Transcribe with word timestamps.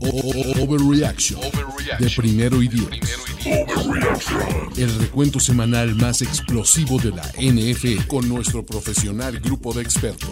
Overreaction 0.00 1.40
de 1.98 2.10
primero 2.16 2.62
y 2.62 2.68
diez. 2.68 2.88
El 4.76 4.98
recuento 4.98 5.40
semanal 5.40 5.94
más 5.94 6.20
explosivo 6.22 6.98
de 6.98 7.10
la 7.10 7.22
NFL 7.38 8.06
con 8.06 8.28
nuestro 8.28 8.64
profesional 8.64 9.40
grupo 9.40 9.72
de 9.72 9.82
expertos. 9.82 10.30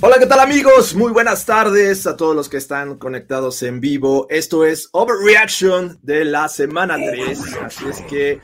Hola, 0.00 0.18
¿qué 0.18 0.26
tal 0.26 0.40
amigos? 0.40 0.94
Muy 0.94 1.12
buenas 1.12 1.46
tardes 1.46 2.06
a 2.06 2.16
todos 2.16 2.34
los 2.34 2.48
que 2.48 2.58
están 2.58 2.96
conectados 2.96 3.62
en 3.62 3.80
vivo. 3.80 4.26
Esto 4.30 4.64
es 4.64 4.88
Overreaction 4.92 5.98
de 6.02 6.24
la 6.24 6.48
semana 6.48 6.96
3. 6.96 7.38
Así 7.64 7.84
es 7.88 8.00
que 8.02 8.40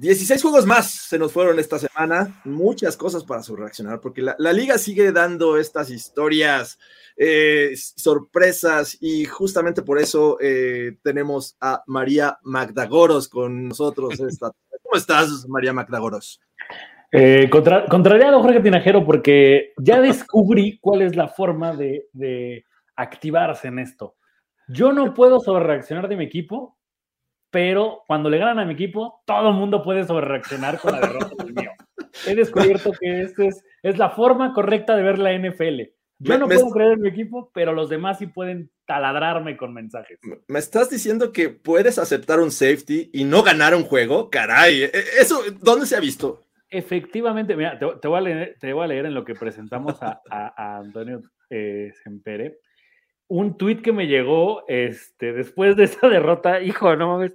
16 0.00 0.42
juegos 0.42 0.66
más 0.66 0.90
se 0.90 1.18
nos 1.18 1.32
fueron 1.32 1.58
esta 1.58 1.78
semana. 1.78 2.40
Muchas 2.44 2.96
cosas 2.96 3.24
para 3.24 3.42
su 3.42 3.54
reaccionar, 3.56 4.00
porque 4.00 4.22
la, 4.22 4.34
la 4.38 4.52
liga 4.52 4.76
sigue 4.78 5.12
dando 5.12 5.56
estas 5.56 5.90
historias, 5.90 6.78
eh, 7.16 7.72
sorpresas, 7.76 8.96
y 9.00 9.24
justamente 9.24 9.82
por 9.82 9.98
eso 9.98 10.36
eh, 10.40 10.96
tenemos 11.02 11.56
a 11.60 11.82
María 11.86 12.38
Magdagoros 12.42 13.28
con 13.28 13.68
nosotros 13.68 14.18
esta. 14.20 14.50
¿Cómo 14.82 14.96
estás, 14.96 15.46
María 15.48 15.72
Magdagoros? 15.72 16.40
Eh, 17.12 17.48
contra- 17.48 17.86
contrariado 17.86 18.42
Jorge 18.42 18.60
Tinajero, 18.60 19.04
porque 19.06 19.72
ya 19.78 20.00
descubrí 20.00 20.78
cuál 20.82 21.02
es 21.02 21.14
la 21.14 21.28
forma 21.28 21.74
de, 21.74 22.08
de 22.12 22.64
activarse 22.96 23.68
en 23.68 23.78
esto. 23.78 24.16
Yo 24.66 24.92
no 24.92 25.14
puedo 25.14 25.40
sobrereaccionar 25.40 26.08
de 26.08 26.16
mi 26.16 26.24
equipo, 26.24 26.76
pero 27.54 28.02
cuando 28.08 28.28
le 28.28 28.38
ganan 28.38 28.58
a 28.58 28.64
mi 28.64 28.72
equipo, 28.74 29.22
todo 29.24 29.50
el 29.50 29.54
mundo 29.54 29.84
puede 29.84 30.02
sobrereaccionar 30.04 30.80
con 30.80 30.90
la 30.90 30.98
derrota 31.00 31.30
del 31.38 31.54
mío. 31.54 31.70
He 32.26 32.34
descubierto 32.34 32.90
que 33.00 33.20
esta 33.22 33.44
es, 33.44 33.62
es 33.84 33.96
la 33.96 34.10
forma 34.10 34.52
correcta 34.52 34.96
de 34.96 35.04
ver 35.04 35.20
la 35.20 35.32
NFL. 35.32 35.82
Yo 36.18 36.32
Me- 36.34 36.38
no 36.38 36.48
me 36.48 36.56
puedo 36.56 36.70
creer 36.70 36.92
en 36.94 37.02
mi 37.02 37.10
equipo, 37.10 37.52
pero 37.54 37.72
los 37.72 37.88
demás 37.88 38.18
sí 38.18 38.26
pueden 38.26 38.72
taladrarme 38.86 39.56
con 39.56 39.72
mensajes. 39.72 40.18
¿Me 40.48 40.58
estás 40.58 40.90
diciendo 40.90 41.30
que 41.32 41.48
puedes 41.48 41.96
aceptar 42.00 42.40
un 42.40 42.50
safety 42.50 43.10
y 43.12 43.22
no 43.22 43.44
ganar 43.44 43.76
un 43.76 43.84
juego? 43.84 44.30
Caray, 44.30 44.82
e- 44.82 44.90
eso, 45.20 45.40
¿dónde 45.60 45.86
se 45.86 45.94
ha 45.96 46.00
visto? 46.00 46.40
Efectivamente, 46.70 47.54
mira, 47.54 47.78
te, 47.78 47.86
te 48.02 48.08
voy, 48.08 48.18
a 48.18 48.20
leer, 48.20 48.56
te 48.60 48.72
voy 48.72 48.82
a 48.84 48.88
leer 48.88 49.06
en 49.06 49.14
lo 49.14 49.24
que 49.24 49.36
presentamos 49.36 50.02
a, 50.02 50.20
a- 50.28 50.54
a 50.56 50.78
Antonio 50.78 51.22
eh, 51.50 51.92
Sempere. 52.02 52.58
Un 53.28 53.56
tuit 53.56 53.80
que 53.82 53.92
me 53.92 54.06
llegó 54.06 54.64
este, 54.68 55.32
después 55.32 55.76
de 55.76 55.84
esa 55.84 56.08
derrota, 56.08 56.60
hijo, 56.62 56.94
no 56.96 57.08
mames. 57.08 57.32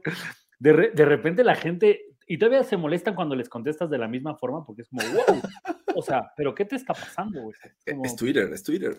De, 0.59 0.73
re- 0.73 0.92
de 0.94 1.06
repente 1.06 1.44
la 1.44 1.56
gente, 1.56 2.02
y 2.28 2.38
todavía 2.38 2.64
se 2.64 2.78
molestan 2.78 3.16
cuando 3.16 3.36
les 3.36 3.50
contestas 3.50 3.90
de 3.90 3.98
la 3.98 4.08
misma 4.08 4.36
forma, 4.36 4.66
porque 4.66 4.84
es 4.84 4.90
como, 4.90 5.02
wow. 5.13 5.41
O 5.96 6.02
sea, 6.02 6.31
¿pero 6.38 6.53
qué 6.53 6.66
te 6.66 6.75
está 6.75 6.94
pasando, 6.94 7.41
güey? 7.41 7.56
Es 7.86 7.94
como- 7.94 8.06
Es 8.06 8.16
Twitter, 8.16 8.50
es 8.53 8.63
Twitter. 8.63 8.97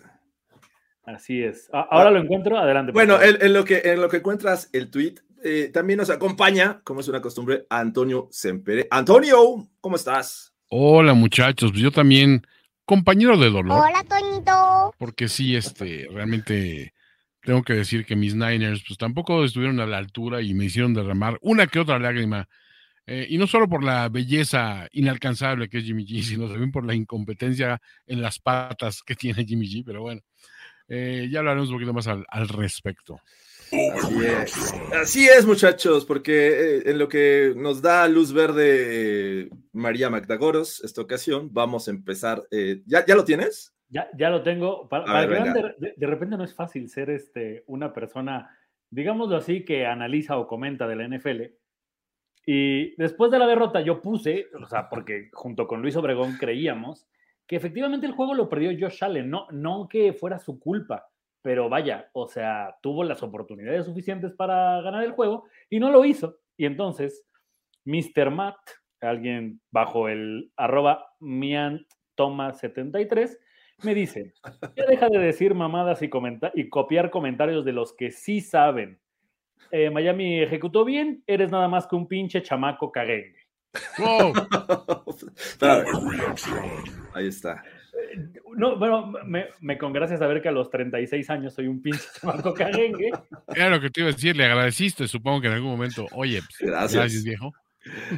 así 1.05 1.41
es. 1.43 1.69
Ahora 1.71 2.11
lo 2.11 2.19
encuentro, 2.19 2.57
adelante. 2.57 2.91
Bueno, 2.91 3.17
en 3.21 3.53
lo 3.53 3.63
que, 3.63 3.81
en 3.85 4.01
lo 4.01 4.09
que 4.09 4.17
encuentras 4.17 4.69
el 4.73 4.89
tweet, 4.91 5.15
eh, 5.43 5.69
también 5.73 5.97
nos 5.97 6.09
acompaña, 6.09 6.81
como 6.83 6.99
es 6.99 7.07
una 7.07 7.21
costumbre, 7.21 7.65
Antonio 7.69 8.27
Sempere. 8.31 8.87
Antonio, 8.91 9.67
¿cómo 9.79 9.95
estás? 9.95 10.53
Hola 10.69 11.13
muchachos, 11.13 11.71
pues 11.71 11.81
yo 11.81 11.91
también 11.91 12.45
compañero 12.91 13.37
de 13.37 13.49
dolor, 13.49 13.85
Hola, 13.87 14.03
Toñito. 14.03 14.93
porque 14.97 15.29
sí, 15.29 15.55
este, 15.55 16.09
realmente 16.11 16.93
tengo 17.41 17.63
que 17.63 17.71
decir 17.71 18.05
que 18.05 18.17
mis 18.17 18.35
Niners, 18.35 18.83
pues 18.85 18.97
tampoco 18.97 19.45
estuvieron 19.45 19.79
a 19.79 19.85
la 19.85 19.97
altura 19.97 20.41
y 20.41 20.53
me 20.53 20.65
hicieron 20.65 20.93
derramar 20.93 21.37
una 21.41 21.67
que 21.67 21.79
otra 21.79 21.99
lágrima. 21.99 22.49
Eh, 23.07 23.27
y 23.29 23.37
no 23.37 23.47
solo 23.47 23.69
por 23.69 23.81
la 23.81 24.09
belleza 24.09 24.89
inalcanzable 24.91 25.69
que 25.69 25.77
es 25.77 25.85
Jimmy 25.85 26.05
G, 26.05 26.21
sino 26.35 26.49
también 26.49 26.73
por 26.73 26.85
la 26.85 26.93
incompetencia 26.93 27.81
en 28.07 28.21
las 28.21 28.39
patas 28.39 29.03
que 29.03 29.15
tiene 29.15 29.45
Jimmy 29.45 29.67
G, 29.67 29.83
pero 29.85 30.01
bueno, 30.01 30.19
eh, 30.89 31.29
ya 31.31 31.39
hablaremos 31.39 31.69
un 31.69 31.75
poquito 31.75 31.93
más 31.93 32.07
al, 32.07 32.25
al 32.27 32.49
respecto. 32.49 33.21
Así 33.71 34.25
es. 34.25 34.73
Así 34.93 35.27
es, 35.27 35.45
muchachos, 35.45 36.05
porque 36.05 36.77
eh, 36.77 36.81
en 36.87 36.97
lo 36.99 37.07
que 37.07 37.53
nos 37.55 37.81
da 37.81 38.07
luz 38.07 38.33
verde 38.33 39.49
María 39.71 40.09
Magdagoros 40.09 40.83
esta 40.83 41.01
ocasión, 41.01 41.49
vamos 41.53 41.87
a 41.87 41.91
empezar. 41.91 42.43
eh, 42.51 42.81
¿ya, 42.85 43.05
¿Ya 43.05 43.15
lo 43.15 43.23
tienes? 43.23 43.73
Ya, 43.89 44.09
ya 44.17 44.29
lo 44.29 44.43
tengo. 44.43 44.87
Para, 44.89 45.05
para 45.05 45.25
ver, 45.25 45.37
que 45.43 45.43
vean, 45.53 45.75
de- 45.79 45.93
de 45.95 46.07
repente 46.07 46.37
no 46.37 46.43
es 46.43 46.53
fácil 46.53 46.89
ser 46.89 47.09
este, 47.09 47.63
una 47.67 47.93
persona, 47.93 48.49
digámoslo 48.89 49.37
así, 49.37 49.63
que 49.63 49.85
analiza 49.85 50.37
o 50.37 50.47
comenta 50.47 50.87
de 50.87 50.95
la 50.95 51.07
NFL. 51.07 51.41
Y 52.45 52.95
después 52.95 53.31
de 53.31 53.39
la 53.39 53.47
derrota 53.47 53.81
yo 53.81 54.01
puse, 54.01 54.47
o 54.61 54.65
sea, 54.67 54.89
porque 54.89 55.29
junto 55.33 55.67
con 55.67 55.81
Luis 55.81 55.95
Obregón 55.95 56.37
creíamos 56.39 57.07
que 57.45 57.55
efectivamente 57.57 58.05
el 58.07 58.13
juego 58.13 58.33
lo 58.33 58.49
perdió 58.49 58.71
Josh 58.79 59.03
Allen, 59.03 59.29
no, 59.29 59.47
no 59.51 59.87
que 59.89 60.13
fuera 60.13 60.39
su 60.39 60.57
culpa, 60.59 61.07
pero 61.41 61.69
vaya, 61.69 62.09
o 62.13 62.27
sea, 62.27 62.75
tuvo 62.81 63.03
las 63.03 63.23
oportunidades 63.23 63.85
suficientes 63.85 64.33
para 64.33 64.81
ganar 64.81 65.03
el 65.03 65.11
juego 65.11 65.45
y 65.69 65.79
no 65.79 65.91
lo 65.91 66.05
hizo. 66.05 66.37
Y 66.57 66.65
entonces, 66.65 67.25
Mr. 67.85 68.31
Matt, 68.31 68.57
alguien 69.01 69.61
bajo 69.71 70.07
el 70.07 70.51
arroba 70.55 71.07
miantoma73, 71.19 73.37
me 73.83 73.95
dice, 73.95 74.35
ya 74.75 74.85
deja 74.85 75.09
de 75.09 75.17
decir 75.17 75.55
mamadas 75.55 76.03
y, 76.03 76.09
y 76.53 76.69
copiar 76.69 77.09
comentarios 77.09 77.65
de 77.65 77.73
los 77.73 77.95
que 77.95 78.11
sí 78.11 78.39
saben. 78.41 78.99
Eh, 79.71 79.89
Miami 79.89 80.39
ejecutó 80.41 80.85
bien, 80.85 81.23
eres 81.25 81.49
nada 81.49 81.67
más 81.67 81.87
que 81.87 81.95
un 81.95 82.07
pinche 82.07 82.43
chamaco 82.43 82.91
caguengue. 82.91 83.39
Ahí 87.13 87.27
está. 87.27 87.63
No, 88.55 88.77
bueno, 88.77 89.13
me, 89.25 89.47
me 89.59 89.77
congracia 89.77 90.17
saber 90.17 90.41
que 90.41 90.49
a 90.49 90.51
los 90.51 90.69
36 90.69 91.29
años 91.29 91.53
soy 91.53 91.67
un 91.67 91.81
pinche 91.81 92.03
chamaco 92.21 92.53
caguengue. 92.53 93.11
Era 93.55 93.69
lo 93.69 93.79
que 93.81 93.89
te 93.89 94.01
iba 94.01 94.09
a 94.09 94.13
decir, 94.13 94.35
le 94.35 94.45
agradeciste, 94.45 95.07
supongo 95.07 95.41
que 95.41 95.47
en 95.47 95.53
algún 95.53 95.71
momento, 95.71 96.07
oye, 96.13 96.39
pues, 96.41 96.69
Gracias. 96.69 96.93
gracias 96.93 97.23
viejo. 97.23 97.53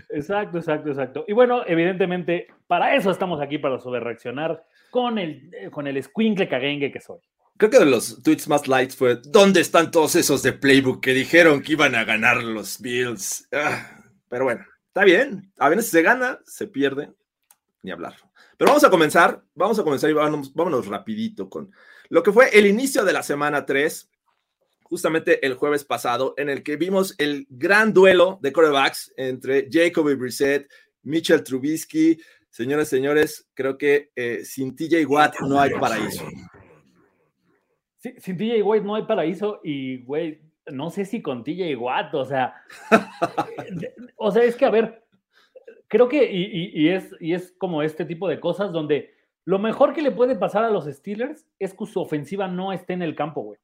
Exacto, 0.10 0.58
exacto, 0.58 0.90
exacto. 0.90 1.26
Y 1.28 1.34
bueno, 1.34 1.64
evidentemente, 1.66 2.48
para 2.68 2.96
eso 2.96 3.12
estamos 3.12 3.42
aquí, 3.42 3.58
para 3.58 3.80
sobrereaccionar 3.80 4.64
con 4.92 5.18
el, 5.18 5.50
eh, 5.54 5.70
con 5.70 5.88
el 5.88 5.98
escuincle 5.98 6.48
caguengue 6.48 6.92
que 6.92 7.00
soy. 7.00 7.20
Creo 7.58 7.70
que 7.70 7.80
de 7.80 7.86
los 7.86 8.22
tweets 8.24 8.48
más 8.48 8.68
lights 8.68 8.96
fue: 8.96 9.20
¿Dónde 9.24 9.62
están 9.62 9.92
todos 9.92 10.16
esos 10.16 10.44
de 10.44 10.54
Playbook 10.54 11.02
que 11.02 11.14
dijeron 11.14 11.62
que 11.62 11.74
iban 11.74 11.96
a 11.96 12.04
ganar 12.04 12.44
los 12.44 12.82
Bills? 12.82 13.48
Ah, 13.54 14.02
pero 14.28 14.46
bueno, 14.46 14.66
está 14.88 15.04
bien. 15.06 15.52
A 15.60 15.70
veces 15.70 15.90
se 15.90 16.02
gana, 16.02 16.40
se 16.46 16.68
pierde, 16.68 17.12
ni 17.84 17.92
hablar. 17.92 18.16
Pero 18.64 18.72
vamos 18.72 18.86
a 18.86 18.90
comenzar, 18.90 19.44
vamos 19.56 19.78
a 19.78 19.84
comenzar 19.84 20.10
y 20.10 20.14
vámonos, 20.14 20.54
vámonos 20.54 20.88
rapidito 20.88 21.50
con 21.50 21.70
lo 22.08 22.24
que 22.24 22.32
fue 22.32 22.48
el 22.58 22.66
inicio 22.66 23.04
de 23.04 23.12
la 23.12 23.22
semana 23.22 23.66
3, 23.66 24.10
justamente 24.84 25.46
el 25.46 25.56
jueves 25.56 25.84
pasado, 25.84 26.34
en 26.38 26.48
el 26.48 26.64
que 26.64 26.78
vimos 26.78 27.14
el 27.18 27.46
gran 27.50 27.92
duelo 27.92 28.40
de 28.42 28.54
corebacks 28.54 29.12
entre 29.18 29.68
Jacoby 29.70 30.16
Brissett, 30.16 30.72
Mitchell 31.02 31.44
Trubisky. 31.44 32.18
Señores, 32.50 32.88
señores, 32.88 33.50
creo 33.54 33.78
que 33.78 34.12
eh, 34.16 34.46
sin 34.46 34.78
TJ 34.78 35.08
Watt 35.08 35.42
no 35.42 35.60
hay 35.60 35.72
paraíso. 35.72 36.26
Sí, 37.98 38.14
sin 38.18 38.38
TJ 38.38 38.64
Watt 38.64 38.84
no 38.84 38.96
hay 38.96 39.04
paraíso 39.04 39.60
y, 39.62 40.06
güey, 40.06 40.40
no 40.72 40.90
sé 40.90 41.04
si 41.04 41.22
con 41.22 41.44
TJ 41.44 41.76
Watt, 41.76 42.14
o 42.14 42.24
sea, 42.24 42.54
eh, 42.92 43.94
o 44.16 44.32
sea, 44.32 44.44
es 44.44 44.56
que, 44.56 44.64
a 44.64 44.70
ver, 44.72 45.04
creo 45.94 46.10
que, 46.10 46.30
y, 46.32 46.42
y- 46.44 46.72
y 46.74 46.90
es, 46.90 47.16
y 47.20 47.34
es 47.34 47.54
como 47.60 47.84
este 47.84 48.04
tipo 48.04 48.28
de 48.28 48.40
cosas 48.40 48.72
donde 48.72 49.14
lo 49.46 49.60
mejor 49.60 49.94
que 49.94 50.02
le 50.02 50.10
puede 50.12 50.36
pasar 50.36 50.64
a 50.64 50.72
los 50.72 50.86
Steelers 50.86 51.46
es 51.60 51.76
que 51.76 51.86
su 51.86 52.02
ofensiva 52.02 52.48
no 52.48 52.74
esté 52.74 52.94
en 52.94 53.04
el 53.04 53.14
campo, 53.16 53.42
güey. 53.44 53.60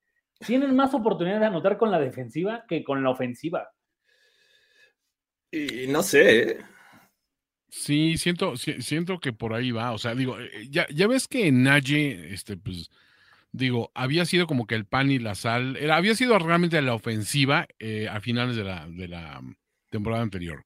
Tienen 0.45 0.75
más 0.75 0.93
oportunidad 0.93 1.39
de 1.39 1.47
anotar 1.47 1.77
con 1.79 1.89
la 1.89 1.99
defensiva 1.99 2.65
que 2.67 2.83
con 2.83 3.01
la 3.03 3.09
ofensiva. 3.09 3.69
Y 5.51 5.87
no 5.87 6.03
sé, 6.03 6.41
¿eh? 6.51 6.57
Sí, 7.69 8.17
siento, 8.17 8.55
si- 8.57 8.81
siento 8.83 9.19
que 9.19 9.33
por 9.33 9.53
ahí 9.55 9.71
va. 9.71 9.91
O 9.93 9.97
sea, 9.97 10.13
digo, 10.13 10.39
eh, 10.39 10.67
ya, 10.69 10.85
ya 10.93 11.07
ves 11.07 11.27
que 11.27 11.51
Naye, 11.51 12.33
este, 12.33 12.57
pues, 12.57 12.89
digo, 13.51 13.91
había 13.95 14.25
sido 14.25 14.45
como 14.45 14.67
que 14.67 14.75
el 14.75 14.85
pan 14.85 15.09
y 15.09 15.17
la 15.17 15.33
sal, 15.35 15.77
era, 15.77 15.95
había 15.95 16.13
sido 16.13 16.37
realmente 16.37 16.79
la 16.81 16.93
ofensiva 16.93 17.67
eh, 17.79 18.07
a 18.07 18.21
finales 18.21 18.55
de 18.55 18.63
la, 18.63 18.87
de 18.87 19.07
la 19.07 19.41
temporada 19.89 20.21
anterior. 20.21 20.65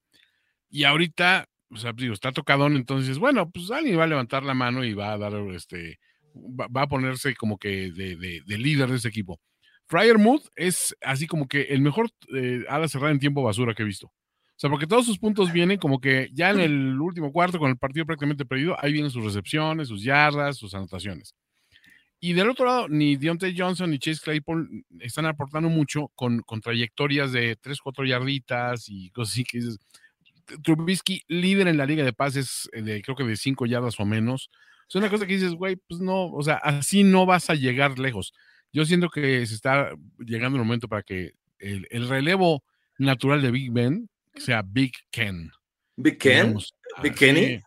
Y 0.69 0.85
ahorita, 0.85 1.47
o 1.73 1.77
sea, 1.77 1.93
digo, 1.93 2.13
está 2.13 2.31
tocadón, 2.31 2.75
entonces, 2.75 3.17
bueno, 3.19 3.49
pues 3.51 3.71
alguien 3.71 3.97
va 3.99 4.03
a 4.03 4.07
levantar 4.07 4.43
la 4.43 4.53
mano 4.53 4.83
y 4.83 4.93
va 4.93 5.13
a 5.13 5.17
dar, 5.17 5.33
este, 5.53 5.99
va, 6.35 6.67
va 6.67 6.83
a 6.83 6.87
ponerse 6.87 7.35
como 7.35 7.57
que 7.57 7.91
de, 7.91 8.15
de- 8.15 8.41
de 8.45 8.57
líder 8.57 8.89
de 8.89 8.97
ese 8.97 9.07
equipo. 9.09 9.39
Fryer 9.85 10.17
Mood 10.17 10.41
es 10.55 10.95
así 11.01 11.27
como 11.27 11.47
que 11.47 11.63
el 11.63 11.81
mejor 11.81 12.09
eh, 12.35 12.63
ala 12.69 12.87
cerrada 12.87 13.11
en 13.11 13.19
tiempo 13.19 13.43
basura 13.43 13.73
que 13.73 13.83
he 13.83 13.85
visto. 13.85 14.07
O 14.07 14.55
sea, 14.63 14.69
porque 14.69 14.87
todos 14.87 15.05
sus 15.05 15.19
puntos 15.19 15.51
vienen 15.51 15.77
como 15.77 15.99
que 15.99 16.29
ya 16.33 16.51
en 16.51 16.59
el 16.61 16.99
último 17.01 17.31
cuarto, 17.31 17.59
con 17.59 17.69
el 17.69 17.77
partido 17.77 18.05
prácticamente 18.05 18.45
perdido, 18.45 18.75
ahí 18.79 18.93
vienen 18.93 19.11
sus 19.11 19.23
recepciones, 19.25 19.89
sus 19.89 20.03
yardas, 20.03 20.57
sus 20.57 20.73
anotaciones. 20.73 21.35
Y 22.19 22.31
del 22.31 22.49
otro 22.49 22.65
lado, 22.65 22.87
ni 22.87 23.17
Deontay 23.17 23.53
Johnson 23.57 23.89
ni 23.91 23.99
Chase 23.99 24.21
Claypool 24.23 24.85
están 25.01 25.25
aportando 25.25 25.67
mucho 25.67 26.07
con, 26.15 26.39
con 26.43 26.61
trayectorias 26.61 27.33
de 27.33 27.57
3, 27.57 27.79
4 27.81 28.05
yarditas 28.05 28.85
y 28.87 29.09
cosas 29.11 29.33
así 29.33 29.43
que 29.43 29.57
dices. 29.57 29.77
Trubisky, 30.63 31.21
líder 31.27 31.67
en 31.67 31.77
la 31.77 31.85
liga 31.85 32.03
de 32.03 32.13
pases, 32.13 32.69
eh, 32.73 32.81
de, 32.81 33.01
creo 33.01 33.15
que 33.15 33.23
de 33.23 33.35
5 33.35 33.65
yardas 33.65 33.99
o 33.99 34.05
menos. 34.05 34.49
Es 34.87 34.95
una 34.95 35.09
cosa 35.09 35.25
que 35.25 35.33
dices, 35.33 35.53
güey, 35.53 35.75
pues 35.75 36.01
no, 36.01 36.27
o 36.27 36.43
sea, 36.43 36.55
así 36.55 37.03
no 37.03 37.25
vas 37.25 37.49
a 37.49 37.55
llegar 37.55 37.99
lejos. 37.99 38.33
Yo 38.71 38.85
siento 38.85 39.09
que 39.09 39.45
se 39.45 39.55
está 39.55 39.91
llegando 40.19 40.57
el 40.57 40.65
momento 40.65 40.87
para 40.87 41.03
que 41.03 41.33
el, 41.59 41.87
el 41.89 42.09
relevo 42.09 42.63
natural 42.97 43.41
de 43.41 43.51
Big 43.51 43.71
Ben 43.71 44.09
sea 44.35 44.63
Big 44.65 44.93
Ken. 45.11 45.51
Big 45.95 46.17
Ken. 46.17 46.57
Big 47.01 47.15
Kenny. 47.15 47.57
sí, 47.57 47.63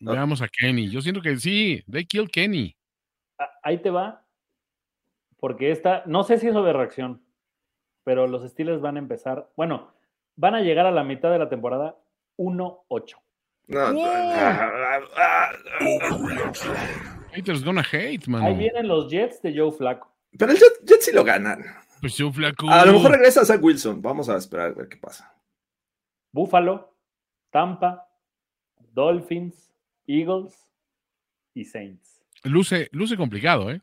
Veamos 0.00 0.42
a 0.42 0.48
Kenny. 0.48 0.90
Yo 0.90 1.00
siento 1.00 1.20
que 1.20 1.36
sí, 1.36 1.82
they 1.90 2.04
kill 2.04 2.30
Kenny. 2.30 2.76
Ah, 3.38 3.50
Ahí 3.62 3.78
te 3.78 3.90
va. 3.90 4.26
Porque 5.38 5.70
esta, 5.70 6.02
no 6.06 6.24
sé 6.24 6.38
si 6.38 6.48
es 6.48 6.54
reacción, 6.54 7.22
pero 8.02 8.26
los 8.26 8.48
Steelers 8.48 8.80
van 8.80 8.96
a 8.96 9.00
empezar, 9.00 9.50
bueno, 9.56 9.92
van 10.36 10.54
a 10.54 10.62
llegar 10.62 10.86
a 10.86 10.90
la 10.90 11.04
mitad 11.04 11.30
de 11.30 11.38
la 11.38 11.48
temporada 11.48 11.98
1-8. 12.38 13.14
No, 13.66 13.80
ah, 13.80 14.70
ah, 14.76 15.00
ah. 15.16 15.52
Haters 17.32 17.64
gonna 17.64 17.82
hate, 17.82 18.28
man. 18.28 18.42
Ahí 18.42 18.54
vienen 18.56 18.86
los 18.86 19.10
Jets 19.10 19.40
de 19.42 19.56
Joe 19.56 19.72
Flaco. 19.72 20.12
Pero 20.38 20.52
el 20.52 20.58
Jet, 20.58 20.84
Jet 20.84 21.00
sí 21.00 21.12
lo 21.12 21.24
ganan. 21.24 21.64
Pues 22.00 22.16
yo 22.16 22.30
flaco. 22.30 22.68
A 22.68 22.84
lo 22.84 22.92
mejor 22.92 23.12
regresa 23.12 23.44
Zach 23.44 23.62
Wilson. 23.62 24.02
Vamos 24.02 24.28
a 24.28 24.36
esperar 24.36 24.72
a 24.72 24.74
ver 24.74 24.88
qué 24.88 24.98
pasa. 24.98 25.34
Buffalo, 26.32 26.94
Tampa, 27.50 28.06
Dolphins, 28.92 29.72
Eagles 30.06 30.54
y 31.54 31.64
Saints. 31.64 32.22
Luce, 32.42 32.88
luce 32.92 33.16
complicado, 33.16 33.70
¿eh? 33.70 33.80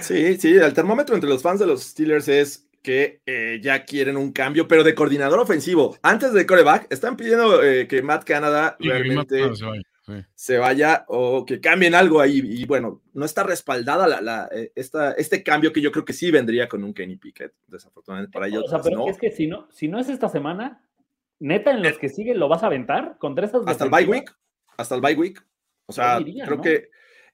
Sí, 0.00 0.36
sí, 0.38 0.54
el 0.54 0.72
termómetro 0.72 1.16
entre 1.16 1.28
los 1.28 1.42
fans 1.42 1.58
de 1.58 1.66
los 1.66 1.82
Steelers 1.82 2.28
es 2.28 2.69
que 2.82 3.20
eh, 3.26 3.60
ya 3.62 3.84
quieren 3.84 4.16
un 4.16 4.32
cambio, 4.32 4.66
pero 4.66 4.82
de 4.84 4.94
coordinador 4.94 5.38
ofensivo. 5.38 5.96
Antes 6.02 6.32
de 6.32 6.46
coreback, 6.46 6.86
están 6.90 7.16
pidiendo 7.16 7.62
eh, 7.62 7.86
que 7.86 8.02
Matt 8.02 8.24
Canada 8.24 8.76
Sí, 8.80 8.88
realmente 8.88 9.42
Matt- 9.42 9.54
se 9.56 9.64
vaya, 9.66 9.82
sí. 10.06 10.12
se 10.34 10.58
vaya 10.58 11.04
o 11.08 11.44
que 11.44 11.60
cambien 11.60 11.94
algo 11.94 12.20
ahí. 12.20 12.40
Y 12.42 12.64
bueno, 12.64 13.02
no 13.12 13.24
está 13.26 13.42
respaldada 13.42 14.06
la, 14.06 14.20
la, 14.20 14.48
eh, 14.52 14.72
esta, 14.74 15.12
este 15.12 15.42
cambio 15.42 15.72
que 15.72 15.82
yo 15.82 15.92
creo 15.92 16.04
que 16.04 16.12
sí 16.14 16.30
vendría 16.30 16.68
con 16.68 16.82
un 16.82 16.94
Kenny 16.94 17.16
Pickett, 17.16 17.52
desafortunadamente 17.66 18.32
para 18.32 18.46
ellos. 18.48 18.64
o 18.64 18.68
sea, 18.68 18.80
pero 18.82 18.98
no. 18.98 19.08
es 19.08 19.18
que 19.18 19.30
si 19.30 19.46
no, 19.46 19.68
si 19.70 19.88
no 19.88 19.98
es 19.98 20.08
esta 20.08 20.28
semana, 20.30 20.82
neta, 21.38 21.70
en 21.72 21.82
los 21.82 21.98
que 21.98 22.08
siguen 22.08 22.38
lo 22.38 22.48
vas 22.48 22.62
a 22.62 22.66
aventar 22.66 23.18
contra 23.18 23.44
esas 23.46 23.62
hasta 23.66 23.84
el 23.84 23.90
bye 23.90 24.06
week, 24.06 24.34
hasta 24.76 24.94
el 24.94 25.00
bye 25.02 25.14
week. 25.16 25.44
O 25.86 25.92
sea, 25.92 26.18
diría, 26.18 26.44
creo 26.44 26.56
¿no? 26.58 26.62
que 26.62 26.90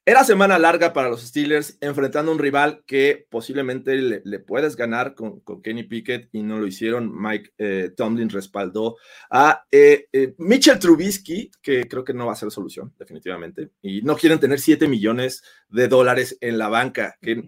era 0.09 0.23
semana 0.23 0.57
larga 0.57 0.93
para 0.93 1.09
los 1.11 1.21
Steelers 1.23 1.79
enfrentando 1.81 2.31
a 2.31 2.35
un 2.35 2.41
rival 2.41 2.85
que 2.87 3.27
posiblemente 3.29 3.97
le, 3.97 4.23
le 4.25 4.39
puedes 4.39 4.77
ganar 4.77 5.17
con, 5.17 5.41
con 5.41 5.61
Kenny 5.61 5.83
Pickett 5.83 6.29
y 6.33 6.45
no 6.45 6.61
lo 6.61 6.67
hicieron. 6.69 7.11
Mike 7.13 7.51
eh, 7.59 7.91
Tomlin 7.97 8.31
respaldó 8.31 8.97
a 9.31 9.65
eh, 9.73 10.07
eh, 10.13 10.37
Mitchell 10.39 10.79
Trubisky, 10.79 11.51
que 11.61 11.89
creo 11.89 12.05
que 12.05 12.15
no 12.15 12.27
va 12.27 12.35
a 12.35 12.37
ser 12.37 12.53
solución, 12.53 12.95
definitivamente. 12.97 13.73
Y 13.83 14.03
no 14.03 14.17
quieren 14.17 14.39
tener 14.39 14.61
7 14.61 14.87
millones 14.87 15.43
de 15.69 15.89
dólares 15.89 16.39
en 16.41 16.57
la 16.57 16.69
banca, 16.69 17.17
que 17.21 17.43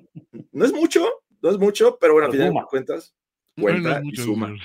no 0.50 0.64
es 0.64 0.72
mucho, 0.72 1.06
no 1.40 1.50
es 1.50 1.58
mucho, 1.58 1.96
pero 2.00 2.14
bueno, 2.14 2.26
a 2.26 2.30
Pero 2.32 2.42
final 2.42 2.54
de 2.60 2.66
cuentas, 2.68 3.14
Bueno, 3.56 3.82
cuenta 3.82 4.00
y 4.00 4.04
mucho, 4.04 4.22
suma. 4.24 4.56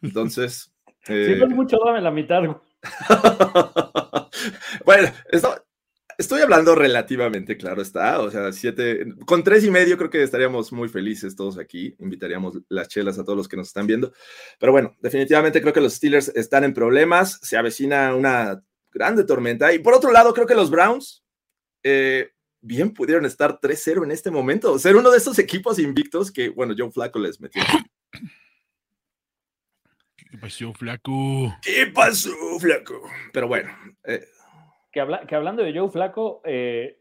Entonces. 0.00 0.72
Si 1.02 1.12
eh, 1.12 1.36
no 1.38 1.46
es 1.46 1.54
mucho, 1.54 1.76
dame 1.84 2.00
la 2.00 2.10
mitad. 2.10 2.40
bueno, 4.86 5.08
esto- 5.30 5.63
estoy 6.18 6.42
hablando 6.42 6.74
relativamente, 6.74 7.56
claro 7.56 7.82
está. 7.82 8.20
O 8.20 8.30
sea, 8.30 8.52
siete, 8.52 9.06
con 9.26 9.42
tres 9.44 9.64
y 9.64 9.70
medio 9.70 9.96
creo 9.96 10.10
que 10.10 10.22
estaríamos 10.22 10.72
muy 10.72 10.88
felices 10.88 11.36
todos 11.36 11.58
aquí. 11.58 11.94
Invitaríamos 11.98 12.58
las 12.68 12.88
chelas 12.88 13.18
a 13.18 13.24
todos 13.24 13.36
los 13.36 13.48
que 13.48 13.56
nos 13.56 13.68
están 13.68 13.86
viendo. 13.86 14.12
Pero 14.58 14.72
bueno, 14.72 14.96
definitivamente 15.00 15.60
creo 15.60 15.72
que 15.72 15.80
los 15.80 15.94
Steelers 15.94 16.28
están 16.28 16.64
en 16.64 16.74
problemas. 16.74 17.38
Se 17.42 17.56
avecina 17.56 18.14
una 18.14 18.62
grande 18.92 19.24
tormenta. 19.24 19.72
Y 19.72 19.78
por 19.78 19.94
otro 19.94 20.12
lado, 20.12 20.32
creo 20.32 20.46
que 20.46 20.54
los 20.54 20.70
Browns 20.70 21.24
eh, 21.82 22.30
bien 22.60 22.92
pudieron 22.92 23.26
estar 23.26 23.60
3-0 23.60 24.04
en 24.04 24.10
este 24.10 24.30
momento. 24.30 24.78
Ser 24.78 24.96
uno 24.96 25.10
de 25.10 25.18
estos 25.18 25.38
equipos 25.38 25.78
invictos 25.78 26.32
que, 26.32 26.48
bueno, 26.48 26.74
John 26.76 26.92
Flaco 26.92 27.18
les 27.18 27.40
metió. 27.40 27.62
¿Qué 30.16 30.38
pasó, 30.38 30.72
flaco? 30.74 31.56
¿Qué 31.62 31.86
pasó, 31.94 32.32
Flaco? 32.58 33.08
Pero 33.32 33.46
bueno, 33.46 33.70
eh, 34.02 34.26
Que, 34.94 35.00
habla- 35.00 35.26
que 35.26 35.34
hablando 35.34 35.62
de 35.64 35.76
Joe 35.76 35.90
Flaco, 35.90 36.40
eh, 36.44 37.00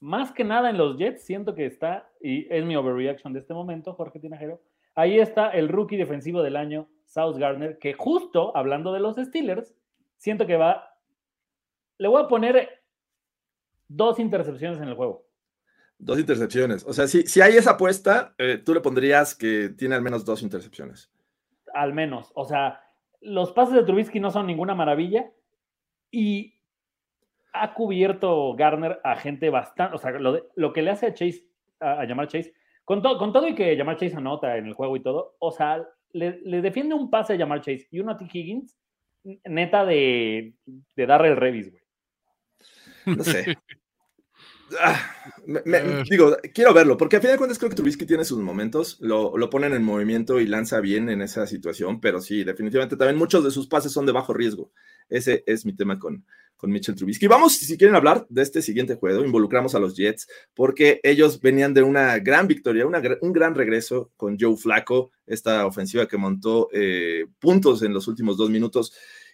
más 0.00 0.30
que 0.32 0.44
nada 0.44 0.70
en 0.70 0.78
los 0.78 0.96
Jets, 0.96 1.24
siento 1.24 1.54
que 1.54 1.66
está, 1.66 2.08
y 2.20 2.46
es 2.54 2.64
mi 2.64 2.76
overreaction 2.76 3.32
de 3.32 3.40
este 3.40 3.52
momento, 3.52 3.94
Jorge 3.94 4.20
Tinajero, 4.20 4.62
ahí 4.94 5.18
está 5.18 5.50
el 5.50 5.68
rookie 5.68 5.96
defensivo 5.96 6.42
del 6.42 6.56
año, 6.56 6.88
South 7.04 7.36
Gardner, 7.36 7.78
que 7.78 7.94
justo 7.94 8.56
hablando 8.56 8.92
de 8.92 9.00
los 9.00 9.16
Steelers, 9.16 9.74
siento 10.16 10.46
que 10.46 10.56
va, 10.56 10.96
le 11.98 12.08
voy 12.08 12.22
a 12.22 12.28
poner 12.28 12.82
dos 13.88 14.18
intercepciones 14.18 14.78
en 14.80 14.88
el 14.88 14.94
juego. 14.94 15.26
Dos 15.98 16.18
intercepciones. 16.18 16.84
O 16.86 16.92
sea, 16.92 17.08
si, 17.08 17.22
si 17.22 17.40
hay 17.40 17.56
esa 17.56 17.72
apuesta, 17.72 18.34
eh, 18.38 18.58
tú 18.64 18.74
le 18.74 18.80
pondrías 18.80 19.34
que 19.34 19.70
tiene 19.70 19.94
al 19.94 20.02
menos 20.02 20.24
dos 20.24 20.42
intercepciones. 20.42 21.10
al 21.74 21.92
menos. 21.92 22.30
O 22.34 22.44
sea, 22.44 22.80
los 23.20 23.52
pases 23.52 23.74
de 23.74 23.82
Trubisky 23.82 24.20
no 24.20 24.30
son 24.30 24.46
ninguna 24.46 24.74
maravilla 24.74 25.30
y 26.18 26.54
ha 27.52 27.74
cubierto 27.74 28.54
Garner 28.54 29.00
a 29.02 29.16
gente 29.16 29.50
bastante, 29.50 29.94
o 29.96 29.98
sea, 29.98 30.10
lo, 30.12 30.32
de- 30.32 30.44
lo 30.56 30.72
que 30.72 30.82
le 30.82 30.90
hace 30.90 31.06
a 31.06 31.14
Chase, 31.14 31.46
a, 31.80 32.00
a 32.00 32.04
llamar 32.04 32.28
Chase, 32.28 32.54
con, 32.84 33.02
to- 33.02 33.18
con 33.18 33.32
todo 33.32 33.46
y 33.48 33.54
que 33.54 33.76
llamar 33.76 33.96
Chase 33.96 34.16
anota 34.16 34.56
en 34.56 34.66
el 34.66 34.74
juego 34.74 34.96
y 34.96 35.02
todo, 35.02 35.36
o 35.38 35.50
sea, 35.52 35.82
le, 36.12 36.40
le 36.44 36.62
defiende 36.62 36.94
un 36.94 37.10
pase 37.10 37.32
a 37.34 37.36
llamar 37.36 37.60
Chase 37.60 37.88
y 37.90 38.00
uno 38.00 38.12
a 38.12 38.16
T. 38.16 38.26
Higgins, 38.32 38.76
neta 39.44 39.84
de, 39.84 40.54
de 40.94 41.06
darle 41.06 41.28
el 41.28 41.36
revis, 41.36 41.70
güey. 41.70 41.82
No 43.16 43.22
sé. 43.24 43.56
Ah, 44.80 44.98
me- 45.46 45.62
me- 45.64 45.78
Eh. 45.78 46.02
digo, 46.10 46.36
quiero 46.52 46.74
verlo, 46.74 46.96
porque 46.96 47.16
a 47.16 47.20
fin 47.20 47.30
de 47.30 47.36
cuentas 47.38 47.56
creo 47.56 47.70
que 47.70 47.76
Trubisky 47.76 48.04
tiene 48.04 48.24
sus 48.24 48.40
momentos, 48.40 48.98
lo, 49.00 49.38
lo 49.38 49.48
ponen 49.48 49.72
en 49.74 49.84
movimiento 49.84 50.40
y 50.40 50.46
lanza 50.48 50.80
bien 50.80 51.08
en 51.08 51.22
esa 51.22 51.46
situación, 51.46 52.00
pero 52.00 52.20
sí, 52.20 52.42
definitivamente 52.42 52.96
también 52.96 53.16
muchos 53.16 53.44
de 53.44 53.52
sus 53.52 53.68
pases 53.68 53.92
son 53.92 54.06
de 54.06 54.10
bajo 54.12 54.34
riesgo. 54.34 54.72
Ese 55.08 55.44
es 55.46 55.64
mi 55.64 55.74
tema 55.74 55.98
con, 55.98 56.24
con 56.56 56.70
Mitchell 56.70 56.94
Trubisky. 56.94 57.26
Vamos, 57.26 57.54
si 57.54 57.76
quieren 57.76 57.96
hablar 57.96 58.26
de 58.28 58.42
este 58.42 58.62
siguiente 58.62 58.94
juego, 58.94 59.24
involucramos 59.24 59.74
a 59.74 59.78
los 59.78 59.94
Jets, 59.96 60.26
porque 60.54 61.00
ellos 61.02 61.40
venían 61.40 61.74
de 61.74 61.82
una 61.82 62.18
gran 62.18 62.46
victoria, 62.46 62.86
un 62.86 63.32
gran 63.32 63.54
regreso 63.54 64.10
con 64.16 64.36
Joe 64.38 64.56
Flaco, 64.56 65.10
esta 65.26 65.66
ofensiva 65.66 66.06
que 66.06 66.16
montó 66.16 66.68
eh, 66.72 67.26
puntos 67.38 67.82
en 67.82 67.92
los 67.92 68.08
últimos 68.08 68.36
dos 68.36 68.50
minutos. 68.50 68.92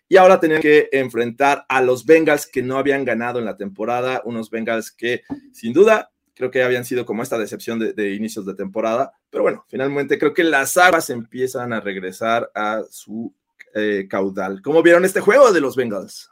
Y 0.09 0.17
ahora 0.17 0.41
tenían 0.41 0.61
que 0.61 0.89
enfrentar 0.93 1.65
a 1.69 1.81
los 1.81 2.05
Bengals 2.05 2.47
que 2.47 2.63
no 2.63 2.77
habían 2.77 3.05
ganado 3.05 3.39
en 3.39 3.45
la 3.45 3.57
temporada, 3.57 4.21
unos 4.25 4.51
Bengals 4.51 4.91
que 4.91 5.23
sin 5.53 5.73
duda 5.73 6.11
creo 6.35 6.51
que 6.51 6.63
habían 6.63 6.85
sido 6.85 7.07
como 7.07 7.23
esta 7.23 7.39
decepción 7.39 7.79
de, 7.79 7.93
de 7.93 8.15
inicios 8.15 8.45
de 8.47 8.55
temporada, 8.55 9.13
pero 9.31 9.43
bueno, 9.43 9.65
finalmente 9.69 10.19
creo 10.19 10.35
que 10.35 10.45
las 10.45 10.77
aguas 10.77 11.09
empiezan 11.11 11.73
a 11.73 11.81
regresar 11.81 12.51
a 12.55 12.83
su 12.91 13.35
eh, 13.75 14.07
caudal. 14.09 14.61
¿Cómo 14.63 14.83
vieron 14.83 15.05
este 15.05 15.21
juego 15.21 15.53
de 15.53 15.61
los 15.61 15.77
Bengals? 15.77 16.31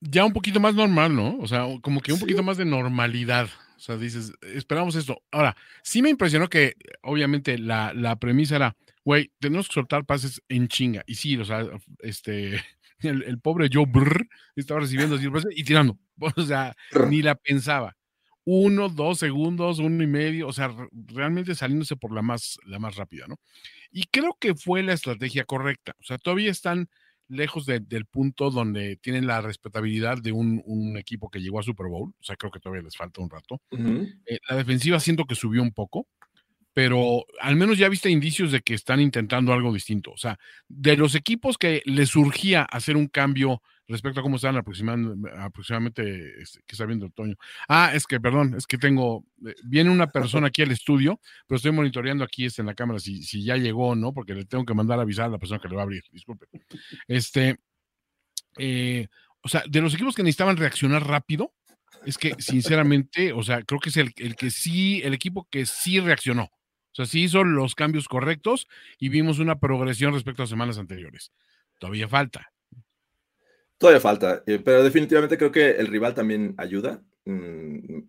Ya 0.00 0.24
un 0.24 0.32
poquito 0.32 0.60
más 0.60 0.74
normal, 0.74 1.14
¿no? 1.14 1.36
O 1.38 1.46
sea, 1.46 1.66
como 1.82 2.00
que 2.00 2.12
un 2.12 2.18
Sí. 2.18 2.24
poquito 2.24 2.42
más 2.42 2.56
de 2.56 2.64
normalidad. 2.64 3.48
O 3.76 3.80
sea, 3.80 3.96
dices, 3.96 4.32
esperamos 4.42 4.94
esto. 4.94 5.22
Ahora, 5.30 5.56
sí 5.82 6.02
me 6.02 6.10
impresionó 6.10 6.48
que, 6.48 6.74
obviamente, 7.02 7.58
la, 7.58 7.92
la 7.94 8.16
premisa 8.16 8.56
era, 8.56 8.76
güey, 9.04 9.30
tenemos 9.38 9.68
que 9.68 9.74
soltar 9.74 10.04
pases 10.06 10.42
en 10.48 10.68
chinga. 10.68 11.02
Y 11.06 11.14
sí, 11.16 11.36
o 11.36 11.44
sea, 11.44 11.66
este, 12.00 12.62
el, 13.00 13.22
el 13.24 13.38
pobre 13.40 13.68
Joe 13.72 13.86
Brr 13.86 14.26
estaba 14.56 14.80
recibiendo 14.80 15.16
así 15.16 15.26
y 15.54 15.64
tirando. 15.64 15.98
O 16.36 16.42
sea, 16.42 16.76
ni 17.08 17.22
la 17.22 17.34
pensaba. 17.34 17.96
Uno, 18.44 18.90
dos 18.90 19.18
segundos, 19.18 19.78
uno 19.78 20.02
y 20.02 20.06
medio, 20.06 20.48
o 20.48 20.52
sea, 20.52 20.68
re- 20.68 20.88
realmente 21.06 21.54
saliéndose 21.54 21.96
por 21.96 22.12
la 22.12 22.20
más, 22.20 22.58
la 22.66 22.78
más 22.78 22.96
rápida, 22.96 23.26
¿no? 23.26 23.36
Y 23.92 24.04
creo 24.10 24.36
que 24.38 24.54
fue 24.54 24.82
la 24.82 24.92
estrategia 24.92 25.44
correcta. 25.44 25.94
O 26.00 26.04
sea, 26.04 26.18
todavía 26.18 26.50
están 26.50 26.88
lejos 27.28 27.64
de- 27.66 27.80
del 27.80 28.06
punto 28.06 28.50
donde 28.50 28.96
tienen 28.96 29.26
la 29.26 29.40
respetabilidad 29.40 30.18
de 30.20 30.32
un, 30.32 30.62
un 30.64 30.96
equipo 30.96 31.30
que 31.30 31.40
llegó 31.40 31.60
a 31.60 31.62
Super 31.62 31.86
Bowl. 31.86 32.10
O 32.18 32.22
sea, 32.22 32.36
creo 32.36 32.50
que 32.50 32.60
todavía 32.60 32.82
les 32.82 32.96
falta 32.96 33.20
un 33.20 33.30
rato. 33.30 33.60
Eh, 34.26 34.38
la 34.48 34.56
defensiva 34.56 34.98
siento 35.00 35.24
que 35.26 35.34
subió 35.36 35.62
un 35.62 35.72
poco, 35.72 36.06
pero 36.72 37.24
al 37.40 37.56
menos 37.56 37.78
ya 37.78 37.88
viste 37.88 38.10
indicios 38.10 38.52
de 38.52 38.60
que 38.62 38.74
están 38.74 39.00
intentando 39.00 39.52
algo 39.52 39.72
distinto. 39.72 40.12
O 40.12 40.16
sea, 40.16 40.38
de 40.68 40.96
los 40.96 41.14
equipos 41.14 41.58
que 41.58 41.82
les 41.84 42.08
surgía 42.10 42.62
hacer 42.62 42.96
un 42.96 43.08
cambio 43.08 43.60
respecto 43.90 44.20
a 44.20 44.22
cómo 44.22 44.36
están 44.36 44.56
aproximadamente, 44.56 46.40
este, 46.40 46.60
que 46.66 46.72
está 46.74 46.86
viendo 46.86 47.06
otoño. 47.06 47.36
Ah, 47.68 47.90
es 47.92 48.06
que, 48.06 48.20
perdón, 48.20 48.54
es 48.56 48.66
que 48.66 48.78
tengo, 48.78 49.24
eh, 49.44 49.54
viene 49.64 49.90
una 49.90 50.06
persona 50.06 50.46
aquí 50.46 50.62
al 50.62 50.70
estudio, 50.70 51.20
pero 51.46 51.56
estoy 51.56 51.72
monitoreando 51.72 52.24
aquí 52.24 52.46
este, 52.46 52.62
en 52.62 52.66
la 52.66 52.74
cámara 52.74 53.00
si, 53.00 53.22
si 53.22 53.44
ya 53.44 53.56
llegó 53.56 53.88
o 53.88 53.94
no, 53.96 54.12
porque 54.12 54.34
le 54.34 54.44
tengo 54.44 54.64
que 54.64 54.74
mandar 54.74 54.98
a 54.98 55.02
avisar 55.02 55.26
a 55.26 55.30
la 55.30 55.38
persona 55.38 55.60
que 55.60 55.68
le 55.68 55.74
va 55.74 55.82
a 55.82 55.84
abrir, 55.84 56.04
disculpe. 56.12 56.46
Este, 57.08 57.58
eh, 58.58 59.08
o 59.42 59.48
sea, 59.48 59.64
de 59.68 59.80
los 59.80 59.94
equipos 59.94 60.14
que 60.14 60.22
necesitaban 60.22 60.56
reaccionar 60.56 61.06
rápido, 61.06 61.52
es 62.06 62.16
que 62.16 62.34
sinceramente, 62.38 63.32
o 63.32 63.42
sea, 63.42 63.62
creo 63.62 63.80
que 63.80 63.90
es 63.90 63.96
el, 63.96 64.12
el 64.16 64.36
que 64.36 64.50
sí, 64.50 65.02
el 65.02 65.14
equipo 65.14 65.48
que 65.50 65.66
sí 65.66 66.00
reaccionó. 66.00 66.44
O 66.44 66.94
sea, 66.94 67.06
sí 67.06 67.22
hizo 67.22 67.44
los 67.44 67.74
cambios 67.74 68.08
correctos 68.08 68.68
y 68.98 69.08
vimos 69.08 69.38
una 69.38 69.58
progresión 69.58 70.12
respecto 70.14 70.42
a 70.42 70.46
semanas 70.46 70.78
anteriores. 70.78 71.32
Todavía 71.78 72.08
falta, 72.08 72.52
Todavía 73.80 74.00
falta, 74.00 74.42
eh, 74.46 74.60
pero 74.62 74.84
definitivamente 74.84 75.38
creo 75.38 75.50
que 75.50 75.70
el 75.70 75.86
rival 75.86 76.12
también 76.12 76.54
ayuda. 76.58 77.02
Mm, 77.24 78.00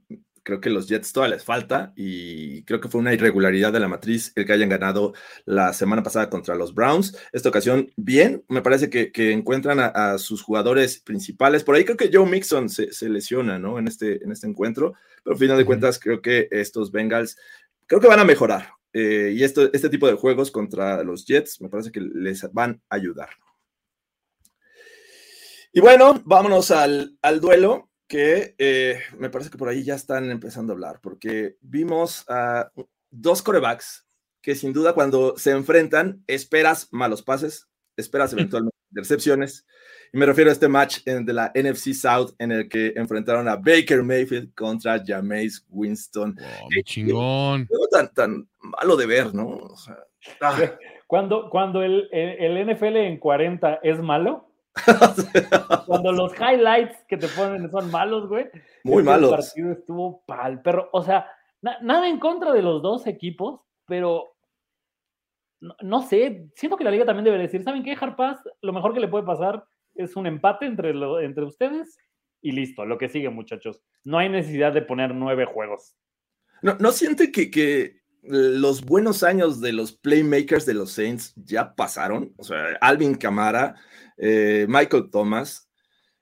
creo 0.43 0.59
que 0.59 0.69
los 0.69 0.89
Jets 0.89 1.13
todavía 1.13 1.37
les 1.37 1.45
falta 1.45 1.93
y 1.95 2.65
creo 2.65 2.81
que 2.81 2.89
fue 2.89 2.99
una 2.99 3.13
irregularidad 3.13 3.71
de 3.71 3.79
la 3.79 3.87
matriz 3.87 4.33
el 4.35 4.45
que 4.45 4.51
hayan 4.51 4.67
ganado 4.67 5.13
la 5.45 5.71
semana 5.71 6.03
pasada 6.03 6.29
contra 6.29 6.55
los 6.55 6.73
Browns. 6.73 7.17
Esta 7.31 7.47
ocasión, 7.47 7.89
bien, 7.95 8.43
me 8.49 8.61
parece 8.61 8.89
que, 8.89 9.31
encuentran 9.31 9.79
a, 9.79 10.17
sus 10.17 10.41
jugadores 10.41 10.99
principales. 10.99 11.63
Por 11.63 11.75
ahí 11.75 11.85
creo 11.85 11.95
que 11.95 12.09
Joe 12.11 12.29
Mixon 12.29 12.67
se, 12.67 12.91
lesiona, 13.07 13.57
¿no? 13.57 13.79
En 13.79 13.87
este, 13.87 14.21
en 14.25 14.33
este 14.33 14.47
encuentro, 14.47 14.95
pero 15.23 15.35
al 15.35 15.39
final 15.39 15.57
de 15.57 15.65
cuentas 15.65 15.99
creo 15.99 16.21
que 16.21 16.49
estos 16.51 16.91
Bengals, 16.91 17.37
creo 17.87 18.01
que 18.01 18.07
van 18.07 18.19
a 18.19 18.25
mejorar. 18.25 18.73
Eh, 18.91 19.31
y 19.33 19.41
esto, 19.45 19.71
este 19.71 19.87
tipo 19.87 20.07
de 20.07 20.15
juegos 20.15 20.51
contra 20.51 21.01
los 21.05 21.25
Jets 21.25 21.61
me 21.61 21.69
parece 21.69 21.93
que 21.93 22.01
les 22.01 22.51
van 22.51 22.81
a 22.89 22.95
ayudar. 22.95 23.29
Y 25.73 25.79
bueno, 25.79 26.21
vámonos 26.25 26.71
al, 26.71 27.17
duelo, 27.39 27.89
que 28.07 28.55
eh, 28.57 28.99
me 29.17 29.29
parece 29.29 29.49
que 29.49 29.57
por 29.57 29.69
ahí 29.69 29.83
ya 29.83 29.95
están 29.95 30.29
empezando 30.29 30.73
a 30.73 30.75
hablar, 30.75 30.99
porque 31.01 31.55
vimos 31.61 32.25
a 32.29 32.71
dos 33.09 33.41
corebacks 33.41 34.05
que 34.41 34.55
sin 34.55 34.73
duda 34.73 34.93
cuando 34.93 35.37
se 35.37 35.51
enfrentan 35.51 36.23
esperas 36.27 36.89
malos 36.91 37.21
pases, 37.21 37.69
esperas 37.95 38.33
eventualmente 38.33 38.75
intercepciones. 38.91 39.65
Y 40.13 40.17
me 40.17 40.25
refiero 40.25 40.49
a 40.49 40.53
este 40.53 40.67
match 40.67 41.03
de 41.05 41.33
la 41.33 41.53
NFC 41.55 41.93
South 41.93 42.33
en 42.37 42.51
el 42.51 42.67
que 42.67 42.93
enfrentaron 42.95 43.47
a 43.47 43.55
Baker 43.55 44.03
Mayfield 44.03 44.53
contra 44.53 45.01
Jameis 45.03 45.65
Winston. 45.69 46.37
qué 46.69 46.83
chingón. 46.83 47.67
Tan, 47.89 48.13
tan 48.13 48.49
malo 48.59 48.97
de 48.97 49.05
ver, 49.05 49.33
¿no? 49.33 49.73
Ah. 50.41 50.71
Cuando, 51.07 51.49
cuando 51.49 51.83
el, 51.83 52.07
el, 52.13 52.65
NFL 52.65 52.95
en 52.95 53.17
40 53.17 53.81
es 53.83 53.99
malo, 53.99 54.50
Cuando 55.85 56.11
los 56.11 56.33
highlights 56.33 57.03
que 57.07 57.17
te 57.17 57.27
ponen 57.27 57.69
son 57.69 57.91
malos, 57.91 58.27
güey. 58.27 58.49
Muy 58.83 59.03
malos. 59.03 59.31
El 59.31 59.37
partido 59.37 59.71
estuvo 59.71 60.23
pal 60.25 60.61
perro. 60.61 60.89
O 60.93 61.03
sea, 61.03 61.27
nada 61.61 62.07
en 62.07 62.19
contra 62.19 62.53
de 62.53 62.61
los 62.61 62.81
dos 62.81 63.05
equipos, 63.07 63.61
pero 63.85 64.35
no, 65.59 66.01
sé. 66.01 66.49
Siento 66.55 66.77
que 66.77 66.83
la 66.83 66.91
liga 66.91 67.05
también 67.05 67.25
debe 67.25 67.37
decir: 67.37 67.63
¿saben 67.63 67.83
qué, 67.83 67.95
Harpaz? 67.99 68.39
Lo 68.61 68.73
mejor 68.73 68.93
que 68.93 68.99
le 68.99 69.07
puede 69.07 69.25
pasar 69.25 69.65
es 69.95 70.15
un 70.15 70.25
empate 70.25 70.65
entre, 70.65 70.91
entre 71.23 71.43
ustedes 71.43 71.97
y 72.41 72.51
listo. 72.51 72.85
Lo 72.85 72.97
que 72.97 73.09
sigue, 73.09 73.29
muchachos. 73.29 73.81
No 74.03 74.17
hay 74.17 74.29
necesidad 74.29 74.73
de 74.73 74.81
poner 74.81 75.13
nueve 75.13 75.45
juegos. 75.45 75.95
¿No, 76.61 76.75
no 76.75 76.91
siente 76.91 77.31
que, 77.31 77.51
que 77.51 78.01
los 78.23 78.85
buenos 78.85 79.23
años 79.23 79.61
de 79.61 79.73
los 79.73 79.93
playmakers 79.93 80.65
de 80.65 80.75
los 80.75 80.91
Saints 80.91 81.33
ya 81.35 81.75
pasaron? 81.75 82.33
O 82.37 82.43
sea, 82.43 82.77
Alvin 82.79 83.15
Camara 83.15 83.75
eh, 84.21 84.67
Michael 84.69 85.09
Thomas. 85.11 85.67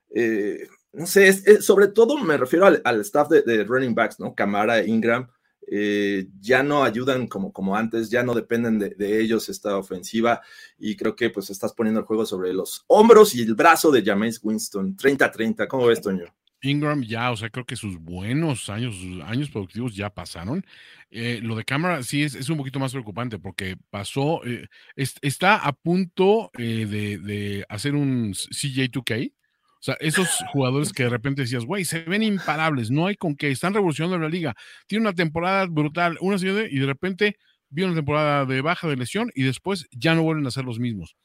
Eh, 0.09 0.67
no 0.93 1.05
sé, 1.05 1.61
sobre 1.61 1.89
todo 1.89 2.17
me 2.17 2.37
refiero 2.37 2.65
al, 2.65 3.01
staff 3.01 3.29
de, 3.29 3.63
running 3.63 3.93
backs, 3.93 4.19
¿no? 4.19 4.33
Camara, 4.33 4.83
Ingram, 4.83 5.29
eh, 5.67 6.27
ya 6.39 6.63
no 6.63 6.83
ayudan 6.83 7.27
como, 7.27 7.53
como 7.53 7.75
antes, 7.75 8.09
ya 8.09 8.23
no 8.23 8.33
dependen 8.33 8.79
de, 8.79 9.19
ellos 9.21 9.49
esta 9.49 9.77
ofensiva 9.77 10.41
y 10.79 10.95
creo 10.95 11.15
que 11.15 11.29
pues 11.29 11.51
estás 11.51 11.73
poniendo 11.73 11.99
el 11.99 12.07
juego 12.07 12.25
sobre 12.25 12.53
los 12.53 12.85
hombros 12.87 13.35
y 13.35 13.43
el 13.43 13.53
brazo 13.53 13.91
de 13.91 14.03
James 14.03 14.39
Winston, 14.41 14.97
30-30, 14.97 15.67
¿cómo 15.67 15.85
ves, 15.85 16.01
Toño? 16.01 16.25
Ingram 16.61 17.03
ya, 17.03 17.31
o 17.31 17.37
sea, 17.37 17.49
creo 17.49 17.65
que 17.65 17.75
sus 17.75 17.97
buenos 17.97 18.69
años, 18.69 18.95
sus 18.95 19.21
años 19.23 19.49
productivos 19.49 19.95
ya 19.95 20.09
pasaron. 20.09 20.65
Eh, 21.11 21.39
lo 21.41 21.55
de 21.55 21.65
cámara 21.65 22.03
sí 22.03 22.23
es, 22.23 22.49
un 22.49 22.57
poquito 22.57 22.79
más 22.79 22.91
preocupante 22.91 23.39
porque 23.39 23.77
pasó, 23.89 24.45
eh, 24.45 24.67
está 24.95 25.55
a 25.57 25.73
punto 25.73 26.51
eh, 26.57 26.85
de, 26.85 27.65
hacer 27.69 27.95
un 27.95 28.33
CJ2K. 28.33 29.33
O 29.79 29.81
sea, 29.81 29.95
esos 30.01 30.27
jugadores 30.51 30.91
que 30.91 31.03
de 31.03 31.09
repente 31.09 31.43
decías, 31.43 31.63
güey, 31.63 31.85
se 31.85 32.01
ven 32.01 32.21
imparables, 32.21 32.91
no 32.91 33.07
hay 33.07 33.15
con 33.15 33.35
qué, 33.35 33.49
están 33.49 33.73
revolucionando 33.73 34.19
la 34.19 34.27
liga. 34.27 34.55
Tiene 34.87 35.03
una 35.03 35.13
temporada 35.13 35.65
brutal, 35.67 36.17
una 36.19 36.37
serie 36.37 36.67
y 36.69 36.79
de 36.79 36.85
repente 36.85 37.37
viene 37.69 37.91
una 37.91 37.99
temporada 37.99 38.45
de 38.45 38.61
baja 38.61 38.87
de 38.87 38.97
lesión 38.97 39.31
y 39.35 39.43
después 39.43 39.87
ya 39.91 40.15
no 40.15 40.23
vuelven 40.23 40.45
a 40.47 40.51
ser 40.51 40.65
los 40.65 40.79
mismos. 40.79 41.15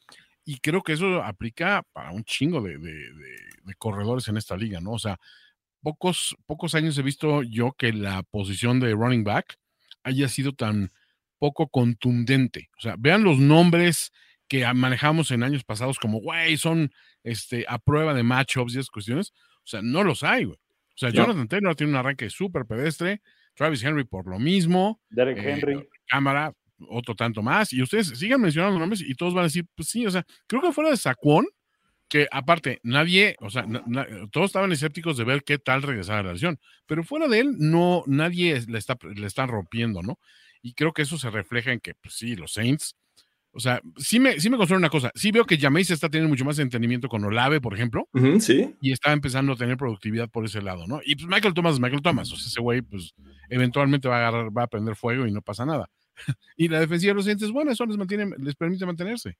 Y 0.44 0.58
creo 0.58 0.82
que 0.82 0.92
eso 0.92 1.22
aplica 1.22 1.84
para 1.92 2.12
un 2.12 2.24
chingo 2.24 2.60
de, 2.60 2.78
de 2.78 3.74
corredores 3.76 4.28
en 4.28 4.36
esta 4.36 4.56
liga, 4.56 4.80
¿no? 4.80 4.92
O 4.92 4.98
sea, 4.98 5.18
pocos, 5.82 6.36
pocos 6.46 6.74
años 6.74 6.98
he 6.98 7.02
visto 7.02 7.42
yo 7.42 7.72
que 7.72 7.92
la 7.92 8.22
posición 8.22 8.80
de 8.80 8.92
running 8.92 9.24
back 9.24 9.58
haya 10.02 10.28
sido 10.28 10.52
tan 10.52 10.92
poco 11.38 11.68
contundente. 11.68 12.70
O 12.78 12.80
sea, 12.80 12.96
vean 12.98 13.22
los 13.22 13.38
nombres 13.38 14.12
que 14.48 14.70
manejamos 14.74 15.30
en 15.30 15.42
años 15.42 15.64
pasados 15.64 15.98
como, 15.98 16.20
güey, 16.20 16.56
son 16.56 16.92
este, 17.22 17.64
a 17.68 17.78
prueba 17.78 18.14
de 18.14 18.22
matchups 18.22 18.74
y 18.74 18.78
esas 18.78 18.90
cuestiones. 18.90 19.32
O 19.58 19.66
sea, 19.66 19.82
no 19.82 20.04
los 20.04 20.22
hay, 20.22 20.44
güey. 20.44 20.58
O 20.58 20.96
sea, 20.96 21.10
Jonathan 21.10 21.48
Taylor 21.48 21.74
tiene 21.74 21.92
un 21.92 21.98
arranque 21.98 22.30
súper 22.30 22.66
pedestre, 22.66 23.20
Travis 23.54 23.82
Henry 23.82 24.04
por 24.04 24.28
lo 24.28 24.38
mismo, 24.38 25.00
Derek 25.10 25.38
eh, 25.38 25.52
Henry, 25.52 25.88
Cámara, 26.06 26.54
otro 26.88 27.14
tanto 27.14 27.42
más, 27.42 27.72
y 27.72 27.82
ustedes 27.82 28.08
sigan 28.08 28.40
mencionando 28.40 28.78
nombres 28.78 29.00
y 29.00 29.14
todos 29.14 29.34
van 29.34 29.42
a 29.42 29.46
decir, 29.46 29.66
pues 29.74 29.88
sí, 29.88 30.06
o 30.06 30.10
sea, 30.10 30.24
creo 30.46 30.62
que 30.62 30.72
fuera 30.72 30.90
de 30.90 30.96
Saquon, 30.96 31.46
que 32.08 32.28
aparte, 32.30 32.80
nadie, 32.82 33.36
o 33.40 33.50
sea, 33.50 33.66
todos 34.30 34.46
estaban 34.46 34.72
escépticos 34.72 35.16
de 35.16 35.24
ver 35.24 35.42
qué 35.42 35.58
tal 35.58 35.82
regresar 35.82 36.18
a 36.18 36.22
la 36.22 36.32
lesión, 36.32 36.58
pero 36.86 37.02
fuera 37.02 37.28
de 37.28 37.40
él, 37.40 37.56
no, 37.58 38.04
nadie 38.06 38.62
le 38.68 38.78
está, 38.78 38.96
le 39.02 39.26
están 39.26 39.48
rompiendo, 39.48 40.02
¿no? 40.02 40.18
Y 40.62 40.74
creo 40.74 40.92
que 40.92 41.02
eso 41.02 41.18
se 41.18 41.30
refleja 41.30 41.72
en 41.72 41.80
que, 41.80 41.94
pues 41.94 42.14
sí, 42.14 42.36
los 42.36 42.52
Saints, 42.52 42.96
o 43.56 43.60
sea, 43.60 43.80
sí 43.96 44.18
me, 44.18 44.40
sí 44.40 44.50
me 44.50 44.56
una 44.56 44.90
cosa, 44.90 45.12
sí 45.14 45.30
veo 45.30 45.44
que 45.44 45.56
Jameis 45.56 45.90
está 45.90 46.08
teniendo 46.08 46.28
mucho 46.28 46.44
más 46.44 46.58
entendimiento 46.58 47.08
con 47.08 47.24
Olave, 47.24 47.60
por 47.60 47.72
ejemplo, 47.72 48.08
sí. 48.40 48.74
y 48.80 48.90
está 48.90 49.12
empezando 49.12 49.52
a 49.52 49.56
tener 49.56 49.76
productividad 49.76 50.28
por 50.28 50.44
ese 50.44 50.60
lado, 50.60 50.86
¿no? 50.88 51.00
Y 51.04 51.14
pues 51.14 51.28
Michael 51.28 51.54
Thomas, 51.54 51.78
Michael 51.78 52.02
Thomas, 52.02 52.32
o 52.32 52.36
sea, 52.36 52.48
ese 52.48 52.60
güey, 52.60 52.82
pues 52.82 53.14
eventualmente 53.48 54.08
va 54.08 54.16
a 54.16 54.28
agarrar, 54.28 54.56
va 54.56 54.64
a 54.64 54.66
prender 54.66 54.96
fuego 54.96 55.26
y 55.26 55.32
no 55.32 55.40
pasa 55.40 55.64
nada. 55.64 55.88
y 56.56 56.68
la 56.68 56.80
defensiva 56.80 57.10
de 57.10 57.14
los 57.14 57.24
Saints, 57.24 57.50
bueno, 57.52 57.72
eso 57.72 57.84
les, 57.86 57.96
mantiene, 57.96 58.30
les 58.38 58.54
permite 58.54 58.86
mantenerse. 58.86 59.36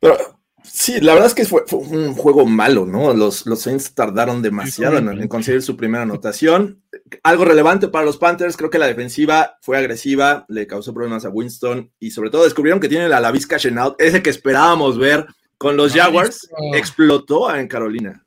Pero 0.00 0.16
Sí, 0.64 1.00
la 1.00 1.14
verdad 1.14 1.26
es 1.26 1.34
que 1.34 1.44
fue, 1.44 1.64
un 1.72 2.14
juego 2.14 2.46
malo, 2.46 2.86
¿no? 2.86 3.12
Los, 3.14 3.46
los 3.46 3.60
Saints 3.60 3.94
tardaron 3.94 4.42
demasiado 4.42 4.98
en, 4.98 5.26
conseguir 5.28 5.62
su 5.62 5.76
primera 5.76 6.04
anotación. 6.04 6.82
Algo 7.24 7.44
relevante 7.44 7.88
para 7.88 8.04
los 8.04 8.16
Panthers, 8.16 8.56
creo 8.56 8.70
que 8.70 8.78
la 8.78 8.86
defensiva 8.86 9.58
fue 9.60 9.76
agresiva, 9.76 10.44
le 10.48 10.66
causó 10.66 10.94
problemas 10.94 11.24
a 11.24 11.30
Winston 11.30 11.90
y 11.98 12.12
sobre 12.12 12.30
todo 12.30 12.44
descubrieron 12.44 12.80
que 12.80 12.88
tiene 12.88 13.08
la 13.08 13.20
Lavis 13.20 13.46
Cash 13.46 13.66
Out, 13.76 14.00
ese 14.00 14.22
que 14.22 14.30
esperábamos 14.30 14.98
ver 14.98 15.26
con 15.58 15.76
los 15.76 15.94
Jaguars, 15.94 16.48
explotó 16.74 17.54
en 17.54 17.66
Carolina. 17.66 18.24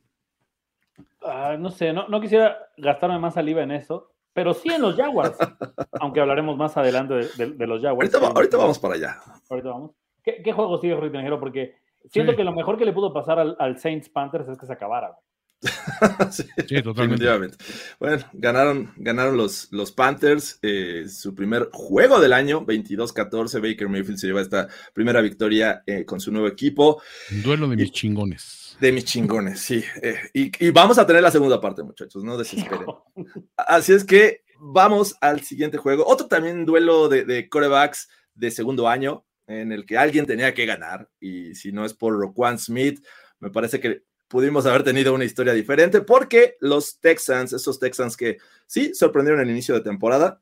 Ah, 1.24 1.56
no 1.58 1.72
sé, 1.72 1.94
no, 1.94 2.22
quisiera 2.22 2.58
gastarme 2.78 3.18
más 3.18 3.34
saliva 3.34 3.64
en 3.64 3.72
eso, 3.72 4.14
pero 4.36 4.54
sí 4.54 4.68
en 4.70 4.82
los 4.82 4.98
Jaguars, 4.98 5.38
aunque 6.02 6.20
hablaremos 6.20 6.58
más 6.58 6.76
adelante 6.76 7.14
de, 7.38 7.66
los 7.68 7.82
Jaguars. 7.82 8.14
Ahorita, 8.14 8.58
vamos 8.58 8.78
para 8.78 8.96
allá. 8.96 9.18
Ahorita 9.50 9.70
vamos. 9.70 9.92
¿Qué, 10.22 10.42
qué 10.44 10.52
juego 10.52 10.78
sigue, 10.78 10.94
Rui 10.96 11.10
Porque 11.40 11.76
Siento 12.10 12.36
que 12.36 12.44
lo 12.44 12.54
mejor 12.54 12.78
que 12.78 12.86
le 12.86 12.94
pudo 12.94 13.14
pasar 13.14 13.40
al, 13.40 13.80
Saints 13.80 14.10
Panthers 14.10 14.48
es 14.50 14.58
que 14.58 14.66
se 14.66 14.74
acabara. 14.74 15.18
sí, 16.32 16.82
totalmente. 16.82 17.58
Bueno, 18.00 18.24
ganaron, 18.34 18.94
ganaron 18.98 19.38
los, 19.38 19.68
los 19.72 19.92
Panthers 19.92 20.60
eh, 20.62 21.06
su 21.08 21.34
primer 21.34 21.70
juego 21.72 22.20
del 22.20 22.34
año, 22.34 22.66
22-14. 22.66 23.62
Baker 23.62 23.90
Mayfield 23.90 24.18
se 24.18 24.28
lleva 24.28 24.42
esta 24.42 24.68
primera 24.94 25.22
victoria 25.22 25.84
eh, 25.86 26.06
con 26.06 26.20
su 26.20 26.32
nuevo 26.32 26.48
equipo. 26.48 27.02
Duelo 27.44 27.68
de 27.68 27.76
mis 27.76 27.92
chingones. 27.92 28.78
De 28.80 28.92
mis 28.92 29.06
chingones, 29.06 29.60
sí. 29.60 29.84
Eh, 30.02 30.18
y, 30.34 30.70
vamos 30.72 30.98
a 30.98 31.06
tener 31.06 31.22
la 31.22 31.32
segunda 31.32 31.60
parte, 31.62 31.84
muchachos, 31.84 32.24
no 32.24 32.38
desesperen. 32.38 32.86
Así 33.58 33.94
es 33.94 34.04
que 34.04 34.44
vamos 34.60 35.16
al 35.22 35.42
siguiente 35.42 35.78
juego. 35.78 36.06
Otro 36.06 36.28
también 36.28 36.66
duelo 36.66 37.08
de, 37.08 37.26
de 37.26 37.50
corebacks 37.50 38.10
de 38.34 38.52
segundo 38.52 38.88
año 38.88 39.26
en 39.48 39.72
el 39.72 39.86
que 39.86 39.98
alguien 39.98 40.26
tenía 40.26 40.54
que 40.54 40.66
ganar, 40.66 41.08
y 41.20 41.54
si 41.54 41.72
no 41.72 41.86
es 41.86 41.94
por 41.94 42.18
Roquan 42.18 42.58
Smith, 42.58 43.06
me 43.40 43.52
parece 43.52 43.80
que 43.80 44.04
pudimos 44.36 44.66
haber 44.66 44.84
tenido 44.84 45.14
una 45.14 45.24
historia 45.24 45.54
diferente, 45.54 46.02
porque 46.02 46.58
los 46.60 47.00
Texans, 47.00 47.54
esos 47.54 47.80
Texans 47.80 48.18
que 48.18 48.38
sí 48.66 48.94
sorprendieron 48.94 49.42
el 49.42 49.50
inicio 49.50 49.74
de 49.76 49.80
temporada, 49.80 50.42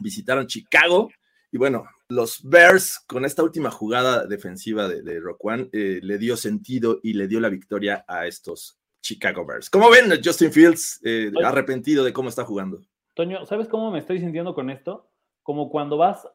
visitaron 0.00 0.46
Chicago 0.46 1.10
y 1.52 1.58
bueno, 1.58 1.84
los 2.08 2.42
Bears 2.42 2.98
con 3.06 3.26
esta 3.26 3.42
última 3.42 3.70
jugada 3.70 4.26
defensiva 4.26 4.88
de, 4.88 5.02
de 5.02 5.20
Roquan 5.20 5.68
eh, 5.70 6.00
le 6.02 6.16
dio 6.16 6.34
sentido 6.38 6.98
y 7.02 7.12
le 7.12 7.28
dio 7.28 7.40
la 7.40 7.50
victoria 7.50 8.06
a 8.08 8.26
estos 8.26 8.80
Chicago 9.02 9.44
Bears. 9.44 9.68
¿Cómo 9.68 9.90
ven 9.90 10.10
Justin 10.24 10.50
Fields 10.50 10.98
eh, 11.04 11.30
arrepentido 11.44 12.02
de 12.04 12.14
cómo 12.14 12.30
está 12.30 12.46
jugando? 12.46 12.80
Toño, 13.12 13.44
¿sabes 13.44 13.68
cómo 13.68 13.90
me 13.90 13.98
estoy 13.98 14.20
sintiendo 14.20 14.54
con 14.54 14.70
esto? 14.70 15.10
Como 15.42 15.68
cuando 15.68 15.98
vas 15.98 16.26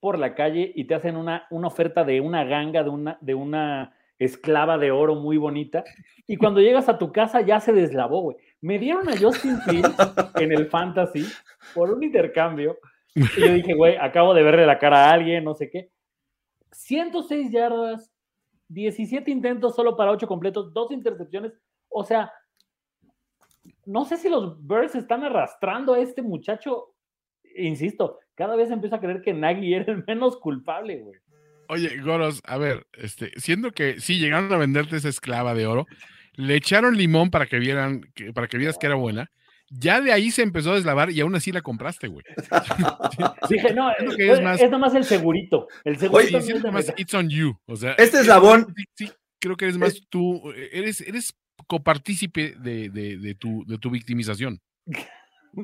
por 0.00 0.18
la 0.18 0.34
calle 0.34 0.72
y 0.74 0.86
te 0.88 0.96
hacen 0.96 1.14
una, 1.14 1.46
una 1.52 1.68
oferta 1.68 2.02
de 2.02 2.20
una 2.20 2.42
ganga, 2.42 2.82
de 2.82 2.90
una, 2.90 3.16
de 3.20 3.34
una 3.36 3.94
esclava 4.24 4.78
de 4.78 4.90
oro 4.90 5.14
muy 5.14 5.36
bonita, 5.36 5.84
y 6.26 6.36
cuando 6.36 6.60
llegas 6.60 6.88
a 6.88 6.98
tu 6.98 7.12
casa 7.12 7.40
ya 7.40 7.60
se 7.60 7.72
deslavó, 7.72 8.22
güey. 8.22 8.36
Me 8.60 8.78
dieron 8.78 9.08
a 9.08 9.16
Justin 9.16 9.58
Fields 9.62 9.96
en 10.36 10.52
el 10.52 10.66
fantasy 10.66 11.26
por 11.74 11.90
un 11.90 12.02
intercambio, 12.02 12.78
y 13.14 13.24
yo 13.40 13.52
dije, 13.52 13.74
güey, 13.74 13.96
acabo 13.96 14.34
de 14.34 14.42
verle 14.42 14.66
la 14.66 14.78
cara 14.78 15.06
a 15.06 15.12
alguien, 15.12 15.44
no 15.44 15.54
sé 15.54 15.70
qué. 15.70 15.90
106 16.72 17.50
yardas, 17.50 18.10
17 18.68 19.30
intentos 19.30 19.74
solo 19.74 19.96
para 19.96 20.12
8 20.12 20.26
completos, 20.26 20.72
dos 20.72 20.90
intercepciones. 20.90 21.52
O 21.88 22.04
sea, 22.04 22.32
no 23.84 24.04
sé 24.04 24.16
si 24.16 24.28
los 24.28 24.66
Bears 24.66 24.94
están 24.94 25.24
arrastrando 25.24 25.94
a 25.94 26.00
este 26.00 26.22
muchacho. 26.22 26.94
Insisto, 27.54 28.18
cada 28.34 28.56
vez 28.56 28.70
empiezo 28.70 28.96
a 28.96 29.00
creer 29.00 29.20
que 29.20 29.34
Nagy 29.34 29.74
era 29.74 29.92
el 29.92 30.04
menos 30.06 30.38
culpable, 30.38 31.02
güey. 31.02 31.20
Oye, 31.72 31.96
Goros, 32.02 32.40
a 32.44 32.58
ver, 32.58 32.86
este, 32.92 33.32
siendo 33.36 33.70
que 33.72 33.98
sí 34.00 34.18
llegaron 34.18 34.52
a 34.52 34.56
venderte 34.58 34.96
esa 34.96 35.08
esclava 35.08 35.54
de 35.54 35.66
oro, 35.66 35.86
le 36.34 36.54
echaron 36.56 36.96
limón 36.96 37.30
para 37.30 37.46
que 37.46 37.58
vieran, 37.58 38.02
que, 38.14 38.32
para 38.32 38.46
que 38.46 38.58
vieras 38.58 38.76
que 38.78 38.86
era 38.86 38.94
buena. 38.96 39.30
Ya 39.70 40.02
de 40.02 40.12
ahí 40.12 40.30
se 40.30 40.42
empezó 40.42 40.72
a 40.72 40.74
deslavar 40.74 41.10
y 41.10 41.20
aún 41.22 41.34
así 41.34 41.50
la 41.50 41.62
compraste, 41.62 42.08
güey. 42.08 42.24
Dije, 43.48 43.72
no, 43.72 43.90
es, 43.90 44.16
que 44.16 44.30
es 44.32 44.42
más- 44.42 44.60
es 44.60 44.70
nomás 44.70 44.94
el 44.94 45.04
segurito. 45.04 45.66
El 45.84 45.96
segurito 45.98 46.40
siento 46.42 46.68
es 46.68 46.72
más 46.74 46.92
it's 46.98 47.14
on 47.14 47.30
you. 47.30 47.56
O 47.66 47.76
sea, 47.76 47.92
Este 47.92 48.18
es- 48.18 48.26
eslabón- 48.26 48.66
Sí, 48.76 48.84
sí, 49.06 49.12
creo 49.40 49.56
que 49.56 49.64
eres 49.64 49.78
más 49.78 49.98
tú, 50.10 50.52
eres, 50.72 51.00
eres 51.00 51.34
copartícipe 51.66 52.54
de, 52.58 52.90
de, 52.90 53.16
de 53.16 53.34
tu, 53.34 53.64
de 53.66 53.78
tu 53.78 53.88
victimización. 53.90 54.60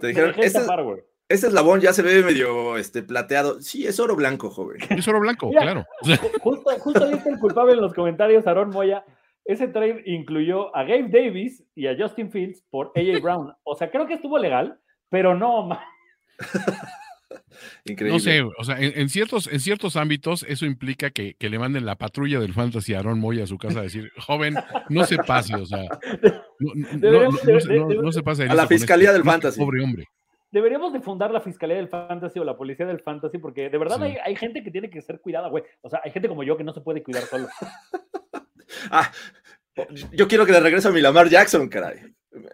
Te 0.01 0.07
dijeron, 0.09 0.31
este, 0.31 0.47
escapar, 0.47 0.85
este 1.29 1.47
eslabón 1.49 1.81
ya 1.81 1.93
se 1.93 2.03
ve 2.03 2.23
medio 2.23 2.77
este, 2.77 3.03
plateado. 3.03 3.61
Sí, 3.61 3.87
es 3.87 3.99
oro 4.01 4.17
blanco, 4.17 4.51
joven. 4.51 4.79
Es 4.91 5.07
oro 5.09 5.21
blanco, 5.21 5.49
Mira, 5.49 5.63
claro. 5.63 5.87
Justo, 6.41 6.71
justo 6.79 7.05
está 7.11 7.29
el 7.31 7.39
culpable 7.39 7.73
en 7.75 7.81
los 7.81 7.93
comentarios, 7.95 8.47
Aaron 8.47 8.71
Moya. 8.71 9.05
Ese 9.45 9.69
trade 9.69 10.03
incluyó 10.07 10.75
a 10.77 10.83
Gabe 10.83 11.09
Davis 11.09 11.65
y 11.75 11.87
a 11.87 11.97
Justin 11.99 12.31
Fields 12.31 12.63
por 12.71 12.93
AJ 12.95 13.21
Brown. 13.23 13.53
O 13.63 13.75
sea, 13.77 13.91
creo 13.91 14.07
que 14.07 14.15
estuvo 14.15 14.39
legal, 14.39 14.79
pero 15.11 15.35
no, 15.35 15.69
Increíble. 17.85 18.13
no 18.13 18.19
sé, 18.21 18.43
o 18.43 18.65
sea, 18.65 18.79
en, 18.79 18.93
en 18.99 19.09
ciertos, 19.09 19.49
en 19.49 19.59
ciertos 19.61 19.97
ámbitos 19.97 20.45
eso 20.49 20.65
implica 20.65 21.11
que, 21.11 21.35
que 21.35 21.49
le 21.51 21.59
manden 21.59 21.85
la 21.87 21.97
patrulla 21.97 22.39
del 22.41 22.53
fantasy 22.55 22.95
a 22.95 23.01
Aaron 23.01 23.19
Moy 23.19 23.41
a 23.41 23.47
su 23.47 23.59
casa 23.59 23.81
a 23.81 23.83
decir, 23.83 24.13
joven, 24.19 24.55
no 24.89 25.05
se 25.05 25.17
pase, 25.19 25.55
o 25.57 25.67
sea, 25.67 25.83
no, 26.61 26.73
no- 26.75 27.11
no- 27.11 27.31
no 27.31 27.33
se- 27.61 27.69
de- 27.69 27.79
no- 27.81 27.89
de- 27.89 27.97
no 27.97 28.13
se 28.13 28.23
pase 28.23 28.45
A 28.45 28.55
la 28.55 28.63
con 28.63 28.69
Fiscalía 28.69 29.09
este- 29.09 29.13
del 29.19 29.21
este 29.23 29.31
Fantasy. 29.31 29.59
Pobre 29.61 29.83
hombre. 29.83 30.05
Deberíamos 30.51 30.93
de 30.93 31.01
fundar 31.01 31.31
la 31.31 31.41
Fiscalía 31.41 31.77
del 31.77 31.89
Fantasy 31.89 32.39
o 32.39 32.45
la 32.45 32.57
Policía 32.57 32.87
del 32.87 33.01
Fantasy, 33.01 33.39
porque 33.39 33.71
de 33.71 33.79
verdad 33.79 33.97
Sí. 33.99 34.03
hay, 34.05 34.17
hay 34.25 34.37
gente 34.37 34.63
que 34.63 34.71
tiene 34.71 34.91
que 34.91 35.01
ser 35.03 35.21
cuidada, 35.21 35.49
güey. 35.49 35.65
O 35.83 35.91
sea, 35.91 36.01
hay 36.05 36.11
gente 36.11 36.29
como 36.29 36.43
yo 36.43 36.57
que 36.57 36.65
no 36.65 36.73
se 36.73 36.81
puede 36.81 37.03
cuidar 37.03 37.23
solo. 37.25 37.49
Ah, 38.91 39.11
yo 40.13 40.29
quiero 40.29 40.45
que 40.45 40.53
le 40.53 40.61
regrese 40.61 40.89
a 40.89 40.91
mi 40.91 41.01
Lamar 41.01 41.29
Jackson, 41.29 41.69
caray. 41.69 42.01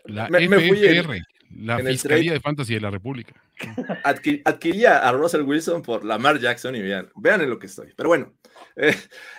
La 0.05 0.29
Me- 0.29 0.49
me 0.49 0.69
fui 0.69 0.87
en- 0.87 1.23
la 1.67 1.79
en 1.81 1.87
Fiscalía 1.87 2.33
de 2.33 2.41
Fantasy 2.41 2.75
de 2.75 2.81
la 2.81 2.91
República. 2.91 3.35
adqui- 4.05 4.43
adquiría 4.45 4.99
a 4.99 5.13
Russell 5.13 5.43
Wilson 5.43 5.83
por 5.83 6.05
Lamar 6.05 6.39
Jackson 6.39 6.75
y 6.77 6.83
vean, 6.83 7.09
vean 7.17 7.41
en 7.43 7.51
lo 7.51 7.59
que 7.59 7.67
estoy. 7.67 7.93
Pero 7.97 8.09
bueno, 8.09 8.33
eh, 8.77 8.95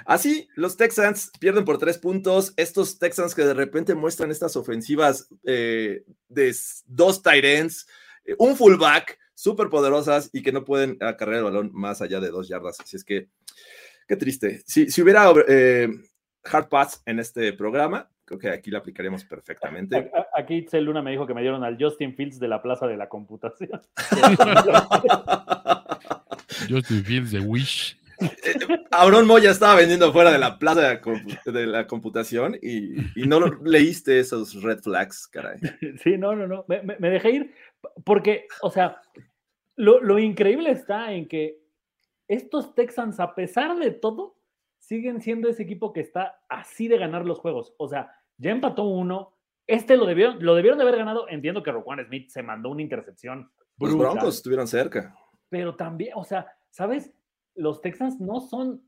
así 0.05 0.47
los 0.55 0.77
Texans 0.77 1.31
pierden 1.39 1.65
por 1.65 1.77
tres 1.77 1.97
puntos. 1.97 2.53
Estos 2.57 2.99
Texans 2.99 3.35
que 3.35 3.43
de 3.43 3.53
repente 3.53 3.95
muestran 3.95 4.31
estas 4.31 4.55
ofensivas 4.55 5.27
eh, 5.45 6.03
de 6.29 6.55
dos 6.87 7.21
tight 7.21 7.43
ends, 7.45 7.87
eh, 7.87 7.91
un 8.37 8.55
fullback, 8.55 9.17
súper 9.33 9.69
poderosas 9.69 10.29
y 10.33 10.41
que 10.41 10.51
no 10.51 10.63
pueden 10.65 10.97
acarrear 11.01 11.39
el 11.39 11.43
balón 11.45 11.71
más 11.73 12.01
allá 12.01 12.19
de 12.19 12.29
dos 12.29 12.47
yardas. 12.47 12.79
Así 12.79 12.95
es 12.97 13.03
que, 13.03 13.27
qué 14.07 14.15
triste. 14.15 14.61
Si, 14.65 14.89
si 14.89 15.01
hubiera 15.01 15.31
eh, 15.47 15.89
hard 16.43 16.69
pass 16.69 17.01
en 17.05 17.19
este 17.19 17.53
programa, 17.53 18.09
creo 18.23 18.39
que 18.39 18.49
aquí 18.49 18.71
la 18.71 18.79
aplicaríamos 18.79 19.25
perfectamente. 19.25 20.11
Aquí 20.35 20.55
Itzel 20.55 20.85
Luna 20.85 21.01
me 21.01 21.11
dijo 21.11 21.27
que 21.27 21.33
me 21.33 21.41
dieron 21.41 21.63
al 21.63 21.77
Justin 21.79 22.15
Fields 22.15 22.39
de 22.39 22.47
la 22.47 22.61
Plaza 22.61 22.87
de 22.87 22.97
la 22.97 23.09
Computación. 23.09 23.81
Justin 26.69 27.03
Fields 27.03 27.31
de 27.31 27.39
Wish. 27.39 27.99
Aaron 28.91 29.27
Moya 29.27 29.51
estaba 29.51 29.75
vendiendo 29.75 30.11
fuera 30.13 30.31
de 30.31 30.39
la 30.39 30.57
plaza 30.57 30.81
de 30.81 30.87
la, 30.95 31.01
compu- 31.01 31.43
de 31.51 31.67
la 31.67 31.85
computación 31.85 32.57
y, 32.61 32.95
y 33.21 33.27
no 33.27 33.41
lo- 33.41 33.59
leíste 33.63 34.19
esos 34.21 34.61
red 34.63 34.79
flags, 34.79 35.27
caray. 35.27 35.59
Sí, 36.01 36.17
no, 36.17 36.33
no, 36.33 36.47
no. 36.47 36.63
Me, 36.69 36.81
me- 36.81 36.95
me 36.97 37.09
dejé 37.09 37.31
ir 37.31 37.53
porque, 38.03 38.47
o 38.61 38.69
sea, 38.69 39.01
lo, 39.75 39.99
lo 40.01 40.19
increíble 40.19 40.71
está 40.71 41.11
en 41.13 41.27
que 41.27 41.59
estos 42.27 42.73
Texans, 42.75 43.19
a 43.19 43.35
pesar 43.35 43.77
de 43.77 43.91
todo, 43.91 44.35
siguen 44.79 45.21
siendo 45.21 45.49
ese 45.49 45.63
equipo 45.63 45.93
que 45.93 46.01
está 46.01 46.39
así 46.49 46.87
de 46.87 46.97
ganar 46.97 47.25
los 47.25 47.39
juegos. 47.39 47.73
O 47.77 47.87
sea, 47.87 48.11
ya 48.37 48.51
empató 48.51 48.83
uno. 48.83 49.33
Este 49.67 49.97
lo 49.97 50.05
debieron, 50.05 50.37
lo 50.43 50.55
debieron 50.55 50.77
de 50.77 50.83
haber 50.83 50.97
ganado. 50.97 51.27
Entiendo 51.27 51.63
que 51.63 51.71
Roquan 51.71 52.05
Smith 52.05 52.29
se 52.29 52.43
mandó 52.43 52.69
una 52.69 52.81
intercepción. 52.83 53.51
Los 53.79 53.91
brutal, 53.91 54.13
Broncos 54.13 54.35
estuvieron 54.35 54.67
cerca. 54.67 55.15
Pero 55.49 55.75
también, 55.75 56.13
o 56.15 56.23
sea, 56.23 56.47
¿sabes? 56.69 57.11
Los 57.55 57.81
Texans 57.81 58.19
no 58.19 58.41
son. 58.41 58.81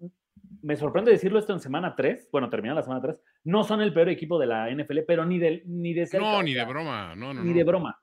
Me 0.61 0.75
sorprende 0.75 1.11
decirlo 1.11 1.39
esto 1.39 1.53
en 1.53 1.59
semana 1.59 1.95
3. 1.95 2.29
Bueno, 2.31 2.49
termina 2.49 2.75
la 2.75 2.83
semana 2.83 3.01
3. 3.01 3.19
No 3.45 3.63
son 3.63 3.81
el 3.81 3.93
peor 3.93 4.09
equipo 4.09 4.37
de 4.37 4.45
la 4.45 4.69
NFL, 4.69 4.99
pero 5.07 5.25
ni 5.25 5.39
de, 5.39 5.63
ni 5.65 5.93
de 5.93 6.05
cerca. 6.05 6.25
No, 6.25 6.43
ni 6.43 6.53
de 6.53 6.63
broma. 6.63 7.15
No, 7.15 7.33
no, 7.33 7.43
Ni 7.43 7.51
no. 7.51 7.57
de 7.57 7.63
broma. 7.63 7.99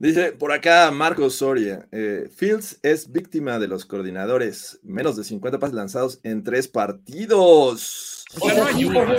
Dice 0.00 0.30
por 0.32 0.52
acá 0.52 0.90
Marcos 0.92 1.34
Soria, 1.34 1.88
eh, 1.90 2.28
Fields 2.32 2.78
es 2.84 3.10
víctima 3.10 3.58
de 3.58 3.66
los 3.66 3.84
coordinadores, 3.84 4.78
menos 4.84 5.16
de 5.16 5.24
50 5.24 5.58
pases 5.58 5.74
lanzados 5.74 6.20
en 6.22 6.44
tres 6.44 6.68
partidos. 6.68 8.24
O 8.40 8.48
sea, 8.48 8.66
sí. 8.68 8.84
Jorge, 8.84 9.16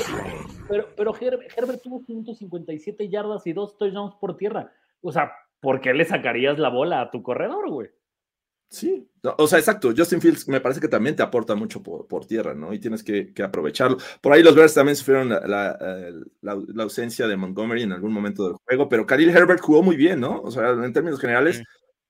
pero, 0.70 0.88
pero 0.96 1.14
Her- 1.14 1.40
Herbert 1.58 1.82
tuvo 1.82 2.02
157 2.06 3.10
yardas 3.10 3.46
y 3.46 3.54
dos 3.54 3.78
touchdowns 3.78 4.16
por 4.22 4.38
tierra. 4.38 4.72
O 5.02 5.12
sea, 5.12 5.32
¿por 5.60 5.82
qué 5.82 5.94
le 5.94 6.06
sacarías 6.06 6.58
la 6.60 6.70
bola 6.70 7.02
a 7.02 7.12
tu 7.12 7.24
corredor, 7.24 7.70
güey? 7.70 7.90
Sí, 8.72 9.10
o 9.24 9.48
sea, 9.48 9.58
exacto. 9.58 9.92
Justin 9.98 10.22
Fields 10.22 10.48
me 10.48 10.62
parece 10.62 10.80
que 10.80 10.88
también 10.88 11.16
te 11.16 11.24
aporta 11.24 11.56
mucho 11.56 11.82
por, 11.82 12.08
por 12.08 12.28
tierra, 12.28 12.54
¿no? 12.54 12.72
Y 12.72 12.80
tienes 12.80 13.04
que, 13.04 13.34
que 13.34 13.42
aprovecharlo. 13.42 13.98
Por 14.22 14.32
ahí 14.32 14.44
los 14.44 14.56
Bears 14.56 14.76
también 14.76 14.96
sufrieron 14.96 15.30
la, 15.30 15.40
la, 15.48 15.78
la- 16.42 16.64
la 16.68 16.84
ausencia 16.84 17.28
de 17.28 17.36
Montgomery 17.36 17.82
en 17.82 17.94
algún 17.94 18.14
momento 18.14 18.48
del 18.48 18.58
juego, 18.64 18.88
pero 18.88 19.08
Khalil 19.08 19.32
Herbert 19.32 19.60
jugó 19.62 19.82
muy 19.82 19.96
bien, 19.96 20.20
¿no? 20.20 20.40
O 20.42 20.52
sea, 20.52 20.70
en 20.70 20.94
términos 20.94 21.20
generales, 21.20 21.58
Sí. 21.58 21.64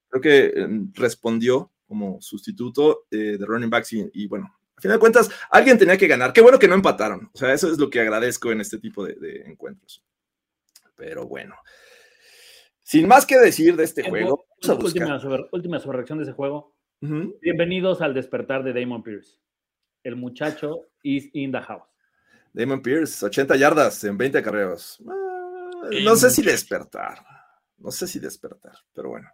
creo 0.10 0.22
que 0.22 0.46
eh, 0.62 0.68
respondió 0.96 1.72
como 1.88 2.22
sustituto 2.22 3.06
eh, 3.10 3.38
de 3.40 3.46
running 3.46 3.70
backs 3.70 3.94
y, 3.94 4.10
y, 4.14 4.28
bueno, 4.28 4.54
a 4.76 4.82
final 4.82 4.98
de 4.98 5.00
cuentas, 5.00 5.30
alguien 5.50 5.78
tenía 5.78 5.98
que 5.98 6.08
ganar. 6.08 6.34
Qué 6.34 6.42
bueno 6.42 6.60
que 6.60 6.68
no 6.68 6.76
empataron. 6.76 7.30
O 7.34 7.38
sea, 7.38 7.54
eso 7.54 7.72
es 7.72 7.78
lo 7.80 7.90
que 7.90 8.02
agradezco 8.02 8.52
en 8.52 8.60
este 8.60 8.80
tipo 8.80 9.06
de, 9.06 9.14
de 9.16 9.44
encuentros. 9.46 10.04
Pero 10.96 11.26
bueno. 11.26 11.56
Sin 12.90 13.08
más 13.08 13.24
que 13.28 13.38
decir 13.38 13.76
de 13.76 13.84
este 13.84 14.02
juego, 14.10 14.48
vamos 14.64 14.68
a 14.80 14.82
buscar. 14.82 15.04
Última, 15.04 15.20
sobre- 15.20 15.48
última 15.52 15.80
sobrereacción 15.80 16.18
de 16.18 16.24
ese 16.24 16.34
juego. 16.34 16.76
Bienvenidos 17.40 18.02
al 18.02 18.16
despertar 18.16 18.64
de 18.64 18.74
Damon 18.74 19.04
Pierce. 19.04 19.38
El 20.04 20.16
muchacho 20.16 20.88
is 21.04 21.30
in 21.34 21.52
the 21.52 21.60
house. 21.60 21.84
Damon 22.52 22.82
Pierce, 22.82 23.24
80 23.24 23.58
yardas 23.58 24.04
en 24.06 24.18
20 24.18 24.42
carreras. 24.42 24.98
Ah, 25.08 25.82
no 26.04 26.16
sé 26.16 26.32
si 26.32 26.42
despertar. 26.42 27.20
No 27.78 27.92
sé 27.92 28.08
si 28.08 28.18
despertar, 28.18 28.74
pero 28.92 29.10
bueno. 29.10 29.30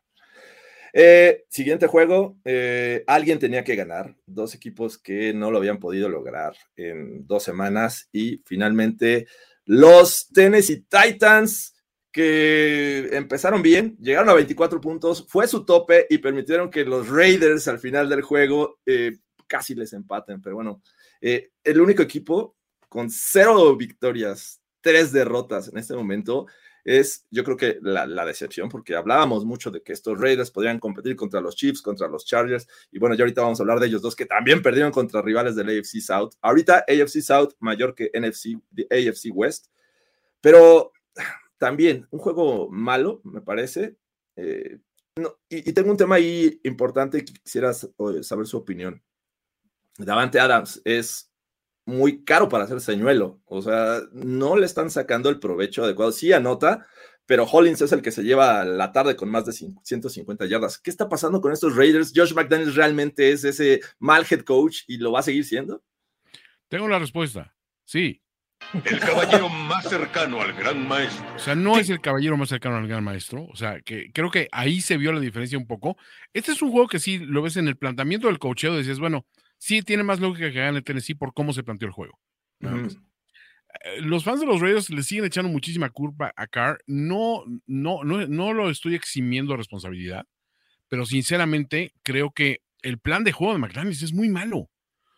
Eh, 0.92 1.46
siguiente 1.48 1.88
juego. 1.88 2.36
eh, 2.44 3.06
alguien 3.08 3.40
tenía 3.40 3.64
que 3.64 3.78
ganar. 3.78 4.18
Dos 4.26 4.54
equipos 4.54 4.98
que 4.98 5.34
no 5.34 5.50
lo 5.50 5.60
habían 5.60 5.80
podido 5.80 6.10
lograr 6.10 6.58
en 6.76 7.26
dos 7.26 7.44
semanas. 7.44 8.10
Y 8.12 8.42
finalmente 8.46 9.28
los 9.64 10.28
Tennessee 10.34 10.86
Titans 10.90 11.72
que 12.16 13.10
empezaron 13.12 13.62
bien, 13.62 13.98
llegaron 14.00 14.30
a 14.30 14.34
24 14.36 14.80
puntos, 14.80 15.26
fue 15.28 15.50
su 15.50 15.66
tope 15.66 16.08
y 16.10 16.20
permitieron 16.20 16.70
que 16.72 16.86
los 16.86 17.10
Raiders 17.10 17.68
al 17.68 17.78
final 17.78 18.08
del 18.08 18.22
juego 18.22 18.80
eh, 18.86 19.18
casi 19.48 19.76
les 19.76 19.92
empaten. 19.92 20.42
Pero 20.42 20.56
bueno, 20.56 20.82
eh, 21.20 21.52
el 21.62 21.82
único 21.82 22.02
equipo 22.02 22.56
con 22.88 23.10
cero 23.10 23.76
victorias, 23.76 24.62
tres 24.80 25.12
derrotas 25.12 25.68
en 25.68 25.78
este 25.78 25.94
momento, 25.94 26.46
es 26.86 27.26
yo 27.32 27.44
creo 27.44 27.58
que 27.58 27.80
la, 27.82 28.06
la 28.06 28.26
decepción, 28.26 28.70
porque 28.70 28.96
hablábamos 28.96 29.44
mucho 29.44 29.70
de 29.70 29.84
que 29.84 29.92
estos 29.92 30.18
Raiders 30.18 30.52
podrían 30.52 30.80
competir 30.80 31.18
contra 31.18 31.42
los 31.42 31.58
Chiefs, 31.58 31.82
contra 31.82 32.08
los 32.08 32.26
Chargers, 32.26 32.66
y 32.94 32.98
bueno, 32.98 33.16
ya 33.16 33.26
ahorita 33.26 33.42
vamos 33.42 33.60
a 33.60 33.64
hablar 33.64 33.82
de 33.82 33.88
ellos 33.88 34.02
dos 34.02 34.16
que 34.16 34.26
también 34.26 34.62
perdieron 34.62 34.94
contra 34.94 35.22
rivales 35.22 35.58
del 35.58 35.68
AFC 35.68 36.00
South. 36.00 36.36
Ahorita 36.40 36.86
AFC 36.88 37.20
South 37.20 37.56
mayor 37.60 37.94
que 37.94 38.10
NFC, 38.14 38.58
de 38.72 38.88
AFC 38.90 39.32
West, 39.34 39.66
pero 40.40 40.94
también 41.66 42.08
un 42.12 42.20
juego 42.20 42.70
malo, 42.70 43.22
me 43.24 43.42
parece. 43.42 43.98
Eh, 44.36 44.78
y, 45.50 45.74
tengo 45.74 45.90
un 45.90 45.98
tema 45.98 46.14
ahí 46.14 46.62
importante 46.64 47.26
que 47.26 47.34
quisiera 47.34 47.74
saber 47.74 48.46
su 48.46 48.58
opinión. 48.58 49.02
Davante 49.98 50.40
Adams 50.40 50.80
es 50.86 51.32
muy 51.88 52.24
caro 52.24 52.50
para 52.50 52.66
hacer 52.66 52.82
señuelo. 52.82 53.42
O 53.46 53.64
sea, 53.64 54.02
no 54.12 54.56
le 54.58 54.68
están 54.68 54.92
sacando 54.92 55.28
el 55.30 55.40
provecho 55.40 55.84
adecuado. 55.84 56.12
Sí 56.12 56.34
anota, 56.34 56.86
pero 57.26 57.46
Hollins 57.46 57.82
es 57.82 57.92
el 57.92 58.04
que 58.04 58.12
se 58.12 58.22
lleva 58.22 58.64
la 58.64 58.92
tarde 58.92 59.16
con 59.16 59.32
más 59.32 59.48
de 59.48 59.52
cin- 59.52 59.80
150 59.82 60.46
yardas. 60.46 60.78
¿Qué 60.78 60.92
está 60.92 61.10
pasando 61.10 61.42
con 61.42 61.52
estos 61.52 61.76
Raiders? 61.76 62.14
¿Josh 62.16 62.36
McDaniels 62.36 62.76
realmente 62.76 63.32
es 63.32 63.44
ese 63.44 63.82
mal 63.98 64.24
head 64.30 64.42
coach 64.42 64.84
y 64.88 64.98
lo 64.98 65.12
va 65.12 65.22
a 65.22 65.24
seguir 65.24 65.46
siendo? 65.46 65.84
Tengo 66.68 66.88
la 66.88 67.00
respuesta. 67.00 67.56
Sí. 67.86 68.22
El 68.84 69.00
caballero 69.00 69.50
más 69.50 69.88
cercano 69.88 70.42
al 70.42 70.54
gran 70.54 70.88
maestro. 70.88 71.26
O 71.36 71.40
sea, 71.40 71.56
no 71.56 71.78
es 71.78 71.90
el 71.90 72.02
caballero 72.02 72.36
más 72.38 72.50
cercano 72.50 72.78
al 72.78 72.88
gran 72.88 73.04
maestro. 73.04 73.46
O 73.46 73.56
sea, 73.56 73.80
que 73.82 74.12
creo 74.12 74.30
que 74.32 74.50
ahí 74.52 74.82
se 74.82 74.98
vio 74.98 75.14
la 75.14 75.20
diferencia 75.20 75.58
un 75.58 75.68
poco. 75.68 75.98
Este 76.34 76.52
es 76.52 76.62
un 76.62 76.72
juego 76.72 76.88
que 76.88 77.00
sí 77.00 77.20
lo 77.20 77.42
ves 77.42 77.58
en 77.58 77.68
el 77.68 77.78
planteamiento 77.78 78.28
del 78.28 78.40
cocheo. 78.40 78.76
Decías, 78.76 79.00
bueno, 79.00 79.26
sí 79.58 79.82
tiene 79.82 80.04
más 80.04 80.20
lógica 80.20 80.52
que 80.52 80.60
gane 80.60 80.82
Tennessee 80.82 81.16
por 81.16 81.34
cómo 81.34 81.54
se 81.54 81.64
planteó 81.64 81.88
el 81.88 81.94
juego. 81.94 82.20
Eh, 82.62 84.02
Los 84.02 84.24
fans 84.24 84.40
de 84.40 84.46
los 84.46 84.62
Raiders 84.62 84.90
le 84.90 85.04
siguen 85.04 85.26
echando 85.26 85.50
muchísima 85.52 85.90
culpa 85.90 86.34
a 86.36 86.48
Carr. 86.48 86.80
No, 86.88 87.44
no, 87.66 88.04
no, 88.04 88.26
no 88.28 88.54
lo 88.54 88.70
estoy 88.70 88.96
eximiendo 88.96 89.54
de 89.54 89.58
responsabilidad, 89.58 90.26
pero 90.88 91.06
sinceramente 91.06 91.94
creo 92.04 92.32
que 92.32 92.62
el 92.82 93.00
plan 93.00 93.24
de 93.24 93.32
juego 93.32 93.54
de 93.54 93.60
McDaniels 93.60 94.04
es 94.04 94.14
muy 94.14 94.30
malo. 94.30 94.70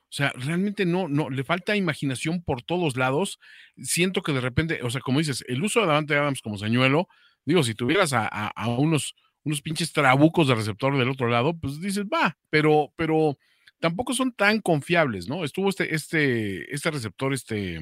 O 0.10 0.14
sea, 0.18 0.32
realmente 0.36 0.86
no, 0.86 1.08
no, 1.10 1.30
le 1.30 1.44
falta 1.44 1.76
imaginación 1.76 2.42
por 2.42 2.62
todos 2.64 2.96
lados. 2.96 3.40
Siento 3.78 4.22
que 4.22 4.32
de 4.32 4.42
repente, 4.42 4.80
o 4.84 4.90
sea, 4.90 5.02
como 5.02 5.20
dices, 5.20 5.44
el 5.48 5.62
uso 5.64 5.82
de 5.82 5.88
Davante 5.88 6.16
Adams 6.16 6.42
como 6.42 6.58
señuelo, 6.58 7.08
digo, 7.46 7.62
si 7.64 7.76
tuvieras 7.76 8.14
a, 8.14 8.26
a- 8.26 8.52
a 8.56 8.68
unos, 8.70 9.16
unos 9.44 9.62
pinches 9.62 9.92
trabucos 9.92 10.48
de 10.48 10.56
receptor 10.56 10.98
del 10.98 11.10
otro 11.10 11.28
lado, 11.28 11.58
pues 11.60 11.80
dices, 11.82 12.06
va, 12.06 12.38
pero, 12.50 12.94
pero 12.96 13.38
tampoco 13.80 14.14
son 14.14 14.32
tan 14.32 14.62
confiables, 14.62 15.28
¿no? 15.28 15.44
Estuvo 15.44 15.70
este, 15.70 15.94
este, 15.94 16.74
este 16.74 16.90
receptor, 16.90 17.34
este, 17.34 17.80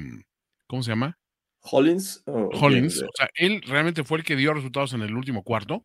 ¿cómo 0.66 0.82
se 0.82 0.90
llama? 0.90 1.18
Hollins. 1.60 2.22
Hollins. 2.60 3.02
O 3.02 3.10
sea, 3.16 3.28
él 3.34 3.62
realmente 3.66 4.04
fue 4.04 4.18
el 4.18 4.24
que 4.24 4.36
dio 4.36 4.52
resultados 4.52 4.92
en 4.92 5.02
el 5.02 5.14
último 5.14 5.42
cuarto, 5.42 5.84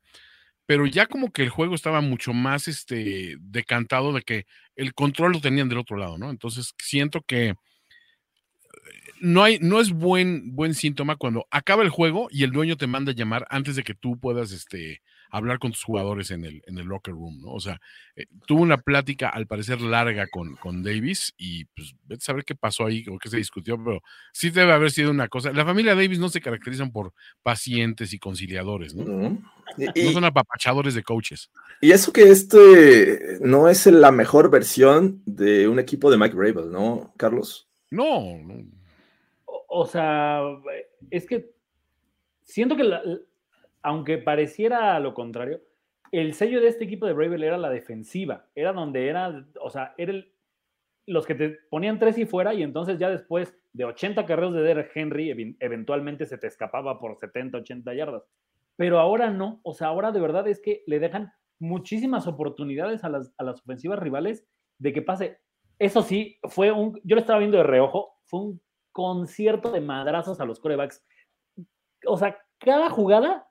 pero 0.66 0.86
ya 0.86 1.06
como 1.06 1.32
que 1.32 1.44
el 1.44 1.50
juego 1.50 1.76
estaba 1.76 2.02
mucho 2.02 2.34
más 2.34 2.68
este, 2.68 3.36
decantado 3.40 4.14
de 4.14 4.22
que 4.22 4.46
el 4.76 4.94
control 4.94 5.34
lo 5.34 5.42
tenían 5.42 5.70
del 5.70 5.80
otro 5.80 5.98
lado, 5.98 6.18
¿no? 6.18 6.30
Entonces 6.30 6.74
siento 6.78 7.22
que 7.22 7.56
no, 9.20 9.44
hay, 9.44 9.60
no 9.60 9.80
es 9.80 9.92
buen, 9.92 10.56
buen 10.56 10.74
síntoma 10.74 11.16
cuando 11.16 11.46
acaba 11.52 11.84
el 11.84 11.90
juego 11.90 12.28
y 12.32 12.44
el 12.44 12.52
dueño 12.52 12.78
te 12.78 12.88
manda 12.88 13.12
a 13.12 13.16
llamar 13.16 13.46
antes 13.50 13.76
de 13.76 13.84
que 13.84 13.94
tú 13.94 14.20
puedas 14.20 14.52
este, 14.52 15.02
hablar 15.32 15.60
con 15.60 15.72
tus 15.72 15.84
jugadores 15.84 16.30
en 16.32 16.46
el, 16.46 16.62
en 16.68 16.78
el 16.78 16.86
locker 16.86 17.14
room, 17.14 17.42
¿no? 17.42 17.52
O 17.54 17.60
sea, 17.60 17.80
eh, 18.16 18.26
tuvo 18.46 18.62
una 18.62 18.78
plática 18.78 19.30
al 19.30 19.48
parecer 19.48 19.82
larga 19.82 20.28
con, 20.28 20.56
con 20.58 20.84
Davis 20.84 21.34
y 21.38 21.66
pues 21.66 21.96
vete 22.06 22.22
a 22.22 22.26
saber 22.26 22.44
qué 22.46 22.54
pasó 22.56 22.86
ahí 22.86 23.06
o 23.10 23.18
qué 23.18 23.30
se 23.30 23.38
discutió, 23.38 23.82
pero 23.84 24.02
sí 24.34 24.50
debe 24.50 24.74
haber 24.74 24.92
sido 24.92 25.10
una 25.12 25.28
cosa. 25.28 25.52
La 25.54 25.66
familia 25.66 25.96
Davis 25.96 26.20
no 26.20 26.30
se 26.30 26.42
caracterizan 26.42 26.92
por 26.92 27.14
pacientes 27.44 28.14
y 28.14 28.20
conciliadores, 28.20 28.94
¿no? 28.94 29.38
Y- 29.78 30.04
No 30.04 30.12
son 30.12 30.26
apapachadores 30.26 30.94
de 30.96 31.04
coaches. 31.04 31.50
Y 31.80 31.92
eso 31.92 32.12
que 32.12 32.24
este 32.30 33.38
no 33.42 33.70
es 33.70 33.86
la 33.88 34.12
mejor 34.12 34.50
versión 34.52 35.22
de 35.26 35.68
un 35.70 35.80
equipo 35.80 36.12
de 36.12 36.18
Mike 36.18 36.36
Rabel, 36.36 36.70
¿no, 36.72 37.14
Carlos? 37.18 37.70
No, 37.90 38.38
no. 38.38 38.66
O, 39.46 39.66
o 39.70 39.88
sea, 39.88 40.42
es 41.10 41.26
que 41.26 41.50
siento 42.44 42.76
que, 42.76 42.84
la- 42.84 43.02
aunque 43.84 44.18
pareciera 44.18 45.00
lo 45.00 45.14
contrario, 45.14 45.62
el 46.12 46.34
sello 46.34 46.60
de 46.60 46.68
este 46.68 46.84
equipo 46.84 47.06
de 47.06 47.14
Bravel 47.14 47.44
era 47.44 47.58
la 47.58 47.70
defensiva. 47.70 48.46
Era 48.54 48.74
donde 48.74 49.08
era, 49.08 49.46
o 49.62 49.70
sea, 49.70 49.94
era 49.98 50.14
los 51.08 51.26
que 51.26 51.36
te 51.36 51.58
ponían 51.70 52.00
tres 52.00 52.18
y 52.18 52.26
fuera, 52.26 52.54
y 52.54 52.64
entonces 52.64 53.00
ya 53.00 53.10
después 53.10 53.58
de 53.74 53.86
80 53.86 54.26
carreros 54.26 54.54
de 54.54 54.62
Derek 54.62 54.92
Henry, 54.94 55.56
eventualmente 55.60 56.26
se 56.26 56.38
te 56.38 56.48
escapaba 56.48 57.00
por 57.00 57.18
70, 57.18 57.58
80 57.60 57.94
yardas. 57.94 58.24
Pero 58.76 59.00
ahora 59.00 59.30
no, 59.30 59.62
o 59.64 59.74
sea, 59.74 59.88
ahora 59.88 60.12
de 60.12 60.20
verdad 60.20 60.48
es 60.48 60.60
que 60.62 60.84
le 60.88 61.00
dejan 61.00 61.32
muchísimas 61.60 62.28
oportunidades 62.28 63.04
a 63.04 63.10
las, 63.10 63.34
a 63.38 63.44
las 63.44 63.62
ofensivas 63.62 64.00
rivales 64.00 64.46
de 64.80 64.94
que 64.94 65.02
pase. 65.02 65.40
Eso 65.80 66.02
sí, 66.02 66.40
fue 66.44 66.72
un, 66.72 67.00
yo 67.04 67.16
lo 67.16 67.22
estaba 67.22 67.40
viendo 67.40 67.58
de 67.58 67.64
reojo, 67.64 68.20
fue 68.26 68.42
un 68.42 68.62
concierto 68.92 69.72
de 69.72 69.82
madrazos 69.82 70.40
a 70.40 70.46
los 70.46 70.60
corebacks. 70.60 71.04
O 72.06 72.18
sea, 72.18 72.38
cada 72.60 72.90
jugada 72.90 73.48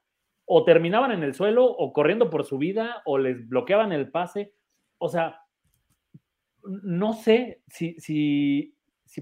o 0.52 0.64
terminaban 0.64 1.12
en 1.12 1.22
el 1.22 1.32
suelo 1.32 1.64
o 1.64 1.92
corriendo 1.92 2.28
por 2.28 2.44
su 2.44 2.58
vida 2.58 3.02
o 3.04 3.18
les 3.18 3.48
bloqueaban 3.48 3.92
el 3.92 4.10
pase. 4.10 4.52
O 4.98 5.08
sea, 5.08 5.42
no 6.64 7.12
sé 7.12 7.62
si, 7.68 7.94
si, 8.00 8.74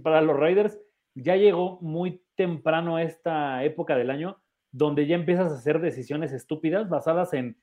para 0.02 0.22
los 0.22 0.38
Raiders 0.38 0.80
ya 1.14 1.36
llegó 1.36 1.80
muy 1.82 2.22
temprano 2.34 2.98
esta 2.98 3.62
época 3.62 3.94
del 3.94 4.08
año 4.08 4.40
donde 4.70 5.06
ya 5.06 5.16
empiezas 5.16 5.52
a 5.52 5.56
hacer 5.56 5.82
decisiones 5.82 6.32
estúpidas 6.32 6.88
basadas 6.88 7.34
en 7.34 7.60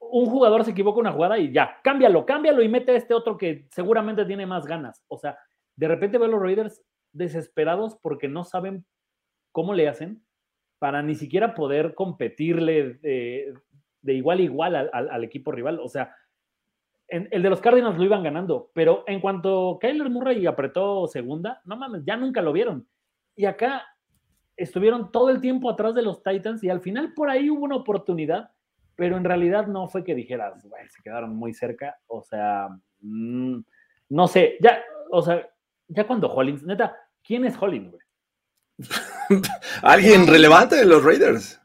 un 0.00 0.26
jugador 0.26 0.64
se 0.64 0.72
equivoca 0.72 0.98
una 0.98 1.12
jugada 1.12 1.38
y 1.38 1.52
ya, 1.52 1.78
cámbialo, 1.84 2.26
cámbialo 2.26 2.62
y 2.62 2.68
mete 2.68 2.90
a 2.90 2.96
este 2.96 3.14
otro 3.14 3.38
que 3.38 3.68
seguramente 3.70 4.24
tiene 4.24 4.46
más 4.46 4.66
ganas. 4.66 5.04
O 5.06 5.16
sea, 5.16 5.38
de 5.76 5.86
repente 5.86 6.18
veo 6.18 6.26
a 6.26 6.30
los 6.30 6.42
Raiders 6.42 6.82
desesperados 7.12 7.96
porque 8.02 8.26
no 8.26 8.42
saben 8.42 8.84
cómo 9.52 9.74
le 9.74 9.86
hacen 9.86 10.24
para 10.78 11.02
ni 11.02 11.14
siquiera 11.14 11.54
poder 11.54 11.94
competirle 11.94 12.94
de, 12.94 13.54
de 14.02 14.14
igual 14.14 14.38
a 14.38 14.42
igual 14.42 14.90
al, 14.92 15.24
equipo 15.24 15.52
rival. 15.52 15.80
O 15.80 15.88
sea, 15.88 16.14
el 17.08 17.42
de 17.42 17.50
los 17.50 17.60
Cardinals 17.60 17.96
lo 17.96 18.04
iban 18.04 18.22
ganando, 18.22 18.70
pero 18.74 19.04
en 19.06 19.20
cuanto 19.20 19.78
Kyler 19.80 20.10
Murray 20.10 20.46
apretó 20.46 21.06
segunda, 21.06 21.62
no 21.64 21.76
mames, 21.76 22.04
ya 22.04 22.16
nunca 22.16 22.42
lo 22.42 22.52
vieron. 22.52 22.86
Y 23.34 23.46
acá 23.46 23.84
estuvieron 24.56 25.10
todo 25.12 25.30
el 25.30 25.40
tiempo 25.40 25.70
atrás 25.70 25.94
de 25.94 26.02
los 26.02 26.22
Titans 26.22 26.62
y 26.64 26.68
al 26.68 26.80
final 26.80 27.14
por 27.14 27.30
ahí 27.30 27.48
hubo 27.48 27.64
una 27.64 27.76
oportunidad, 27.76 28.50
pero 28.96 29.16
en 29.16 29.24
realidad 29.24 29.68
no 29.68 29.88
fue 29.88 30.04
que 30.04 30.14
dijeras, 30.14 30.68
bueno, 30.68 30.90
se 30.90 31.02
quedaron 31.02 31.34
muy 31.34 31.54
cerca. 31.54 31.96
O 32.08 32.22
sea, 32.22 32.68
mmm, 33.00 33.60
no 34.10 34.26
sé, 34.26 34.58
ya, 34.60 34.82
o 35.10 35.22
sea, 35.22 35.48
ya 35.86 36.06
cuando 36.06 36.28
Hollins, 36.28 36.64
neta, 36.64 36.96
¿quién 37.22 37.44
es 37.44 37.56
Hollins, 37.60 37.90
güey? 37.90 38.02
Alguien 39.82 40.26
relevante 40.26 40.76
de 40.76 40.84
los 40.84 41.04
Raiders. 41.04 41.60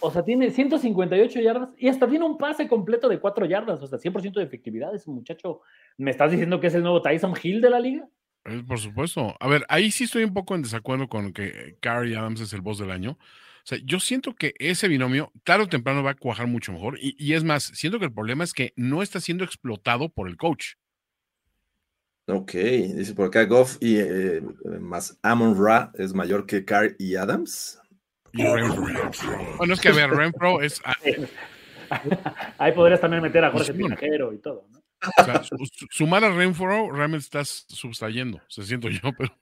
O 0.00 0.10
sea, 0.10 0.22
tiene 0.22 0.50
158 0.50 1.40
yardas 1.40 1.70
y 1.78 1.88
hasta 1.88 2.08
tiene 2.08 2.24
un 2.24 2.36
pase 2.36 2.68
completo 2.68 3.08
de 3.08 3.18
4 3.18 3.46
yardas, 3.46 3.80
o 3.80 3.86
sea, 3.86 3.98
100% 3.98 4.34
de 4.34 4.42
efectividad. 4.42 4.94
Ese 4.94 5.10
muchacho, 5.10 5.60
¿me 5.96 6.10
estás 6.10 6.30
diciendo 6.30 6.60
que 6.60 6.66
es 6.66 6.74
el 6.74 6.82
nuevo 6.82 7.00
Tyson 7.00 7.34
Hill 7.42 7.60
de 7.60 7.70
la 7.70 7.80
liga? 7.80 8.06
Eh, 8.44 8.62
por 8.66 8.78
supuesto. 8.78 9.34
A 9.40 9.48
ver, 9.48 9.64
ahí 9.68 9.90
sí 9.90 10.04
estoy 10.04 10.24
un 10.24 10.34
poco 10.34 10.54
en 10.54 10.62
desacuerdo 10.62 11.08
con 11.08 11.32
que 11.32 11.78
Gary 11.80 12.14
Adams 12.14 12.40
es 12.40 12.52
el 12.52 12.60
boss 12.60 12.78
del 12.78 12.90
año. 12.90 13.12
O 13.12 13.68
sea, 13.68 13.78
yo 13.84 13.98
siento 13.98 14.34
que 14.34 14.54
ese 14.58 14.86
binomio, 14.86 15.32
tarde 15.42 15.64
o 15.64 15.68
temprano, 15.68 16.02
va 16.02 16.10
a 16.10 16.14
cuajar 16.14 16.46
mucho 16.46 16.72
mejor. 16.72 16.98
Y, 17.00 17.16
y 17.18 17.32
es 17.32 17.42
más, 17.42 17.64
siento 17.64 17.98
que 17.98 18.04
el 18.04 18.12
problema 18.12 18.44
es 18.44 18.52
que 18.52 18.72
no 18.76 19.02
está 19.02 19.18
siendo 19.18 19.44
explotado 19.44 20.10
por 20.10 20.28
el 20.28 20.36
coach. 20.36 20.74
Ok, 22.28 22.52
dice 22.52 23.14
por 23.14 23.26
acá 23.26 23.44
Goff 23.44 23.76
y 23.80 23.98
eh, 23.98 24.42
más 24.80 25.16
Amon 25.22 25.56
Ra 25.62 25.92
es 25.94 26.12
mayor 26.12 26.44
que 26.46 26.64
Carr 26.64 26.96
y 26.98 27.14
Adams. 27.16 27.78
Y 28.32 28.44
Renfro. 28.44 28.84
Bueno, 29.58 29.74
es 29.74 29.80
que 29.80 29.88
a 29.88 29.92
ver, 29.92 30.10
Renfro 30.10 30.60
es. 30.60 30.80
ah, 30.84 30.96
Ahí 32.58 32.72
podrías 32.72 33.00
también 33.00 33.22
meter 33.22 33.44
a 33.44 33.50
Jorge 33.52 33.72
Tinajero 33.72 34.32
y 34.32 34.38
todo, 34.38 34.66
¿no? 34.72 34.82
O 35.18 35.24
sea, 35.24 35.42
su- 35.44 35.56
su- 35.72 35.86
sumar 35.90 36.24
a 36.24 36.30
Renfro 36.30 36.90
realmente 36.90 37.24
estás 37.24 37.64
sustrayendo, 37.68 38.40
se 38.48 38.64
siento 38.64 38.88
yo, 38.88 39.12
pero 39.16 39.32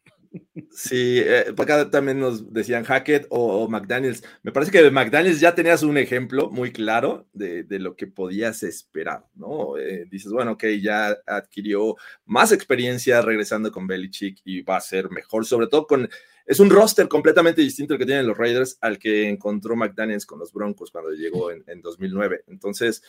Sí, 0.70 1.20
eh, 1.20 1.54
acá 1.56 1.90
también 1.90 2.18
nos 2.18 2.52
decían 2.52 2.84
Hackett 2.84 3.26
o, 3.30 3.62
o, 3.62 3.68
McDaniels. 3.68 4.22
Me 4.42 4.52
parece 4.52 4.72
que 4.72 4.90
McDaniels 4.90 5.40
ya 5.40 5.54
tenías 5.54 5.82
un 5.82 5.96
ejemplo 5.98 6.50
muy 6.50 6.72
claro 6.72 7.26
de, 7.32 7.64
lo 7.78 7.96
que 7.96 8.06
podías 8.06 8.62
esperar, 8.62 9.24
¿no? 9.34 9.78
Eh, 9.78 10.06
dices, 10.10 10.32
bueno, 10.32 10.52
ok, 10.52 10.64
ya 10.80 11.16
adquirió 11.26 11.96
más 12.26 12.52
experiencia 12.52 13.22
regresando 13.22 13.70
con 13.70 13.86
Belichick 13.86 14.38
y 14.44 14.62
va 14.62 14.76
a 14.76 14.80
ser 14.80 15.10
mejor, 15.10 15.46
sobre 15.46 15.68
todo 15.68 15.86
con... 15.86 16.08
Es 16.46 16.60
un 16.60 16.68
roster 16.68 17.08
completamente 17.08 17.62
distinto 17.62 17.94
el 17.94 17.98
que 17.98 18.04
tienen 18.04 18.26
los 18.26 18.36
Raiders 18.36 18.76
al 18.82 18.98
que 18.98 19.28
encontró 19.28 19.76
McDaniels 19.76 20.26
con 20.26 20.38
los 20.38 20.52
Broncos 20.52 20.90
cuando 20.90 21.10
llegó 21.12 21.50
en, 21.50 21.64
en 21.66 21.80
2009. 21.80 22.44
Entonces, 22.48 23.02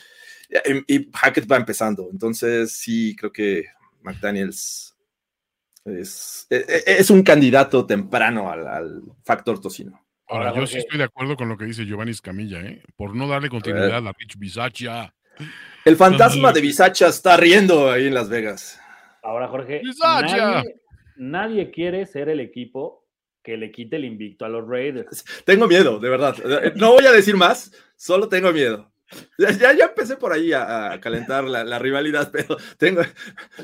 y 0.88 1.10
Hackett 1.12 1.52
va 1.52 1.58
empezando. 1.58 2.08
Entonces, 2.10 2.72
sí, 2.72 3.14
creo 3.14 3.34
que 3.34 3.66
McDaniels 4.04 4.95
es, 5.86 6.48
es, 6.50 6.84
es, 6.88 7.10
un 7.10 7.22
candidato 7.24 7.86
temprano 7.86 8.52
al, 8.52 8.68
al 8.68 9.02
factor 9.24 9.62
tocino. 9.62 10.06
Ahora, 10.28 10.50
Ahora 10.50 10.62
yo 10.62 10.68
sí 10.68 10.78
estoy 10.80 10.98
de 10.98 11.04
acuerdo 11.04 11.38
con 11.38 11.48
lo 11.48 11.58
que 11.58 11.66
dice 11.66 11.86
Giovanni 11.86 12.12
Escamilla, 12.12 12.60
¿eh? 12.62 12.82
por 12.96 13.16
no 13.16 13.28
darle 13.28 13.50
continuidad 13.50 14.06
a, 14.08 14.10
a 14.10 14.14
Rich 14.14 14.38
Bisaccia. 14.38 15.14
El 15.84 15.96
fantasma 15.96 16.52
de 16.52 16.62
Bisaccia 16.62 17.08
está 17.08 17.38
riendo 17.38 17.92
ahí 17.92 18.08
en 18.08 18.14
Las 18.16 18.30
Vegas. 18.30 18.82
Ahora, 19.22 19.48
Jorge, 19.48 19.82
nadie, 20.00 20.76
nadie, 21.16 21.72
quiere 21.72 22.06
ser 22.06 22.30
el 22.30 22.40
equipo 22.40 23.06
que 23.44 23.58
le 23.58 23.72
quite 23.72 23.98
el 23.98 24.06
invicto 24.06 24.46
a 24.46 24.50
los 24.50 24.68
Raiders. 24.68 25.24
Tengo 25.46 25.68
miedo, 25.68 26.00
de 26.00 26.10
verdad. 26.10 26.36
No 26.76 26.94
voy 26.94 27.06
a 27.06 27.12
decir 27.12 27.36
más, 27.36 27.72
solo 27.96 28.28
tengo 28.28 28.52
miedo. 28.52 28.92
Ya, 29.38 29.74
ya, 29.74 29.86
empecé 29.86 30.18
por 30.18 30.32
ahí 30.34 30.54
a, 30.54 30.94
a 30.94 31.00
calentar 31.00 31.44
la, 31.44 31.64
la, 31.64 31.80
rivalidad, 31.80 32.32
pero 32.32 32.58
tengo, 32.78 33.02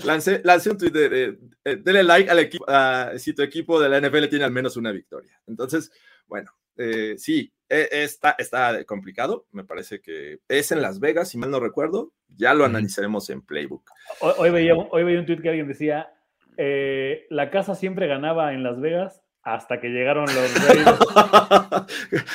lancé, 0.04 0.42
lancé 0.44 0.72
un 0.72 0.78
tweet 0.78 0.92
de, 0.92 1.10
de, 1.10 1.38
de, 1.64 1.76
denle 1.78 2.04
like 2.04 2.30
al 2.30 2.40
equipo, 2.40 2.66
a, 2.68 3.12
si 3.18 3.34
tu 3.34 3.42
equipo 3.42 3.80
de 3.80 3.90
la 3.90 4.00
NFL 4.00 4.28
tiene 4.28 4.46
al 4.46 4.52
menos 4.52 4.78
una 4.78 4.92
victoria. 4.92 5.40
Entonces, 5.48 5.92
bueno, 6.28 6.52
eh, 6.78 7.16
sí, 7.18 7.54
e, 7.70 7.88
está, 7.92 8.36
está 8.38 8.84
complicado, 8.86 9.46
me 9.52 9.64
parece 9.64 10.02
que 10.02 10.40
es 10.48 10.72
en 10.72 10.82
Las 10.82 11.00
Vegas, 11.00 11.30
si 11.30 11.38
mal 11.38 11.52
no 11.52 11.60
recuerdo, 11.60 12.14
ya 12.28 12.54
lo 12.54 12.66
analizaremos 12.66 13.30
en 13.30 13.42
Playbook. 13.42 13.90
Hoy, 14.20 14.34
hoy 14.38 14.50
veía, 14.50 14.76
hoy 14.76 15.04
veía 15.04 15.20
un 15.20 15.26
tweet 15.26 15.42
que 15.42 15.50
alguien 15.50 15.68
decía, 15.68 16.14
eh, 16.58 17.26
la 17.30 17.50
casa 17.50 17.76
siempre 17.76 18.08
ganaba 18.08 18.54
en 18.54 18.64
Las 18.64 18.80
Vegas 18.80 19.22
hasta 19.44 19.80
que 19.80 19.90
llegaron 19.90 20.26
los 20.26 20.66
Raiders. 20.68 21.00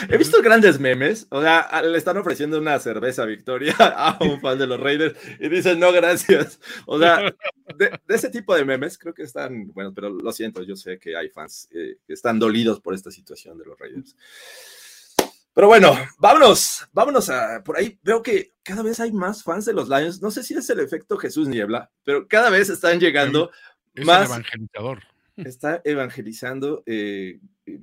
He 0.08 0.16
visto 0.16 0.42
grandes 0.42 0.80
memes, 0.80 1.26
o 1.30 1.40
sea, 1.40 1.82
le 1.82 1.96
están 1.98 2.16
ofreciendo 2.16 2.58
una 2.58 2.78
cerveza 2.80 3.24
Victoria 3.24 3.74
a 3.78 4.18
un 4.20 4.40
fan 4.40 4.58
de 4.58 4.66
los 4.66 4.80
Raiders 4.80 5.16
y 5.38 5.48
dicen 5.48 5.78
no, 5.78 5.92
gracias. 5.92 6.60
O 6.86 6.98
sea, 6.98 7.32
de, 7.76 8.00
de 8.06 8.14
ese 8.14 8.30
tipo 8.30 8.54
de 8.54 8.64
memes 8.64 8.98
creo 8.98 9.14
que 9.14 9.22
están, 9.22 9.72
bueno, 9.72 9.92
pero 9.94 10.10
lo 10.10 10.32
siento, 10.32 10.62
yo 10.62 10.74
sé 10.74 10.98
que 10.98 11.16
hay 11.16 11.28
fans 11.28 11.68
eh, 11.72 11.98
que 12.06 12.12
están 12.12 12.38
dolidos 12.38 12.80
por 12.80 12.94
esta 12.94 13.10
situación 13.10 13.56
de 13.58 13.66
los 13.66 13.78
Raiders. 13.78 14.16
Pero 15.54 15.68
bueno, 15.68 15.96
vámonos, 16.18 16.86
vámonos 16.92 17.30
a 17.30 17.62
por 17.64 17.78
ahí. 17.78 17.98
Veo 18.02 18.22
que 18.22 18.52
cada 18.62 18.82
vez 18.82 19.00
hay 19.00 19.10
más 19.10 19.42
fans 19.42 19.64
de 19.64 19.72
los 19.72 19.88
Lions. 19.88 20.20
No 20.20 20.30
sé 20.30 20.42
si 20.42 20.52
es 20.52 20.68
el 20.68 20.80
efecto 20.80 21.16
Jesús 21.16 21.48
Niebla, 21.48 21.90
pero 22.04 22.28
cada 22.28 22.50
vez 22.50 22.68
están 22.68 23.00
llegando 23.00 23.50
es 23.94 24.04
más. 24.04 24.26
el 24.26 24.26
evangelizador 24.26 25.15
está 25.36 25.80
evangelizando 25.84 26.82
eh, 26.86 27.40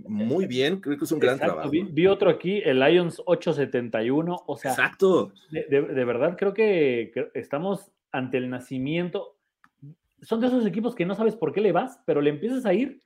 muy 0.08 0.48
bien, 0.48 0.80
creo 0.80 0.98
que 0.98 1.06
es 1.06 1.12
un 1.12 1.20
gran 1.20 1.36
Exacto. 1.36 1.54
trabajo. 1.54 1.70
Vi, 1.70 1.84
vi, 1.84 2.08
otro 2.08 2.30
aquí, 2.30 2.62
el 2.64 2.80
Lions 2.80 3.22
871, 3.26 4.44
o 4.48 4.58
sea, 4.58 4.72
Exacto. 4.72 5.34
De, 5.52 5.66
de, 5.70 5.82
de, 5.82 6.06
verdad 6.06 6.36
creo 6.38 6.54
que, 6.54 7.12
estamos 7.34 7.92
ante 8.12 8.38
el 8.38 8.50
nacimiento. 8.50 9.38
Son 10.22 10.40
de 10.40 10.48
esos 10.48 10.66
equipos 10.66 10.96
que 10.96 11.06
no 11.06 11.16
sabes 11.16 11.36
por 11.36 11.54
qué 11.54 11.60
le 11.62 11.74
vas, 11.74 12.00
pero 12.06 12.22
le 12.22 12.30
empiezas 12.30 12.66
a 12.66 12.74
ir 12.74 13.04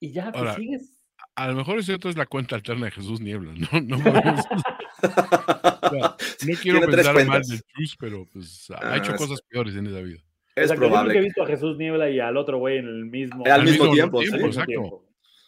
y 0.00 0.12
ya 0.12 0.32
pues, 0.32 0.36
Ahora, 0.36 0.54
sigues. 0.54 1.02
A 1.34 1.48
lo 1.48 1.54
mejor 1.54 1.78
es 1.78 1.86
cierto, 1.86 2.08
es 2.08 2.16
la 2.16 2.26
cuenta 2.26 2.56
alterna 2.56 2.86
de 2.86 2.90
Jesús 2.92 3.20
Niebla, 3.20 3.54
¿no? 3.54 3.68
No, 3.80 4.02
podemos... 4.02 4.40
o 4.40 5.88
sea, 5.88 6.16
no 6.46 6.54
quiero 6.62 6.80
pensar 6.86 7.26
mal 7.26 7.42
del 7.42 7.62
Chus, 7.62 7.96
pero 7.98 8.26
pues 8.32 8.70
ha 8.70 8.92
Ah, 8.92 8.96
hecho 8.98 9.14
cosas 9.16 9.40
peores 9.48 9.74
en 9.76 9.86
esa 9.86 10.00
vida. 10.00 10.20
Es 10.54 10.64
Exacto, 10.64 10.82
yo 10.84 10.88
nunca 10.88 11.00
he 11.00 11.04
probable. 11.04 11.20
visto 11.20 11.42
a 11.42 11.46
Jesús 11.46 11.76
Niebla 11.78 12.10
y 12.10 12.20
al 12.20 12.36
otro 12.36 12.58
güey 12.58 12.78
en 12.78 12.86
el 12.86 13.04
mismo, 13.06 13.44
Al 13.46 13.64
mismo 13.64 13.90
tiempo, 13.92 14.20
tiempo, 14.20 14.38
sí. 14.38 14.44
exacto. 14.46 14.66
tiempo. 14.66 15.06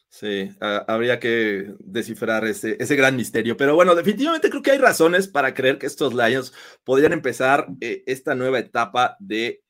Sí, 0.08 0.50
habría 0.60 1.18
que 1.18 1.72
descifrar 1.78 2.44
ese, 2.44 2.76
ese 2.78 2.96
gran 2.96 3.16
misterio. 3.16 3.56
Pero 3.56 3.74
bueno, 3.74 3.94
definitivamente 3.94 4.50
creo 4.50 4.60
que 4.62 4.72
hay 4.72 4.78
razones 4.78 5.26
para 5.26 5.54
creer 5.54 5.78
que 5.78 5.86
estos 5.86 6.12
Lions 6.12 6.52
podrían 6.84 7.14
empezar 7.14 7.66
eh, 7.80 8.02
esta 8.06 8.34
nueva 8.34 8.58
etapa 8.58 9.16
de 9.20 9.62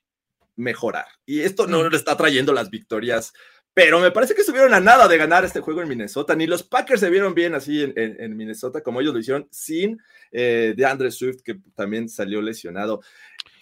mejorar. 0.57 1.07
Y 1.25 1.41
esto 1.41 1.67
no 1.69 1.89
le 1.89 1.97
está 1.97 2.17
trayendo 2.17 2.53
las 2.53 2.71
victorias, 2.71 3.33
pero 3.73 4.01
me 4.01 4.11
parece 4.11 4.35
que 4.35 4.41
estuvieron 4.43 4.75
a 4.75 4.81
nada 4.81 5.09
de 5.09 5.17
ganar 5.17 5.45
este 5.45 5.61
juego 5.61 5.81
en 5.81 5.89
Minnesota. 5.89 6.35
Ni 6.35 6.47
los 6.47 6.63
Packers 6.63 7.01
se 7.01 7.09
vieron 7.09 7.35
bien 7.35 7.55
así 7.55 7.83
en, 7.85 7.93
en- 7.97 8.21
en 8.21 8.37
Minnesota 8.37 8.83
como 8.83 9.01
ellos 9.01 9.15
lo 9.15 9.21
hicieron 9.21 9.49
sin 9.51 9.99
eh, 10.33 10.75
de 10.77 10.85
Andre 10.85 11.11
Swift, 11.11 11.41
que 11.43 11.55
también 11.75 12.09
salió 12.09 12.43
lesionado. 12.43 13.01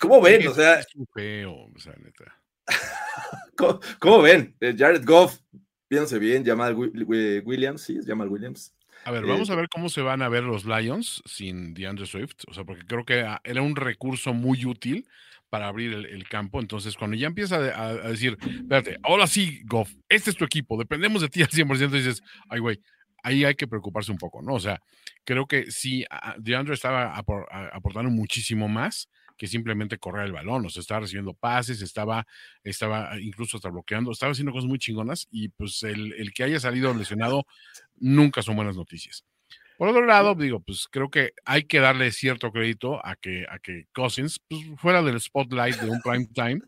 ¿Cómo 0.00 0.20
ven? 0.20 0.46
O 0.48 0.54
sea, 0.54 0.80
feo, 1.14 1.52
o 1.52 1.78
sea, 1.78 1.94
neta. 2.02 2.40
¿cómo, 3.56 3.80
cómo 3.98 4.22
ven? 4.22 4.56
Eh, 4.60 4.74
Jared 4.76 5.04
Goff, 5.04 5.38
piénse 5.88 6.18
bien, 6.18 6.44
Jamal 6.44 6.74
Wi- 6.74 7.04
Wi- 7.04 7.40
Williams, 7.44 7.82
sí, 7.82 7.98
Jamal 8.06 8.28
Williams. 8.28 8.74
A 9.04 9.10
ver, 9.10 9.24
Eh, 9.24 9.26
vamos 9.28 9.50
a 9.50 9.54
ver 9.54 9.68
cómo 9.68 9.88
se 9.88 10.02
van 10.02 10.22
a 10.22 10.28
ver 10.28 10.42
los 10.42 10.64
Lions 10.64 11.22
sin 11.26 11.74
DeAndre 11.74 12.06
Swift. 12.06 12.42
O 12.48 12.54
sea, 12.54 12.64
porque 12.64 12.84
creo 12.86 13.04
que 13.04 13.20
ah, 13.20 13.40
era 13.44 13.62
un 13.62 13.76
recurso 13.76 14.32
muy 14.34 14.64
útil 14.66 15.06
para 15.48 15.68
abrir 15.68 15.92
el, 15.92 16.06
el 16.06 16.28
campo. 16.28 16.60
Entonces, 16.60 16.96
cuando 16.96 17.16
ya 17.16 17.26
empieza 17.26 17.56
a, 17.56 17.94
decir, 18.10 18.38
espérate, 18.42 18.98
ahora 19.02 19.26
sí, 19.26 19.62
Goff, 19.64 19.92
este 20.08 20.30
es 20.30 20.36
tu 20.36 20.44
equipo, 20.44 20.78
dependemos 20.78 21.22
de 21.22 21.28
ti 21.28 21.42
al 21.42 21.48
100%, 21.48 21.90
dices, 21.90 22.22
ay, 22.48 22.60
güey, 22.60 22.80
ahí 23.22 23.44
hay 23.44 23.54
que 23.54 23.66
preocuparse 23.66 24.12
un 24.12 24.18
poco, 24.18 24.42
¿no? 24.42 24.54
O 24.54 24.60
sea, 24.60 24.80
creo 25.24 25.46
que 25.46 25.70
sí, 25.70 26.04
a- 26.08 26.36
DeAndre 26.38 26.74
estaba 26.74 27.16
aportando 27.16 28.10
muchísimo 28.10 28.68
más 28.68 29.08
que 29.40 29.46
simplemente 29.46 29.96
correr 29.96 30.26
el 30.26 30.32
balón, 30.32 30.66
o 30.66 30.68
sea, 30.68 30.82
estaba 30.82 31.00
recibiendo 31.00 31.32
pases, 31.32 31.80
estaba, 31.80 32.26
estaba 32.62 33.18
incluso 33.18 33.56
hasta 33.56 33.70
bloqueando, 33.70 34.12
estaba 34.12 34.32
haciendo 34.32 34.52
cosas 34.52 34.68
muy 34.68 34.78
chingonas 34.78 35.28
y 35.30 35.48
pues 35.48 35.82
el, 35.82 36.12
el 36.12 36.34
que 36.34 36.44
haya 36.44 36.60
salido 36.60 36.92
lesionado 36.94 37.46
nunca 37.96 38.42
son 38.42 38.56
buenas 38.56 38.76
noticias. 38.76 39.24
Por 39.78 39.88
otro 39.88 40.04
lado, 40.04 40.34
digo, 40.34 40.60
pues 40.60 40.88
creo 40.90 41.08
que 41.08 41.32
hay 41.46 41.62
que 41.62 41.80
darle 41.80 42.12
cierto 42.12 42.52
crédito 42.52 43.00
a 43.02 43.16
que, 43.16 43.46
a 43.48 43.58
que 43.60 43.86
Cousins, 43.94 44.38
pues 44.46 44.60
fuera 44.76 45.02
del 45.02 45.18
spotlight 45.18 45.76
de 45.76 45.88
un 45.88 46.02
prime 46.02 46.26
time, 46.34 46.60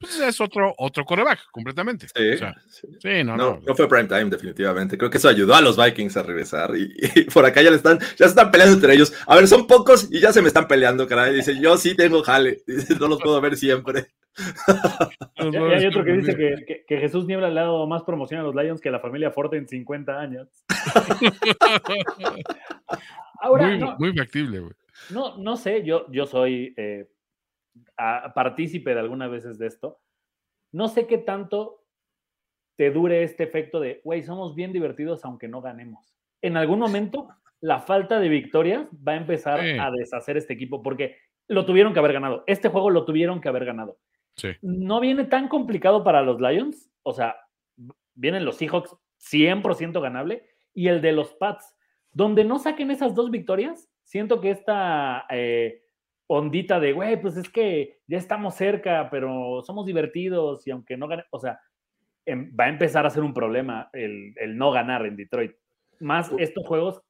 pues 0.00 0.20
es 0.20 0.40
otro, 0.40 0.74
otro 0.78 1.04
coreback 1.04 1.40
completamente. 1.50 2.06
Sí, 2.14 2.28
O 2.34 2.38
sea, 2.38 2.54
sí. 2.68 2.86
sí, 3.00 3.24
no, 3.24 3.36
No, 3.36 3.54
no. 3.54 3.60
no 3.66 3.74
fue 3.74 3.88
prime 3.88 4.08
time, 4.08 4.26
definitivamente. 4.26 4.96
Creo 4.98 5.10
que 5.10 5.18
eso 5.18 5.28
ayudó 5.28 5.54
a 5.54 5.60
los 5.60 5.76
Vikings 5.82 6.16
a 6.16 6.22
regresar. 6.22 6.76
Y, 6.76 6.92
y 7.14 7.24
por 7.24 7.44
acá 7.46 7.62
ya 7.62 7.70
le 7.70 7.76
están, 7.76 7.98
ya 7.98 8.06
se 8.18 8.24
están 8.26 8.50
peleando 8.50 8.74
entre 8.74 8.94
ellos. 8.94 9.12
A 9.26 9.36
ver, 9.36 9.46
son 9.48 9.66
pocos 9.66 10.08
y 10.10 10.20
ya 10.20 10.32
se 10.32 10.42
me 10.42 10.48
están 10.48 10.68
peleando, 10.68 11.06
caray. 11.06 11.34
Dice, 11.34 11.58
yo 11.60 11.76
sí 11.76 11.94
tengo 11.96 12.22
jale. 12.22 12.62
Dice, 12.66 12.94
no 12.98 13.08
los 13.08 13.20
puedo 13.20 13.40
ver 13.40 13.56
siempre. 13.56 14.06
Hay 15.36 15.86
otro 15.86 16.04
que 16.04 16.12
dice 16.12 16.36
que, 16.36 16.64
que- 16.66 16.84
que 16.86 16.98
Jesús 16.98 17.24
Niebla 17.26 17.48
le 17.48 17.58
ha 17.60 17.62
dado 17.64 17.86
más 17.86 18.02
promoción 18.02 18.40
a 18.40 18.42
los 18.42 18.54
Lions 18.54 18.82
que 18.82 18.90
la 18.90 19.00
familia 19.00 19.30
Forte 19.30 19.56
en 19.56 19.66
50 19.66 20.12
años. 20.20 20.48
Ahora, 23.40 23.68
muy, 23.68 23.78
no, 23.78 23.96
muy 23.98 24.12
factible, 24.16 24.60
güey. 24.60 24.72
no, 25.10 25.36
no 25.38 25.56
sé, 25.56 25.82
yo, 25.84 26.06
yo 26.10 26.26
soy 26.26 26.74
eh, 26.76 27.06
a- 27.96 28.32
partícipe 28.34 28.94
de 28.94 29.00
algunas 29.00 29.30
veces 29.30 29.58
de 29.58 29.66
esto. 29.66 30.00
No 30.72 30.88
sé 30.88 31.06
qué 31.06 31.18
tanto 31.18 31.84
te 32.76 32.90
dure 32.90 33.22
este 33.22 33.44
efecto 33.44 33.80
de, 33.80 34.00
güey, 34.04 34.22
somos 34.22 34.54
bien 34.54 34.72
divertidos 34.72 35.24
aunque 35.24 35.48
no 35.48 35.62
ganemos. 35.62 36.14
En 36.42 36.56
algún 36.56 36.78
momento, 36.78 37.28
la 37.60 37.80
falta 37.80 38.20
de 38.20 38.28
victorias 38.28 38.86
va 39.06 39.12
a 39.12 39.16
empezar 39.16 39.60
Sí. 39.60 39.78
a 39.80 39.90
deshacer 39.90 40.36
este 40.36 40.52
equipo 40.52 40.82
porque 40.82 41.16
lo 41.48 41.64
tuvieron 41.64 41.92
que 41.92 42.00
haber 42.00 42.12
ganado. 42.12 42.44
Este 42.46 42.68
juego 42.68 42.90
lo 42.90 43.04
tuvieron 43.04 43.40
que 43.40 43.48
haber 43.48 43.64
ganado. 43.64 43.98
Sí. 44.36 44.48
No 44.60 45.00
viene 45.00 45.24
tan 45.24 45.48
complicado 45.48 46.04
para 46.04 46.20
los 46.22 46.40
Lions. 46.40 46.90
O 47.02 47.12
sea, 47.14 47.36
vienen 48.14 48.44
los 48.44 48.56
Seahawks 48.56 48.94
100% 49.18 50.00
ganable 50.02 50.44
y 50.74 50.88
el 50.88 51.00
de 51.00 51.12
los 51.12 51.32
Pats. 51.34 51.74
Donde 52.12 52.44
no 52.44 52.58
saquen 52.58 52.90
esas 52.90 53.14
dos 53.14 53.30
victorias, 53.30 53.88
siento 54.02 54.40
que 54.40 54.50
esta 54.50 55.24
eh, 55.30 55.82
ondita 56.28 56.80
de, 56.80 56.92
güey, 56.92 57.20
pues 57.20 57.36
es 57.36 57.48
que 57.48 58.00
ya 58.06 58.18
estamos 58.18 58.54
cerca, 58.54 59.08
pero 59.10 59.62
somos 59.62 59.86
divertidos 59.86 60.66
y 60.66 60.70
aunque 60.70 60.96
no 60.96 61.06
gane, 61.08 61.24
o 61.30 61.38
sea, 61.38 61.60
em- 62.24 62.52
va 62.58 62.64
a 62.64 62.68
empezar 62.68 63.06
a 63.06 63.10
ser 63.10 63.22
un 63.22 63.32
problema 63.34 63.88
el, 63.92 64.32
el 64.36 64.56
no 64.58 64.72
ganar 64.72 65.06
en 65.06 65.16
Detroit. 65.16 65.52
Más 66.00 66.30
estos 66.38 66.66
juegos. 66.66 67.00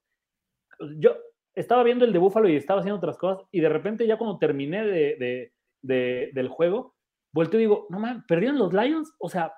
Yo 0.98 1.16
estaba 1.54 1.82
viendo 1.82 2.04
el 2.04 2.12
de 2.12 2.18
Buffalo 2.18 2.48
y 2.48 2.56
estaba 2.56 2.80
haciendo 2.80 2.98
otras 2.98 3.16
cosas 3.16 3.46
y 3.50 3.60
de 3.60 3.68
repente 3.70 4.06
ya 4.06 4.18
cuando 4.18 4.38
terminé 4.38 4.84
de, 4.84 5.16
de- 5.16 5.52
de- 5.82 6.30
del 6.34 6.48
juego, 6.48 6.94
volteo 7.32 7.58
y 7.60 7.62
digo, 7.64 7.86
no 7.90 7.98
man, 7.98 8.24
perdieron 8.28 8.58
los 8.58 8.72
Lions, 8.72 9.12
o 9.18 9.28
sea, 9.28 9.52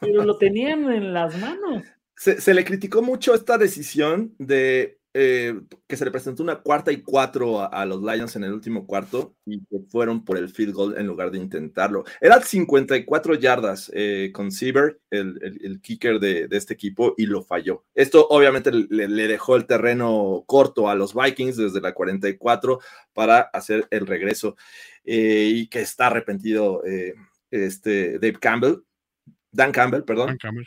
pero 0.00 0.24
lo 0.24 0.36
tenían 0.38 0.92
en 0.92 1.12
las 1.12 1.36
manos. 1.40 1.82
Se, 2.16 2.40
se 2.40 2.54
le 2.54 2.64
criticó 2.64 3.02
mucho 3.02 3.34
esta 3.34 3.58
decisión 3.58 4.34
de 4.38 4.98
eh, 5.18 5.58
que 5.86 5.96
se 5.96 6.04
le 6.04 6.10
presentó 6.10 6.42
una 6.42 6.56
cuarta 6.56 6.92
y 6.92 7.00
cuatro 7.00 7.60
a, 7.60 7.66
a 7.68 7.86
los 7.86 8.02
Lions 8.02 8.36
en 8.36 8.44
el 8.44 8.52
último 8.52 8.86
cuarto 8.86 9.34
y 9.46 9.60
que 9.64 9.78
fueron 9.88 10.24
por 10.26 10.36
el 10.36 10.50
field 10.50 10.74
goal 10.74 10.98
en 10.98 11.06
lugar 11.06 11.30
de 11.30 11.38
intentarlo. 11.38 12.04
Eran 12.20 12.42
54 12.42 13.34
yardas 13.36 13.90
eh, 13.94 14.30
con 14.34 14.52
Sieber, 14.52 15.00
el, 15.10 15.38
el- 15.42 15.64
el 15.64 15.80
kicker 15.80 16.20
de, 16.20 16.48
de 16.48 16.56
este 16.58 16.74
equipo, 16.74 17.14
y 17.16 17.24
lo 17.24 17.42
falló. 17.42 17.84
Esto 17.94 18.26
obviamente 18.28 18.70
le, 18.72 19.08
le 19.08 19.26
dejó 19.26 19.56
el 19.56 19.66
terreno 19.66 20.44
corto 20.46 20.88
a 20.90 20.94
los 20.94 21.14
Vikings 21.14 21.56
desde 21.56 21.80
la 21.80 21.94
44 21.94 22.78
para 23.14 23.40
hacer 23.40 23.86
el 23.90 24.06
regreso 24.06 24.56
eh, 25.04 25.50
y 25.54 25.68
que 25.68 25.80
está 25.80 26.08
arrepentido 26.08 26.84
eh, 26.84 27.14
este 27.50 28.18
Dave 28.18 28.34
Campbell, 28.40 28.82
Dan 29.50 29.72
Campbell, 29.72 30.02
perdón. 30.02 30.26
Dan 30.26 30.36
Campbell. 30.38 30.64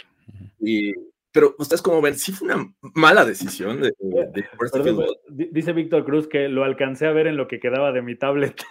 Y, 0.59 0.93
pero 1.31 1.55
ustedes 1.59 1.81
como 1.81 2.01
ven, 2.01 2.15
sí 2.15 2.31
fue 2.31 2.53
una 2.53 2.73
mala 2.95 3.23
decisión 3.25 3.81
de, 3.81 3.93
de, 3.99 4.25
de 4.27 4.39
este 4.41 4.57
Perdón, 4.57 4.83
field 4.83 4.95
goal. 4.97 5.17
di- 5.29 5.49
dice 5.51 5.73
Víctor 5.73 6.05
Cruz 6.05 6.27
que 6.27 6.47
lo 6.49 6.63
alcancé 6.63 7.05
a 7.07 7.11
ver 7.11 7.27
en 7.27 7.37
lo 7.37 7.47
que 7.47 7.59
quedaba 7.59 7.91
de 7.91 8.01
mi 8.01 8.15
tablet. 8.17 8.61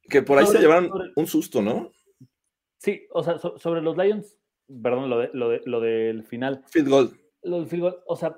Que 0.09 0.23
por 0.23 0.39
ahí 0.39 0.47
se 0.47 0.59
llevaron 0.59 0.89
sobre- 0.89 1.13
un 1.17 1.27
susto, 1.27 1.63
¿no? 1.63 1.91
Sí, 2.79 3.07
o 3.11 3.23
sea, 3.23 3.39
so- 3.39 3.59
sobre 3.59 3.81
los 3.81 3.97
Lions, 3.97 4.37
perdón, 4.83 5.09
lo, 5.11 5.19
de- 5.19 5.31
lo, 5.33 5.49
de- 5.49 5.63
lo 5.65 5.81
del 5.81 6.25
final. 6.25 6.65
Field 6.69 6.89
goal. 6.89 7.21
Lo 7.43 7.59
del 7.59 7.67
field 7.67 7.83
goal, 7.83 7.97
o 8.07 8.17
sea, 8.17 8.37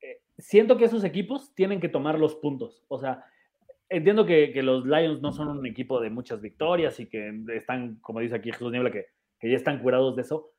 eh, 0.00 0.22
siento 0.38 0.76
que 0.76 0.86
esos 0.86 1.04
equipos 1.04 1.54
tienen 1.54 1.80
que 1.80 1.88
tomar 1.88 2.18
los 2.18 2.34
puntos. 2.36 2.84
O 2.88 2.98
sea, 2.98 3.24
entiendo 3.88 4.26
que, 4.26 4.52
que 4.52 4.62
los 4.62 4.84
Lions 4.84 5.20
no 5.20 5.32
son 5.32 5.48
un 5.48 5.66
equipo 5.66 6.00
de 6.00 6.10
muchas 6.10 6.40
victorias 6.40 6.98
y 7.00 7.06
que 7.06 7.44
están, 7.54 7.96
como 8.00 8.20
dice 8.20 8.36
aquí 8.36 8.52
Jesús 8.52 8.72
Niebla, 8.72 8.90
que, 8.90 9.06
que 9.38 9.50
ya 9.50 9.56
están 9.56 9.80
curados 9.80 10.16
de 10.16 10.22
eso. 10.22 10.52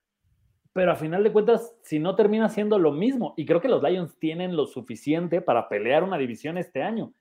pero 0.74 0.92
a 0.92 0.96
final 0.96 1.24
de 1.24 1.32
cuentas, 1.32 1.76
si 1.82 2.00
no 2.00 2.16
termina 2.16 2.50
siendo 2.50 2.78
lo 2.78 2.92
mismo, 2.92 3.34
y 3.36 3.46
creo 3.46 3.62
que 3.62 3.68
los 3.68 3.82
Lions 3.82 4.18
tienen 4.20 4.56
lo 4.56 4.68
suficiente 4.68 5.42
para 5.42 5.70
pelear 5.70 6.04
una 6.04 6.18
división 6.18 6.58
este 6.58 6.84
año. 6.84 7.14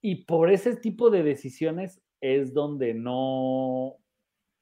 Y 0.00 0.24
por 0.24 0.50
ese 0.52 0.76
tipo 0.76 1.10
de 1.10 1.24
decisiones 1.24 2.00
es 2.20 2.54
donde 2.54 2.94
no, 2.94 3.96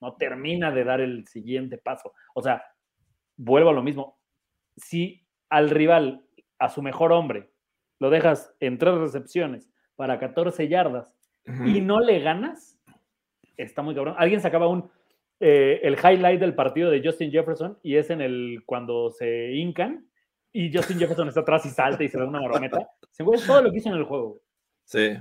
no 0.00 0.16
termina 0.16 0.70
de 0.70 0.84
dar 0.84 1.00
el 1.00 1.26
siguiente 1.26 1.76
paso. 1.76 2.12
O 2.34 2.42
sea, 2.42 2.64
vuelvo 3.36 3.70
a 3.70 3.74
lo 3.74 3.82
mismo. 3.82 4.18
Si 4.76 5.26
al 5.50 5.68
rival, 5.68 6.24
a 6.58 6.70
su 6.70 6.80
mejor 6.82 7.12
hombre, 7.12 7.50
lo 8.00 8.10
dejas 8.10 8.54
en 8.60 8.78
tres 8.78 8.94
recepciones 8.94 9.70
para 9.96 10.18
14 10.18 10.68
yardas 10.68 11.08
y 11.46 11.80
no 11.80 12.00
le 12.00 12.20
ganas, 12.20 12.78
está 13.56 13.82
muy 13.82 13.94
cabrón. 13.94 14.14
Alguien 14.18 14.40
sacaba 14.40 14.68
un 14.68 14.90
eh, 15.40 15.80
el 15.82 15.94
highlight 15.94 16.40
del 16.40 16.54
partido 16.54 16.90
de 16.90 17.02
Justin 17.04 17.30
Jefferson 17.30 17.78
y 17.82 17.96
es 17.96 18.08
en 18.10 18.20
el 18.20 18.62
cuando 18.64 19.10
se 19.10 19.52
hincan 19.52 20.06
y 20.52 20.72
Justin 20.72 20.98
Jefferson 20.98 21.28
está 21.28 21.40
atrás 21.40 21.66
y 21.66 21.70
salta 21.70 22.04
y 22.04 22.08
se 22.08 22.18
da 22.18 22.24
una 22.24 22.40
marometa. 22.40 22.88
Se 23.10 23.24
ve 23.24 23.30
todo 23.44 23.60
lo 23.60 23.70
que 23.70 23.78
hizo 23.78 23.88
en 23.88 23.96
el 23.96 24.04
juego. 24.04 24.40
Sí. 24.84 25.18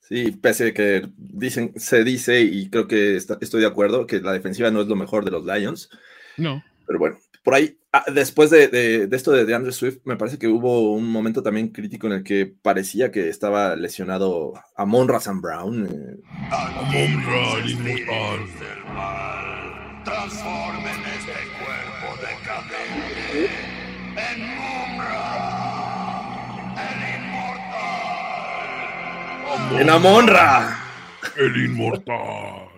Sí, 0.00 0.32
pese 0.32 0.68
a 0.68 0.74
que 0.74 1.08
dicen, 1.16 1.72
se 1.76 2.04
dice, 2.04 2.42
y 2.42 2.68
creo 2.68 2.86
que 2.86 3.16
estoy 3.16 3.60
de 3.62 3.66
acuerdo, 3.66 4.06
que 4.06 4.20
la 4.20 4.32
defensiva 4.32 4.70
no 4.70 4.82
es 4.82 4.88
lo 4.88 4.96
mejor 4.96 5.24
de 5.24 5.30
los 5.30 5.46
Lions. 5.46 5.88
No. 6.36 6.62
Pero 6.86 6.98
bueno, 6.98 7.16
por 7.42 7.54
ahí, 7.54 7.78
ah, 7.94 8.04
después 8.12 8.50
de, 8.50 9.08
esto 9.10 9.32
de, 9.32 9.54
Andrew 9.54 9.72
Swift, 9.72 9.98
me 10.04 10.16
parece 10.16 10.38
que 10.38 10.48
hubo 10.48 10.92
un 10.92 11.10
momento 11.10 11.42
también 11.42 11.68
crítico 11.68 12.06
en 12.06 12.14
el 12.14 12.24
que 12.24 12.46
parecía 12.46 13.10
que 13.10 13.28
estaba 13.28 13.76
lesionado 13.76 14.54
Amon 14.76 15.08
Razan 15.08 15.40
Brown. 15.40 15.86
Eh. 15.86 16.16
Amon 16.50 17.24
Ra, 17.24 17.60
inmortal. 17.66 18.40
Transformen 20.04 21.00
este 21.16 21.32
cuerpo 21.58 22.08
decadente 22.20 23.48
en 24.16 24.38
Mumra, 24.54 25.24
el 26.92 27.00
inmortal. 29.72 29.80
En 29.80 29.88
Amonra. 29.90 30.78
El 31.36 31.56
inmortal. 31.64 32.68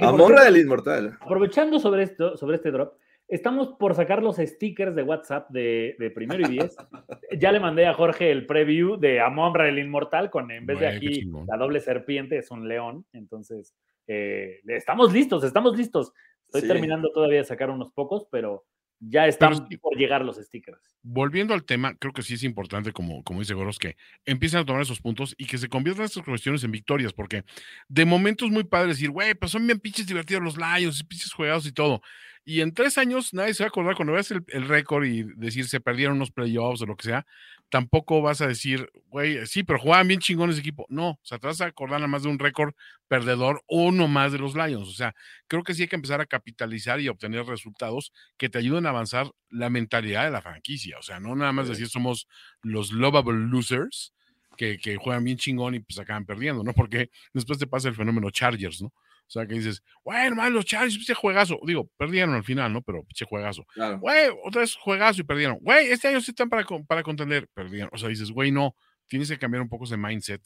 Amonra 0.00 0.48
el 0.48 0.56
inmortal. 0.56 1.18
Aprovechando 1.20 1.78
sobre 1.78 2.04
esto, 2.04 2.36
sobre 2.36 2.56
este 2.56 2.70
drop, 2.70 2.94
Estamos 3.30 3.68
por 3.78 3.94
sacar 3.94 4.24
los 4.24 4.38
stickers 4.38 4.96
de 4.96 5.04
WhatsApp 5.04 5.48
de, 5.50 6.12
primero 6.14 6.42
y 6.42 6.50
diez. 6.50 6.76
ya 7.38 7.52
le 7.52 7.60
mandé 7.60 7.86
a 7.86 7.94
Jorge 7.94 8.32
el 8.32 8.44
preview 8.44 8.96
de 8.96 9.20
Amonra 9.20 9.68
el 9.68 9.78
Inmortal, 9.78 10.30
con 10.30 10.50
en 10.50 10.66
vez 10.66 10.80
de 10.80 10.88
aquí 10.88 11.30
la 11.46 11.56
doble 11.56 11.78
serpiente 11.78 12.38
es 12.38 12.50
un 12.50 12.66
león. 12.66 13.06
Entonces, 13.12 13.76
eh, 14.08 14.60
estamos 14.66 15.12
listos, 15.12 15.44
estamos 15.44 15.78
listos. 15.78 16.12
Estoy 16.46 16.66
terminando 16.68 17.12
todavía 17.12 17.38
de 17.38 17.44
sacar 17.44 17.70
unos 17.70 17.92
pocos, 17.92 18.26
pero 18.32 18.64
ya 18.98 19.28
están 19.28 19.68
por 19.80 19.96
llegar 19.96 20.24
los 20.24 20.36
stickers. 20.36 20.80
Volviendo 21.02 21.54
al 21.54 21.64
tema, 21.64 21.94
creo 21.94 22.12
que 22.12 22.22
sí 22.22 22.34
es 22.34 22.42
importante, 22.42 22.92
como, 22.92 23.22
como 23.22 23.40
dice 23.40 23.54
Goros, 23.54 23.78
que 23.78 23.96
empiecen 24.26 24.60
a 24.60 24.64
tomar 24.64 24.82
esos 24.82 25.00
puntos 25.00 25.36
y 25.38 25.46
que 25.46 25.56
se 25.56 25.68
conviertan 25.68 26.04
estas 26.04 26.24
cuestiones 26.24 26.64
en 26.64 26.72
victorias, 26.72 27.12
porque 27.12 27.44
de 27.88 28.04
momento 28.04 28.44
es 28.44 28.50
muy 28.50 28.64
padre 28.64 28.88
decir, 28.88 29.10
güey, 29.10 29.34
pues 29.34 29.52
son 29.52 29.66
bien 29.66 29.78
pinches 29.78 30.06
divertidos 30.06 30.42
los 30.42 30.56
Lions, 30.56 31.04
pinches 31.04 31.32
jugados 31.32 31.64
y 31.66 31.72
todo. 31.72 32.02
Y 32.50 32.62
en 32.62 32.74
tres 32.74 32.98
años 32.98 33.32
nadie 33.32 33.54
se 33.54 33.62
va 33.62 33.66
a 33.66 33.68
acordar 33.68 33.94
cuando 33.94 34.12
veas 34.12 34.32
el, 34.32 34.66
récord 34.66 35.04
y 35.04 35.22
decir 35.36 35.68
se 35.68 35.78
perdieron 35.78 36.16
unos 36.16 36.32
playoffs 36.32 36.82
o 36.82 36.86
lo 36.86 36.96
que 36.96 37.04
sea. 37.04 37.24
Tampoco 37.68 38.22
vas 38.22 38.40
a 38.40 38.48
decir, 38.48 38.90
güey, 39.06 39.46
sí, 39.46 39.62
pero 39.62 39.78
jugaban 39.78 40.08
bien 40.08 40.18
chingones 40.18 40.56
de 40.56 40.60
equipo. 40.60 40.84
No, 40.88 41.10
o 41.10 41.20
sea, 41.22 41.38
te 41.38 41.46
vas 41.46 41.60
a 41.60 41.66
acordar 41.66 42.00
nada 42.00 42.08
más 42.08 42.24
de 42.24 42.28
un 42.28 42.40
récord 42.40 42.74
perdedor, 43.06 43.62
uno 43.68 44.08
más 44.08 44.32
de 44.32 44.38
los 44.40 44.56
Lions. 44.56 44.88
O 44.88 44.92
sea, 44.92 45.14
creo 45.46 45.62
que 45.62 45.74
sí 45.74 45.82
hay 45.82 45.88
que 45.88 45.94
empezar 45.94 46.20
a 46.20 46.26
capitalizar 46.26 47.00
y 47.00 47.08
obtener 47.08 47.46
resultados 47.46 48.12
que 48.36 48.48
te 48.48 48.58
ayuden 48.58 48.84
a 48.86 48.88
avanzar 48.88 49.30
la 49.48 49.70
mentalidad 49.70 50.24
de 50.24 50.32
la 50.32 50.42
franquicia. 50.42 50.98
O 50.98 51.02
sea, 51.02 51.20
no 51.20 51.36
nada 51.36 51.52
más 51.52 51.68
decir 51.68 51.88
somos 51.88 52.26
los 52.62 52.90
lovable 52.90 53.46
losers 53.46 54.12
que, 54.56 54.78
que 54.78 54.96
juegan 54.96 55.22
bien 55.22 55.38
chingón 55.38 55.76
y 55.76 55.78
pues 55.78 56.00
acaban 56.00 56.26
perdiendo, 56.26 56.64
¿no? 56.64 56.72
Porque 56.72 57.10
después 57.32 57.60
te 57.60 57.68
pasa 57.68 57.86
el 57.86 57.94
fenómeno 57.94 58.28
Chargers, 58.32 58.82
¿no? 58.82 58.92
O 59.30 59.32
sea, 59.32 59.46
que 59.46 59.54
dices, 59.54 59.80
bueno, 60.02 60.24
hermano, 60.24 60.50
los 60.50 60.64
Chargers, 60.64 60.96
pinche 60.96 61.14
juegazo. 61.14 61.60
Digo, 61.64 61.88
perdieron 61.96 62.34
al 62.34 62.42
final, 62.42 62.72
¿no? 62.72 62.82
Pero 62.82 63.04
pinche 63.04 63.24
juegazo. 63.24 63.64
Güey, 64.00 64.28
otra 64.44 64.62
vez 64.62 64.74
juegazo 64.74 65.20
y 65.20 65.24
perdieron. 65.24 65.58
Güey, 65.60 65.86
este 65.92 66.08
año 66.08 66.20
sí 66.20 66.32
están 66.32 66.48
para, 66.48 66.66
para 66.88 67.04
contender. 67.04 67.48
Perdieron. 67.54 67.90
O 67.92 67.96
sea, 67.96 68.08
dices, 68.08 68.32
güey, 68.32 68.50
no, 68.50 68.74
tienes 69.06 69.28
que 69.28 69.38
cambiar 69.38 69.62
un 69.62 69.68
poco 69.68 69.84
ese 69.84 69.96
mindset. 69.96 70.42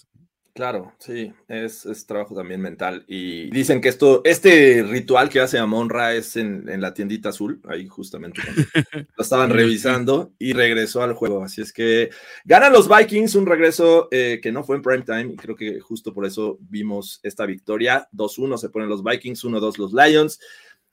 Claro, 0.55 0.93
sí, 1.01 1.33
es, 1.49 2.07
trabajo 2.07 2.37
también 2.37 2.61
mental. 2.61 3.05
Y 3.09 3.51
dicen 3.51 3.81
que 3.81 3.88
esto, 3.88 4.23
este 4.25 4.85
ritual 4.85 5.29
que 5.29 5.40
hace 5.40 5.59
Amonra 5.59 6.14
es 6.14 6.37
en, 6.37 6.81
la 6.81 6.95
tiendita 6.95 7.31
azul, 7.31 7.61
ahí 7.69 7.88
justamente 7.88 8.40
lo 9.17 9.23
estaban 9.23 9.51
revisando 9.51 10.33
y 10.38 10.53
regresó 10.53 11.03
al 11.03 11.14
juego. 11.14 11.43
Así 11.43 11.61
es 11.61 11.73
que 11.73 12.11
ganan 12.45 12.73
los 12.73 12.88
Vikings, 12.88 13.35
un 13.35 13.47
regreso 13.47 14.07
eh, 14.12 14.38
que 14.40 14.53
no 14.53 14.62
fue 14.62 14.77
en 14.77 14.83
prime 14.83 15.03
time 15.03 15.33
y 15.33 15.37
creo 15.37 15.57
que 15.57 15.81
justo 15.81 16.14
por 16.14 16.25
eso 16.25 16.57
vimos 16.61 17.19
esta 17.25 17.47
victoria. 17.47 18.09
2-1 18.12 18.57
se 18.59 18.69
ponen 18.69 18.88
los 18.88 19.03
Vikings, 19.03 19.45
1-2 19.45 19.77
los 19.77 19.93
Lions. 19.93 20.38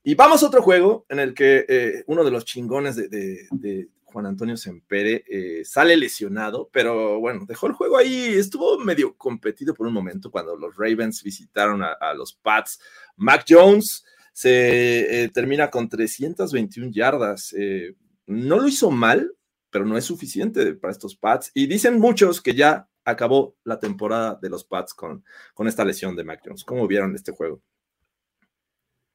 Y 0.04 0.16
vamos 0.16 0.42
a 0.42 0.48
otro 0.48 0.64
juego 0.64 1.06
en 1.08 1.20
el 1.20 1.36
que 1.36 1.66
eh, 1.70 2.04
uno 2.08 2.24
de 2.24 2.32
los 2.32 2.46
chingones 2.46 2.96
de 2.96 3.88
Juan 4.12 4.26
Antonio 4.26 4.58
Sempere 4.58 5.24
eh, 5.28 5.64
sale 5.66 5.96
lesionado, 5.98 6.70
pero 6.72 7.20
bueno, 7.20 7.46
dejó 7.48 7.68
el 7.68 7.74
juego 7.74 7.98
ahí, 7.98 8.34
estuvo 8.36 8.78
medio 8.80 9.16
competido 9.16 9.74
por 9.74 9.88
un 9.88 9.94
momento 9.94 10.30
cuando 10.30 10.56
los 10.56 10.76
Ravens 10.76 11.24
visitaron 11.24 11.82
a, 11.84 12.14
los 12.14 12.34
Pats. 12.34 12.80
Mac 13.16 13.46
Jones 13.48 14.04
se 14.34 15.24
eh, 15.24 15.30
termina 15.30 15.70
con 15.70 15.90
321 15.90 16.92
yardas. 16.92 17.54
Eh, 17.58 17.96
no 18.28 18.58
lo 18.58 18.68
hizo 18.68 18.92
mal, 18.92 19.34
pero 19.70 19.86
no 19.86 19.98
es 19.98 20.06
suficiente 20.06 20.74
para 20.76 20.92
estos 20.92 21.16
Pats. 21.16 21.52
Y 21.54 21.68
dicen 21.68 22.00
muchos 22.00 22.42
que 22.42 22.54
ya 22.54 22.88
acabó 23.06 23.56
la 23.64 23.80
temporada 23.80 24.38
de 24.42 24.50
los 24.50 24.64
Pats 24.64 24.94
con, 24.94 25.24
con 25.54 25.68
esta 25.68 25.86
lesión 25.86 26.16
de 26.16 26.24
Mac 26.24 26.42
Jones. 26.44 26.64
¿Cómo 26.64 26.88
vieron 26.88 27.16
este 27.16 27.32
juego? 27.32 27.62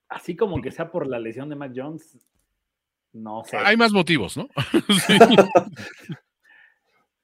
Así 0.08 0.36
como 0.36 0.60
que 0.62 0.70
sea 0.70 0.90
por 0.90 1.06
la 1.06 1.18
lesión 1.18 1.48
de 1.48 1.56
Mac 1.56 1.72
Jones, 1.74 2.16
no 3.22 3.44
sé. 3.44 3.56
Hay 3.56 3.76
más 3.76 3.92
motivos, 3.92 4.36
¿no? 4.36 4.48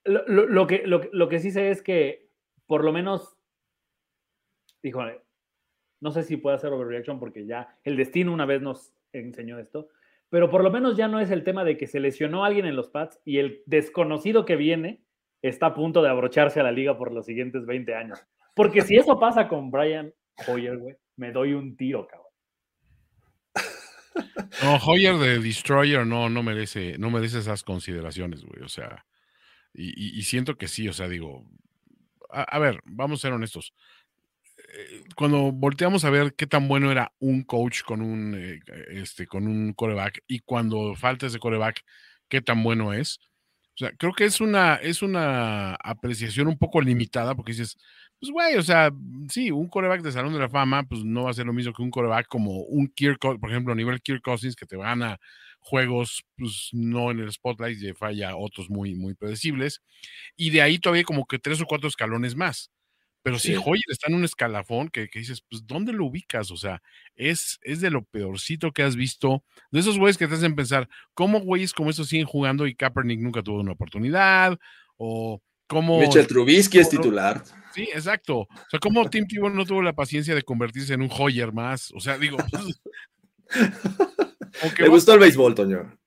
lo, 0.05 0.67
que, 0.67 0.83
lo, 0.85 1.29
que 1.29 1.39
sí 1.39 1.51
sé 1.51 1.71
es 1.71 1.83
que, 1.83 2.29
por 2.67 2.85
lo 2.85 2.93
menos, 2.93 3.37
híjole, 4.83 5.21
no 6.01 6.11
sé 6.11 6.23
si 6.23 6.37
puede 6.37 6.57
hacer 6.57 6.73
overreaction 6.73 7.19
porque 7.19 7.47
ya 7.47 7.79
el 7.85 7.97
destino 7.97 8.33
una 8.33 8.47
vez 8.47 8.63
nos 8.63 8.93
enseñó 9.13 9.59
esto, 9.59 9.89
pero 10.29 10.51
por 10.51 10.65
lo 10.65 10.71
menos 10.71 10.97
ya 10.97 11.09
no 11.09 11.21
es 11.21 11.31
el 11.31 11.45
tema 11.45 11.65
de 11.65 11.77
que 11.77 11.87
se 11.87 12.01
lesionó 12.01 12.45
alguien 12.45 12.67
en 12.67 12.77
los 12.77 12.89
pads 12.89 13.21
y 13.25 13.39
el 13.39 13.63
desconocido 13.67 14.45
que 14.45 14.57
viene 14.57 15.05
está 15.43 15.67
a 15.67 15.75
punto 15.75 16.03
de 16.03 16.09
abrocharse 16.09 16.61
a 16.61 16.65
la 16.65 16.73
liga 16.73 16.97
por 16.97 17.13
los 17.13 17.27
siguientes 17.27 17.67
20 17.67 17.95
años. 17.95 18.25
Porque 18.55 18.83
si 18.83 18.97
eso 18.97 19.19
pasa 19.19 19.49
con 19.49 19.71
Brian 19.71 20.13
Hoyer, 20.49 20.79
güey, 20.79 20.97
me 21.17 21.33
doy 21.33 21.53
un 21.55 21.77
tiro, 21.77 22.07
cabrón. 22.07 22.22
No, 24.63 24.77
Hoyer 24.77 25.17
de 25.17 25.39
Destroyer 25.39 26.07
no, 26.07 26.29
no 26.29 26.43
merece, 26.43 26.97
no 26.99 27.11
merece 27.11 27.39
esas 27.39 27.63
consideraciones, 27.63 28.45
güey. 28.45 28.63
O 28.63 28.69
sea, 28.69 29.05
y, 29.75 30.23
siento 30.23 30.57
que 30.57 30.69
sí, 30.69 30.89
o 30.89 30.93
sea, 30.93 31.09
digo, 31.09 31.47
a, 32.31 32.59
ver, 32.59 32.81
vamos 32.85 33.21
a 33.21 33.23
ser 33.23 33.33
honestos. 33.33 33.75
Eh, 34.75 35.05
cuando 35.17 35.53
volteamos 35.53 36.05
a 36.05 36.11
ver 36.11 36.35
qué 36.35 36.47
tan 36.47 36.69
bueno 36.69 36.91
era 36.91 37.13
un 37.19 37.43
coach 37.45 37.83
con 37.83 38.01
un, 38.03 38.35
eh, 38.35 38.61
este, 38.91 39.27
con 39.27 39.47
un 39.47 39.73
coreback 39.73 40.23
y 40.27 40.41
cuando 40.41 40.95
falta 40.95 41.27
ese 41.27 41.39
coreback, 41.39 41.83
qué 42.29 42.43
tan 42.43 42.63
bueno 42.63 42.93
es. 42.93 43.19
O 43.75 43.79
sea, 43.79 43.93
creo 43.93 44.13
que 44.13 44.25
es 44.25 44.41
una, 44.41 44.75
es 44.77 45.03
una 45.03 45.75
apreciación 45.77 46.49
un 46.49 46.59
poco 46.59 46.81
limitada 46.81 47.35
porque 47.35 47.53
dices, 47.53 47.79
pues, 48.23 48.31
güey, 48.31 48.55
o 48.57 48.63
sea, 48.63 48.93
sí, 49.29 49.51
un 49.51 49.69
coreback 49.69 50.01
de 50.01 50.13
Salón 50.13 50.33
de 50.33 50.39
la 50.39 50.49
Fama, 50.49 50.85
pues 50.85 51.03
no 51.03 51.25
va 51.25 51.31
a 51.31 51.35
ser 51.35 51.45
lo 51.45 51.53
mismo 51.53 51.73
que 51.73 51.83
un 51.83 51.91
coreback 51.91 52.29
como 52.29 52.61
un 52.61 52.87
Kirk, 52.87 53.19
por 53.19 53.51
ejemplo, 53.51 53.73
a 53.73 53.77
nivel 53.77 54.01
Kirk 54.01 54.23
Cousins, 54.23 54.55
que 54.55 54.65
te 54.65 54.77
van 54.77 55.03
a 55.03 55.19
juegos, 55.59 56.23
pues 56.37 56.69
no 56.71 57.11
en 57.11 57.19
el 57.19 57.33
spotlight, 57.33 57.83
y 57.83 57.93
falla 57.95 58.37
otros 58.37 58.71
muy, 58.71 58.95
muy 58.95 59.15
predecibles. 59.15 59.83
Y 60.37 60.51
de 60.51 60.63
ahí 60.63 60.79
todavía 60.79 61.03
como 61.03 61.27
que 61.27 61.41
tres 61.41 61.61
o 61.61 61.67
cuatro 61.67 61.89
escalones 61.89 62.37
más. 62.37 62.71
Pero 63.25 63.41
si 63.41 63.57
Hoyer 63.57 63.83
está 63.89 64.09
en 64.09 64.15
un 64.15 64.25
escalafón 64.25 64.89
que, 64.89 65.09
dices, 65.13 65.43
pues, 65.51 65.67
¿dónde 65.67 65.93
lo 65.93 66.07
ubicas? 66.07 66.53
O 66.53 66.57
sea, 66.57 66.81
es, 67.17 67.59
es 67.63 67.81
de 67.81 67.91
lo 67.91 68.05
peorcito 68.05 68.71
que 68.71 68.85
has 68.85 68.95
visto. 68.95 69.43
De 69.73 69.81
esos 69.81 69.99
güeyes 69.99 70.17
que 70.17 70.29
te 70.29 70.35
hacen 70.35 70.55
pensar, 70.55 70.89
¿cómo 71.15 71.41
güeyes 71.41 71.73
como 71.73 71.91
estos 71.91 72.09
siguen 72.09 72.27
jugando 72.27 72.69
y 72.69 72.77
Kaepernick 72.77 73.19
nunca 73.19 73.43
tuvo 73.43 73.61
una 73.61 73.73
oportunidad? 73.73 74.61
O 74.97 75.43
cómo... 75.73 75.99
Mitchell 75.99 76.27
Trubisky 76.27 76.79
es 76.79 76.91
titular. 76.91 77.43
Sí, 77.75 77.89
exacto. 77.93 78.41
O 78.41 78.49
sea, 78.71 78.79
como 78.79 79.09
Tim 79.09 79.27
Tebow 79.27 79.49
no 79.49 79.65
tuvo 79.65 79.83
la 79.83 79.95
paciencia 79.95 80.35
de 80.35 80.43
convertirse 80.43 80.93
en 80.93 81.01
un 81.01 81.11
Hoyer 81.11 81.53
más. 81.53 81.91
O 81.95 82.01
sea, 82.01 82.19
digo. 82.19 82.37
Me 84.79 84.89
gustó 84.89 85.15
el 85.15 85.21
béisbol, 85.21 85.55
Toño. 85.55 85.99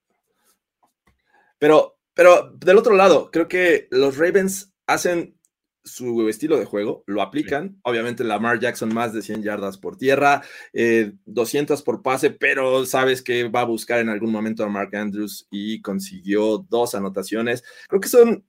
Pero, 1.57 1.97
pero 2.13 2.51
del 2.51 2.77
otro 2.77 2.95
lado, 2.95 3.31
creo 3.31 3.47
que 3.47 3.87
los 3.89 4.17
Ravens 4.17 4.73
hacen 4.85 5.35
su 5.83 6.27
estilo 6.27 6.57
de 6.57 6.65
juego, 6.65 7.03
lo 7.07 7.21
aplican. 7.21 7.79
Obviamente 7.83 8.23
Lamar 8.23 8.59
Jackson 8.59 8.93
más 8.93 9.13
de 9.13 9.21
100 9.21 9.43
yardas 9.43 9.77
por 9.77 9.97
tierra, 9.97 10.41
200 11.25 11.81
por 11.83 12.01
pase, 12.01 12.31
pero 12.31 12.85
sabes 12.85 13.21
que 13.21 13.47
va 13.47 13.61
a 13.61 13.65
buscar 13.65 13.99
en 13.99 14.09
algún 14.09 14.31
momento 14.31 14.63
a 14.63 14.69
Mark 14.69 14.95
Andrews 14.95 15.47
y 15.49 15.81
consiguió 15.81 16.65
dos 16.69 16.95
anotaciones. 16.95 17.63
Creo 17.87 18.01
que 18.01 18.09
son 18.09 18.43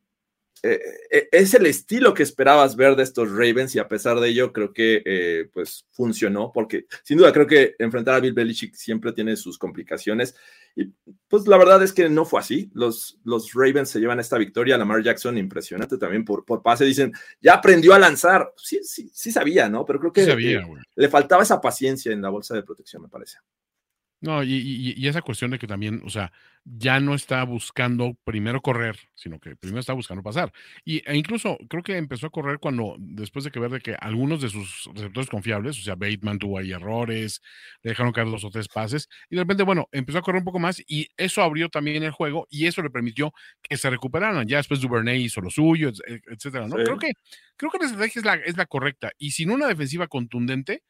eh, 0.63 0.81
eh, 1.11 1.29
es 1.33 1.55
el 1.55 1.67
estilo 1.67 2.15
que 2.15 2.23
esperabas 2.23 2.77
ver 2.77 2.97
de 2.97 3.03
estos 3.03 3.31
Ravens 3.31 3.75
y 3.75 3.79
a 3.79 3.89
pesar 3.89 4.19
de 4.21 4.29
ello 4.29 4.53
creo 4.53 4.73
que 4.73 5.03
eh, 5.05 5.49
pues 5.53 5.87
funcionó 5.93 6.51
porque 6.53 6.87
sin 7.05 7.19
duda 7.19 7.33
creo 7.33 7.47
que 7.47 7.75
enfrentar 7.79 8.15
a 8.15 8.21
Bill 8.21 8.33
Belichick 8.33 8.75
siempre 8.75 9.13
tiene 9.13 9.37
sus 9.37 9.59
complicaciones 9.59 10.35
y 10.75 10.93
pues 11.29 11.47
la 11.47 11.59
verdad 11.59 11.83
es 11.83 11.93
que 11.93 12.09
no 12.09 12.25
fue 12.25 12.41
así. 12.41 12.71
Los, 12.75 13.19
los 13.25 13.53
Ravens 13.55 13.91
se 13.91 14.01
llevan 14.01 14.21
esta 14.21 14.39
victoria, 14.39 14.79
Lamar 14.79 15.03
Jackson 15.03 15.39
impresionante 15.39 15.99
también 15.99 16.25
por, 16.25 16.45
por 16.45 16.63
pase, 16.63 16.85
dicen, 16.85 17.13
ya 17.41 17.55
aprendió 17.55 17.95
a 17.95 17.99
lanzar. 17.99 18.53
Sí, 18.57 18.81
sí, 18.83 19.11
sí 19.13 19.33
sabía, 19.33 19.69
¿no? 19.69 19.85
Pero 19.85 20.01
creo 20.01 20.13
que 20.13 20.61
le 20.95 21.09
faltaba 21.09 21.43
esa 21.43 21.61
paciencia 21.61 22.13
en 22.13 22.23
la 22.23 22.29
bolsa 22.29 22.55
de 22.55 22.63
protección, 22.63 23.03
me 23.03 23.09
parece. 23.09 23.39
No, 24.21 24.43
y, 24.43 25.07
esa 25.07 25.21
cuestión 25.21 25.51
de 25.51 25.59
que 25.59 25.67
también, 25.67 26.01
o 26.05 26.09
sea, 26.09 26.33
ya 26.65 26.99
no 27.01 27.15
está 27.15 27.45
buscando 27.45 28.17
primero 28.25 28.63
correr, 28.63 28.99
sino 29.15 29.39
que 29.39 29.55
primero 29.57 29.79
está 29.79 29.93
buscando 29.93 30.23
pasar. 30.23 30.53
Y, 30.85 31.03
e 31.09 31.17
incluso 31.17 31.59
creo 31.69 31.83
que 31.83 31.97
empezó 31.99 32.27
a 32.27 32.31
correr 32.31 32.59
cuando, 32.59 32.97
después 32.99 33.45
de 33.45 33.51
que 33.51 33.61
ver 33.61 33.71
de 33.71 33.81
que 33.81 33.95
algunos 33.95 34.41
de 34.41 34.49
sus 34.49 34.89
receptores 34.95 35.29
confiables, 35.29 35.79
o 35.79 35.83
sea, 35.83 35.97
Bateman 35.97 36.39
tuvo 36.39 36.59
ahí 36.59 36.73
errores, 36.73 37.43
le 37.83 37.91
dejaron 37.91 38.13
caer 38.13 38.29
dos 38.29 38.43
o 38.45 38.51
tres 38.51 38.69
pases, 38.69 39.09
y 39.29 39.37
de 39.37 39.43
repente, 39.43 39.65
bueno, 39.65 39.87
empezó 39.93 40.19
a 40.19 40.23
correr 40.23 40.41
un 40.41 40.47
poco 40.47 40.59
más 40.59 40.83
y 40.89 41.09
eso 41.19 41.43
abrió 41.43 41.69
también 41.69 42.03
el 42.03 42.11
juego 42.11 42.47
y 42.51 42.67
eso 42.67 42.83
le 42.83 42.91
permitió 42.91 43.33
que 43.63 43.77
se 43.77 43.91
recuperaran. 43.91 44.47
Ya 44.49 44.57
después 44.57 44.81
Duvernay 44.81 45.23
hizo 45.25 45.43
lo 45.43 45.51
suyo, 45.51 45.91
e, 45.91 46.21
etcétera, 46.27 46.69
¿no? 46.69 46.77
Creo 46.77 46.99
que, 46.99 47.13
creo 47.57 47.71
que 47.71 47.79
la 47.79 47.85
estrategia 47.85 48.21
es 48.21 48.25
la, 48.25 48.35
es 48.37 48.57
la 48.57 48.67
correcta. 48.67 49.13
Y 49.19 49.33
sin 49.33 49.51
una 49.51 49.69
defensiva 49.69 50.09
contundente, 50.09 50.83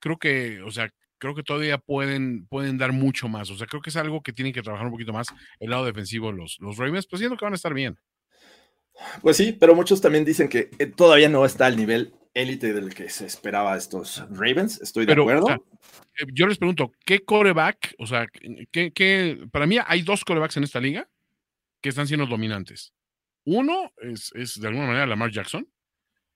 creo 0.00 0.18
que, 0.18 0.60
o 0.62 0.70
sea, 0.72 0.90
creo 1.22 1.36
que 1.36 1.44
todavía 1.44 1.78
pueden, 1.78 2.48
pueden 2.48 2.78
dar 2.78 2.92
mucho 2.92 3.28
más. 3.28 3.48
O 3.48 3.56
sea, 3.56 3.68
creo 3.68 3.80
que 3.80 3.90
es 3.90 3.96
algo 3.96 4.24
que 4.24 4.32
tienen 4.32 4.52
que 4.52 4.60
trabajar 4.60 4.86
un 4.86 4.92
poquito 4.92 5.12
más 5.12 5.28
el 5.60 5.70
lado 5.70 5.84
defensivo 5.84 6.32
los, 6.32 6.58
los 6.58 6.78
Ravens, 6.78 7.06
pues 7.06 7.20
siento 7.20 7.36
que 7.36 7.44
van 7.44 7.52
a 7.52 7.56
estar 7.56 7.72
bien. 7.72 7.96
Pues 9.20 9.36
sí, 9.36 9.52
pero 9.52 9.76
muchos 9.76 10.00
también 10.00 10.24
dicen 10.24 10.48
que 10.48 10.70
eh, 10.80 10.86
todavía 10.86 11.28
no 11.28 11.44
está 11.44 11.66
al 11.66 11.76
nivel 11.76 12.12
élite 12.34 12.72
del 12.72 12.92
que 12.92 13.08
se 13.08 13.24
esperaba 13.24 13.76
estos 13.76 14.24
Ravens. 14.30 14.80
Estoy 14.80 15.06
de 15.06 15.12
acuerdo. 15.12 15.48
Eh, 15.48 16.26
yo 16.32 16.48
les 16.48 16.58
pregunto, 16.58 16.90
¿qué 17.04 17.20
coreback? 17.20 17.94
O 18.00 18.06
sea, 18.08 18.26
¿qué, 18.72 19.46
para 19.52 19.68
mí 19.68 19.78
hay 19.86 20.02
dos 20.02 20.24
corebacks 20.24 20.56
en 20.56 20.64
esta 20.64 20.80
liga 20.80 21.08
que 21.80 21.90
están 21.90 22.08
siendo 22.08 22.26
dominantes. 22.26 22.94
Uno 23.44 23.92
es, 23.98 24.32
es 24.34 24.60
de 24.60 24.66
alguna 24.66 24.88
manera 24.88 25.06
Lamar 25.06 25.30
Jackson, 25.30 25.68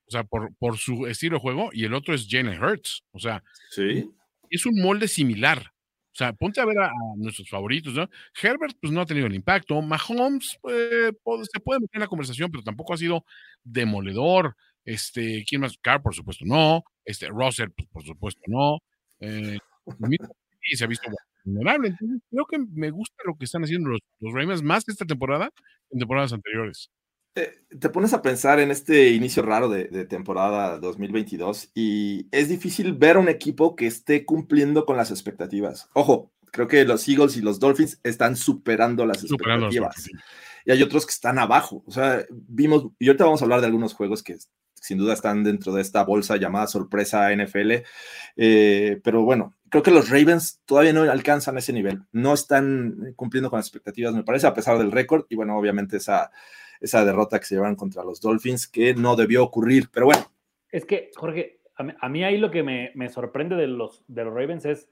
o 0.05 0.11
sea, 0.11 0.23
por, 0.23 0.55
por 0.55 0.77
su 0.77 1.07
estilo 1.07 1.35
de 1.35 1.41
juego, 1.41 1.71
y 1.73 1.83
el 1.83 1.93
otro 1.93 2.15
es 2.15 2.25
Jalen 2.29 2.63
Hurts. 2.63 3.03
O 3.11 3.19
sea, 3.19 3.43
sí 3.69 4.09
es 4.49 4.65
un 4.65 4.81
molde 4.81 5.07
similar. 5.07 5.73
O 6.13 6.17
sea, 6.17 6.33
ponte 6.33 6.59
a 6.59 6.65
ver 6.65 6.79
a, 6.79 6.91
nuestros 7.17 7.47
favoritos, 7.47 7.93
¿no? 7.93 8.09
Herbert, 8.41 8.75
pues 8.81 8.91
no 8.91 9.01
ha 9.01 9.05
tenido 9.05 9.27
el 9.27 9.35
impacto. 9.35 9.79
Mahomes 9.83 10.57
eh, 10.67 11.11
se 11.53 11.59
puede 11.59 11.79
meter 11.79 11.97
en 11.97 12.01
la 12.01 12.07
conversación, 12.07 12.49
pero 12.49 12.63
tampoco 12.63 12.95
ha 12.95 12.97
sido 12.97 13.23
demoledor. 13.63 14.55
Este, 14.83 15.45
¿quién 15.47 15.61
más? 15.61 15.77
Carr, 15.79 16.01
por 16.01 16.15
supuesto, 16.15 16.43
no. 16.45 16.83
Este, 17.05 17.27
Russell, 17.27 17.69
pues, 17.75 17.87
por 17.89 18.03
supuesto, 18.03 18.41
no. 18.47 18.79
Eh, 19.19 19.59
se 20.73 20.83
ha 20.83 20.87
visto 20.87 21.07
vulnerable. 21.43 21.89
Entonces, 21.89 22.19
creo 22.31 22.45
que 22.45 22.57
me 22.73 22.89
gusta 22.89 23.15
lo 23.25 23.35
que 23.35 23.45
están 23.45 23.63
haciendo 23.63 23.89
los, 23.89 24.01
los 24.19 24.33
Ravens 24.33 24.63
más 24.63 24.85
que 24.85 24.93
esta 24.93 25.05
temporada 25.05 25.51
en 25.91 25.99
temporadas 25.99 26.33
anteriores. 26.33 26.89
Eh, 27.37 27.53
te 27.79 27.89
pones 27.89 28.13
a 28.13 28.23
pensar 28.23 28.59
en 28.59 28.71
este 28.71 29.09
inicio 29.09 29.43
raro 29.43 29.69
de, 29.69 30.05
temporada 30.05 30.79
2022 30.79 31.69
y 31.75 32.25
es 32.31 32.49
difícil 32.49 32.93
ver 32.93 33.15
un 33.15 33.29
equipo 33.29 33.75
que 33.75 33.85
esté 33.85 34.25
cumpliendo 34.25 34.87
con 34.87 34.97
las 34.97 35.11
expectativas. 35.11 35.87
Ojo, 35.93 36.31
creo 36.51 36.67
que 36.67 36.83
los 36.83 37.07
Eagles 37.07 37.37
y 37.37 37.41
los 37.41 37.59
Dolphins 37.59 37.99
están 38.03 38.35
superando 38.35 39.05
las 39.05 39.23
expectativas. 39.23 40.09
Y 40.65 40.71
hay 40.71 40.81
otros 40.81 41.05
que 41.05 41.11
están 41.11 41.37
abajo. 41.37 41.83
O 41.85 41.91
sea, 41.91 42.25
vimos, 42.31 42.87
y 42.97 43.07
ahorita 43.07 43.25
vamos 43.25 43.41
a 43.43 43.45
hablar 43.45 43.59
de 43.59 43.67
algunos 43.67 43.93
juegos 43.93 44.23
que 44.23 44.37
sin 44.73 44.97
duda 44.97 45.13
están 45.13 45.43
dentro 45.43 45.71
de 45.73 45.83
esta 45.83 46.03
bolsa 46.03 46.37
llamada 46.37 46.65
sorpresa 46.65 47.29
NFL. 47.35 47.83
Eh, 48.35 48.99
pero 49.03 49.21
bueno, 49.21 49.53
creo 49.69 49.83
que 49.83 49.91
los 49.91 50.09
Ravens 50.09 50.59
todavía 50.65 50.93
no 50.93 51.03
alcanzan 51.03 51.59
ese 51.59 51.71
nivel. 51.71 52.01
No 52.11 52.33
están 52.33 53.13
cumpliendo 53.15 53.51
con 53.51 53.57
las 53.57 53.67
expectativas, 53.67 54.15
me 54.15 54.23
parece, 54.23 54.47
a 54.47 54.55
pesar 54.55 54.79
del 54.79 54.91
récord. 54.91 55.25
Y 55.29 55.35
bueno, 55.35 55.55
obviamente 55.55 55.97
esa 55.97 56.31
esa 56.79 57.05
derrota 57.05 57.39
que 57.39 57.45
se 57.45 57.55
llevaron 57.55 57.75
contra 57.75 58.03
los 58.03 58.21
Dolphins, 58.21 58.67
que 58.67 58.93
no 58.93 59.15
debió 59.15 59.43
ocurrir, 59.43 59.89
pero 59.91 60.07
bueno. 60.07 60.23
Es 60.71 60.85
que, 60.85 61.11
Jorge, 61.15 61.57
a 61.77 62.09
mí, 62.09 62.23
ahí 62.23 62.37
lo 62.37 62.49
que 62.49 62.63
me, 62.63 63.09
sorprende 63.09 63.55
de 63.55 63.67
los, 63.67 64.03
de 64.07 64.23
los 64.25 64.33
Ravens 64.33 64.65
es, 64.65 64.89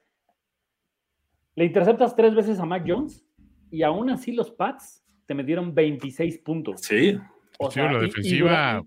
le 1.56 1.66
interceptas 1.66 2.16
tres 2.16 2.36
veces 2.36 2.60
a 2.60 2.66
Mac 2.66 2.84
Jones 2.86 3.26
y 3.72 3.82
aún 3.82 4.10
así 4.10 4.32
los 4.32 4.52
Pats 4.52 5.04
te 5.26 5.34
metieron 5.34 5.74
26 5.74 6.40
puntos. 6.40 6.82
Sí. 6.82 7.18
O 7.58 7.72
sea, 7.72 7.92
la 7.92 8.00
defensiva. 8.00 8.86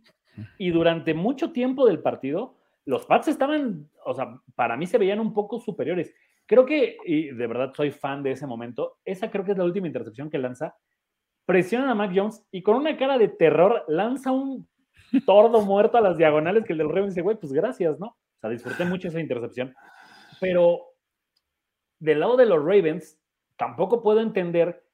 Y 0.57 0.71
durante, 0.71 1.15
mucho 1.15 1.51
tiempo 1.51 1.87
del 1.87 2.01
partido, 2.01 2.57
los 2.85 3.05
Pats 3.07 3.29
estaban, 3.29 3.89
o 4.05 4.15
sea, 4.15 4.41
para 4.55 4.77
mí 4.77 4.87
se 4.87 4.99
veían 4.99 5.19
un 5.19 5.35
poco 5.35 5.59
superiores. 5.59 6.15
Creo 6.47 6.65
que, 6.65 6.97
y 7.05 7.31
de 7.31 7.47
verdad 7.47 7.73
soy 7.75 7.91
fan 7.91 8.23
de 8.23 8.33
ese 8.33 8.47
momento, 8.47 8.99
esa 9.05 9.31
creo 9.31 9.45
que 9.45 9.53
es 9.53 9.59
la 9.59 9.65
última 9.65 9.89
intercepción 9.89 10.31
que 10.31 10.39
lanza 10.39 10.77
presionan 11.49 11.89
a 11.89 11.95
Mac 11.95 12.13
Jones 12.15 12.47
y 12.51 12.63
con 12.63 12.77
una 12.77 12.99
cara 12.99 13.17
de 13.17 13.29
terror 13.29 13.83
lanza 13.89 14.31
un 14.31 14.69
tordo 15.25 15.63
muerto 15.63 15.97
a 15.97 16.03
las 16.03 16.19
diagonales 16.19 16.63
que 16.67 16.75
el 16.75 16.79
del 16.79 16.91
Ravens 16.91 17.15
dice, 17.15 17.23
güey, 17.23 17.39
pues 17.39 17.55
gracias, 17.55 17.99
¿no? 17.99 18.09
O 18.09 18.41
sea, 18.43 18.51
disfruté 18.51 18.85
mucho 18.85 19.09
esa 19.09 19.19
intercepción. 19.19 19.75
Pero 20.41 20.81
del 22.01 22.21
lado 22.21 22.37
de 22.37 22.45
los 22.45 22.59
Ravens, 22.59 23.19
tampoco 23.57 24.03
puedo 24.03 24.21
entender 24.21 24.85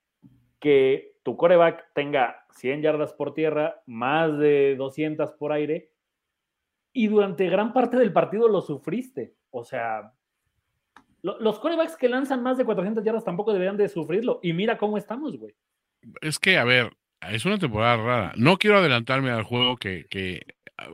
que 0.61 1.17
tu 1.25 1.37
coreback 1.37 1.93
tenga 1.93 2.47
100 2.53 2.83
yardas 2.83 3.15
por 3.15 3.35
tierra, 3.35 3.83
más 3.87 4.39
de 4.39 4.77
200 4.79 5.33
por 5.33 5.51
aire, 5.51 5.91
y 6.93 7.09
durante 7.09 7.49
gran 7.49 7.73
parte 7.73 7.97
del 7.97 8.13
partido 8.13 8.47
lo 8.47 8.61
sufriste. 8.61 9.35
O 9.51 9.65
sea, 9.65 10.13
los 11.21 11.59
corebacks 11.59 11.97
que 11.97 12.09
lanzan 12.09 12.45
más 12.45 12.59
de 12.59 12.65
400 12.65 13.03
yardas 13.03 13.25
tampoco 13.25 13.53
deberían 13.53 13.77
de 13.77 13.89
sufrirlo. 13.89 14.39
Y 14.41 14.53
mira 14.53 14.79
cómo 14.79 14.97
estamos, 14.97 15.37
güey 15.37 15.53
es 16.21 16.39
que, 16.39 16.59
a 16.59 16.65
ver, 16.65 16.97
es 17.31 17.45
una 17.45 17.59
temporada 17.59 17.97
rara. 17.97 18.33
No 18.37 18.59
quiero 18.59 18.79
adelantarme 18.79 19.31
al 19.31 19.45
juego 19.45 19.77
que, 19.77 20.07
que 20.11 20.43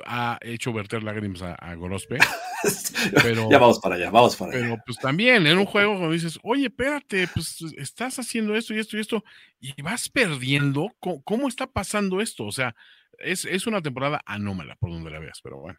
ha 0.05 0.39
hecho 0.43 0.73
verter 0.73 1.03
lágrimas 1.03 1.43
a, 1.43 1.55
a 1.55 1.75
Gorospe. 1.75 2.19
pero, 3.23 3.51
ya 3.51 3.59
vamos 3.59 3.79
para 3.81 3.95
allá, 3.95 4.11
vamos 4.11 4.37
para 4.37 4.53
allá. 4.53 4.61
Pero 4.61 4.83
pues 4.85 4.99
también 4.99 5.47
en 5.47 5.59
un 5.59 5.67
juego 5.67 5.97
cuando 5.97 6.13
dices, 6.13 6.39
oye, 6.43 6.67
espérate, 6.67 7.29
pues 7.29 7.63
estás 7.77 8.19
haciendo 8.19 8.55
esto 8.55 8.75
y 8.75 8.79
esto 8.79 8.97
y 8.97 9.01
esto, 9.01 9.25
y 9.61 9.81
vas 9.83 10.09
perdiendo, 10.09 10.89
¿cómo, 10.99 11.49
está 11.49 11.67
pasando 11.67 12.21
esto? 12.21 12.45
O 12.45 12.53
sea, 12.53 12.75
es, 13.19 13.45
es 13.45 13.67
una 13.67 13.83
temporada 13.83 14.21
anómala 14.27 14.77
por 14.77 14.91
donde 14.91 15.11
la 15.11 15.19
veas, 15.19 15.41
pero 15.43 15.59
bueno. 15.59 15.79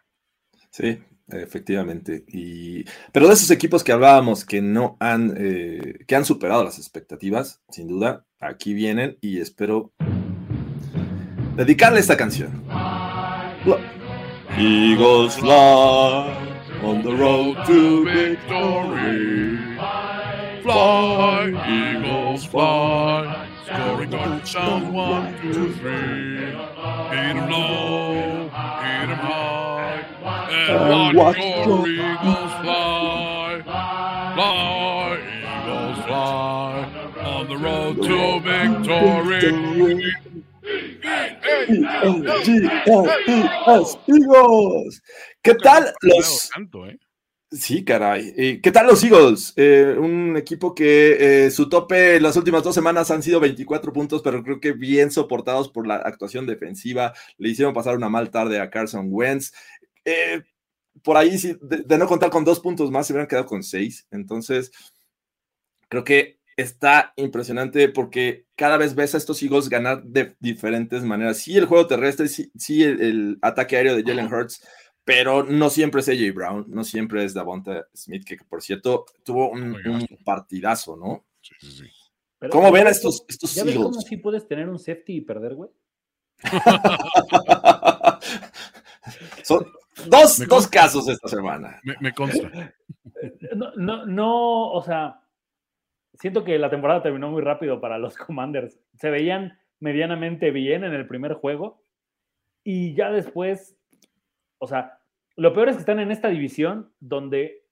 Sí, 0.72 0.99
efectivamente. 1.28 2.24
Y, 2.28 2.86
pero 3.11 3.28
de 3.28 3.34
esos 3.34 3.51
equipos 3.51 3.84
que 3.84 3.91
hablábamos 3.91 4.45
que 4.45 4.61
no 4.61 4.97
han, 4.99 5.34
eh, 5.38 5.99
que 6.07 6.15
han 6.15 6.26
superado 6.26 6.63
las 6.63 6.78
expectativas, 6.80 7.61
sin 7.69 7.88
duda, 7.88 8.26
aquí 8.39 8.74
vienen 8.74 9.17
y 9.22 9.39
espero 9.39 9.93
dedicarle 11.55 11.99
esta 11.99 12.17
canción. 12.17 12.63
Eagles 14.57 15.36
fly 15.36 16.34
on 16.84 17.01
the 17.03 17.15
road 17.15 17.55
to 17.65 18.05
victory. 18.05 19.57
Fly, 20.61 21.53
Eagles 21.67 22.45
fly, 22.45 23.47
scoring 23.65 24.11
touchdowns 24.11 24.93
one, 24.93 25.34
two, 25.41 25.74
three. 25.76 26.51
Hit 27.09 27.36
em 27.36 27.49
low, 27.49 28.49
hit 28.49 29.09
em 29.09 29.17
high, 29.17 29.70
and 30.52 31.18
watch 31.18 31.38
your 31.38 31.88
Eagles 31.88 32.52
fly. 32.62 33.62
Fly, 34.36 35.20
Eagles 35.62 36.06
fly 36.06 36.72
on 37.26 37.47
the 37.49 37.58
road 37.58 37.95
to 38.04 38.39
victory. 38.39 40.14
Eagles. 44.08 45.02
¿Qué 45.41 45.56
tal 45.56 45.93
los? 46.02 46.49
¿eh? 46.88 46.99
Sí, 47.54 47.84
caray. 47.84 48.62
¿Qué 48.62 48.72
tal 48.72 48.88
los 48.88 49.04
Eagles? 49.04 49.52
Eh, 49.58 49.97
un 49.99 50.38
equipo 50.38 50.74
que 50.74 51.45
eh, 51.47 51.52
su 51.52 51.68
tope 51.68 52.22
las 52.22 52.38
últimas 52.38 52.64
dos 52.64 52.74
semanas 52.74 53.12
han 53.12 53.22
sido 53.22 53.41
24 53.41 53.91
puntos, 53.91 54.22
pero 54.22 54.41
creo 54.41 54.62
que 54.62 54.72
bien 54.72 55.12
soportados 55.12 55.68
por 55.68 55.86
la 55.86 55.95
actuación 55.95 56.45
defensiva. 56.45 57.14
Le 57.38 57.49
hicieron 57.49 57.74
pasar 57.74 57.97
una 57.97 58.08
mal 58.08 58.30
tarde 58.32 58.62
a 58.62 58.70
Carson 58.70 59.08
Wentz. 59.10 59.52
Por 61.04 61.18
ahí, 61.18 61.38
de, 61.62 61.78
de, 61.86 61.97
no 61.97 62.08
contar 62.08 62.30
con 62.30 62.45
dos 62.45 62.60
puntos 62.60 62.91
más, 62.91 63.08
se 63.08 63.14
hubieran 63.14 63.28
quedado 63.28 63.45
con 63.45 63.64
seis. 63.64 64.08
Entonces, 64.12 64.72
creo 65.89 66.04
que 66.04 66.39
está 66.58 67.14
impresionante 67.16 67.89
porque 67.89 68.45
cada 68.56 68.78
vez 68.78 68.93
ves 68.95 69.16
a 69.16 69.18
estos 69.18 69.41
Eagles 69.41 69.70
ganar 69.70 70.04
de 70.04 70.36
diferentes 70.39 71.04
maneras. 71.04 71.38
Sí, 71.38 71.58
el 71.58 71.66
juego 71.66 71.88
terrestre, 71.88 72.28
sí, 72.28 72.52
sí 72.56 72.84
el, 72.84 73.02
el 73.02 73.38
ataque 73.41 73.78
aéreo 73.78 73.95
de 73.95 74.04
Jalen 74.04 74.32
Hurts, 74.32 74.66
pero 75.04 75.43
no 75.43 75.70
siempre 75.70 76.02
es 76.02 76.10
AJ 76.10 76.34
Brown, 76.34 76.66
no 76.68 76.84
siempre 76.84 77.24
es 77.24 77.34
Davonta 77.34 77.88
Smith, 77.95 78.26
que 78.26 78.38
por 78.38 78.62
cierto 78.62 79.06
tuvo 79.24 79.49
un, 79.49 79.76
un 79.88 80.08
partidazo, 80.24 80.95
¿no? 80.95 81.26
Sí, 81.41 81.56
sí, 81.60 81.72
sí. 81.72 81.84
Pero- 82.38 82.52
¿Cómo 82.52 82.72
ven 82.72 82.84
a 82.84 82.86
¿ya 82.86 82.91
estos, 82.91 83.26
estos 83.28 83.56
¿Ya 83.56 83.64
ves 83.64 83.76
cómo 83.76 83.93
sí 83.93 84.18
puedes 84.18 84.47
tener 84.47 84.70
un 84.70 84.80
safety 84.80 85.18
y 85.18 85.22
perder, 85.22 85.56
güey? 85.56 85.70
Son 89.43 89.66
dos, 90.10 90.39
Me 90.39 90.45
dos 90.45 90.68
casos 90.68 91.08
esta 91.08 91.28
semana. 91.28 91.80
Me, 91.84 91.95
me 91.99 92.14
consta. 92.14 92.74
No, 93.56 93.72
no, 93.76 94.06
no, 94.06 94.72
o 94.72 94.82
sea, 94.82 95.22
siento 96.14 96.43
que 96.43 96.58
la 96.58 96.70
temporada 96.70 97.02
terminó 97.02 97.30
muy 97.30 97.41
rápido 97.41 97.80
para 97.82 97.97
los 97.97 98.16
Commanders. 98.18 98.80
Se 98.95 99.10
veían 99.10 99.60
medianamente 99.80 100.52
bien 100.52 100.84
en 100.84 100.93
el 100.93 101.08
primer 101.08 101.34
juego 101.34 101.84
y 102.64 102.93
ya 102.93 103.12
después, 103.12 103.78
o 104.60 104.68
sea, 104.68 104.99
lo 105.36 105.54
peor 105.54 105.70
es 105.70 105.76
que 105.76 105.82
están 105.82 105.99
en 105.99 106.12
esta 106.12 106.30
división 106.30 106.93
donde 106.99 107.64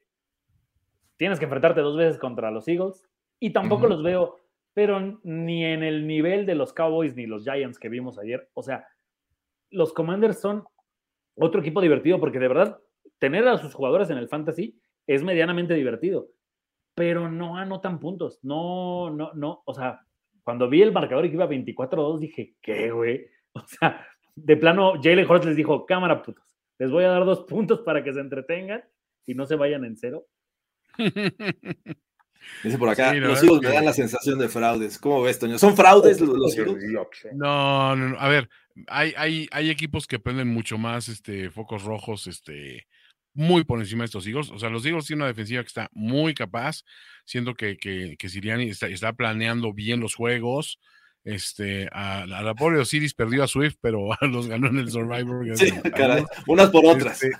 tienes 1.17 1.37
que 1.37 1.45
enfrentarte 1.45 1.81
dos 1.81 1.97
veces 1.97 2.17
contra 2.17 2.49
los 2.49 2.67
Eagles 2.67 3.07
y 3.39 3.51
tampoco 3.51 3.87
los 3.87 4.01
veo, 4.01 4.37
pero 4.73 5.19
ni 5.23 5.65
en 5.65 5.83
el 5.83 6.07
nivel 6.07 6.45
de 6.45 6.55
los 6.55 6.73
Cowboys 6.73 7.15
ni 7.15 7.27
los 7.27 7.43
Giants 7.43 7.77
que 7.77 7.89
vimos 7.89 8.17
ayer. 8.17 8.49
O 8.53 8.63
sea, 8.63 8.87
los 9.69 9.93
Commanders 9.93 10.41
son 10.41 10.63
otro 11.39 11.61
equipo 11.61 11.81
divertido 11.81 12.19
porque 12.19 12.39
de 12.39 12.47
verdad 12.47 12.79
tener 13.17 13.47
a 13.47 13.57
sus 13.57 13.73
jugadores 13.73 14.09
en 14.09 14.17
el 14.17 14.29
fantasy 14.29 14.79
es 15.07 15.23
medianamente 15.23 15.73
divertido, 15.73 16.29
pero 16.95 17.29
no 17.29 17.57
anotan 17.57 17.99
puntos. 17.99 18.39
No, 18.43 19.09
no, 19.09 19.33
no. 19.33 19.63
O 19.65 19.73
sea, 19.73 20.01
cuando 20.43 20.69
vi 20.69 20.81
el 20.81 20.91
marcador 20.91 21.25
y 21.25 21.29
que 21.29 21.35
iba 21.35 21.47
24-2, 21.49 22.19
dije, 22.19 22.55
¿qué, 22.61 22.91
güey? 22.91 23.27
O 23.53 23.63
sea, 23.67 24.05
de 24.35 24.57
plano, 24.57 24.93
Jalen 25.01 25.29
Hurts 25.29 25.47
les 25.47 25.55
dijo, 25.55 25.85
cámara, 25.87 26.21
putos, 26.21 26.55
les 26.77 26.91
voy 26.91 27.03
a 27.03 27.09
dar 27.09 27.25
dos 27.25 27.41
puntos 27.45 27.81
para 27.81 28.03
que 28.03 28.13
se 28.13 28.19
entretengan 28.19 28.83
y 29.25 29.33
no 29.33 29.45
se 29.47 29.55
vayan 29.55 29.83
en 29.85 29.97
cero. 29.97 30.27
Dice 32.63 32.77
por 32.77 32.89
acá, 32.89 33.11
Sí, 33.11 33.19
los 33.19 33.43
Eagles 33.43 33.59
que- 33.61 33.67
me 33.67 33.73
dan 33.73 33.85
la 33.85 33.93
sensación 33.93 34.39
de 34.39 34.47
fraudes. 34.49 34.97
¿Cómo 34.97 35.21
ves, 35.21 35.39
Toño? 35.39 35.57
¿Son 35.57 35.75
fraudes 35.75 36.21
los, 36.21 36.29
los? 36.37 36.55
No, 37.33 37.95
no, 37.95 38.09
no. 38.09 38.19
A 38.19 38.29
ver, 38.29 38.49
hay, 38.87 39.13
hay, 39.17 39.47
hay 39.51 39.69
equipos 39.69 40.07
que 40.07 40.19
prenden 40.19 40.47
mucho 40.47 40.77
más 40.77 41.09
este, 41.09 41.49
focos 41.49 41.83
rojos, 41.83 42.27
este, 42.27 42.87
muy 43.33 43.63
por 43.63 43.79
encima 43.79 44.03
de 44.03 44.05
estos 44.05 44.27
Eagles. 44.27 44.51
O 44.51 44.59
sea, 44.59 44.69
los 44.69 44.85
Eagles 44.85 45.05
tienen 45.05 45.21
una 45.21 45.27
defensiva 45.27 45.61
que 45.61 45.67
está 45.67 45.89
muy 45.93 46.33
capaz, 46.33 46.83
siendo 47.25 47.55
que, 47.55 47.77
que, 47.77 48.15
que 48.17 48.29
Siriani 48.29 48.69
está, 48.69 48.87
está 48.87 49.13
planeando 49.13 49.73
bien 49.73 49.99
los 49.99 50.15
juegos. 50.15 50.79
Este, 51.23 51.89
a, 51.91 52.23
a 52.23 52.25
la 52.43 52.55
pobre 52.55 52.79
Osiris 52.79 53.13
perdió 53.13 53.43
a 53.43 53.47
Swift, 53.47 53.75
pero 53.81 54.09
los 54.21 54.47
ganó 54.47 54.67
en 54.67 54.79
el 54.79 54.89
Survivor. 54.89 55.45
Sí, 55.57 55.71
caray. 55.95 56.23
Unas 56.47 56.69
por 56.69 56.85
otras. 56.85 57.21
Este, 57.23 57.37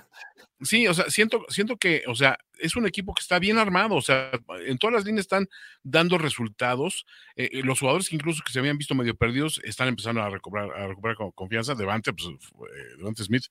sí, 0.60 0.86
o 0.86 0.94
sea, 0.94 1.10
siento, 1.10 1.44
siento 1.48 1.76
que, 1.76 2.02
o 2.06 2.14
sea, 2.14 2.38
es 2.60 2.76
un 2.76 2.86
equipo 2.86 3.14
que 3.14 3.20
está 3.20 3.38
bien 3.38 3.58
armado, 3.58 3.94
o 3.96 4.02
sea, 4.02 4.30
en 4.66 4.78
todas 4.78 4.94
las 4.94 5.04
líneas 5.04 5.22
están 5.24 5.48
dando 5.82 6.18
resultados. 6.18 7.06
Eh, 7.36 7.48
eh, 7.52 7.62
los 7.64 7.80
jugadores 7.80 8.08
que 8.08 8.16
incluso 8.16 8.42
que 8.44 8.52
se 8.52 8.58
habían 8.58 8.78
visto 8.78 8.94
medio 8.94 9.14
perdidos 9.16 9.60
están 9.64 9.88
empezando 9.88 10.22
a 10.22 10.30
recuperar, 10.30 10.70
a 10.72 10.86
recuperar 10.88 11.16
co- 11.16 11.32
confianza. 11.32 11.74
Devante, 11.74 12.12
pues, 12.12 12.28
eh, 12.28 12.96
Devante 12.98 13.24
Smith, 13.24 13.44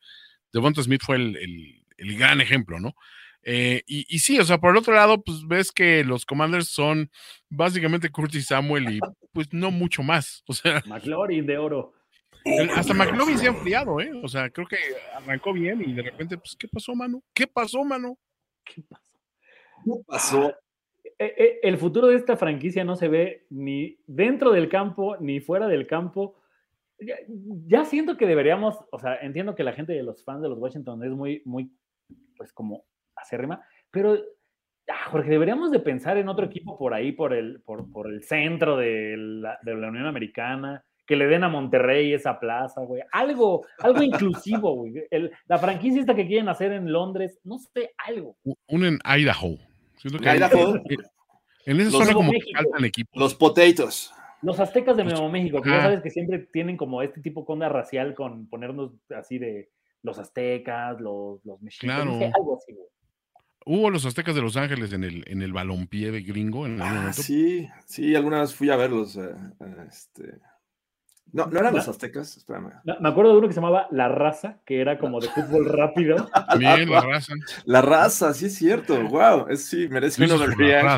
Devonta 0.54 0.82
Smith 0.84 1.02
fue 1.04 1.16
el, 1.18 1.36
el- 1.38 1.84
el 1.98 2.18
gran 2.18 2.40
ejemplo, 2.42 2.80
¿no? 2.80 2.96
Eh, 3.44 3.84
y, 3.88 4.06
y 4.14 4.20
sí, 4.20 4.38
o 4.40 4.44
sea, 4.46 4.58
por 4.58 4.72
el 4.72 4.78
otro 4.78 4.94
lado, 4.94 5.22
pues 5.24 5.40
ves 5.48 5.72
que 5.72 6.04
los 6.04 6.26
Commanders 6.26 6.68
son 6.70 7.10
básicamente 7.50 8.10
Curtis 8.10 8.48
Samuel 8.48 8.90
y 8.96 9.00
pues 9.34 9.48
no 9.52 9.72
mucho 9.72 10.04
más. 10.04 10.44
O 10.48 10.54
sea, 10.54 10.82
McLaurin 10.88 11.46
de 11.46 11.58
oro. 11.58 11.94
el- 12.46 12.70
hasta 12.72 12.94
McLovin 12.94 13.38
se 13.38 13.46
ha 13.46 13.50
enfriado, 13.50 14.00
¿eh? 14.02 14.12
O 14.24 14.28
sea, 14.28 14.50
creo 14.50 14.68
que 14.68 14.78
arrancó 15.16 15.54
bien 15.54 15.82
y 15.86 15.94
de 15.94 16.02
repente, 16.04 16.38
pues, 16.38 16.56
¿qué 16.58 16.68
pasó, 16.68 16.96
mano? 16.96 17.22
¿Qué 17.34 17.48
pasó, 17.48 17.84
mano? 17.84 18.18
¿Qué 18.74 18.82
pasó? 18.84 19.18
¿Qué 19.84 20.04
pasó? 20.06 20.50
Eh, 21.18 21.34
eh, 21.38 21.60
El 21.64 21.78
futuro 21.78 22.08
de 22.08 22.16
esta 22.16 22.38
franquicia 22.38 22.84
no 22.84 22.96
se 22.96 23.08
ve 23.08 23.46
ni 23.50 24.00
dentro 24.08 24.52
del 24.52 24.70
campo 24.70 25.18
ni 25.18 25.40
fuera 25.40 25.68
del 25.68 25.88
campo. 25.88 26.36
Ya, 27.00 27.16
ya 27.68 27.86
siento 27.86 28.18
que 28.18 28.28
deberíamos, 28.28 28.78
o 28.92 29.00
sea, 29.00 29.16
entiendo 29.22 29.56
que 29.56 29.64
la 29.64 29.74
gente 29.74 29.94
de 29.94 30.04
los 30.04 30.24
fans 30.24 30.42
de 30.42 30.50
los 30.50 30.60
Washington 30.60 31.04
es 31.04 31.12
muy, 31.12 31.42
muy, 31.46 31.72
pues 32.36 32.52
como 32.52 32.86
acérrima, 33.16 33.64
pero 33.90 34.18
ah, 34.90 35.10
Jorge, 35.10 35.30
deberíamos 35.30 35.72
de 35.72 35.80
pensar 35.80 36.18
en 36.18 36.28
otro 36.28 36.46
equipo 36.46 36.78
por 36.78 36.94
ahí, 36.94 37.14
por 37.14 37.34
el, 37.34 37.62
por, 37.62 37.90
por 37.92 38.08
el 38.08 38.24
centro 38.24 38.76
de 38.76 39.16
la, 39.18 39.60
de 39.62 39.76
la 39.76 39.88
Unión 39.88 40.08
Americana, 40.08 40.86
que 41.10 41.16
le 41.16 41.26
den 41.26 41.44
a 41.44 41.50
Monterrey 41.50 42.14
esa 42.14 42.40
plaza, 42.40 42.82
güey. 42.82 43.02
Algo, 43.12 43.66
algo 43.80 44.04
inclusivo, 44.04 44.76
güey. 44.76 44.94
El- 45.10 45.32
La 45.48 45.58
franquicia 45.58 46.00
esta 46.00 46.14
que 46.16 46.28
quieren 46.28 46.48
hacer 46.50 46.72
en 46.72 46.92
Londres, 46.94 47.40
no 47.44 47.58
sé, 47.58 47.94
algo. 47.98 48.38
Un 48.68 48.86
en 48.86 49.00
Idaho. 49.04 49.58
Siento 49.98 50.20
que 50.20 50.30
Idaho. 50.30 50.76
en- 50.76 50.84
en 51.66 51.80
esa 51.82 51.90
Los 51.90 51.94
zona 52.04 52.14
como 52.14 52.32
que 52.32 52.40
faltan 52.56 52.86
equipos. 52.86 53.20
Los 53.20 53.34
potatoes. 53.34 54.12
Los 54.44 54.60
aztecas 54.60 54.96
de 54.96 55.04
Los- 55.04 55.14
Nuevo 55.14 55.30
México, 55.30 55.62
que 55.64 55.72
ya 55.72 55.82
sabes 55.82 56.02
que 56.04 56.12
siempre 56.12 56.38
tienen 56.54 56.78
como 56.78 57.02
este 57.02 57.22
tipo 57.22 57.42
de 57.42 57.54
onda 57.54 57.70
racial 57.70 58.14
con 58.14 58.48
ponernos 58.48 58.92
así 59.18 59.40
de 59.40 59.70
los 60.04 60.20
aztecas, 60.20 61.02
los, 61.02 61.44
los 61.44 61.60
mexicas, 61.62 62.06
no 62.06 62.12
sé, 62.14 62.18
Claro. 62.20 62.34
algo 62.38 62.58
así, 62.58 62.72
güey. 62.74 62.88
Hubo 63.66 63.90
los 63.90 64.06
aztecas 64.06 64.36
de 64.36 64.42
Los 64.42 64.56
Ángeles 64.58 64.94
en 64.94 65.04
el, 65.04 65.24
en 65.28 65.42
el 65.42 65.54
balompié 65.54 66.12
de 66.12 66.22
gringo 66.22 66.66
en 66.68 66.74
algún 66.82 66.88
Ah, 66.88 67.00
momento. 67.02 67.22
sí, 67.24 67.68
sí, 67.88 68.16
alguna 68.16 68.42
vez 68.42 68.54
fui 68.54 68.70
a 68.70 68.76
verlos. 68.78 69.16
eh, 69.18 69.32
eh, 69.60 69.76
este... 69.90 70.38
No, 71.32 71.46
no 71.48 71.60
eran 71.60 71.74
los 71.76 71.88
aztecas, 71.88 72.38
espérame. 72.38 72.72
Me 72.84 72.96
me 73.00 73.10
acuerdo 73.10 73.32
de 73.34 73.38
uno 73.40 73.48
que 73.48 73.54
se 73.54 73.60
llamaba 73.62 73.88
La 73.92 74.08
Raza, 74.10 74.58
que 74.66 74.82
era 74.82 74.98
como 74.98 75.20
de 75.20 75.28
fútbol 75.30 75.66
rápido. 75.66 76.30
Bien, 76.58 76.90
la 76.90 77.02
raza. 77.02 77.34
La 77.66 77.82
raza, 77.82 78.34
sí 78.34 78.48
es 78.48 78.56
cierto. 78.56 79.02
Wow, 79.10 79.48
es, 79.50 79.66
sí, 79.66 79.88
merece 79.90 80.26
raza. 80.26 80.98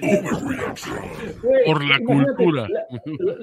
Güey, 0.00 1.64
Por 1.64 1.84
la 1.84 1.96
imagínate, 1.98 2.34
cultura. 2.34 2.68
la- 2.68 2.86
lo- 3.18 3.36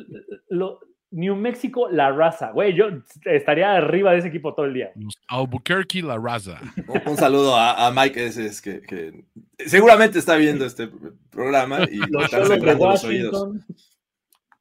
lo- 0.49 0.79
New 1.15 1.35
México, 1.35 1.89
La 1.91 2.11
Raza. 2.11 2.49
Güey, 2.53 2.73
yo 2.75 2.85
estaría 3.25 3.73
arriba 3.75 4.13
de 4.13 4.17
ese 4.17 4.29
equipo 4.29 4.55
todo 4.55 4.65
el 4.65 4.73
día. 4.73 4.91
Albuquerque, 5.27 6.01
la 6.01 6.17
raza. 6.17 6.59
Un, 6.87 7.11
un 7.11 7.17
saludo 7.17 7.55
a, 7.55 7.85
a 7.85 7.91
Mike 7.91 8.25
ese 8.25 8.47
es 8.47 8.59
que, 8.59 8.81
que 8.81 9.23
seguramente 9.59 10.17
está 10.17 10.37
viendo 10.37 10.65
este 10.65 10.89
programa 11.29 11.83
y 11.83 11.99
sangrando 12.31 12.89
los 12.89 13.03
oídos. 13.03 13.47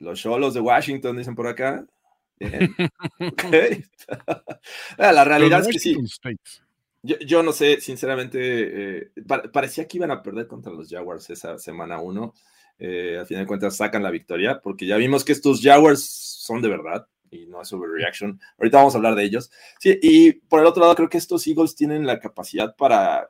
Los 0.02 0.20
cholos 0.20 0.52
de 0.54 0.60
Washington, 0.60 1.16
dicen 1.16 1.34
por 1.34 1.46
acá. 1.46 1.86
Bien. 2.38 2.74
Ah, 4.98 5.12
La 5.12 5.24
realidad 5.24 5.60
es 5.60 5.68
que 5.68 5.78
sí. 5.78 5.94
Yo, 7.04 7.16
yo 7.18 7.42
no 7.42 7.52
sé, 7.52 7.80
sinceramente, 7.80 8.38
eh, 8.98 9.10
pa- 9.26 9.42
parecía 9.50 9.86
que 9.88 9.96
iban 9.96 10.10
a 10.10 10.22
perder 10.22 10.46
contra 10.46 10.72
los 10.72 10.88
Jaguars 10.88 11.28
esa 11.30 11.58
semana 11.58 12.00
uno. 12.00 12.34
Eh, 12.78 13.16
al 13.18 13.26
final 13.26 13.44
de 13.44 13.48
cuentas 13.48 13.76
sacan 13.76 14.02
la 14.02 14.10
victoria, 14.10 14.60
porque 14.62 14.86
ya 14.86 14.96
vimos 14.96 15.24
que 15.24 15.32
estos 15.32 15.60
Jaguars 15.62 16.02
son 16.04 16.62
de 16.62 16.68
verdad 16.68 17.06
y 17.30 17.46
no 17.46 17.62
es 17.62 17.72
overreaction. 17.72 18.40
Ahorita 18.58 18.78
vamos 18.78 18.94
a 18.94 18.98
hablar 18.98 19.14
de 19.14 19.24
ellos. 19.24 19.50
Sí, 19.78 19.98
y 20.02 20.32
por 20.32 20.60
el 20.60 20.66
otro 20.66 20.82
lado, 20.82 20.94
creo 20.94 21.08
que 21.08 21.18
estos 21.18 21.46
Eagles 21.46 21.74
tienen 21.74 22.06
la 22.06 22.18
capacidad 22.20 22.74
para 22.76 23.28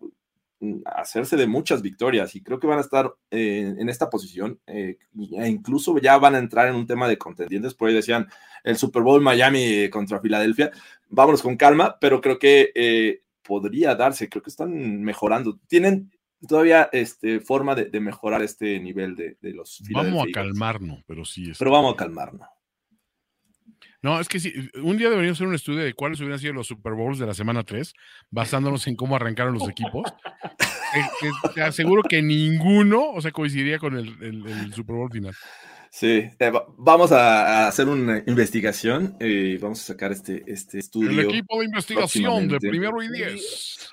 hacerse 0.84 1.36
de 1.36 1.46
muchas 1.46 1.82
victorias 1.82 2.34
y 2.36 2.42
creo 2.42 2.60
que 2.60 2.66
van 2.68 2.78
a 2.78 2.82
estar 2.82 3.12
eh, 3.30 3.74
en 3.78 3.88
esta 3.88 4.08
posición 4.10 4.60
eh, 4.66 4.96
e 5.36 5.48
incluso 5.48 5.98
ya 5.98 6.18
van 6.18 6.34
a 6.36 6.38
entrar 6.38 6.68
en 6.68 6.74
un 6.76 6.86
tema 6.86 7.08
de 7.08 7.18
contendientes, 7.18 7.74
por 7.74 7.88
ahí 7.88 7.94
decían 7.94 8.28
el 8.62 8.76
Super 8.76 9.02
Bowl 9.02 9.20
Miami 9.20 9.88
contra 9.90 10.20
Filadelfia, 10.20 10.70
vámonos 11.08 11.42
con 11.42 11.56
calma, 11.56 11.96
pero 12.00 12.20
creo 12.20 12.38
que 12.38 12.70
eh, 12.74 13.22
podría 13.42 13.94
darse, 13.96 14.28
creo 14.28 14.42
que 14.42 14.50
están 14.50 15.02
mejorando, 15.02 15.58
tienen 15.66 16.12
todavía 16.46 16.88
este, 16.92 17.40
forma 17.40 17.74
de, 17.74 17.86
de 17.86 18.00
mejorar 18.00 18.42
este 18.42 18.78
nivel 18.80 19.16
de, 19.16 19.36
de 19.40 19.52
los 19.52 19.82
Vamos 19.92 20.22
a 20.28 20.32
calmarnos, 20.32 21.02
pero 21.06 21.24
sí. 21.24 21.50
es- 21.50 21.58
Pero 21.58 21.70
vamos 21.72 21.94
a 21.94 21.96
calmarnos. 21.96 22.48
No, 24.02 24.18
es 24.20 24.28
que 24.28 24.40
sí, 24.40 24.52
un 24.82 24.98
día 24.98 25.08
deberíamos 25.10 25.38
hacer 25.38 25.46
un 25.46 25.54
estudio 25.54 25.78
de 25.84 25.94
cuáles 25.94 26.18
hubieran 26.20 26.38
sido 26.40 26.52
los 26.54 26.66
Super 26.66 26.92
Bowls 26.94 27.18
de 27.20 27.26
la 27.26 27.34
semana 27.34 27.62
3, 27.62 27.94
basándonos 28.30 28.86
en 28.88 28.96
cómo 28.96 29.14
arrancaron 29.14 29.54
los 29.54 29.68
equipos. 29.68 30.12
Eh, 30.94 31.30
te 31.54 31.62
aseguro 31.62 32.02
que 32.02 32.20
ninguno, 32.20 33.12
o 33.12 33.20
sea, 33.22 33.30
coincidiría 33.30 33.78
con 33.78 33.96
el, 33.96 34.08
el- 34.20 34.46
el 34.46 34.74
Super 34.74 34.96
Bowl 34.96 35.10
final. 35.10 35.34
Sí, 35.90 36.28
eh, 36.38 36.50
va- 36.50 36.66
vamos 36.76 37.12
a, 37.12 37.68
hacer 37.68 37.86
una 37.88 38.22
investigación 38.26 39.16
y 39.20 39.56
vamos 39.58 39.80
a 39.82 39.84
sacar 39.84 40.10
este, 40.10 40.42
este 40.46 40.78
estudio. 40.80 41.10
El 41.10 41.20
equipo 41.20 41.58
de 41.60 41.66
investigación 41.66 42.48
de 42.48 42.58
primero 42.58 43.02
y 43.02 43.08
diez. 43.08 43.88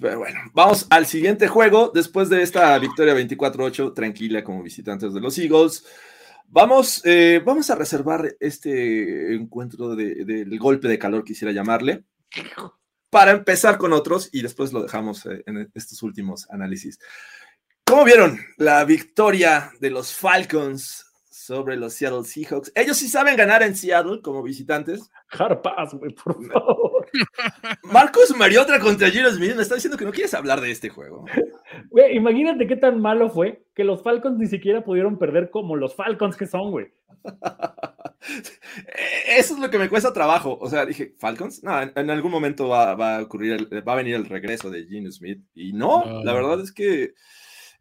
Pero 0.00 0.18
bueno, 0.18 0.40
vamos 0.52 0.86
al 0.90 1.06
siguiente 1.06 1.46
juego. 1.46 1.92
Después 1.94 2.28
de 2.28 2.42
esta 2.42 2.76
victoria 2.78 3.14
24-8, 3.14 3.94
tranquila 3.94 4.42
como 4.42 4.62
visitantes 4.62 5.14
de 5.14 5.20
los 5.20 5.38
Eagles. 5.38 5.84
Vamos, 6.58 7.02
eh, 7.04 7.42
vamos 7.44 7.68
a 7.68 7.74
reservar 7.74 8.36
este 8.38 9.34
encuentro 9.34 9.96
de- 9.96 10.24
del 10.24 10.56
golpe 10.56 10.86
de 10.86 11.00
calor, 11.00 11.24
quisiera 11.24 11.50
llamarle, 11.52 12.04
para 13.10 13.32
empezar 13.32 13.76
con 13.76 13.92
otros 13.92 14.28
y 14.32 14.40
después 14.40 14.72
lo 14.72 14.80
dejamos 14.84 15.26
eh, 15.26 15.42
en 15.46 15.68
estos 15.74 16.00
últimos 16.04 16.48
análisis. 16.50 17.00
¿Cómo 17.84 18.04
vieron 18.04 18.38
la 18.56 18.84
victoria 18.84 19.72
de 19.80 19.90
los 19.90 20.14
Falcons 20.14 21.03
sobre 21.44 21.76
los 21.76 21.94
Seattle 21.94 22.24
Seahawks? 22.24 22.72
Ellos 22.74 22.96
sí 22.96 23.08
saben 23.08 23.36
ganar 23.36 23.62
en 23.62 23.76
Seattle 23.76 24.20
como 24.22 24.42
visitantes. 24.42 25.10
Harpaz, 25.30 25.94
güey, 25.94 26.12
por 26.14 26.34
favor. 26.46 27.06
Marcus 27.84 28.34
Mariota 28.36 28.78
contra 28.80 29.10
Gino 29.10 29.30
Smith 29.30 29.54
me 29.54 29.62
está 29.62 29.74
diciendo 29.74 29.96
que 29.98 30.04
no 30.04 30.12
quieres 30.12 30.34
hablar 30.34 30.60
de 30.60 30.70
este 30.70 30.88
juego. 30.88 31.24
Güey, 31.90 32.16
imagínate 32.16 32.66
qué 32.66 32.76
tan 32.76 33.00
malo 33.00 33.30
fue 33.30 33.64
que 33.74 33.84
los 33.84 34.02
Falcons 34.02 34.38
ni 34.38 34.46
siquiera 34.46 34.82
pudieron 34.84 35.18
perder 35.18 35.50
como 35.50 35.76
los 35.76 35.94
Falcons 35.94 36.36
que 36.36 36.46
son, 36.46 36.70
güey. 36.70 36.86
Eso 39.26 39.54
es 39.54 39.60
lo 39.60 39.70
que 39.70 39.78
me 39.78 39.88
cuesta 39.88 40.12
trabajo. 40.12 40.56
O 40.60 40.68
sea, 40.68 40.86
dije, 40.86 41.14
¿Falcons? 41.18 41.62
No, 41.62 41.80
en, 41.80 41.92
en 41.94 42.10
algún 42.10 42.30
momento 42.30 42.68
va, 42.68 42.94
va 42.94 43.16
a 43.18 43.22
ocurrir, 43.22 43.52
el- 43.52 43.88
va 43.88 43.92
a 43.92 43.96
venir 43.96 44.14
el 44.14 44.26
regreso 44.26 44.70
de 44.70 44.84
Gino 44.86 45.10
Smith. 45.10 45.40
Y 45.54 45.72
no, 45.72 46.04
No. 46.04 46.24
la 46.24 46.32
verdad 46.32 46.60
es 46.60 46.72
que 46.72 47.14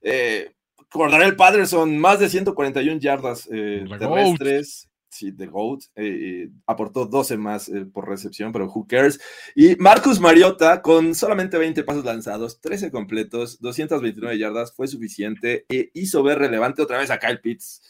eh, 0.02 0.52
Cordarel 0.94 1.36
Patterson, 1.36 1.98
más 1.98 2.20
de 2.20 2.30
141 2.30 3.00
yardas 3.00 3.50
eh, 3.52 3.84
terrestres. 4.00 4.90
Sí, 5.10 5.32
The 5.32 5.46
GOAT. 5.46 5.84
eh, 5.96 6.06
eh, 6.06 6.50
aportó 6.66 7.06
12 7.06 7.38
más 7.38 7.70
eh, 7.70 7.86
por 7.86 8.10
recepción, 8.10 8.52
pero 8.52 8.66
who 8.66 8.88
cares. 8.88 9.20
Y 9.56 9.76
Marcus 9.76 10.20
Mariota, 10.20 10.82
con 10.82 11.14
solamente 11.14 11.60
20 11.60 11.84
pasos 11.84 12.04
lanzados, 12.04 12.60
13 12.62 12.90
completos, 12.90 13.60
229 13.62 14.40
yardas, 14.40 14.74
fue 14.76 14.88
suficiente 14.88 15.66
e 15.70 15.92
hizo 15.94 16.24
ver 16.24 16.40
relevante 16.40 16.82
otra 16.82 16.98
vez 16.98 17.12
a 17.12 17.20
Kyle 17.20 17.40
Pitts. 17.40 17.84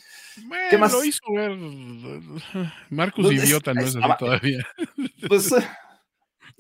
Bueno, 0.48 0.80
más? 0.80 0.92
Lo 0.92 1.06
hizo 1.06 1.22
ver. 1.34 1.58
Marcus 2.90 3.24
No, 3.24 3.32
es- 3.32 3.46
idiota 3.46 3.74
no 3.74 3.82
es 3.82 3.96
así 3.96 4.10
todavía. 4.20 4.68
Pues 5.28 5.50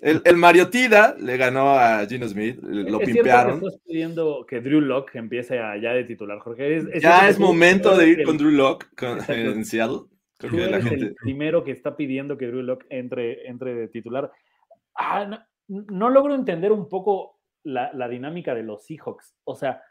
el, 0.04 0.22
el 0.26 0.36
Mariotida 0.38 1.16
le 1.20 1.38
ganó 1.38 1.72
a 1.78 2.06
Gino 2.06 2.28
Smith, 2.28 2.60
lo 2.62 2.99
es 3.01 3.06
pimpearon. 3.10 3.60
que 3.62 3.68
estás 3.68 3.82
pidiendo 3.86 4.45
que 4.45 4.62
Drew 4.62 4.82
Locke 4.82 5.16
empiece 5.16 5.60
allá 5.60 5.93
de 5.93 6.04
titular, 6.04 6.39
Jorge. 6.39 6.76
Es- 6.78 6.86
es 6.93 7.01
Ya 7.04 7.28
es 7.30 7.39
momento 7.39 7.97
de 7.97 8.10
ir 8.10 8.20
el- 8.20 8.26
con 8.26 8.38
Drew 8.38 8.51
Locke 8.51 8.88
con- 8.95 9.20
en 9.30 9.66
Seattle. 9.66 10.01
Tú 10.38 10.49
que 10.49 10.58
la 10.58 10.66
eres 10.78 10.84
el 10.86 10.89
gente. 10.99 11.16
primero 11.22 11.64
que 11.64 11.72
está 11.72 11.95
pidiendo 11.95 12.38
que 12.38 12.47
Drew 12.47 12.62
Locke 12.64 12.86
entre, 12.89 13.47
entre 13.47 13.74
de 13.76 13.88
titular. 13.88 14.30
Ah, 14.95 15.26
no, 15.26 15.39
no 15.68 16.10
logro 16.10 16.36
entender 16.36 16.72
un 16.74 16.89
poco 16.89 17.39
la, 17.64 17.91
la 17.93 18.10
dinámica 18.10 18.54
de 18.54 18.64
los 18.64 18.86
Seahawks. 18.86 19.36
O 19.45 19.56
sea, 19.56 19.82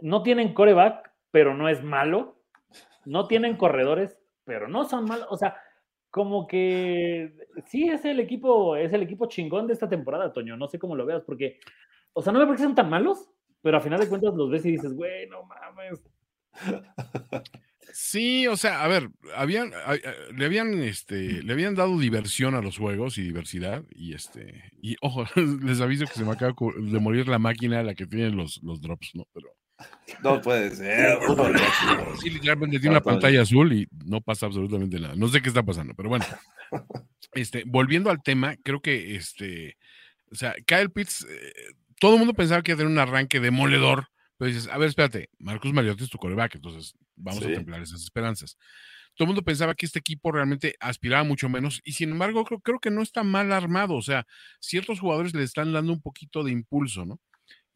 no 0.00 0.22
tienen 0.22 0.52
coreback, 0.52 1.10
pero 1.30 1.54
no 1.54 1.68
es 1.68 1.82
malo. 1.82 2.42
No 3.04 3.26
tienen 3.28 3.56
corredores, 3.56 4.18
pero 4.44 4.68
no 4.68 4.84
son 4.84 5.04
malos. 5.06 5.26
O 5.30 5.36
sea, 5.36 5.56
como 6.16 6.46
que 6.46 7.30
sí 7.66 7.90
es 7.90 8.06
el 8.06 8.20
equipo, 8.20 8.74
es 8.74 8.90
el 8.94 9.02
equipo 9.02 9.26
chingón 9.26 9.66
de 9.66 9.74
esta 9.74 9.86
temporada, 9.86 10.32
Toño. 10.32 10.56
No 10.56 10.66
sé 10.66 10.78
cómo 10.78 10.96
lo 10.96 11.04
veas, 11.04 11.22
porque, 11.24 11.60
o 12.14 12.22
sea, 12.22 12.32
no 12.32 12.38
me 12.38 12.46
parece 12.46 12.62
que 12.62 12.66
sean 12.68 12.74
tan 12.74 12.88
malos, 12.88 13.28
pero 13.60 13.76
a 13.76 13.82
final 13.82 14.00
de 14.00 14.08
cuentas 14.08 14.32
los 14.34 14.50
ves 14.50 14.64
y 14.64 14.70
dices, 14.70 14.94
güey, 14.94 15.28
no 15.28 15.42
mames. 15.44 16.02
Sí, 17.92 18.46
o 18.46 18.56
sea, 18.56 18.82
a 18.82 18.88
ver, 18.88 19.10
habían, 19.34 19.72
le 20.34 20.46
habían, 20.46 20.82
este, 20.84 21.42
le 21.42 21.52
habían 21.52 21.74
dado 21.74 21.98
diversión 21.98 22.54
a 22.54 22.62
los 22.62 22.78
juegos 22.78 23.18
y 23.18 23.22
diversidad 23.22 23.84
y 23.90 24.14
este, 24.14 24.72
y 24.80 24.96
ojo, 25.02 25.24
les 25.62 25.82
aviso 25.82 26.06
que 26.06 26.14
se 26.14 26.24
me 26.24 26.32
acaba 26.32 26.54
de 26.78 26.98
morir 26.98 27.28
la 27.28 27.38
máquina 27.38 27.80
a 27.80 27.82
la 27.82 27.94
que 27.94 28.06
tienen 28.06 28.38
los, 28.38 28.62
los 28.62 28.80
drops, 28.80 29.10
¿no? 29.14 29.26
Pero 29.34 29.45
No 30.22 30.40
puede 30.40 30.74
ser. 30.74 31.18
sí, 32.20 32.30
literalmente 32.30 32.78
tiene 32.78 32.96
una 32.96 33.02
pantalla 33.02 33.42
azul 33.42 33.72
y 33.72 33.86
no 34.06 34.20
pasa 34.20 34.46
absolutamente 34.46 34.98
nada. 34.98 35.14
No 35.16 35.28
sé 35.28 35.42
qué 35.42 35.48
está 35.48 35.62
pasando, 35.62 35.94
pero 35.94 36.08
bueno. 36.08 36.24
Este, 37.32 37.64
volviendo 37.66 38.08
al 38.10 38.22
tema, 38.22 38.56
creo 38.62 38.80
que 38.80 39.14
este, 39.16 39.76
o 40.30 40.34
sea, 40.34 40.54
Kyle 40.66 40.88
Pitts, 40.90 41.26
eh, 41.28 41.52
todo 42.00 42.14
el 42.14 42.18
mundo 42.20 42.32
pensaba 42.32 42.62
que 42.62 42.70
iba 42.70 42.76
a 42.76 42.78
tener 42.78 42.90
un 42.90 42.98
arranque 42.98 43.40
demoledor, 43.40 44.08
pero 44.38 44.48
dices, 44.48 44.68
a 44.72 44.78
ver, 44.78 44.88
espérate, 44.88 45.28
Marcus 45.38 45.72
Mariota 45.72 46.02
es 46.02 46.08
tu 46.08 46.16
coreback, 46.18 46.54
entonces 46.54 46.94
vamos 47.14 47.44
Sí. 47.44 47.52
a 47.52 47.54
templar 47.56 47.82
esas 47.82 48.02
esperanzas. 48.02 48.56
Todo 49.16 49.24
el 49.24 49.28
mundo 49.28 49.42
pensaba 49.42 49.74
que 49.74 49.84
este 49.84 49.98
equipo 49.98 50.32
realmente 50.32 50.76
aspiraba 50.80 51.24
mucho 51.24 51.48
menos 51.50 51.80
y 51.84 51.92
sin 51.92 52.10
embargo 52.12 52.44
creo, 52.44 52.60
creo 52.60 52.78
que 52.80 52.90
no 52.90 53.02
está 53.02 53.22
mal 53.22 53.52
armado, 53.52 53.94
o 53.94 54.02
sea, 54.02 54.26
ciertos 54.60 55.00
jugadores 55.00 55.34
le 55.34 55.42
están 55.42 55.72
dando 55.72 55.92
un 55.92 56.00
poquito 56.00 56.42
de 56.42 56.52
impulso, 56.52 57.04
¿no? 57.04 57.20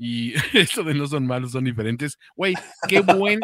Y 0.02 0.32
esto 0.54 0.82
de 0.82 0.94
no 0.94 1.06
son 1.06 1.26
malos, 1.26 1.52
son 1.52 1.64
diferentes. 1.64 2.18
Güey, 2.34 2.54
qué 2.88 3.00
buen, 3.00 3.38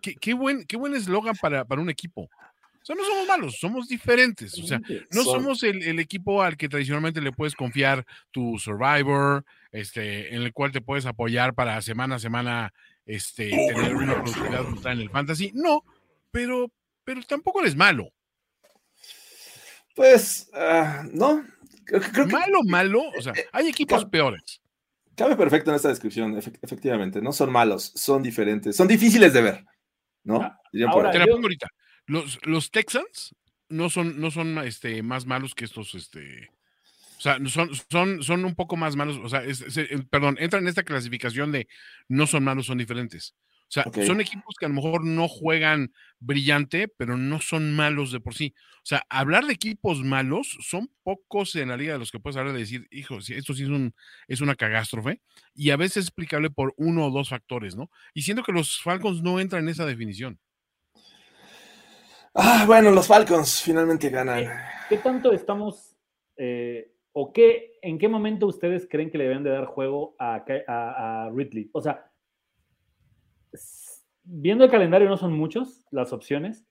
qué, 0.00 0.14
qué 0.14 0.32
buen, 0.32 0.64
qué 0.64 0.78
buen 0.78 0.94
eslogan 0.94 1.36
para, 1.36 1.66
para 1.66 1.82
un 1.82 1.90
equipo. 1.90 2.22
O 2.22 2.84
sea, 2.84 2.96
no 2.96 3.04
somos 3.04 3.28
malos, 3.28 3.58
somos 3.60 3.86
diferentes. 3.86 4.58
O 4.58 4.66
sea, 4.66 4.80
no 5.10 5.22
somos 5.22 5.62
el, 5.62 5.82
el 5.82 5.98
equipo 6.00 6.42
al 6.42 6.56
que 6.56 6.70
tradicionalmente 6.70 7.20
le 7.20 7.30
puedes 7.32 7.54
confiar 7.54 8.04
tu 8.30 8.58
Survivor, 8.58 9.44
este, 9.70 10.34
en 10.34 10.42
el 10.42 10.52
cual 10.54 10.72
te 10.72 10.80
puedes 10.80 11.04
apoyar 11.04 11.52
para 11.54 11.80
semana 11.82 12.14
a 12.14 12.18
semana 12.18 12.72
este, 13.04 13.50
tener 13.50 13.94
una 13.94 14.14
productividad 14.14 14.64
en 14.92 15.00
el 15.00 15.10
fantasy. 15.10 15.52
No, 15.54 15.84
pero, 16.30 16.72
pero 17.04 17.22
tampoco 17.24 17.60
eres 17.60 17.76
malo. 17.76 18.08
Pues, 19.94 20.50
ah, 20.54 21.04
no. 21.12 21.44
Creo, 21.84 22.00
que- 22.00 22.10
creo 22.10 22.26
que 22.26 22.32
Malo, 22.32 22.60
malo. 22.64 23.02
O 23.18 23.20
sea, 23.22 23.34
hay 23.52 23.68
equipos 23.68 24.04
peores. 24.06 24.61
Cabe 25.16 25.36
perfecto 25.36 25.70
en 25.70 25.76
esta 25.76 25.88
descripción, 25.88 26.34
efe- 26.34 26.58
efectivamente. 26.62 27.20
No 27.22 27.32
son 27.32 27.50
malos, 27.52 27.92
son 27.94 28.22
diferentes. 28.22 28.76
Son 28.76 28.88
difíciles 28.88 29.32
de 29.32 29.42
ver, 29.42 29.64
¿no? 30.24 30.42
Ah, 30.42 30.58
Dirían 30.72 30.90
por 30.90 30.98
ahora, 31.06 31.08
ahí. 31.10 31.12
Te 31.14 31.18
la 31.20 31.26
pongo 31.26 31.42
ahorita. 31.46 31.68
Los, 32.06 32.38
los 32.46 32.70
Texans 32.70 33.34
no 33.68 33.88
son, 33.90 34.20
no 34.20 34.30
son 34.30 34.58
este, 34.58 35.02
más 35.02 35.26
malos 35.26 35.54
que 35.54 35.64
estos, 35.64 35.94
este. 35.94 36.50
O 37.18 37.20
sea, 37.22 37.38
son, 37.46 37.70
son, 37.90 38.22
son 38.22 38.44
un 38.44 38.54
poco 38.54 38.76
más 38.76 38.96
malos. 38.96 39.18
O 39.22 39.28
sea, 39.28 39.44
es- 39.44 39.60
es- 39.60 39.88
perdón, 40.10 40.36
entran 40.40 40.64
en 40.64 40.68
esta 40.68 40.82
clasificación 40.82 41.52
de 41.52 41.68
no 42.08 42.26
son 42.26 42.42
malos, 42.44 42.66
son 42.66 42.78
diferentes. 42.78 43.34
O 43.72 43.74
sea, 43.74 43.84
son 44.06 44.20
equipos 44.20 44.54
que 44.60 44.66
a 44.66 44.68
lo 44.68 44.74
mejor 44.74 45.02
no 45.02 45.28
juegan 45.28 45.94
brillante, 46.18 46.88
pero 46.88 47.16
no 47.16 47.40
son 47.40 47.74
malos 47.74 48.12
de 48.12 48.20
por 48.20 48.34
sí. 48.34 48.52
O 48.76 48.84
sea, 48.84 49.02
hablar 49.08 49.46
de 49.46 49.54
equipos 49.54 50.02
malos 50.04 50.58
son 50.60 50.90
pocos 51.02 51.56
en 51.56 51.70
la 51.70 51.78
liga 51.78 51.94
de 51.94 51.98
los 51.98 52.10
que 52.10 52.20
puedes 52.20 52.36
hablar 52.36 52.52
de 52.52 52.60
decir, 52.60 52.86
hijo, 52.90 53.16
esto 53.16 53.54
sí 53.54 53.62
es, 53.62 53.70
un, 53.70 53.94
es 54.28 54.42
una 54.42 54.56
catástrofe. 54.56 55.22
Y 55.54 55.70
a 55.70 55.78
veces 55.78 55.96
es 55.98 56.04
explicable 56.08 56.50
por 56.50 56.74
uno 56.76 57.06
o 57.06 57.10
dos 57.10 57.30
factores, 57.30 57.74
¿no? 57.74 57.90
Y 58.12 58.20
siento 58.22 58.42
que 58.42 58.52
los 58.52 58.78
Falcons 58.82 59.22
no 59.22 59.40
entran 59.40 59.62
en 59.62 59.70
esa 59.70 59.86
definición. 59.86 60.38
Ah, 62.34 62.64
bueno, 62.66 62.90
los 62.90 63.06
Falcons 63.06 63.62
finalmente 63.62 64.10
ganan. 64.10 64.44
¿Qué 64.90 64.98
tanto 64.98 65.32
estamos, 65.32 65.96
eh, 66.36 66.92
o 67.12 67.32
qué, 67.32 67.78
en 67.80 67.98
qué 67.98 68.08
momento 68.08 68.46
ustedes 68.46 68.86
creen 68.90 69.10
que 69.10 69.16
le 69.16 69.24
deben 69.24 69.42
de 69.44 69.50
dar 69.50 69.64
juego 69.64 70.14
a, 70.18 70.44
a- 70.68 71.24
a 71.26 71.30
Ridley? 71.30 71.70
O 71.72 71.80
sea, 71.80 72.11
viendo 74.24 74.64
el 74.64 74.70
calendario 74.70 75.08
no 75.08 75.16
son 75.16 75.32
muchos 75.32 75.84
las 75.90 76.12
opciones, 76.12 76.64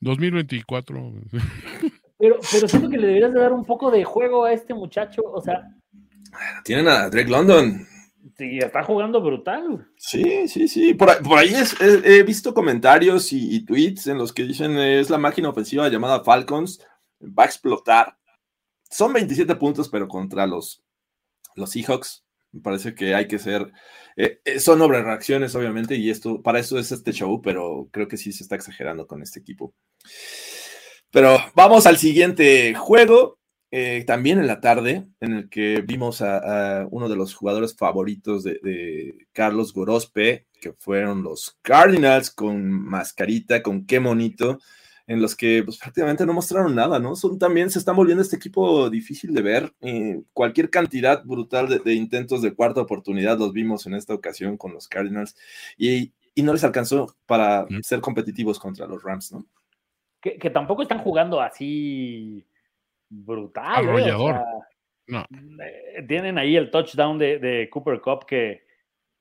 2024. 0.00 1.12
pero, 2.18 2.36
pero 2.52 2.68
siento 2.68 2.88
que 2.90 2.98
le 2.98 3.06
deberías 3.08 3.32
de 3.32 3.40
dar 3.40 3.52
un 3.52 3.64
poco 3.64 3.90
de 3.90 4.04
juego 4.04 4.44
a 4.44 4.52
este 4.52 4.74
muchacho. 4.74 5.22
O 5.24 5.40
sea, 5.40 5.68
Tienen 6.64 6.88
a 6.88 7.08
Drake 7.08 7.30
London. 7.30 7.86
sí, 8.36 8.58
está 8.58 8.82
jugando 8.84 9.20
brutal. 9.20 9.88
Sí, 9.96 10.46
sí, 10.48 10.68
sí. 10.68 10.94
Por 10.94 11.10
ahí, 11.10 11.16
por 11.22 11.38
ahí 11.38 11.54
es- 11.54 11.80
he, 11.80 12.18
he 12.18 12.22
visto 12.22 12.54
comentarios 12.54 13.32
y, 13.32 13.56
y 13.56 13.64
tweets 13.64 14.06
en 14.08 14.18
los 14.18 14.32
que 14.32 14.44
dicen 14.44 14.78
es 14.78 15.10
la 15.10 15.18
máquina 15.18 15.48
ofensiva 15.48 15.88
llamada 15.88 16.22
Falcons, 16.22 16.80
va 17.20 17.44
a 17.44 17.46
explotar. 17.46 18.16
Son 18.90 19.12
27 19.12 19.54
puntos, 19.56 19.88
pero 19.88 20.06
contra 20.08 20.46
los, 20.46 20.82
los 21.56 21.70
Seahawks. 21.70 22.24
Me 22.52 22.60
parece 22.60 22.94
que 22.94 23.14
hay 23.14 23.26
que 23.28 23.38
ser. 23.38 23.72
eh, 24.16 24.40
eh, 24.44 24.60
son 24.60 24.80
reacciones, 24.90 25.54
obviamente, 25.54 25.96
y 25.96 26.10
esto, 26.10 26.42
para 26.42 26.58
eso 26.60 26.78
es 26.78 26.92
este 26.92 27.12
show, 27.12 27.40
pero 27.42 27.88
creo 27.92 28.08
que 28.08 28.16
sí 28.16 28.32
se 28.32 28.42
está 28.42 28.56
exagerando 28.56 29.06
con 29.06 29.22
este 29.22 29.40
equipo. 29.40 29.74
Pero 31.10 31.38
vamos 31.54 31.86
al 31.86 31.96
siguiente 31.98 32.74
juego. 32.74 33.38
eh, 33.70 34.04
también 34.06 34.38
en 34.38 34.46
la 34.46 34.60
tarde, 34.62 35.06
en 35.20 35.32
el 35.34 35.48
que 35.50 35.82
vimos 35.82 36.22
a, 36.22 36.80
a 36.82 36.86
uno 36.90 37.08
de 37.10 37.16
los 37.16 37.34
jugadores 37.34 37.76
favoritos 37.76 38.42
de, 38.42 38.58
de 38.62 39.26
Carlos 39.32 39.74
Gorospe, 39.74 40.46
que 40.60 40.72
fueron 40.72 41.22
los 41.22 41.58
Cardinals 41.62 42.30
con 42.30 42.70
mascarita, 42.70 43.62
con 43.62 43.84
qué 43.86 44.00
monito, 44.00 44.58
en 45.08 45.20
los 45.20 45.34
que 45.34 45.62
pues, 45.64 45.78
prácticamente 45.78 46.24
no 46.24 46.32
mostraron 46.34 46.74
nada, 46.76 47.00
¿no? 47.00 47.16
Son 47.16 47.36
también 47.38 47.70
se 47.70 47.80
están 47.80 47.96
volviendo 47.96 48.22
este 48.22 48.36
equipo 48.36 48.88
difícil 48.90 49.34
de 49.34 49.42
ver. 49.42 49.72
eh, 49.80 50.20
cualquier 50.32 50.70
cantidad 50.70 51.24
brutal 51.24 51.68
de, 51.68 51.80
de 51.80 51.94
intentos 51.94 52.42
de 52.42 52.54
cuarta 52.54 52.80
oportunidad 52.82 53.38
los 53.38 53.52
vimos 53.52 53.86
en 53.86 53.94
esta 53.94 54.14
ocasión 54.14 54.56
con 54.56 54.72
los 54.74 54.86
Cardinals 54.86 55.34
y, 55.76 56.12
y 56.34 56.42
no 56.44 56.52
les 56.52 56.62
alcanzó 56.62 57.16
para 57.26 57.64
Mm. 57.68 57.80
ser 57.82 58.00
competitivos 58.00 58.60
contra 58.60 58.86
los 58.86 59.02
Rams, 59.02 59.32
¿no? 59.32 59.44
Que, 60.20 60.36
que 60.38 60.50
tampoco 60.50 60.82
están 60.82 60.98
jugando 60.98 61.40
así 61.40 62.46
brutal. 63.08 63.84
¿eh? 63.84 63.88
O 63.88 63.90
Arrollador. 63.90 64.34
sea, 64.34 64.44
No. 65.06 65.24
eh, 65.64 66.04
tienen 66.06 66.36
ahí 66.38 66.54
el 66.56 66.70
touchdown 66.70 67.18
de, 67.18 67.38
de 67.38 67.70
Cooper 67.70 68.00
Cup 68.00 68.26
que. 68.26 68.62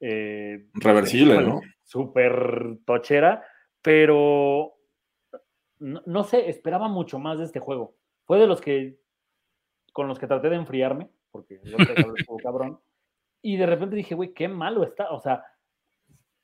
eh, 0.01 0.65
Reversible, 0.73 1.41
¿no? 1.41 1.61
Súper 1.83 2.79
tochera, 2.85 3.41
pero 3.81 4.76
no, 5.79 6.01
no 6.05 6.23
sé, 6.23 6.49
esperaba 6.49 6.87
mucho 6.87 7.19
más 7.19 7.37
de 7.37 7.45
este 7.45 7.59
juego. 7.59 7.95
Fue 8.25 8.39
de 8.39 8.47
los 8.47 8.61
que 8.61 8.97
con 9.93 10.07
los 10.07 10.19
que 10.19 10.27
traté 10.27 10.49
de 10.49 10.57
enfriarme, 10.57 11.09
porque 11.31 11.59
yo 11.63 11.77
cabrón. 12.43 12.79
Y 13.41 13.57
de 13.57 13.65
repente 13.65 13.95
dije, 13.95 14.15
güey, 14.15 14.33
qué 14.33 14.47
malo 14.47 14.83
está. 14.83 15.09
O 15.11 15.19
sea, 15.19 15.43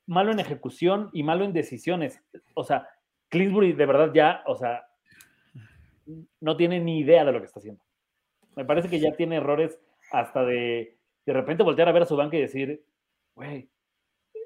malo 0.06 0.32
en 0.32 0.40
ejecución 0.40 1.10
y 1.12 1.22
malo 1.22 1.44
en 1.44 1.52
decisiones. 1.52 2.20
O 2.54 2.64
sea, 2.64 2.88
Clinsbury 3.28 3.72
de 3.72 3.86
verdad 3.86 4.10
ya, 4.12 4.42
o 4.46 4.56
sea, 4.56 4.86
no 6.40 6.56
tiene 6.56 6.80
ni 6.80 6.98
idea 6.98 7.24
de 7.24 7.32
lo 7.32 7.40
que 7.40 7.46
está 7.46 7.60
haciendo. 7.60 7.82
Me 8.56 8.64
parece 8.64 8.88
que 8.88 9.00
ya 9.00 9.12
tiene 9.12 9.36
errores 9.36 9.78
hasta 10.10 10.44
de 10.44 10.98
de 11.26 11.32
repente 11.32 11.62
voltear 11.62 11.88
a 11.88 11.92
ver 11.92 12.02
a 12.02 12.06
su 12.06 12.16
banca 12.16 12.36
y 12.36 12.42
decir, 12.42 12.84
güey, 13.34 13.70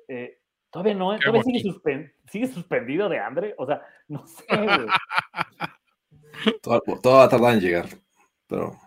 eh, 0.06 0.37
todavía 0.70 0.94
no, 0.94 1.16
¿Qué 1.18 1.24
todavía 1.26 1.42
sigue, 1.42 1.62
suspen- 1.62 2.12
sigue 2.30 2.46
suspendido 2.46 3.08
de 3.08 3.18
Andre. 3.18 3.54
O 3.58 3.66
sea, 3.66 3.82
no 4.08 4.26
sé, 4.26 4.44
güey. 4.48 4.86
Todo, 6.62 6.82
todo 7.02 7.16
va 7.16 7.24
a 7.24 7.28
tardar 7.28 7.54
en 7.54 7.60
llegar. 7.60 7.86
Pero, 8.46 8.78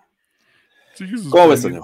Sigue 0.93 1.17
¿cómo 1.29 1.49
ves. 1.49 1.61
Toño? 1.61 1.81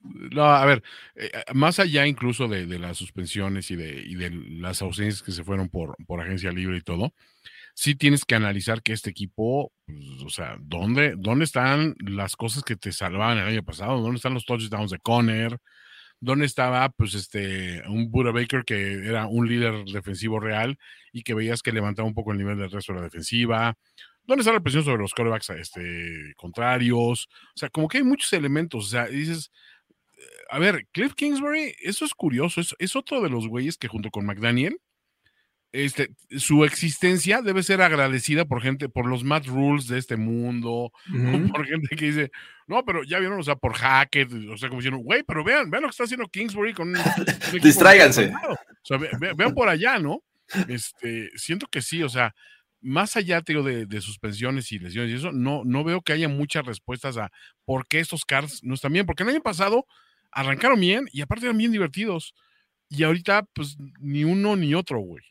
No, 0.00 0.44
a 0.44 0.64
ver, 0.64 0.82
eh, 1.16 1.30
más 1.54 1.78
allá 1.80 2.06
incluso 2.06 2.46
de, 2.48 2.66
de 2.66 2.78
las 2.78 2.96
suspensiones 2.96 3.70
y 3.70 3.76
de, 3.76 4.00
y 4.00 4.14
de 4.14 4.30
las 4.30 4.80
ausencias 4.80 5.22
que 5.22 5.32
se 5.32 5.44
fueron 5.44 5.68
por, 5.68 5.96
por 6.06 6.20
agencia 6.20 6.50
libre 6.52 6.78
y 6.78 6.80
todo, 6.82 7.12
sí 7.74 7.94
tienes 7.94 8.24
que 8.24 8.36
analizar 8.36 8.80
que 8.82 8.92
este 8.92 9.10
equipo, 9.10 9.72
pues, 9.86 10.22
o 10.24 10.30
sea, 10.30 10.56
¿dónde, 10.60 11.14
¿dónde 11.18 11.44
están 11.44 11.94
las 11.98 12.36
cosas 12.36 12.62
que 12.62 12.76
te 12.76 12.92
salvaban 12.92 13.38
el 13.38 13.48
año 13.48 13.62
pasado? 13.64 14.00
¿Dónde 14.00 14.16
están 14.16 14.34
los 14.34 14.46
touchdowns 14.46 14.92
de 14.92 14.98
Conner? 15.00 15.58
¿Dónde 16.20 16.46
estaba, 16.46 16.88
pues, 16.90 17.14
este, 17.14 17.82
un 17.88 18.10
Buda 18.10 18.32
Baker 18.32 18.64
que 18.64 19.06
era 19.06 19.26
un 19.26 19.48
líder 19.48 19.84
defensivo 19.84 20.40
real 20.40 20.78
y 21.12 21.22
que 21.22 21.34
veías 21.34 21.62
que 21.62 21.72
levantaba 21.72 22.08
un 22.08 22.14
poco 22.14 22.32
el 22.32 22.38
nivel 22.38 22.58
del 22.58 22.70
resto 22.70 22.92
de 22.92 22.98
la 22.98 23.04
defensiva? 23.04 23.76
¿Dónde 24.24 24.42
está 24.42 24.52
la 24.52 24.60
presión 24.60 24.84
sobre 24.84 25.02
los 25.02 25.14
corebacks 25.14 25.50
este, 25.50 26.34
contrarios? 26.36 27.28
O 27.54 27.58
sea, 27.58 27.70
como 27.70 27.88
que 27.88 27.98
hay 27.98 28.04
muchos 28.04 28.32
elementos. 28.32 28.86
O 28.86 28.88
sea, 28.88 29.06
dices, 29.06 29.50
eh, 30.18 30.22
a 30.50 30.58
ver, 30.58 30.86
Cliff 30.92 31.14
Kingsbury, 31.14 31.74
eso 31.82 32.04
es 32.04 32.12
curioso. 32.14 32.60
Es, 32.60 32.74
es 32.78 32.94
otro 32.94 33.22
de 33.22 33.30
los 33.30 33.48
güeyes 33.48 33.78
que 33.78 33.88
junto 33.88 34.10
con 34.10 34.26
McDaniel, 34.26 34.78
este, 35.72 36.10
su 36.38 36.64
existencia 36.64 37.42
debe 37.42 37.62
ser 37.62 37.82
agradecida 37.82 38.44
por 38.46 38.62
gente, 38.62 38.88
por 38.88 39.06
los 39.06 39.22
Matt 39.24 39.46
Rules 39.46 39.86
de 39.88 39.98
este 39.98 40.16
mundo, 40.16 40.92
Ujú. 41.14 41.48
por 41.52 41.66
gente 41.66 41.94
que 41.96 42.06
dice, 42.06 42.30
no, 42.66 42.84
pero 42.84 43.02
ya 43.04 43.18
vieron, 43.18 43.38
o 43.38 43.42
sea, 43.42 43.56
por 43.56 43.74
Hackett, 43.74 44.32
o 44.50 44.56
sea, 44.56 44.68
como 44.68 44.80
diciendo, 44.80 44.98
güey, 45.02 45.22
pero 45.24 45.44
vean, 45.44 45.70
vean 45.70 45.82
lo 45.82 45.88
que 45.88 45.92
está 45.92 46.04
haciendo 46.04 46.26
Kingsbury 46.28 46.72
con 46.74 46.92
Distráiganse. 47.62 48.26
desarmado". 48.26 48.54
O 48.54 48.84
sea, 48.84 48.96
ve- 48.98 49.10
ve- 49.20 49.32
vean 49.36 49.54
por 49.54 49.68
allá, 49.68 49.98
¿no? 49.98 50.22
Este, 50.68 51.28
siento 51.36 51.66
que 51.66 51.82
sí, 51.82 52.02
o 52.02 52.08
sea, 52.08 52.34
más 52.80 53.16
allá, 53.16 53.42
te 53.42 53.52
digo, 53.52 53.62
de, 53.64 53.86
de 53.86 54.00
suspensiones 54.00 54.70
y 54.72 54.78
lesiones 54.78 55.10
y 55.10 55.14
eso, 55.16 55.32
no, 55.32 55.62
no 55.64 55.84
veo 55.84 56.00
que 56.00 56.12
haya 56.12 56.28
muchas 56.28 56.64
respuestas 56.64 57.16
a 57.18 57.30
por 57.64 57.86
qué 57.86 57.98
estos 58.00 58.24
Cards 58.24 58.62
no 58.62 58.74
están 58.74 58.92
bien, 58.92 59.04
porque 59.04 59.24
el 59.24 59.28
año 59.30 59.42
pasado 59.42 59.84
arrancaron 60.30 60.78
bien 60.80 61.08
y 61.12 61.20
aparte 61.20 61.46
eran 61.46 61.58
bien 61.58 61.72
divertidos. 61.72 62.34
Y 62.88 63.02
ahorita, 63.02 63.46
pues, 63.52 63.76
ni 64.00 64.24
uno 64.24 64.56
ni 64.56 64.74
otro, 64.74 65.00
güey. 65.00 65.22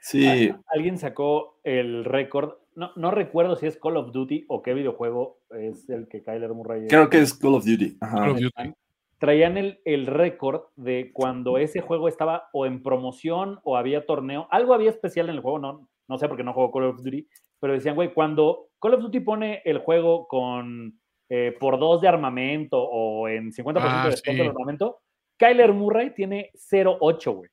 Sí, 0.00 0.50
Alguien 0.68 0.98
sacó 0.98 1.58
el 1.64 2.04
récord. 2.04 2.54
No, 2.74 2.90
no 2.96 3.10
recuerdo 3.10 3.56
si 3.56 3.66
es 3.66 3.76
Call 3.78 3.96
of 3.96 4.12
Duty 4.12 4.46
o 4.48 4.62
qué 4.62 4.72
videojuego 4.74 5.38
es 5.50 5.88
el 5.90 6.08
que 6.08 6.22
Kyler 6.22 6.52
Murray. 6.54 6.86
creo 6.88 7.10
que 7.10 7.18
es 7.18 7.34
Call 7.34 7.54
of 7.54 7.64
Duty. 7.64 7.98
Ajá. 8.00 8.16
Call 8.20 8.30
of 8.30 8.38
Duty. 8.40 8.72
traían 9.18 9.58
el, 9.58 9.80
el 9.84 10.06
récord 10.06 10.62
de 10.76 11.10
cuando 11.12 11.58
ese 11.58 11.80
juego 11.82 12.08
estaba 12.08 12.48
o 12.52 12.64
en 12.64 12.82
promoción 12.82 13.58
o 13.64 13.76
había 13.76 14.06
torneo. 14.06 14.48
Algo 14.50 14.72
había 14.72 14.88
especial 14.90 15.28
en 15.28 15.34
el 15.34 15.40
juego, 15.42 15.58
no, 15.58 15.88
no 16.08 16.18
sé 16.18 16.26
por 16.28 16.36
qué 16.38 16.44
no 16.44 16.54
juego 16.54 16.72
Call 16.72 16.84
of 16.84 17.02
Duty, 17.02 17.26
pero 17.58 17.74
decían, 17.74 17.94
güey, 17.96 18.14
cuando 18.14 18.68
Call 18.80 18.94
of 18.94 19.02
Duty 19.02 19.20
pone 19.20 19.60
el 19.66 19.78
juego 19.78 20.26
con 20.26 20.98
eh, 21.28 21.54
por 21.60 21.78
dos 21.78 22.00
de 22.00 22.08
armamento 22.08 22.80
o 22.82 23.28
en 23.28 23.52
50% 23.52 23.80
Ah, 23.82 24.04
de 24.04 24.10
descuento 24.12 24.42
sí. 24.42 24.48
del 24.48 24.56
armamento, 24.56 25.00
Kyler 25.36 25.72
Murray 25.74 26.14
tiene 26.14 26.50
0.8, 26.54 27.34
güey. 27.34 27.50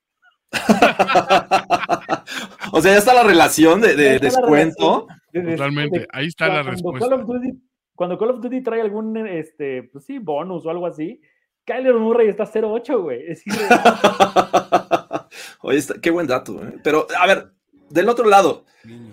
o 2.78 2.82
sea, 2.82 2.92
ya 2.92 2.98
está 2.98 3.14
la 3.14 3.22
relación 3.24 3.80
de, 3.80 3.94
descuento. 4.18 5.06
relación 5.32 5.56
Totalmente. 5.56 6.06
Ahí 6.12 6.26
está 6.26 6.48
la 6.48 6.62
respuesta. 6.62 7.08
Call 7.08 7.20
of 7.20 7.26
Duty, 7.26 7.52
cuando 7.94 8.18
Call 8.18 8.30
of 8.30 8.40
Duty 8.40 8.62
trae 8.62 8.80
algún 8.80 9.16
este, 9.26 9.84
pues 9.84 10.04
sí, 10.04 10.18
bonus 10.18 10.66
o 10.66 10.70
algo 10.70 10.86
así, 10.86 11.20
Kyler 11.64 11.94
Murray 11.94 12.28
está 12.28 12.44
0.8, 12.44 13.02
güey. 13.02 13.24
Es. 13.30 13.42
Oye, 15.60 15.78
está- 15.78 16.00
qué 16.00 16.10
buen 16.10 16.26
dato. 16.26 16.62
¿eh? 16.66 16.74
Pero, 16.82 17.06
a 17.18 17.26
ver, 17.26 17.52
del 17.90 18.08
otro 18.08 18.28
lado, 18.28 18.64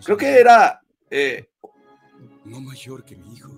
creo 0.03 0.17
que 0.17 0.39
era. 0.39 0.81
eh, 1.09 1.49
No 2.45 2.61
mayor 2.61 3.03
que 3.05 3.15
mi 3.15 3.33
hijo. 3.35 3.49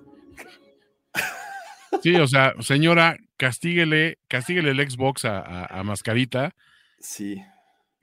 Sí, 2.01 2.15
o 2.15 2.27
sea, 2.27 2.53
señora, 2.59 3.17
castíguele, 3.37 4.19
castíguele 4.27 4.71
el 4.71 4.89
Xbox 4.89 5.25
a, 5.25 5.39
a- 5.39 5.79
a 5.79 5.83
Mascarita. 5.83 6.53
sí. 6.99 7.41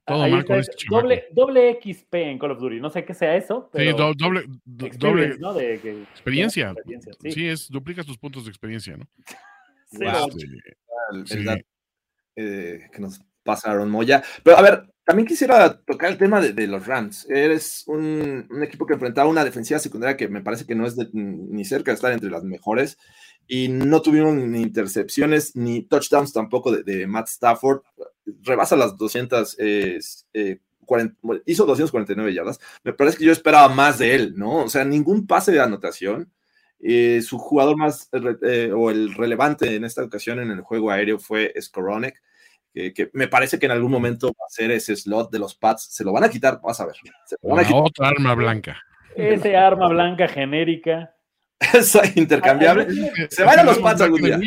Todo 0.06 0.28
mal 0.28 0.44
con 0.44 0.58
es 0.58 0.68
este 0.68 0.84
doble, 0.90 1.24
doble 1.32 1.80
XP 1.82 2.14
en 2.14 2.38
Call 2.38 2.50
of 2.50 2.58
Duty. 2.60 2.78
No 2.80 2.90
sé 2.90 3.04
qué 3.04 3.14
sea 3.14 3.36
eso, 3.36 3.70
Sí, 3.72 3.78
pero 3.78 3.96
do- 3.96 4.14
doble, 4.14 4.42
do- 4.64 4.86
experience, 4.86 5.38
doble 5.38 5.38
¿no? 5.40 5.54
De 5.54 5.80
que- 5.80 6.02
experiencia. 6.02 6.70
experiencia, 6.72 7.12
Sí. 7.22 7.32
sí. 7.32 7.48
es, 7.48 7.68
duplicas 7.70 8.04
tus 8.04 8.18
puntos 8.18 8.44
de 8.44 8.50
experiencia, 8.50 8.96
¿no? 8.96 9.06
Wow. 9.92 10.28
Este, 10.28 10.46
el- 11.12 11.18
el 11.20 11.26
Sí. 11.26 11.44
dato, 11.44 11.62
eh, 12.36 12.80
que 12.92 13.00
nos 13.00 13.20
pasaron 13.44 13.90
Moya. 13.90 14.22
Pero 14.42 14.56
a 14.58 14.62
ver, 14.62 14.92
también 15.04 15.26
quisiera 15.28 15.80
tocar 15.82 16.10
el 16.10 16.18
tema 16.18 16.40
de, 16.40 16.52
de 16.52 16.66
los 16.66 16.86
Rams. 16.86 17.28
Eres 17.30 17.84
un, 17.86 18.46
un 18.50 18.62
equipo 18.62 18.86
que 18.86 18.94
enfrentaba 18.94 19.28
una 19.28 19.44
defensiva 19.44 19.78
secundaria 19.78 20.16
que 20.16 20.28
me 20.28 20.40
parece 20.42 20.66
que 20.66 20.74
no 20.74 20.86
es 20.86 20.96
de- 20.96 21.08
ni 21.12 21.64
cerca 21.64 21.90
de 21.92 21.94
estar 21.96 22.12
entre 22.12 22.30
las 22.30 22.42
mejores. 22.44 22.98
Y 23.46 23.68
no 23.68 24.00
tuvieron 24.02 24.50
ni 24.50 24.62
intercepciones 24.62 25.54
ni 25.54 25.82
touchdowns 25.82 26.32
tampoco 26.32 26.72
de, 26.72 26.82
de 26.82 27.06
Matt 27.06 27.28
Stafford. 27.28 27.82
Rebasa 28.42 28.76
las 28.76 28.96
200. 28.96 29.56
eh, 29.58 29.98
eh, 30.32 30.58
40 30.86 31.16
bueno, 31.22 31.42
hizo 31.46 31.64
249 31.64 32.34
yardas. 32.34 32.60
Me 32.82 32.92
parece 32.92 33.16
que 33.18 33.24
yo 33.24 33.32
esperaba 33.32 33.68
más 33.68 33.98
de 33.98 34.14
él, 34.14 34.34
¿no? 34.36 34.64
O 34.64 34.68
sea, 34.68 34.84
ningún 34.84 35.26
pase 35.26 35.50
de 35.52 35.60
anotación. 35.60 36.30
Eh, 36.80 37.22
su 37.22 37.38
jugador 37.38 37.76
más 37.78 38.10
eh, 38.42 38.70
o 38.74 38.90
el 38.90 39.14
relevante 39.14 39.74
en 39.74 39.84
esta 39.84 40.02
ocasión 40.04 40.38
en 40.40 40.50
el 40.50 40.60
juego 40.60 40.90
aéreo 40.90 41.18
fue 41.18 41.54
Skoronek, 41.58 42.20
que, 42.74 42.92
que 42.92 43.08
me 43.14 43.28
parece 43.28 43.58
que 43.58 43.64
en 43.64 43.72
algún 43.72 43.90
momento 43.90 44.26
va 44.28 44.44
a 44.46 44.50
ser 44.50 44.70
ese 44.70 44.94
slot 44.94 45.30
de 45.30 45.38
los 45.38 45.54
Pats. 45.54 45.84
Se 45.90 46.04
lo 46.04 46.12
van 46.12 46.24
a 46.24 46.28
quitar, 46.28 46.60
vas 46.62 46.80
a 46.80 46.86
ver. 46.86 46.96
Se 47.24 47.36
lo 47.42 47.50
van 47.50 47.60
a 47.60 47.62
la 47.62 47.68
quitar. 47.68 47.82
otra 47.82 48.08
arma 48.08 48.34
blanca. 48.34 48.82
Ese 49.16 49.56
arma 49.56 49.88
blanca 49.88 50.28
genérica. 50.28 51.14
Esa 51.72 52.02
intercambiable. 52.14 52.88
Se 53.30 53.44
van 53.44 53.60
a 53.60 53.64
los 53.64 53.78
Pats 53.78 54.02
algún 54.02 54.20
día. 54.20 54.38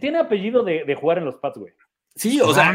Tiene 0.00 0.18
apellido 0.18 0.62
de, 0.62 0.84
de 0.84 0.94
jugar 0.94 1.18
en 1.18 1.26
los 1.26 1.36
Pats, 1.36 1.58
güey. 1.58 1.74
Sí, 2.20 2.38
o 2.42 2.52
sea, 2.52 2.74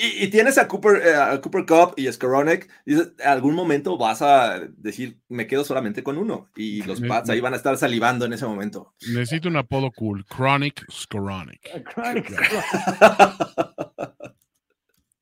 y, 0.00 0.24
y 0.24 0.28
tienes 0.28 0.58
a 0.58 0.66
Cooper, 0.68 1.00
eh, 1.04 1.14
a 1.14 1.40
Cooper 1.40 1.64
Cup 1.64 1.94
y 1.96 2.10
Skoronek. 2.10 2.68
Dices, 2.84 3.12
en 3.18 3.28
algún 3.28 3.54
momento 3.54 3.96
vas 3.98 4.20
a 4.22 4.60
decir, 4.76 5.18
me 5.28 5.46
quedo 5.46 5.64
solamente 5.64 6.02
con 6.02 6.18
uno. 6.18 6.50
Y 6.56 6.82
los 6.82 7.00
Me- 7.00 7.08
Pats 7.08 7.30
ahí 7.30 7.40
van 7.40 7.52
a 7.52 7.56
estar 7.56 7.76
salivando 7.76 8.24
en 8.24 8.32
ese 8.32 8.46
momento. 8.46 8.94
Necesito 9.12 9.48
un 9.48 9.56
apodo 9.56 9.90
cool. 9.92 10.24
Chronic 10.26 10.84
Skoronek. 10.90 11.60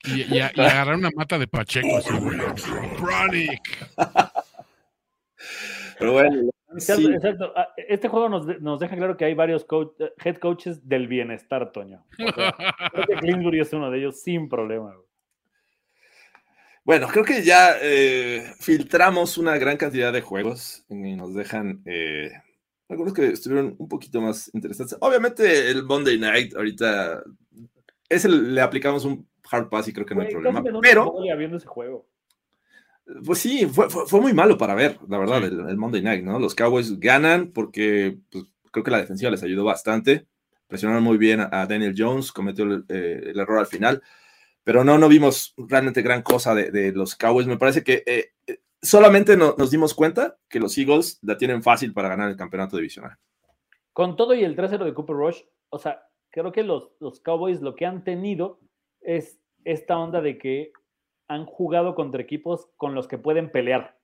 Y, 0.05 0.35
y 0.35 0.41
a- 0.41 0.53
y 0.55 0.61
agarrar 0.61 0.95
una 0.97 1.11
mata 1.15 1.39
de 1.39 1.47
Pacheco 1.49 1.97
así. 1.99 2.09
Chronic. 2.97 3.89
Pero 5.99 6.13
bueno, 6.13 6.51
sí. 6.79 7.07
exacto. 7.13 7.53
Ah, 7.57 7.69
Este 7.77 8.09
juego 8.09 8.29
nos, 8.29 8.47
nos 8.61 8.81
deja 8.81 8.97
claro 8.97 9.17
que 9.17 9.25
hay 9.25 9.35
varios 9.35 9.65
coach- 9.65 9.95
eh, 10.01 10.13
head 10.25 10.37
coaches 10.37 10.89
del 10.89 11.09
bienestar, 11.09 11.73
Toño. 11.73 12.05
O 12.19 12.33
sea, 12.33 12.55
creo 12.93 13.07
que 13.07 13.15
Clinsbury 13.17 13.61
es 13.61 13.73
uno 13.73 13.91
de 13.91 13.99
ellos 13.99 14.21
sin 14.21 14.49
problema. 14.49 14.95
güey. 14.95 15.07
Bueno, 16.85 17.09
creo 17.09 17.25
que 17.25 17.43
ya 17.43 17.77
eh, 17.83 18.45
filtramos 18.61 19.39
una 19.39 19.59
gran 19.59 19.77
cantidad 19.77 20.13
de 20.13 20.21
juegos 20.21 20.85
y 20.89 21.17
nos 21.17 21.35
dejan 21.35 21.83
eh, 21.85 22.31
algunos 22.89 23.13
que 23.13 23.27
estuvieron 23.27 23.75
un 23.79 23.89
poquito 23.89 24.21
más 24.21 24.53
interesantes. 24.55 24.97
Obviamente 25.01 25.69
el 25.71 25.83
Monday 25.83 26.17
Night 26.17 26.55
ahorita 26.55 27.25
ese 28.09 28.29
le 28.29 28.61
aplicamos 28.61 29.05
un 29.05 29.29
hard 29.51 29.69
pass 29.69 29.89
y 29.89 29.93
creo 29.93 30.07
que 30.07 30.15
no 30.15 30.21
hay 30.23 30.31
problema. 30.31 30.63
Pero, 30.81 31.13
viendo 31.37 31.57
ese 31.57 31.67
juego. 31.67 32.07
Pues 33.25 33.39
sí, 33.39 33.67
fue, 33.67 33.89
fue- 33.91 34.07
fue 34.07 34.21
muy 34.21 34.33
malo 34.33 34.59
para 34.59 34.75
ver, 34.75 34.99
la 35.09 35.19
verdad, 35.19 35.39
Sí. 35.41 35.45
el, 35.47 35.69
el 35.69 35.77
Monday 35.77 36.03
Night, 36.03 36.25
¿no? 36.25 36.39
Los 36.39 36.55
Cowboys 36.55 36.99
ganan 36.99 37.53
porque 37.53 38.19
pues, 38.31 38.45
creo 38.71 38.85
que 38.85 38.91
la 38.91 38.99
defensiva 38.99 39.31
les 39.31 39.43
ayudó 39.43 39.65
bastante. 39.65 40.27
Presionaron 40.67 41.05
muy 41.05 41.17
bien 41.17 41.41
a, 41.41 41.67
Daniel 41.67 41.95
Jones, 41.97 42.33
cometió 42.33 42.65
el, 42.65 42.85
eh, 42.89 43.21
el 43.27 43.39
error 43.39 43.59
al 43.59 43.67
final. 43.67 44.03
Pero 44.65 44.83
no, 44.83 44.99
no 44.99 45.09
vimos 45.09 45.55
realmente 45.57 46.03
gran 46.03 46.23
cosa 46.23 46.55
de, 46.55 46.73
de 46.73 46.91
los 46.93 47.15
Cowboys. 47.15 47.47
Me 47.47 47.57
parece 47.57 47.85
que 47.85 48.03
eh, 48.05 48.33
eh, 48.49 48.59
solamente 48.83 49.37
no- 49.37 49.55
nos 49.57 49.71
dimos 49.71 49.95
cuenta 49.95 50.37
que 50.49 50.59
los 50.59 50.77
Eagles 50.77 51.21
la 51.23 51.39
tienen 51.39 51.63
fácil 51.63 51.93
para 51.93 52.09
ganar 52.09 52.29
el 52.31 52.37
campeonato 52.37 52.77
divisional. 52.77 53.17
Con 53.93 54.17
todo 54.17 54.35
y 54.35 54.43
el 54.43 54.57
3-0 54.57 54.85
de 54.85 54.93
Cooper 54.95 55.15
Rush, 55.17 55.41
o 55.69 55.79
sea, 55.79 56.03
creo 56.31 56.51
que 56.51 56.65
los, 56.65 56.91
los 56.99 57.21
Cowboys 57.21 57.61
lo 57.61 57.77
que 57.77 57.87
han 57.87 58.03
tenido 58.03 58.59
es 59.01 59.39
esta 59.65 59.97
onda 59.97 60.21
de 60.21 60.37
que 60.37 60.73
han 61.29 61.47
jugado 61.47 61.95
contra 61.95 62.23
equipos 62.23 62.71
con 62.77 62.95
los 62.95 63.09
que 63.09 63.19
pueden 63.19 63.51
pelear. 63.51 63.97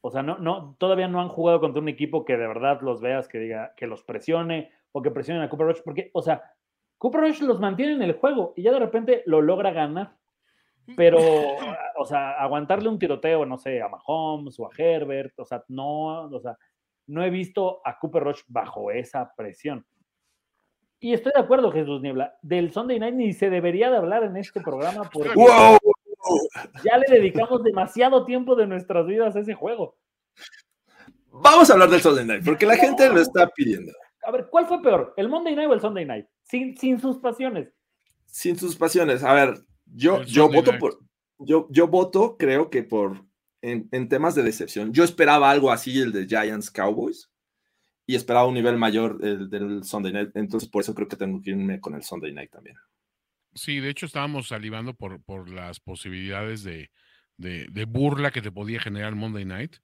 O 0.00 0.10
sea, 0.10 0.22
no, 0.22 0.38
no, 0.38 0.76
todavía 0.78 1.08
no 1.08 1.20
han 1.20 1.28
jugado 1.28 1.60
contra 1.60 1.82
un 1.82 1.88
equipo 1.88 2.24
que 2.24 2.36
de 2.36 2.46
verdad 2.46 2.80
los 2.82 3.00
veas, 3.00 3.28
que 3.28 3.38
diga, 3.38 3.74
que 3.76 3.86
los 3.86 4.02
presione 4.04 4.70
o 4.92 5.02
que 5.02 5.10
presionen 5.10 5.42
a 5.42 5.48
Cooper 5.48 5.66
Rush, 5.66 5.82
porque, 5.84 6.10
o 6.12 6.22
sea, 6.22 6.42
Cooper 6.98 7.22
Rush 7.22 7.40
los 7.42 7.60
mantiene 7.60 7.94
en 7.94 8.02
el 8.02 8.14
juego 8.14 8.52
y 8.56 8.62
ya 8.62 8.72
de 8.72 8.78
repente 8.78 9.22
lo 9.26 9.42
logra 9.42 9.72
ganar. 9.72 10.14
Pero, 10.96 11.18
o 11.98 12.04
sea, 12.04 12.32
aguantarle 12.40 12.88
un 12.88 12.98
tiroteo, 12.98 13.44
no 13.44 13.58
sé, 13.58 13.82
a 13.82 13.88
Mahomes 13.88 14.60
o 14.60 14.66
a 14.66 14.70
Herbert, 14.76 15.36
o 15.40 15.44
sea, 15.44 15.64
no, 15.68 16.26
o 16.26 16.40
sea, 16.40 16.56
no 17.08 17.24
he 17.24 17.30
visto 17.30 17.80
a 17.84 17.98
Cooper 17.98 18.22
Rush 18.22 18.42
bajo 18.46 18.92
esa 18.92 19.32
presión. 19.36 19.84
Y 20.98 21.12
estoy 21.12 21.32
de 21.34 21.40
acuerdo, 21.40 21.70
Jesús 21.72 22.00
Niebla, 22.00 22.38
del 22.40 22.72
Sunday 22.72 22.98
Night 22.98 23.14
ni 23.14 23.32
se 23.32 23.50
debería 23.50 23.90
de 23.90 23.96
hablar 23.96 24.24
en 24.24 24.36
este 24.36 24.60
programa 24.60 25.10
porque 25.12 25.34
¡Wow! 25.34 25.85
ya 26.84 26.98
le 26.98 27.06
dedicamos 27.08 27.62
demasiado 27.62 28.24
tiempo 28.24 28.54
de 28.56 28.66
nuestras 28.66 29.06
vidas 29.06 29.36
a 29.36 29.40
ese 29.40 29.54
juego. 29.54 29.96
Vamos 31.30 31.68
a 31.68 31.74
hablar 31.74 31.90
del 31.90 32.00
Sunday 32.00 32.24
Night, 32.24 32.44
porque 32.44 32.66
la 32.66 32.76
gente 32.76 33.08
lo 33.08 33.20
está 33.20 33.48
pidiendo. 33.48 33.92
A 34.26 34.30
ver, 34.30 34.48
¿cuál 34.50 34.66
fue 34.66 34.82
peor? 34.82 35.14
¿El 35.16 35.28
Monday 35.28 35.54
Night 35.54 35.68
o 35.68 35.74
el 35.74 35.80
Sunday 35.80 36.04
Night? 36.04 36.26
Sin, 36.42 36.76
sin 36.76 36.98
sus 37.00 37.18
pasiones. 37.18 37.72
Sin 38.26 38.58
sus 38.58 38.74
pasiones. 38.76 39.22
A 39.22 39.32
ver, 39.32 39.54
yo, 39.84 40.16
El 40.18 40.26
yo 40.26 40.44
Sunday 40.44 40.60
voto 40.60 40.70
Night. 40.72 40.80
por. 40.80 40.98
Yo, 41.38 41.68
yo 41.70 41.86
voto, 41.88 42.36
creo 42.38 42.70
que 42.70 42.82
por. 42.82 43.24
En, 43.62 43.88
en 43.92 44.08
temas 44.08 44.34
de 44.34 44.42
decepción. 44.42 44.92
Yo 44.92 45.04
esperaba 45.04 45.50
algo 45.50 45.70
así, 45.70 46.00
el 46.00 46.12
de 46.12 46.26
Giants 46.26 46.70
Cowboys. 46.70 47.30
Y 48.06 48.14
esperaba 48.14 48.46
un 48.46 48.54
nivel 48.54 48.76
mayor 48.76 49.18
el 49.22 49.50
del 49.50 49.84
Sunday 49.84 50.12
Night. 50.12 50.30
Entonces, 50.34 50.68
por 50.68 50.82
eso 50.82 50.94
creo 50.94 51.08
que 51.08 51.16
tengo 51.16 51.40
que 51.42 51.50
irme 51.50 51.80
con 51.80 51.94
el 51.94 52.02
Sunday 52.02 52.32
Night 52.32 52.50
también. 52.50 52.76
Sí, 53.56 53.80
de 53.80 53.88
hecho 53.90 54.06
estábamos 54.06 54.48
salivando 54.48 54.94
por, 54.94 55.22
por 55.22 55.50
las 55.50 55.80
posibilidades 55.80 56.62
de, 56.62 56.90
de- 57.38 57.84
burla 57.86 58.30
que 58.30 58.42
te 58.42 58.52
podía 58.52 58.80
generar 58.80 59.14
Monday 59.14 59.44
Night. 59.46 59.76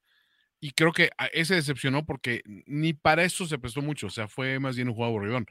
Y 0.60 0.72
creo 0.72 0.92
que 0.92 1.10
a- 1.18 1.26
ese 1.28 1.54
decepcionó 1.56 2.06
porque 2.06 2.42
ni 2.66 2.94
para 2.94 3.24
eso 3.24 3.46
se 3.46 3.58
prestó 3.58 3.82
mucho. 3.82 4.08
O 4.08 4.10
sea, 4.10 4.28
fue 4.28 4.58
más 4.60 4.76
bien 4.76 4.88
un 4.88 4.94
juego 4.94 5.10
aburridón. 5.10 5.46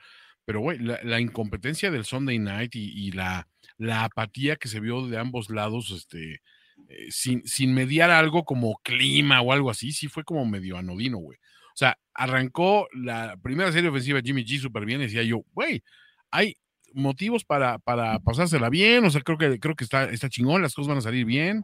Pero, 0.46 0.62
güey, 0.62 0.80
la, 0.80 1.00
la 1.04 1.20
incompetencia 1.22 1.92
del 1.92 2.06
Sunday 2.06 2.40
Night 2.40 2.76
y, 2.76 3.12
la, 3.12 3.48
la 3.78 4.06
apatía 4.06 4.56
que 4.58 4.68
se 4.70 4.80
vio 4.80 5.08
de 5.08 5.18
ambos 5.20 5.50
lados, 5.50 5.92
este, 5.92 6.42
eh, 6.90 7.12
sin, 7.12 7.46
sin 7.48 7.74
mediar 7.74 8.12
algo 8.12 8.44
como 8.46 8.78
clima 8.84 9.42
o 9.42 9.54
algo 9.54 9.70
así, 9.72 9.92
sí 9.94 10.08
fue 10.08 10.24
como 10.24 10.46
medio 10.46 10.78
anodino, 10.78 11.18
güey. 11.20 11.38
O 11.40 11.78
sea, 11.78 11.98
arrancó 12.14 12.88
la 12.94 13.38
primera 13.42 13.72
serie 13.72 13.90
ofensiva 13.90 14.22
Jimmy 14.24 14.44
G 14.46 14.60
súper 14.60 14.86
bien 14.86 15.02
decía 15.02 15.24
yo, 15.24 15.44
güey, 15.54 15.84
hay 16.32 16.58
motivos 16.94 17.44
para, 17.46 17.80
para 17.80 18.20
pasársela 18.20 18.70
bien, 18.70 19.06
o 19.06 19.10
sea, 19.10 19.22
creo 19.22 19.38
que, 19.38 19.60
creo 19.60 19.76
que 19.76 19.84
está, 19.84 20.06
está 20.06 20.30
chingón, 20.30 20.62
las 20.62 20.74
cosas 20.74 20.90
van 20.90 20.98
a 20.98 21.02
salir 21.02 21.26
bien. 21.26 21.64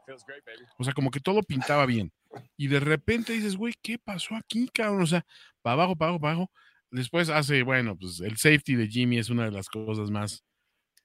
O 0.78 0.84
sea, 0.84 0.94
como 0.94 1.12
que 1.12 1.20
todo 1.20 1.44
pintaba 1.44 1.86
bien. 1.86 2.12
Y 2.56 2.68
de 2.68 2.80
repente 2.80 3.34
dices, 3.34 3.56
güey, 3.56 3.74
¿qué 3.82 3.98
pasó 3.98 4.36
aquí, 4.36 4.70
cabrón? 4.74 5.02
O 5.02 5.08
sea, 5.08 5.26
para 5.62 5.74
abajo, 5.74 5.96
para 5.96 6.10
abajo, 6.10 6.22
para 6.22 6.34
abajo. 6.34 6.52
Después 6.90 7.30
hace, 7.30 7.64
bueno, 7.64 7.98
pues 7.98 8.20
el 8.22 8.38
safety 8.38 8.76
de 8.76 8.88
Jimmy 8.88 9.18
es 9.18 9.30
una 9.30 9.46
de 9.46 9.52
las 9.52 9.68
cosas 9.68 10.10
más 10.10 10.44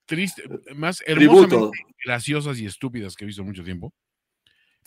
tristes, 0.04 0.44
más 0.74 0.98
Tributo. 0.98 1.44
hermosamente 1.44 1.78
graciosas 2.04 2.58
y 2.58 2.66
estúpidas 2.66 3.16
que 3.16 3.24
he 3.24 3.26
visto 3.26 3.42
en 3.42 3.48
mucho 3.48 3.64
tiempo. 3.64 3.92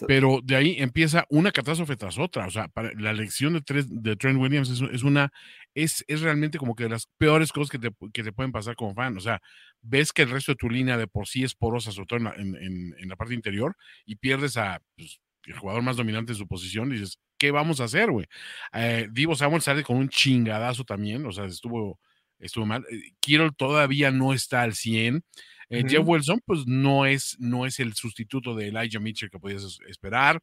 Pero 0.08 0.40
de 0.44 0.56
ahí 0.58 0.76
empieza 0.80 1.26
una 1.30 1.52
catástrofe 1.52 1.96
tras 1.96 2.18
otra. 2.20 2.48
O 2.48 2.52
sea, 2.52 2.68
para, 2.68 2.92
la 2.96 3.12
elección 3.12 3.54
de, 3.54 3.62
tres, 3.62 3.86
de 3.90 4.16
Trent 4.16 4.40
Williams 4.40 4.70
es, 4.70 4.82
es 4.82 5.04
una, 5.04 5.32
es, 5.74 6.04
es 6.08 6.22
realmente 6.22 6.58
como 6.58 6.76
que 6.76 6.84
de 6.84 6.90
las 6.90 7.08
peores 7.18 7.52
cosas 7.52 7.70
que 7.72 7.80
te, 7.80 7.92
que 8.14 8.24
te 8.24 8.34
pueden 8.34 8.52
pasar 8.52 8.76
como 8.76 8.94
fan. 8.94 9.16
O 9.18 9.22
sea, 9.22 9.42
ves 9.82 10.12
que 10.12 10.24
el 10.24 10.30
resto 10.32 10.52
de 10.52 10.58
tu 10.58 10.70
línea 10.70 10.98
de 10.98 11.08
por 11.08 11.28
sí 11.28 11.44
es 11.44 11.56
porosa, 11.56 11.92
sobre 11.92 12.08
todo 12.08 12.18
en 12.20 12.24
la, 12.26 12.34
en, 12.36 12.56
en- 12.56 12.96
en 13.00 13.10
la 13.10 13.16
parte 13.16 13.34
interior, 13.34 13.76
y 14.06 14.16
pierdes 14.18 14.58
a 14.58 14.82
pues, 14.96 15.20
el 15.46 15.58
jugador 15.58 15.82
más 15.84 15.96
dominante 15.98 16.34
en 16.34 16.38
su 16.38 16.48
posición, 16.48 16.90
y 16.92 16.96
dices, 17.00 17.20
¿qué 17.38 17.52
vamos 17.52 17.80
a 17.80 17.86
hacer, 17.86 18.12
güey? 18.12 18.26
Eh, 18.74 19.08
Divo 19.12 19.36
Samuel 19.36 19.62
sale 19.62 19.84
con 19.84 19.98
un 19.98 20.10
chingadazo 20.10 20.84
también, 20.84 21.26
o 21.26 21.32
sea, 21.32 21.46
estuvo, 21.46 22.00
estuvo 22.40 22.66
mal. 22.66 22.84
Eh, 22.92 23.12
Kittle 23.20 23.52
todavía 23.56 24.12
no 24.12 24.34
está 24.34 24.62
al 24.64 24.74
100. 24.76 25.24
Eh. 25.70 25.84
Jeff 25.88 26.04
Wilson, 26.06 26.42
pues 26.46 26.66
no 26.68 27.06
es, 27.06 27.36
no 27.40 27.66
es 27.66 27.80
el 27.80 27.94
sustituto 27.94 28.56
de 28.56 28.68
Elijah 28.70 29.00
Mitchell 29.00 29.30
que 29.30 29.40
podías 29.40 29.64
es- 29.64 29.80
esperar. 29.88 30.42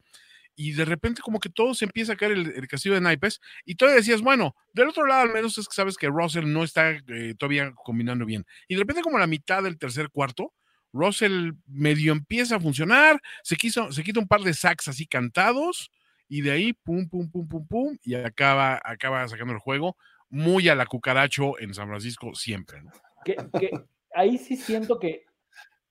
Y 0.55 0.73
de 0.73 0.85
repente, 0.85 1.23
como 1.23 1.41
que 1.41 1.49
todo 1.49 1.75
se 1.75 1.87
empieza 1.87 2.13
a 2.13 2.17
caer 2.17 2.33
el, 2.33 2.53
el 2.55 2.69
castillo 2.69 2.95
de 2.95 3.01
naipes. 3.01 3.41
Y 3.65 3.75
todavía 3.77 4.01
decías, 4.01 4.21
bueno, 4.21 4.55
del 4.75 4.89
otro 4.89 5.07
lado 5.07 5.23
al 5.23 5.33
menos 5.33 5.57
es 5.57 5.67
que 5.67 5.75
sabes 5.75 5.97
que 5.97 6.09
Russell 6.09 6.45
no 6.53 6.63
está 6.63 6.91
eh, 6.91 7.35
todavía 7.39 7.73
combinando 7.75 8.27
bien. 8.27 8.45
Y 8.69 8.75
de 8.75 8.81
repente, 8.81 9.01
como 9.03 9.19
la 9.19 9.27
mitad 9.27 9.63
del 9.63 9.79
tercer 9.79 10.11
cuarto, 10.11 10.53
Russell 10.93 11.53
medio 11.67 12.13
empieza 12.13 12.57
a 12.57 12.61
funcionar, 12.61 13.19
se, 13.43 13.57
quiso, 13.57 13.91
se 13.93 14.03
quita 14.05 14.21
un 14.21 14.29
par 14.29 14.43
de 14.43 14.53
sacks 14.53 14.89
así 14.89 15.07
cantados, 15.07 15.91
y 16.29 16.43
de 16.43 16.51
ahí, 16.51 16.73
pum, 16.75 17.09
pum, 17.09 17.31
pum, 17.31 17.49
pum, 17.49 17.67
pum, 17.67 17.97
y 18.03 18.15
acaba, 18.15 18.79
acaba 18.85 19.27
sacando 19.29 19.55
el 19.55 19.59
juego 19.59 19.97
muy 20.29 20.69
a 20.69 20.75
la 20.75 20.85
cucaracho 20.85 21.59
en 21.61 21.73
San 21.73 21.89
Francisco 21.89 22.35
siempre. 22.35 22.83
¿no? 22.83 22.91
Que, 23.25 23.37
que 23.59 23.71
ahí 24.15 24.39
sí 24.39 24.57
siento 24.57 24.99
que 24.99 25.25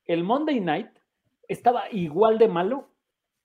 el 0.05 0.24
Monday 0.24 0.59
Night 0.59 0.89
estaba 1.47 1.89
igual 1.91 2.38
de 2.38 2.47
malo 2.47 2.89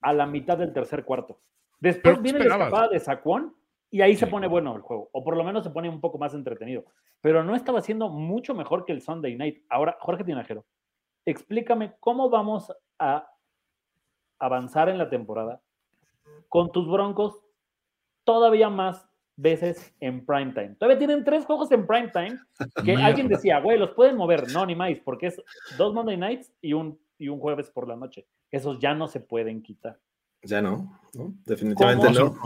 a 0.01 0.13
la 0.13 0.25
mitad 0.25 0.57
del 0.57 0.73
tercer 0.73 1.03
cuarto. 1.05 1.39
Después 1.79 2.15
Pero, 2.15 2.15
¿qué 2.17 2.21
viene 2.23 2.39
la 2.45 2.55
escapada 2.55 2.87
de 2.89 2.99
Saquon 2.99 3.55
y 3.89 4.01
ahí 4.01 4.15
se 4.15 4.27
pone 4.27 4.47
bueno 4.47 4.75
el 4.75 4.81
juego, 4.81 5.09
o 5.13 5.23
por 5.23 5.37
lo 5.37 5.43
menos 5.43 5.63
se 5.63 5.69
pone 5.69 5.89
un 5.89 6.01
poco 6.01 6.17
más 6.17 6.33
entretenido. 6.33 6.85
Pero 7.21 7.43
no 7.43 7.55
estaba 7.55 7.81
siendo 7.81 8.09
mucho 8.09 8.53
mejor 8.53 8.85
que 8.85 8.91
el 8.91 9.01
Sunday 9.01 9.35
Night. 9.35 9.63
Ahora, 9.69 9.97
Jorge 10.01 10.23
Tinajero, 10.23 10.65
explícame 11.25 11.95
cómo 11.99 12.29
vamos 12.29 12.71
a 12.99 13.31
avanzar 14.39 14.89
en 14.89 14.97
la 14.97 15.09
temporada 15.09 15.61
con 16.49 16.71
tus 16.71 16.87
Broncos 16.89 17.41
todavía 18.23 18.69
más 18.69 19.06
veces 19.37 19.93
en 19.99 20.25
prime 20.25 20.51
time. 20.51 20.75
Todavía 20.77 20.97
tienen 20.97 21.23
tres 21.23 21.45
juegos 21.45 21.71
en 21.71 21.87
prime 21.87 22.09
time 22.09 22.37
que 22.75 22.83
Mierda. 22.83 23.05
alguien 23.05 23.27
decía, 23.27 23.59
güey, 23.59 23.77
los 23.79 23.91
pueden 23.91 24.17
mover. 24.17 24.51
No, 24.51 24.65
ni 24.65 24.75
más, 24.75 24.97
porque 25.05 25.27
es 25.27 25.41
dos 25.77 25.93
Monday 25.93 26.17
nights 26.17 26.51
y 26.61 26.73
un, 26.73 26.99
y 27.17 27.29
un 27.29 27.39
jueves 27.39 27.69
por 27.69 27.87
la 27.87 27.95
noche. 27.95 28.27
Esos 28.51 28.79
ya 28.79 28.93
no 28.93 29.07
se 29.07 29.19
pueden 29.19 29.61
quitar. 29.61 29.99
Ya 30.43 30.61
no, 30.61 30.99
¿no? 31.15 31.33
definitivamente 31.45 32.07
¿Cómo? 32.07 32.19
no. 32.19 32.37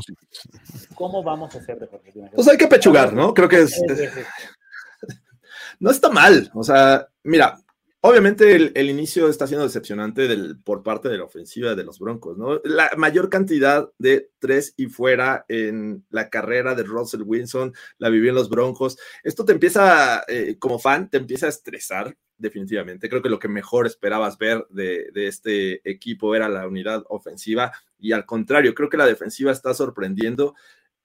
¿Cómo 0.96 1.24
vamos 1.24 1.54
a 1.56 1.60
hacer 1.60 1.78
de? 1.78 1.88
Pues 2.34 2.48
hay 2.48 2.58
que 2.58 2.68
pechugar, 2.68 3.14
¿no? 3.14 3.34
Creo 3.34 3.50
que 3.50 3.62
es, 3.64 3.82
no 5.80 5.92
está 5.92 6.10
mal. 6.10 6.50
O 6.54 6.64
sea, 6.64 7.06
mira, 7.24 7.60
obviamente 8.02 8.56
el, 8.56 8.90
inicio 8.90 9.30
está 9.30 9.48
siendo 9.48 9.66
decepcionante 9.66 10.28
del, 10.28 10.60
por 10.60 10.84
parte 10.84 11.10
de 11.10 11.18
la 11.18 11.24
ofensiva 11.24 11.76
de 11.76 11.84
los 11.84 12.00
Broncos, 12.00 12.38
¿no? 12.38 12.60
La 12.64 12.92
mayor 12.98 13.30
cantidad 13.30 13.90
de 13.98 14.30
tres 14.40 14.74
y 14.76 14.88
fuera 14.88 15.46
en 15.48 16.06
la 16.10 16.30
carrera 16.30 16.76
de 16.76 16.84
Russell 16.84 17.22
Wilson 17.24 17.74
la 17.98 18.10
vivió 18.10 18.30
en 18.30 18.36
los 18.36 18.50
Broncos. 18.50 18.98
Esto 19.24 19.46
te 19.46 19.54
empieza, 19.54 20.24
eh, 20.28 20.58
como 20.60 20.80
fan, 20.80 21.10
te 21.10 21.18
empieza 21.18 21.46
a 21.46 21.50
estresar, 21.50 22.18
definitivamente. 22.38 23.08
Creo 23.08 23.22
que 23.22 23.30
lo 23.30 23.40
que 23.40 23.48
mejor 23.48 23.86
esperabas 23.86 24.38
ver 24.38 24.66
de, 24.70 25.10
de 25.14 25.28
este 25.28 25.90
equipo 25.90 26.36
era 26.36 26.50
la 26.50 26.68
unidad 26.68 27.04
ofensiva 27.10 27.72
y 28.00 28.14
al 28.14 28.26
contrario, 28.26 28.74
creo 28.74 28.90
que 28.90 28.98
la 28.98 29.06
defensiva 29.06 29.52
está 29.52 29.74
sorprendiendo 29.76 30.56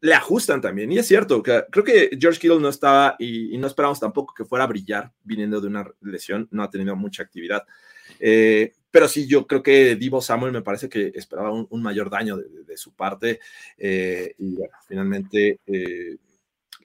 le 0.01 0.15
ajustan 0.15 0.61
también. 0.61 0.93
Y 0.93 0.99
es 0.99 1.07
cierto, 1.07 1.43
que 1.43 1.65
creo 1.71 1.85
que 1.85 2.11
George 2.21 2.41
Kittle 2.41 2.61
no 2.61 2.69
estaba 2.69 3.17
y, 3.19 3.57
no 3.59 3.67
esperamos 3.67 4.01
tampoco 4.01 4.35
que 4.35 4.45
fuera 4.45 4.65
a 4.65 4.69
brillar 4.69 5.13
viniendo 5.23 5.61
de 5.61 5.69
una 5.69 5.91
lesión, 6.01 6.49
no 6.51 6.63
ha 6.63 6.71
tenido 6.71 6.97
mucha 6.97 7.23
actividad. 7.23 7.65
Eh, 8.21 8.73
pero 8.91 9.09
sí, 9.09 9.27
yo 9.27 9.47
creo 9.47 9.63
que 9.63 9.97
Divo 9.97 10.23
Samuel 10.23 10.53
me 10.53 10.63
parece 10.63 10.89
que 10.89 11.13
esperaba 11.15 11.53
un, 11.53 11.83
mayor 11.83 12.09
daño 12.09 12.37
de, 12.37 12.77
su 12.77 12.95
parte. 12.95 13.41
eh, 13.77 14.35
y 14.39 14.57
finalmente 14.87 15.61
eh, 15.67 16.17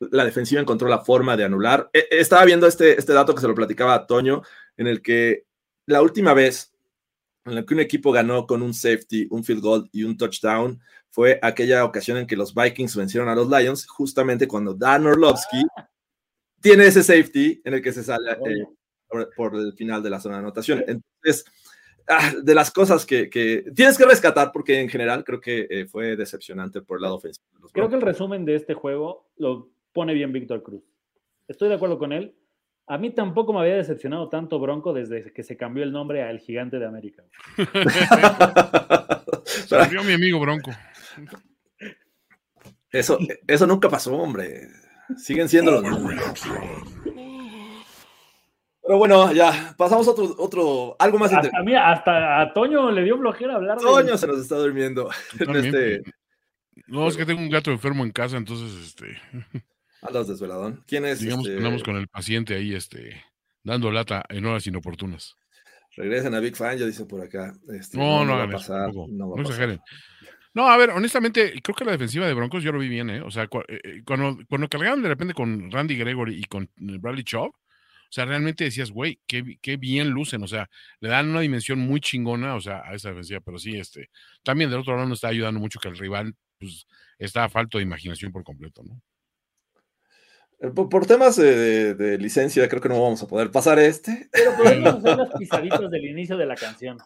la 0.10 0.26
defensiva 0.26 0.62
encontró 0.62 0.88
la 0.88 1.00
forma 1.00 1.38
de 1.38 1.44
anular. 1.44 1.90
Eh, 1.94 2.08
estaba 2.12 2.44
viendo 2.46 2.68
este, 2.68 2.98
este 3.00 3.14
dato 3.14 3.36
que 3.36 3.42
se 3.42 3.48
lo 3.48 3.56
platicaba 3.56 3.94
a 3.94 4.08
Toño, 4.08 4.42
en 4.78 4.88
el 4.88 5.02
que 5.02 5.46
la 5.86 6.02
última 6.02 6.34
vez 6.34 6.71
en 7.46 7.56
la 7.56 7.66
que 7.66 7.74
un 7.74 7.80
equipo 7.80 8.12
ganó 8.12 8.46
con 8.46 8.62
un 8.62 8.74
safety, 8.74 9.28
un 9.30 9.44
field 9.44 9.62
goal 9.62 9.90
y 9.92 10.04
un 10.04 10.18
touchdown 10.18 10.80
fue 11.10 11.40
aquella 11.42 11.84
ocasión 11.84 12.18
en 12.18 12.28
que 12.28 12.36
los 12.36 12.54
Vikings 12.54 12.96
vencieron 12.96 13.30
a 13.30 13.36
los 13.36 13.50
Lions, 13.50 13.86
justamente 13.88 14.48
cuando 14.48 14.74
Dan 14.74 15.06
Orlovsky 15.06 15.64
tiene 16.62 16.86
ese 16.86 17.04
safety 17.04 17.62
en 17.66 17.74
el 17.74 17.82
que 17.82 17.92
se 17.92 18.04
sale 18.04 18.32
eh, 18.32 18.66
por, 19.08 19.30
por 19.36 19.56
el 19.56 19.74
final 19.74 20.02
de 20.02 20.10
la 20.10 20.20
zona 20.20 20.36
de 20.36 20.42
anotación. 20.42 20.84
Entonces, 20.88 21.44
ah, 22.08 22.32
de 22.42 22.56
las 22.56 22.72
cosas 22.72 23.06
que, 23.06 23.30
que 23.30 23.66
tienes 23.76 23.98
que 23.98 24.06
rescatar, 24.06 24.52
porque 24.54 24.80
en 24.80 24.88
general 24.88 25.24
creo 25.24 25.42
que 25.42 25.68
eh, 25.70 25.86
fue 25.86 26.16
decepcionante 26.16 26.82
por 26.82 26.98
el 26.98 27.02
lado 27.02 27.16
ofensivo. 27.16 27.46
Creo 27.74 27.90
que 27.90 27.96
el 27.96 28.02
resumen 28.02 28.46
de 28.46 28.56
este 28.56 28.74
juego 28.74 29.28
lo 29.38 29.70
pone 29.92 30.14
bien 30.14 30.32
Víctor 30.32 30.64
Cruz. 30.64 30.84
Estoy 31.48 31.68
de 31.68 31.76
acuerdo 31.76 31.98
con 31.98 32.14
él. 32.14 32.34
A 32.92 32.98
mí 32.98 33.10
tampoco 33.10 33.54
me 33.54 33.62
había 33.62 33.78
decepcionado 33.78 34.28
tanto 34.28 34.60
Bronco 34.60 34.92
desde 34.92 35.32
que 35.32 35.44
se 35.44 35.56
cambió 35.56 35.82
el 35.82 35.94
nombre 35.94 36.24
a 36.24 36.30
El 36.30 36.40
Gigante 36.40 36.78
de 36.78 36.86
América. 36.86 37.24
Se 39.46 39.78
murió 39.78 40.04
mi 40.04 40.12
amigo 40.12 40.42
Bronco. 40.42 40.72
Eso, 42.92 43.18
eso 43.48 43.66
nunca 43.66 43.88
pasó, 43.88 44.14
hombre. 44.18 44.68
Siguen 45.16 45.48
siendo 45.48 45.72
los 45.72 45.84
mismos. 45.84 46.14
Pero 48.82 48.98
bueno, 48.98 49.32
ya, 49.32 49.74
pasamos 49.78 50.06
a 50.10 50.12
otro, 50.12 50.36
otro 50.38 50.98
algo 51.00 51.18
más 51.18 51.32
Hasta, 51.32 51.48
interesante. 51.48 51.66
mira, 51.66 51.94
hasta 51.94 52.42
a 52.42 52.54
Toño 52.54 52.92
le 52.92 53.06
dio 53.06 53.18
flojera 53.18 53.56
hablar 53.56 53.78
de 53.78 53.86
Toño 53.86 54.18
se 54.18 54.28
nos 54.28 54.42
está 54.42 54.58
durmiendo 54.58 55.10
en 55.40 55.56
este. 55.56 56.02
No, 56.88 57.08
es 57.08 57.16
que 57.16 57.26
tengo 57.26 57.40
un 57.40 57.50
gato 57.50 57.72
enfermo 57.72 58.04
en 58.04 58.12
casa, 58.12 58.36
entonces, 58.36 58.86
este, 58.86 59.18
Andas 60.02 60.28
desveladón. 60.28 60.84
¿Quién 60.88 61.06
es? 61.06 61.20
digamos 61.20 61.46
este, 61.46 61.54
que 61.58 61.64
andamos 61.64 61.84
con 61.84 61.96
el 61.98 62.08
paciente 62.08 62.56
ahí, 62.56 62.74
este, 62.74 63.24
dando 63.64 63.92
lata 63.92 64.24
en 64.30 64.46
horas 64.46 64.66
inoportunas. 64.68 65.36
Regresan 65.96 66.34
a 66.34 66.40
Big 66.40 66.56
Fan, 66.56 66.78
ya 66.78 66.86
dicen 66.86 67.08
por 67.08 67.22
acá. 67.22 67.54
Este, 67.70 67.98
No, 67.98 68.24
no, 68.26 68.34
va 68.34 68.44
a 68.44 68.46
eso, 68.46 68.54
pasar. 68.54 68.94
No, 68.94 69.02
va 69.02 69.06
a 69.06 69.18
no 69.18 69.36
pasar. 69.36 69.46
exageren. 69.46 69.80
No, 70.54 70.68
a 70.68 70.76
ver, 70.78 70.90
honestamente, 70.90 71.54
creo 71.64 71.76
que 71.76 71.86
la 71.86 71.92
defensiva 71.94 72.28
de 72.28 72.34
Broncos 72.34 72.64
yo 72.64 72.72
lo 72.72 72.80
vi 72.80 72.90
bien, 72.90 73.10
¿eh? 73.10 73.22
O 73.22 73.32
sea, 73.32 73.48
cu- 73.48 73.64
eh, 73.68 73.80
eh, 73.84 74.02
cuando, 74.06 74.38
cuando 74.50 74.68
cargaron 74.68 75.02
de 75.02 75.08
repente 75.10 75.34
con 75.34 75.72
Randy 75.72 75.96
Gregory 75.96 76.36
y 76.40 76.44
con 76.44 76.64
eh, 76.64 76.98
Bradley 77.00 77.24
Chubb, 77.24 77.52
o 77.54 78.14
sea, 78.14 78.26
realmente 78.26 78.66
decías, 78.66 78.92
güey, 78.92 79.22
qué, 79.26 79.58
qué 79.62 79.78
bien 79.78 80.10
lucen, 80.10 80.44
o 80.44 80.48
sea, 80.48 80.70
le 81.00 81.08
dan 81.08 81.30
una 81.30 81.40
dimensión 81.40 81.80
muy 81.80 82.02
chingona, 82.02 82.56
o 82.56 82.60
sea, 82.62 82.82
a 82.86 82.94
esa 82.96 83.10
defensiva, 83.10 83.40
pero 83.40 83.58
sí, 83.58 83.78
este, 83.78 84.10
también 84.44 84.70
del 84.70 84.80
otro 84.82 84.96
lado 84.96 85.08
nos 85.08 85.20
está 85.20 85.30
ayudando 85.30 85.62
mucho 85.62 85.80
que 85.80 85.88
el 85.88 85.98
rival, 85.98 86.36
pues, 86.60 86.86
está 87.18 87.46
a 87.46 87.50
falto 87.50 87.78
de 87.78 87.84
imaginación 87.86 88.34
por 88.34 88.44
completo, 88.44 88.84
¿no? 88.84 89.02
Por, 90.76 90.90
por 90.90 91.06
temas 91.08 91.36
de, 91.38 91.56
de- 91.56 91.94
de 91.96 92.18
licencia, 92.18 92.70
creo 92.70 92.82
que 92.82 92.90
no 92.90 93.02
vamos 93.02 93.22
a 93.24 93.28
poder 93.28 93.50
pasar 93.52 93.80
este. 93.80 94.30
Pero 94.32 94.56
podemos 94.56 94.96
hacer 94.96 95.18
las 95.18 95.30
pisaditas 95.38 95.90
del 95.90 96.06
inicio 96.06 96.38
de 96.38 96.46
la 96.46 96.56
canción. 96.56 96.98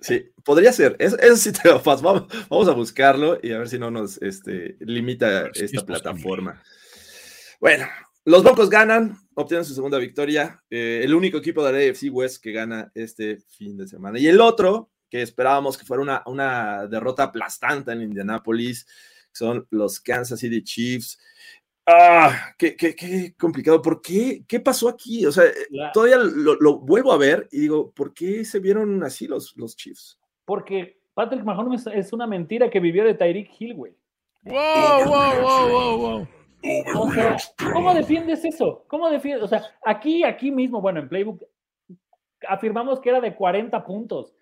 Sí, 0.00 0.30
podría 0.44 0.72
ser. 0.72 0.96
Eso, 0.98 1.18
eso 1.18 1.36
sí 1.36 1.52
te 1.52 1.68
lo 1.68 1.82
paso. 1.82 2.02
Vamos, 2.02 2.24
vamos 2.48 2.68
a 2.68 2.72
buscarlo 2.72 3.38
y 3.42 3.52
a 3.52 3.58
ver 3.58 3.68
si 3.68 3.78
no 3.78 3.90
nos 3.90 4.20
este, 4.22 4.76
limita 4.80 5.50
si 5.52 5.64
esta 5.64 5.76
es 5.78 5.84
plataforma. 5.84 6.62
Bueno, 7.60 7.86
los 8.24 8.42
Broncos 8.42 8.70
ganan, 8.70 9.18
obtienen 9.34 9.66
su 9.66 9.74
segunda 9.74 9.98
victoria. 9.98 10.62
eh, 10.70 11.02
el 11.04 11.14
único 11.14 11.36
equipo 11.36 11.62
de 11.64 11.72
la 11.72 11.78
AFC 11.90 12.04
West 12.10 12.42
que 12.42 12.52
gana 12.52 12.90
este 12.94 13.36
fin 13.36 13.76
de 13.76 13.86
semana. 13.86 14.18
Y 14.18 14.26
el 14.28 14.40
otro, 14.40 14.90
que 15.10 15.20
esperábamos 15.20 15.76
que 15.76 15.84
fuera 15.84 16.02
una, 16.02 16.22
una 16.24 16.86
derrota 16.86 17.24
aplastante 17.24 17.92
en 17.92 18.00
Indianápolis, 18.02 18.86
son 19.32 19.66
los 19.70 20.00
Kansas 20.00 20.40
City 20.40 20.62
Chiefs. 20.62 21.18
Ah, 21.86 22.52
qué, 22.58 22.76
qué- 22.76 22.94
qué 22.94 23.34
complicado. 23.38 23.80
¿Por 23.80 24.02
qué? 24.02 24.42
¿Qué 24.46 24.60
pasó 24.60 24.88
aquí? 24.88 25.24
O 25.24 25.32
sea, 25.32 25.44
La- 25.70 25.90
todavía 25.92 26.18
lo, 26.18 26.54
lo 26.56 26.78
vuelvo 26.78 27.12
a 27.12 27.16
ver 27.16 27.48
y 27.50 27.60
digo, 27.60 27.90
¿por 27.92 28.12
qué 28.12 28.44
se 28.44 28.60
vieron 28.60 29.02
así 29.04 29.26
los, 29.26 29.56
los 29.56 29.74
Chiefs? 29.76 30.18
Porque 30.44 31.00
Patrick 31.14 31.44
Mahomes 31.44 31.86
es 31.86 32.12
una 32.12 32.26
mentira 32.26 32.68
que 32.68 32.78
vivió 32.80 33.04
de 33.04 33.14
Tyreek 33.14 33.50
Hill, 33.58 33.74
güey. 33.74 33.94
¡Wow, 34.42 35.04
wow, 35.04 35.40
wow, 35.42 35.68
wow, 35.68 35.98
wow! 35.98 36.28
O 36.96 37.10
sea, 37.12 37.36
¿cómo 37.72 37.94
defiendes 37.94 38.44
eso? 38.44 38.84
¿Cómo 38.88 39.08
defiendes? 39.10 39.44
O 39.44 39.48
sea, 39.48 39.62
aquí, 39.84 40.24
aquí 40.24 40.50
mismo, 40.50 40.80
bueno, 40.80 41.00
en 41.00 41.08
Playbook 41.08 41.42
afirmamos 42.48 43.00
que 43.00 43.08
era 43.10 43.20
de 43.20 43.34
40 43.34 43.84
puntos. 43.84 44.34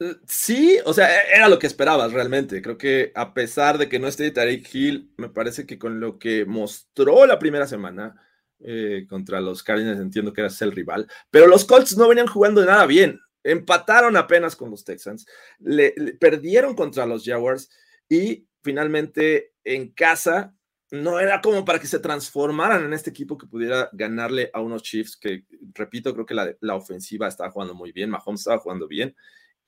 Eh, 0.00 0.16
Sí, 0.26 0.78
o 0.84 0.92
sea, 0.94 1.08
e- 1.22 1.36
era 1.36 1.48
lo 1.48 1.58
que 1.58 1.66
esperabas 1.66 2.12
realmente. 2.12 2.62
Creo 2.62 2.78
que 2.78 3.12
a 3.14 3.34
pesar 3.34 3.78
de 3.78 3.88
que 3.88 3.98
no 3.98 4.08
esté 4.08 4.30
Tarek 4.30 4.68
Hill, 4.74 5.12
me 5.16 5.28
parece 5.28 5.66
que 5.66 5.78
con 5.78 6.00
lo 6.00 6.18
que 6.18 6.44
mostró 6.46 7.26
la 7.26 7.38
primera 7.38 7.66
semana 7.66 8.14
eh, 8.60 9.06
contra 9.08 9.40
los 9.40 9.62
Cardinals, 9.62 10.00
entiendo 10.00 10.32
que 10.32 10.40
era 10.42 10.50
el 10.60 10.72
rival, 10.72 11.06
pero 11.30 11.46
los 11.46 11.64
Colts 11.64 11.96
no 11.96 12.08
venían 12.08 12.26
jugando 12.26 12.64
nada 12.64 12.86
bien. 12.86 13.20
Empataron 13.44 14.16
apenas 14.16 14.56
con 14.56 14.70
los 14.70 14.84
Texans, 14.84 15.26
le- 15.60 15.92
perdieron 16.20 16.74
contra 16.74 17.06
los 17.06 17.24
Jaguars 17.24 17.70
y 18.08 18.46
finalmente 18.62 19.54
en 19.64 19.92
casa 19.92 20.54
no 20.90 21.20
era 21.20 21.40
como 21.40 21.64
para 21.64 21.78
que 21.78 21.86
se 21.86 21.98
transformaran 22.00 22.84
en 22.84 22.92
este 22.94 23.10
equipo 23.10 23.36
que 23.38 23.46
pudiera 23.46 23.90
ganarle 23.92 24.50
a 24.54 24.60
unos 24.60 24.82
Chiefs 24.82 25.16
que, 25.16 25.44
repito, 25.74 26.12
creo 26.14 26.26
que 26.26 26.34
la, 26.34 26.52
la 26.60 26.74
ofensiva 26.74 27.28
estaba 27.28 27.50
jugando 27.50 27.74
muy 27.74 27.92
bien, 27.92 28.10
Mahomes 28.10 28.40
estaba 28.40 28.58
jugando 28.58 28.88
bien 28.88 29.14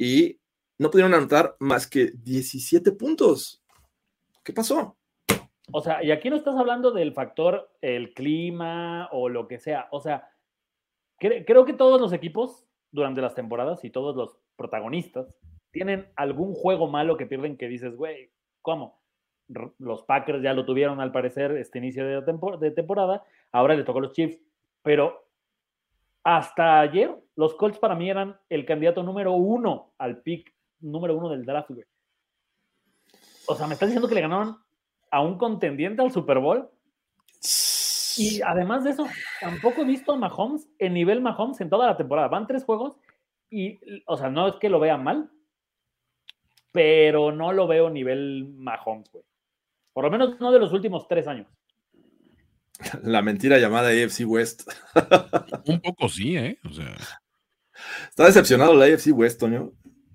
y 0.02 0.40
no 0.78 0.90
pudieron 0.90 1.12
anotar 1.12 1.56
más 1.58 1.86
que 1.86 2.10
17 2.22 2.92
puntos. 2.92 3.62
¿Qué 4.42 4.54
pasó? 4.54 4.96
O 5.72 5.82
sea, 5.82 6.02
y 6.02 6.10
aquí 6.10 6.30
no 6.30 6.36
estás 6.36 6.56
hablando 6.56 6.90
del 6.90 7.12
factor 7.12 7.70
el 7.82 8.14
clima 8.14 9.10
o 9.12 9.28
lo 9.28 9.46
que 9.46 9.58
sea. 9.58 9.88
O 9.92 10.00
sea, 10.00 10.26
cre- 11.20 11.44
creo 11.46 11.66
que 11.66 11.74
todos 11.74 12.00
los 12.00 12.14
equipos 12.14 12.64
durante 12.90 13.20
las 13.20 13.34
temporadas 13.34 13.84
y 13.84 13.90
todos 13.90 14.16
los 14.16 14.38
protagonistas 14.56 15.34
tienen 15.70 16.10
algún 16.16 16.54
juego 16.54 16.88
malo 16.88 17.18
que 17.18 17.26
pierden 17.26 17.58
que 17.58 17.68
dices, 17.68 17.94
güey, 17.94 18.32
¿cómo? 18.62 19.02
Los 19.78 20.02
Packers 20.04 20.42
ya 20.42 20.54
lo 20.54 20.64
tuvieron 20.64 21.00
al 21.00 21.12
parecer 21.12 21.52
este 21.58 21.78
inicio 21.78 22.06
de, 22.06 22.22
de 22.58 22.70
temporada, 22.70 23.22
ahora 23.52 23.74
le 23.74 23.84
tocó 23.84 23.98
a 23.98 24.02
los 24.02 24.12
Chiefs, 24.12 24.40
pero 24.82 25.29
hasta 26.24 26.80
ayer 26.80 27.16
los 27.36 27.54
Colts 27.54 27.78
para 27.78 27.94
mí 27.94 28.10
eran 28.10 28.38
el 28.48 28.66
candidato 28.66 29.02
número 29.02 29.32
uno 29.32 29.94
al 29.98 30.22
pick 30.22 30.54
número 30.80 31.16
uno 31.16 31.28
del 31.28 31.44
draft, 31.44 31.70
güey. 31.70 31.84
O 33.46 33.54
sea, 33.54 33.66
me 33.66 33.74
estás 33.74 33.88
diciendo 33.88 34.08
que 34.08 34.14
le 34.14 34.20
ganaron 34.20 34.58
a 35.10 35.22
un 35.22 35.38
contendiente 35.38 36.02
al 36.02 36.12
Super 36.12 36.38
Bowl. 36.38 36.70
Y 38.16 38.42
además 38.42 38.84
de 38.84 38.90
eso, 38.90 39.06
tampoco 39.40 39.82
he 39.82 39.84
visto 39.84 40.12
a 40.12 40.16
Mahomes 40.16 40.68
en 40.78 40.94
nivel 40.94 41.20
Mahomes 41.20 41.60
en 41.60 41.70
toda 41.70 41.86
la 41.86 41.96
temporada. 41.96 42.28
Van 42.28 42.46
tres 42.46 42.64
juegos 42.64 42.96
y, 43.48 43.80
o 44.06 44.16
sea, 44.16 44.28
no 44.28 44.48
es 44.48 44.56
que 44.56 44.68
lo 44.68 44.78
vea 44.78 44.96
mal, 44.96 45.30
pero 46.72 47.32
no 47.32 47.52
lo 47.52 47.66
veo 47.66 47.90
nivel 47.90 48.52
Mahomes, 48.56 49.10
güey. 49.10 49.24
Por 49.92 50.04
lo 50.04 50.10
menos 50.10 50.38
no 50.40 50.52
de 50.52 50.58
los 50.58 50.72
últimos 50.72 51.08
tres 51.08 51.26
años. 51.26 51.48
La 53.02 53.22
mentira 53.22 53.58
llamada 53.58 53.88
AFC 53.90 54.20
West. 54.26 54.62
Un 55.66 55.80
poco 55.80 56.08
sí, 56.08 56.36
¿eh? 56.36 56.58
O 56.64 56.72
sea, 56.72 56.96
Está 58.08 58.26
decepcionado 58.26 58.74
la 58.74 58.86
AFC 58.86 59.08
West, 59.12 59.40
Toño. 59.40 59.72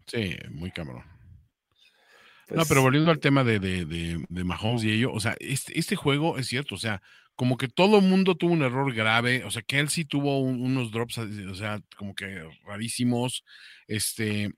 sí, 0.08 0.36
muy 0.52 0.72
cabrón. 0.72 1.04
Pues, 2.48 2.58
No, 2.60 2.66
pero 2.66 2.82
volviendo 2.82 3.12
al 3.12 3.20
tema 3.20 3.44
de, 3.44 3.60
de, 3.60 3.86
de, 3.86 4.24
de 4.30 4.44
Mahomes 4.44 4.84
y 4.84 4.92
ello, 4.92 5.12
o 5.12 5.20
sea, 5.20 5.36
este, 5.40 5.78
este 5.80 5.96
juego 5.96 6.38
es 6.38 6.48
cierto, 6.48 6.76
o 6.76 6.78
sea, 6.78 7.02
como 7.36 7.58
que 7.58 7.68
todo 7.68 7.98
el 8.00 8.04
mundo 8.06 8.36
tuvo 8.36 8.54
un 8.54 8.62
error 8.62 8.94
grave, 8.94 9.44
o 9.44 9.52
sea, 9.52 9.64
sí 9.88 10.06
tuvo 10.06 10.40
un- 10.42 10.62
unos 10.62 10.92
drops, 10.92 11.18
o 11.18 11.56
sea, 11.56 11.82
como 11.98 12.14
que 12.14 12.48
rarísimos, 12.66 13.44
este, 13.88 14.52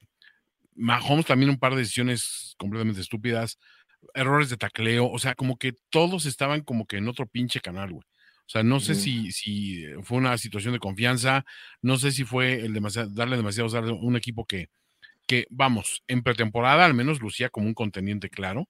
Mahomes 0.75 1.25
también 1.25 1.49
un 1.49 1.57
par 1.59 1.73
de 1.73 1.79
decisiones 1.79 2.55
completamente 2.57 3.01
estúpidas, 3.01 3.57
errores 4.13 4.49
de 4.49 4.57
tacleo, 4.57 5.09
o 5.09 5.19
sea, 5.19 5.35
como 5.35 5.57
que 5.57 5.73
todos 5.89 6.25
estaban 6.25 6.61
como 6.61 6.85
que 6.85 6.97
en 6.97 7.07
otro 7.07 7.27
pinche 7.27 7.59
canal, 7.59 7.91
güey. 7.91 8.05
O 8.47 8.49
sea, 8.49 8.63
no 8.63 8.79
sé 8.79 8.95
si, 8.95 9.33
si 9.33 9.83
fue 10.03 10.17
una 10.17 10.37
situación 10.37 10.73
de 10.73 10.79
confianza, 10.79 11.43
no 11.81 11.97
sé 11.97 12.13
si 12.13 12.23
fue 12.23 12.61
el 12.61 12.73
demasiado, 12.73 13.09
darle 13.09 13.35
demasiados 13.35 13.75
a 13.75 13.81
un 13.81 14.15
equipo 14.15 14.45
que, 14.45 14.69
que, 15.27 15.47
vamos, 15.49 16.01
en 16.07 16.23
pretemporada 16.23 16.85
al 16.85 16.93
menos 16.93 17.19
lucía 17.19 17.49
como 17.49 17.67
un 17.67 17.73
contendiente 17.73 18.29
claro, 18.29 18.69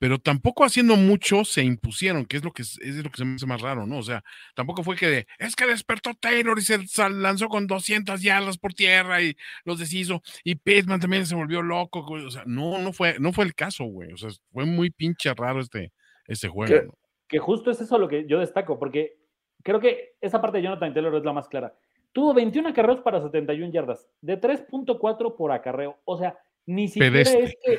pero 0.00 0.18
tampoco 0.18 0.64
haciendo 0.64 0.96
mucho 0.96 1.44
se 1.44 1.62
impusieron, 1.62 2.26
que 2.26 2.36
es 2.36 2.44
lo 2.44 2.52
que 2.52 2.62
es, 2.62 2.78
lo 2.78 3.10
que 3.10 3.16
se 3.16 3.24
me 3.24 3.34
hace 3.36 3.46
más 3.46 3.60
raro, 3.60 3.86
¿no? 3.86 3.98
O 3.98 4.02
sea, 4.02 4.22
tampoco 4.54 4.82
fue 4.82 4.96
que 4.96 5.08
de, 5.08 5.26
es 5.38 5.56
que 5.56 5.66
despertó 5.66 6.14
Taylor 6.14 6.58
y 6.58 6.62
se 6.62 6.78
lanzó 7.10 7.48
con 7.48 7.66
200 7.66 8.22
yardas 8.22 8.58
por 8.58 8.74
tierra 8.74 9.22
y 9.22 9.36
los 9.64 9.78
deshizo, 9.78 10.22
y 10.42 10.56
Pittman 10.56 11.00
también 11.00 11.26
se 11.26 11.34
volvió 11.34 11.62
loco, 11.62 12.00
o 12.00 12.30
sea, 12.30 12.42
no, 12.46 12.78
no 12.78 12.92
fue, 12.92 13.16
no 13.18 13.32
fue 13.32 13.44
el 13.44 13.54
caso, 13.54 13.84
güey, 13.84 14.12
o 14.12 14.16
sea, 14.16 14.30
fue 14.52 14.64
muy 14.64 14.90
pinche 14.90 15.32
raro 15.34 15.60
este, 15.60 15.92
este 16.26 16.48
juego. 16.48 16.72
¿Qué? 16.72 16.86
¿no? 16.86 16.94
que 17.28 17.38
justo 17.38 17.70
es 17.70 17.80
eso 17.80 17.98
lo 17.98 18.08
que 18.08 18.26
yo 18.26 18.38
destaco, 18.38 18.78
porque 18.78 19.18
creo 19.62 19.80
que 19.80 20.14
esa 20.20 20.40
parte 20.40 20.58
de 20.58 20.64
Jonathan 20.64 20.92
Taylor 20.94 21.14
es 21.16 21.24
la 21.24 21.32
más 21.32 21.48
clara. 21.48 21.74
Tuvo 22.12 22.32
21 22.34 22.68
acarreos 22.68 23.00
para 23.00 23.20
71 23.20 23.72
yardas, 23.72 24.08
de 24.20 24.40
3.4 24.40 25.36
por 25.36 25.50
acarreo. 25.50 25.98
O 26.04 26.16
sea, 26.16 26.38
ni 26.66 26.86
siquiera 26.86 27.12
Pedestre. 27.12 27.44
es 27.44 27.56
que 27.60 27.78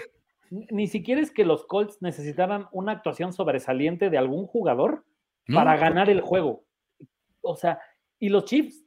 ni 0.50 0.88
siquiera 0.88 1.22
es 1.22 1.32
que 1.32 1.46
los 1.46 1.66
Colts 1.66 2.02
necesitaran 2.02 2.68
una 2.72 2.92
actuación 2.94 3.34
sobresaliente 3.34 4.10
de 4.10 4.18
algún 4.18 4.46
jugador 4.48 5.04
No, 5.48 5.56
para 5.58 5.78
ganar 5.78 6.10
el 6.10 6.22
juego. 6.22 6.64
O 7.42 7.56
sea, 7.56 7.80
y 8.20 8.30
los 8.30 8.46
Chiefs, 8.46 8.84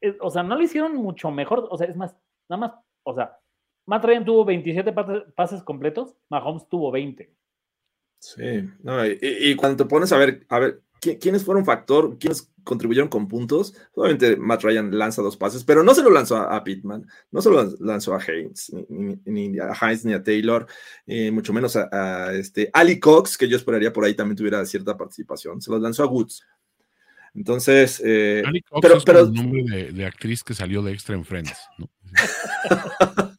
eh, 0.00 0.16
o 0.20 0.30
sea, 0.30 0.42
no 0.42 0.56
lo 0.56 0.62
hicieron 0.62 0.96
mucho 0.96 1.30
mejor. 1.30 1.66
O 1.70 1.76
sea, 1.76 1.86
es 1.86 1.96
más, 1.96 2.16
nada 2.48 2.60
más, 2.60 2.72
o 3.02 3.14
sea, 3.14 3.38
Matt 3.86 4.04
Ryan 4.04 4.24
tuvo 4.24 4.44
27 4.44 4.92
pases, 5.34 5.62
completos, 5.62 6.14
Mahomes 6.28 6.68
tuvo 6.68 6.90
20. 6.90 7.30
Sí, 8.20 8.68
no, 8.82 9.06
y, 9.06 9.18
y 9.20 9.54
cuando 9.56 9.84
te 9.84 9.88
pones 9.88 10.12
a 10.12 10.18
ver, 10.18 10.44
a 10.48 10.58
ver, 10.58 10.82
¿qui- 10.87 10.87
¿quiénes 11.00 11.44
fueron 11.44 11.64
factor? 11.64 12.18
¿Quiénes 12.18 12.50
contribuyeron 12.64 13.08
con 13.08 13.28
puntos? 13.28 13.74
Obviamente 13.94 14.36
Matt 14.36 14.62
Ryan 14.62 14.96
lanza 14.98 15.22
dos 15.22 15.36
pases, 15.36 15.64
pero 15.64 15.82
no 15.82 15.94
se 15.94 16.02
lo 16.02 16.10
lanzó 16.10 16.36
a, 16.36 16.54
a 16.56 16.62
Pittman, 16.64 17.06
no 17.30 17.40
se 17.40 17.50
lo 17.50 17.74
lanzó 17.80 18.14
a 18.14 18.18
Haynes, 18.20 18.72
ni, 18.90 19.16
ni- 19.24 19.48
ni 19.48 19.58
a 19.58 19.72
Hines 19.80 20.04
ni 20.04 20.12
a 20.12 20.22
Taylor, 20.22 20.66
eh, 21.06 21.30
mucho 21.30 21.52
menos 21.52 21.76
a, 21.76 21.88
a 21.92 22.34
este 22.34 22.68
Ali 22.72 22.98
Cox, 23.00 23.38
que 23.38 23.48
yo 23.48 23.56
esperaría 23.56 23.92
por 23.92 24.04
ahí 24.04 24.14
también 24.14 24.36
tuviera 24.36 24.64
cierta 24.66 24.96
participación, 24.96 25.60
se 25.62 25.70
los 25.70 25.80
lanzó 25.80 26.02
a 26.02 26.06
Woods. 26.06 26.44
Entonces, 27.34 28.02
eh, 28.04 28.42
Ali 28.44 28.62
Cox 28.62 28.80
pero- 28.82 28.96
es 28.98 29.04
pero- 29.04 29.20
el 29.20 29.32
nombre 29.32 29.62
de, 29.64 29.92
de 29.92 30.04
actriz 30.06 30.42
que 30.42 30.54
salió 30.54 30.82
de 30.82 30.92
Extra 30.92 31.14
en 31.14 31.24
Friends, 31.24 31.56
¿no? 31.78 31.88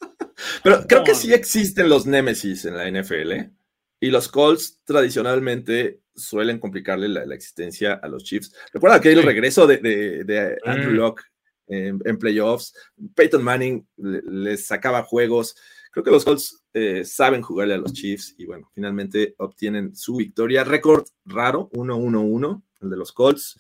Pero 0.64 0.86
creo 0.88 1.04
que 1.04 1.16
sí 1.16 1.34
existen 1.34 1.90
los 1.90 2.06
némesis 2.06 2.66
en 2.66 2.76
la 2.76 2.90
NFL 2.90 3.52
y 4.00 4.10
los 4.10 4.28
Colts 4.30 4.80
tradicionalmente 4.86 6.00
suelen 6.16 6.60
complicarle 6.60 7.08
la, 7.10 7.26
la 7.26 7.36
existencia 7.36 7.94
a 7.94 8.08
los 8.08 8.24
Chiefs. 8.24 8.54
Recuerda 8.74 9.00
que 9.02 9.12
el 9.12 9.24
regreso 9.24 9.66
de, 9.68 9.78
de- 9.78 10.24
de 10.24 10.58
Andrew. 10.66 10.92
Locke 10.92 11.24
en, 11.68 12.00
en 12.04 12.18
playoffs, 12.18 12.74
Peyton 13.16 13.44
Manning 13.44 13.88
le- 13.98 14.22
les 14.24 14.66
sacaba 14.66 15.04
juegos. 15.04 15.56
Creo 15.92 16.04
que 16.04 16.12
los 16.12 16.26
Colts 16.26 16.64
eh, 16.74 17.04
saben 17.06 17.42
jugarle 17.42 17.76
a 17.76 17.78
los 17.78 17.94
Chiefs 17.94 18.36
y 18.38 18.46
bueno, 18.46 18.70
finalmente 18.74 19.36
obtienen 19.38 19.96
su 19.96 20.16
victoria. 20.16 20.64
Récord 20.64 21.06
raro, 21.26 21.70
1-1-1, 21.74 22.62
el 22.82 22.90
de 22.90 22.98
los 22.98 23.12
Colts. 23.12 23.60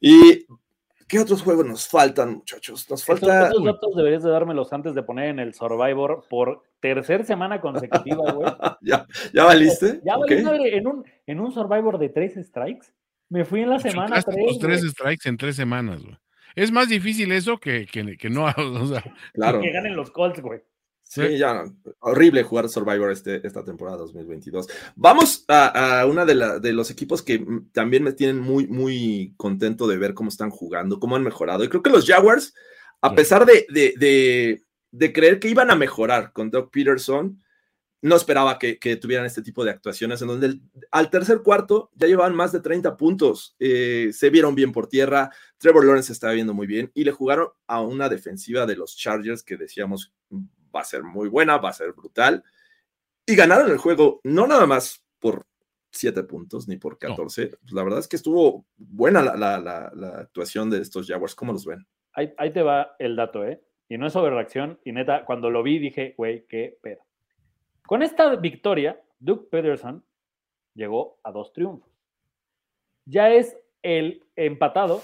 Y 0.00 0.46
¿qué 1.10 1.18
otros 1.18 1.42
juegos 1.42 1.66
nos 1.66 1.88
faltan, 1.88 2.34
muchachos? 2.34 2.88
Nos 2.88 3.04
falta. 3.04 3.48
Estos, 3.48 3.64
datos 3.64 3.96
deberías 3.96 4.22
de 4.22 4.30
dármelos 4.30 4.72
antes 4.72 4.94
de 4.94 5.02
poner 5.02 5.30
en 5.30 5.40
el 5.40 5.52
Survivor 5.52 6.24
por 6.30 6.62
tercera 6.78 7.24
semana 7.24 7.60
consecutiva, 7.60 8.32
güey. 8.32 8.48
¿Ya, 8.80 9.06
¿Ya 9.34 9.44
valiste? 9.44 10.00
Ya 10.04 10.16
madre, 10.16 10.76
en 10.76 10.86
un, 10.86 11.04
en 11.26 11.40
un 11.40 11.52
Survivor 11.52 11.98
de 11.98 12.08
tres 12.10 12.34
strikes. 12.46 12.86
Me 13.28 13.44
fui 13.44 13.62
en 13.62 13.70
la 13.70 13.80
semana 13.80 14.22
tres. 14.22 14.46
Los 14.46 14.58
tres 14.60 14.82
strikes 14.82 15.28
en 15.28 15.36
tres 15.36 15.56
semanas, 15.56 16.02
güey. 16.02 16.16
Es 16.54 16.72
más 16.72 16.88
difícil 16.88 17.30
eso 17.32 17.58
que, 17.58 17.86
que, 17.86 18.16
que 18.16 18.30
no. 18.30 18.46
O 18.56 18.86
sea, 18.86 19.02
claro. 19.34 19.60
Que 19.60 19.72
ganen 19.72 19.96
los 19.96 20.10
Colts, 20.12 20.40
güey. 20.40 20.60
Sí, 21.10 21.38
ya, 21.38 21.64
horrible 21.98 22.44
jugar 22.44 22.68
Survivor 22.68 23.10
este, 23.10 23.44
esta 23.44 23.64
temporada 23.64 23.96
2022. 23.96 24.68
Vamos 24.94 25.44
a, 25.48 26.02
a 26.02 26.06
uno 26.06 26.24
de, 26.24 26.60
de, 26.60 26.72
los 26.72 26.88
equipos 26.88 27.20
que 27.20 27.44
también 27.72 28.04
me 28.04 28.12
tienen 28.12 28.38
muy, 28.38 28.68
muy 28.68 29.34
contento 29.36 29.88
de 29.88 29.98
ver 29.98 30.14
cómo 30.14 30.28
están 30.28 30.50
jugando, 30.50 31.00
cómo 31.00 31.16
han 31.16 31.24
mejorado. 31.24 31.64
Y 31.64 31.68
creo 31.68 31.82
que 31.82 31.90
los 31.90 32.06
Jaguars, 32.06 32.54
a 33.00 33.12
pesar 33.16 33.44
de, 33.44 33.66
de, 33.68 34.62
de 34.92 35.12
creer 35.12 35.40
que 35.40 35.48
iban 35.48 35.72
a 35.72 35.74
mejorar 35.74 36.32
con 36.32 36.48
Doug 36.48 36.70
Peterson, 36.70 37.42
no 38.02 38.14
esperaba 38.14 38.56
que, 38.60 38.78
que, 38.78 38.94
tuvieran 38.94 39.26
este 39.26 39.42
tipo 39.42 39.64
de 39.64 39.72
actuaciones 39.72 40.22
en 40.22 40.28
donde 40.28 40.46
el, 40.46 40.62
al 40.92 41.10
tercer 41.10 41.42
cuarto 41.42 41.90
ya 41.96 42.06
llevaban 42.06 42.36
más 42.36 42.52
de 42.52 42.60
30 42.60 42.96
puntos, 42.96 43.56
eh, 43.58 44.10
se 44.12 44.30
vieron 44.30 44.54
bien 44.54 44.70
por 44.70 44.86
tierra, 44.86 45.30
Trevor 45.58 45.84
Lawrence 45.84 46.12
estaba 46.12 46.34
viendo 46.34 46.54
muy 46.54 46.68
bien 46.68 46.92
y 46.94 47.02
le 47.02 47.10
jugaron 47.10 47.48
a 47.66 47.80
una 47.80 48.08
defensiva 48.08 48.64
de 48.64 48.76
los 48.76 48.96
Chargers 48.96 49.42
que 49.42 49.56
decíamos 49.56 50.14
va 50.74 50.80
a 50.80 50.84
ser 50.84 51.02
muy 51.02 51.28
buena, 51.28 51.58
va 51.58 51.70
a 51.70 51.74
ser 51.74 51.92
brutal. 51.92 52.44
Y 53.26 53.36
ganaron 53.36 53.70
el 53.70 53.78
juego, 53.78 54.20
no 54.24 54.46
nada 54.46 54.66
más 54.66 55.04
por 55.18 55.46
7 55.92 56.22
puntos 56.24 56.68
ni 56.68 56.76
por 56.76 56.98
14. 56.98 57.50
No. 57.50 57.76
La 57.76 57.82
verdad 57.82 57.98
es 58.00 58.08
que 58.08 58.16
estuvo 58.16 58.66
buena 58.76 59.22
la, 59.22 59.36
la, 59.36 59.58
la, 59.58 59.90
la, 59.94 60.08
actuación 60.18 60.70
de 60.70 60.80
estos 60.80 61.06
Jaguars. 61.06 61.34
¿Cómo 61.34 61.52
los 61.52 61.64
ven? 61.64 61.86
Ahí, 62.12 62.32
ahí 62.38 62.52
te 62.52 62.62
va 62.62 62.96
el 62.98 63.16
dato, 63.16 63.44
¿eh? 63.44 63.62
Y 63.88 63.98
no 63.98 64.06
es 64.06 64.12
sobre 64.12 64.30
reacción. 64.30 64.78
Y 64.84 64.92
neta, 64.92 65.24
cuando 65.24 65.50
lo 65.50 65.62
vi 65.62 65.78
dije, 65.78 66.14
güey, 66.16 66.46
qué 66.46 66.78
pedo. 66.82 67.02
Con 67.86 68.02
esta 68.02 68.36
victoria, 68.36 69.00
Duke 69.18 69.48
Peterson 69.50 70.04
llegó 70.74 71.18
a 71.24 71.32
dos 71.32 71.52
triunfos. 71.52 71.90
Ya 73.04 73.30
es 73.30 73.56
el 73.82 74.24
empatado 74.36 75.02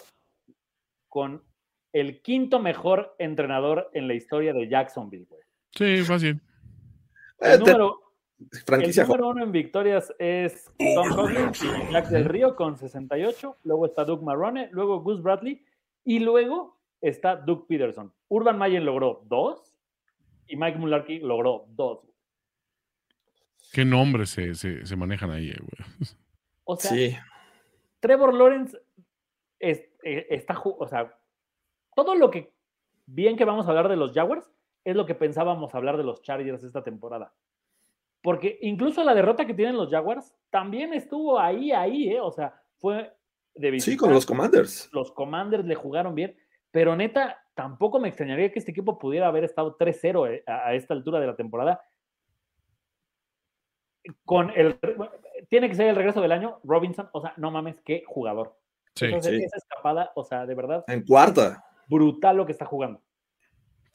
con 1.08 1.42
el 1.92 2.22
quinto 2.22 2.60
mejor 2.60 3.16
entrenador 3.18 3.90
en 3.92 4.06
la 4.06 4.14
historia 4.14 4.52
de 4.52 4.68
Jacksonville, 4.68 5.26
güey. 5.28 5.42
Sí, 5.76 6.02
fácil. 6.04 6.40
El 7.38 7.60
número, 7.60 8.00
el 8.38 8.96
número 8.96 9.28
uno 9.28 9.44
en 9.44 9.52
victorias 9.52 10.12
es 10.18 10.72
Tom 10.78 11.14
Coughlin, 11.14 11.52
Jack 11.92 12.08
del 12.08 12.24
Río 12.24 12.56
con 12.56 12.78
68, 12.78 13.58
luego 13.64 13.86
está 13.86 14.04
Doug 14.04 14.22
Marrone, 14.22 14.70
luego 14.72 15.02
Gus 15.02 15.22
Bradley 15.22 15.64
y 16.04 16.20
luego 16.20 16.78
está 17.00 17.36
Doug 17.36 17.66
Peterson. 17.66 18.12
Urban 18.28 18.56
Mayen 18.58 18.86
logró 18.86 19.22
dos 19.26 19.76
y 20.46 20.56
Mike 20.56 20.78
Mularkey 20.78 21.20
logró 21.20 21.66
dos. 21.68 22.00
¿Qué 23.72 23.84
nombres 23.84 24.30
se, 24.30 24.54
se, 24.54 24.86
se 24.86 24.96
manejan 24.96 25.30
ahí, 25.30 25.52
güey? 25.52 26.10
O 26.64 26.76
sea, 26.76 26.90
Sí. 26.90 27.16
Trevor 28.00 28.32
Lawrence 28.34 28.78
es, 29.58 29.80
eh, 30.04 30.26
está, 30.30 30.58
o 30.62 30.86
sea, 30.88 31.14
todo 31.94 32.14
lo 32.14 32.30
que 32.30 32.52
bien 33.06 33.36
que 33.36 33.44
vamos 33.44 33.66
a 33.66 33.70
hablar 33.70 33.88
de 33.88 33.96
los 33.96 34.12
Jaguars 34.12 34.48
es 34.86 34.94
lo 34.94 35.04
que 35.04 35.16
pensábamos 35.16 35.74
hablar 35.74 35.96
de 35.96 36.04
los 36.04 36.22
Chargers 36.22 36.62
esta 36.62 36.84
temporada. 36.84 37.34
Porque 38.22 38.56
incluso 38.62 39.02
la 39.02 39.14
derrota 39.14 39.44
que 39.44 39.52
tienen 39.52 39.76
los 39.76 39.90
Jaguars 39.90 40.32
también 40.48 40.92
estuvo 40.92 41.40
ahí, 41.40 41.72
ahí, 41.72 42.10
¿eh? 42.10 42.20
O 42.20 42.30
sea, 42.30 42.62
fue 42.78 43.12
de 43.56 43.80
Sí, 43.80 43.96
con 43.96 44.12
los 44.12 44.24
Commanders. 44.24 44.88
Los 44.92 45.10
Commanders 45.10 45.64
le 45.64 45.74
jugaron 45.74 46.14
bien, 46.14 46.36
pero 46.70 46.94
neta, 46.94 47.42
tampoco 47.54 47.98
me 47.98 48.06
extrañaría 48.06 48.52
que 48.52 48.60
este 48.60 48.70
equipo 48.70 48.96
pudiera 48.96 49.26
haber 49.26 49.42
estado 49.42 49.76
3-0 49.76 50.30
eh, 50.30 50.44
a, 50.46 50.68
a 50.68 50.74
esta 50.74 50.94
altura 50.94 51.18
de 51.18 51.26
la 51.26 51.34
temporada. 51.34 51.80
Con 54.24 54.50
el. 54.54 54.78
Tiene 55.48 55.68
que 55.68 55.74
ser 55.74 55.88
el 55.88 55.96
regreso 55.96 56.20
del 56.20 56.30
año, 56.30 56.60
Robinson, 56.62 57.08
o 57.12 57.20
sea, 57.20 57.34
no 57.38 57.50
mames, 57.50 57.80
qué 57.80 58.04
jugador. 58.06 58.56
Sí, 58.94 59.06
Entonces, 59.06 59.36
sí. 59.36 59.44
esa 59.44 59.56
escapada, 59.56 60.12
o 60.14 60.22
sea, 60.22 60.46
de 60.46 60.54
verdad, 60.54 60.84
En 60.86 61.04
cuarta. 61.04 61.64
brutal 61.88 62.36
lo 62.36 62.46
que 62.46 62.52
está 62.52 62.64
jugando. 62.66 63.02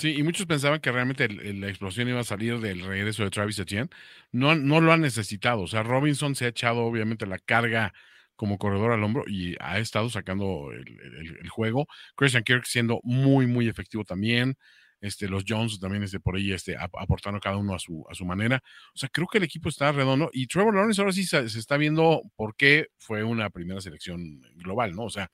Sí, 0.01 0.15
y 0.17 0.23
muchos 0.23 0.47
pensaban 0.47 0.79
que 0.79 0.91
realmente 0.91 1.29
la 1.29 1.67
explosión 1.69 2.09
iba 2.09 2.19
a 2.19 2.23
salir 2.23 2.59
del 2.59 2.81
regreso 2.81 3.21
de 3.23 3.29
Travis 3.29 3.59
Etienne. 3.59 3.87
No, 4.31 4.55
no 4.55 4.81
lo 4.81 4.91
han 4.91 5.01
necesitado. 5.01 5.61
O 5.61 5.67
sea, 5.67 5.83
Robinson 5.83 6.33
se 6.33 6.45
ha 6.45 6.47
echado 6.47 6.79
obviamente 6.79 7.27
la 7.27 7.37
carga 7.37 7.93
como 8.35 8.57
corredor 8.57 8.93
al 8.93 9.03
hombro 9.03 9.25
y 9.27 9.55
ha 9.59 9.77
estado 9.77 10.09
sacando 10.09 10.71
el, 10.71 11.47
juego. 11.49 11.85
Christian 12.15 12.41
Kirk 12.43 12.65
siendo 12.65 12.99
muy, 13.03 13.45
muy 13.45 13.67
efectivo 13.67 14.03
también. 14.03 14.57
Este, 15.01 15.27
los 15.27 15.43
Jones 15.47 15.79
también 15.79 16.01
este, 16.01 16.19
por 16.19 16.35
ahí 16.35 16.51
este, 16.51 16.75
ap- 16.75 16.97
aportando 16.97 17.39
cada 17.39 17.57
uno 17.57 17.75
a 17.75 17.79
su, 17.79 18.03
a 18.09 18.15
su 18.15 18.25
manera. 18.25 18.63
O 18.95 18.97
sea, 18.97 19.07
creo 19.07 19.27
que 19.27 19.37
el 19.37 19.43
equipo 19.43 19.69
está 19.69 19.91
redondo 19.91 20.31
y 20.33 20.47
Trevor 20.47 20.73
Lawrence 20.73 20.99
ahora 20.99 21.13
sí 21.13 21.25
se, 21.25 21.47
se 21.47 21.59
está 21.59 21.77
viendo 21.77 22.23
por 22.35 22.55
qué 22.55 22.87
fue 22.97 23.23
una 23.23 23.51
primera 23.51 23.81
selección 23.81 24.41
global, 24.55 24.95
¿no? 24.95 25.03
O 25.03 25.11
sea, 25.11 25.29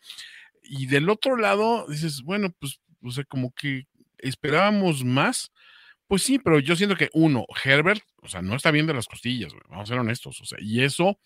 y 0.61 0.88
del 0.88 1.07
otro 1.09 1.38
lado 1.38 1.86
dices, 1.88 2.22
bueno, 2.24 2.53
pues, 2.59 2.82
o 3.01 3.11
sea, 3.11 3.24
como 3.24 3.53
que 3.53 3.88
esperábamos 4.20 5.03
más. 5.03 5.51
Pues 6.07 6.24
sí, 6.24 6.39
pero 6.39 6.59
yo 6.59 6.76
siento 6.76 6.95
que 6.95 7.09
uno, 7.13 7.45
Herbert, 7.65 8.01
o 8.22 8.30
sea, 8.30 8.41
no 8.41 8.55
está 8.55 8.72
bien 8.72 8.88
de 8.88 8.93
las 8.93 9.07
costillas, 9.07 9.51
güey, 9.51 9.63
vamos 9.70 9.84
a 9.84 9.93
ser 9.93 9.99
honestos, 9.99 10.39
o 10.39 10.45
sea, 10.45 10.57
y 10.61 10.82
eso 10.82 11.20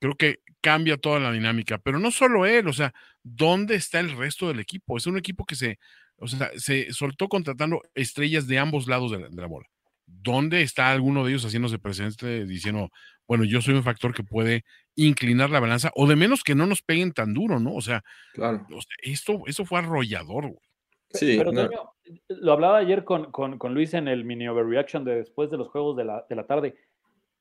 creo 0.00 0.16
que 0.16 0.40
cambia 0.60 0.96
toda 0.96 1.20
la 1.20 1.30
dinámica, 1.30 1.78
pero 1.78 2.00
no 2.00 2.10
solo 2.10 2.44
él, 2.44 2.66
o 2.66 2.72
sea, 2.72 2.92
¿dónde 3.22 3.76
está 3.76 4.00
el 4.00 4.16
resto 4.16 4.48
del 4.48 4.58
equipo? 4.58 4.96
Es 4.96 5.06
un 5.06 5.16
equipo 5.16 5.44
que 5.44 5.54
se, 5.54 5.78
o 6.16 6.26
sea, 6.26 6.50
se 6.56 6.92
soltó 6.92 7.28
contratando 7.28 7.80
estrellas 7.94 8.48
de 8.48 8.58
ambos 8.58 8.88
lados 8.88 9.12
de 9.12 9.20
la, 9.20 9.28
de 9.28 9.40
la 9.40 9.46
bola. 9.46 9.66
¿Dónde 10.06 10.62
está 10.62 10.90
alguno 10.90 11.24
de 11.24 11.30
ellos 11.30 11.46
haciéndose 11.46 11.78
presente 11.78 12.44
diciendo, 12.44 12.90
bueno, 13.26 13.44
yo 13.44 13.62
soy 13.62 13.74
un 13.74 13.84
factor 13.84 14.12
que 14.12 14.24
puede 14.24 14.64
inclinar 14.96 15.48
la 15.48 15.60
balanza, 15.60 15.90
o 15.94 16.06
de 16.06 16.16
menos 16.16 16.42
que 16.42 16.54
no 16.54 16.66
nos 16.66 16.82
peguen 16.82 17.12
tan 17.12 17.32
duro, 17.32 17.60
¿no? 17.60 17.72
O 17.74 17.80
sea, 17.80 18.02
Claro. 18.34 18.66
o 18.70 18.80
sea, 18.82 18.96
esto, 18.98 19.42
eso 19.46 19.64
fue 19.64 19.78
arrollador, 19.78 20.48
güey. 20.48 20.68
Sí, 21.10 21.36
Pero 21.38 21.52
no. 21.52 21.68
Toño, 21.68 21.93
lo 22.28 22.52
hablaba 22.52 22.78
ayer 22.78 23.04
con, 23.04 23.30
con, 23.30 23.74
Luis 23.74 23.94
en 23.94 24.08
el 24.08 24.24
mini 24.24 24.48
overreaction 24.48 25.04
de 25.04 25.16
después 25.16 25.50
de 25.50 25.56
los 25.56 25.68
juegos 25.68 25.96
de 25.96 26.04
la, 26.04 26.26
de 26.28 26.36
la 26.36 26.46
tarde. 26.46 26.76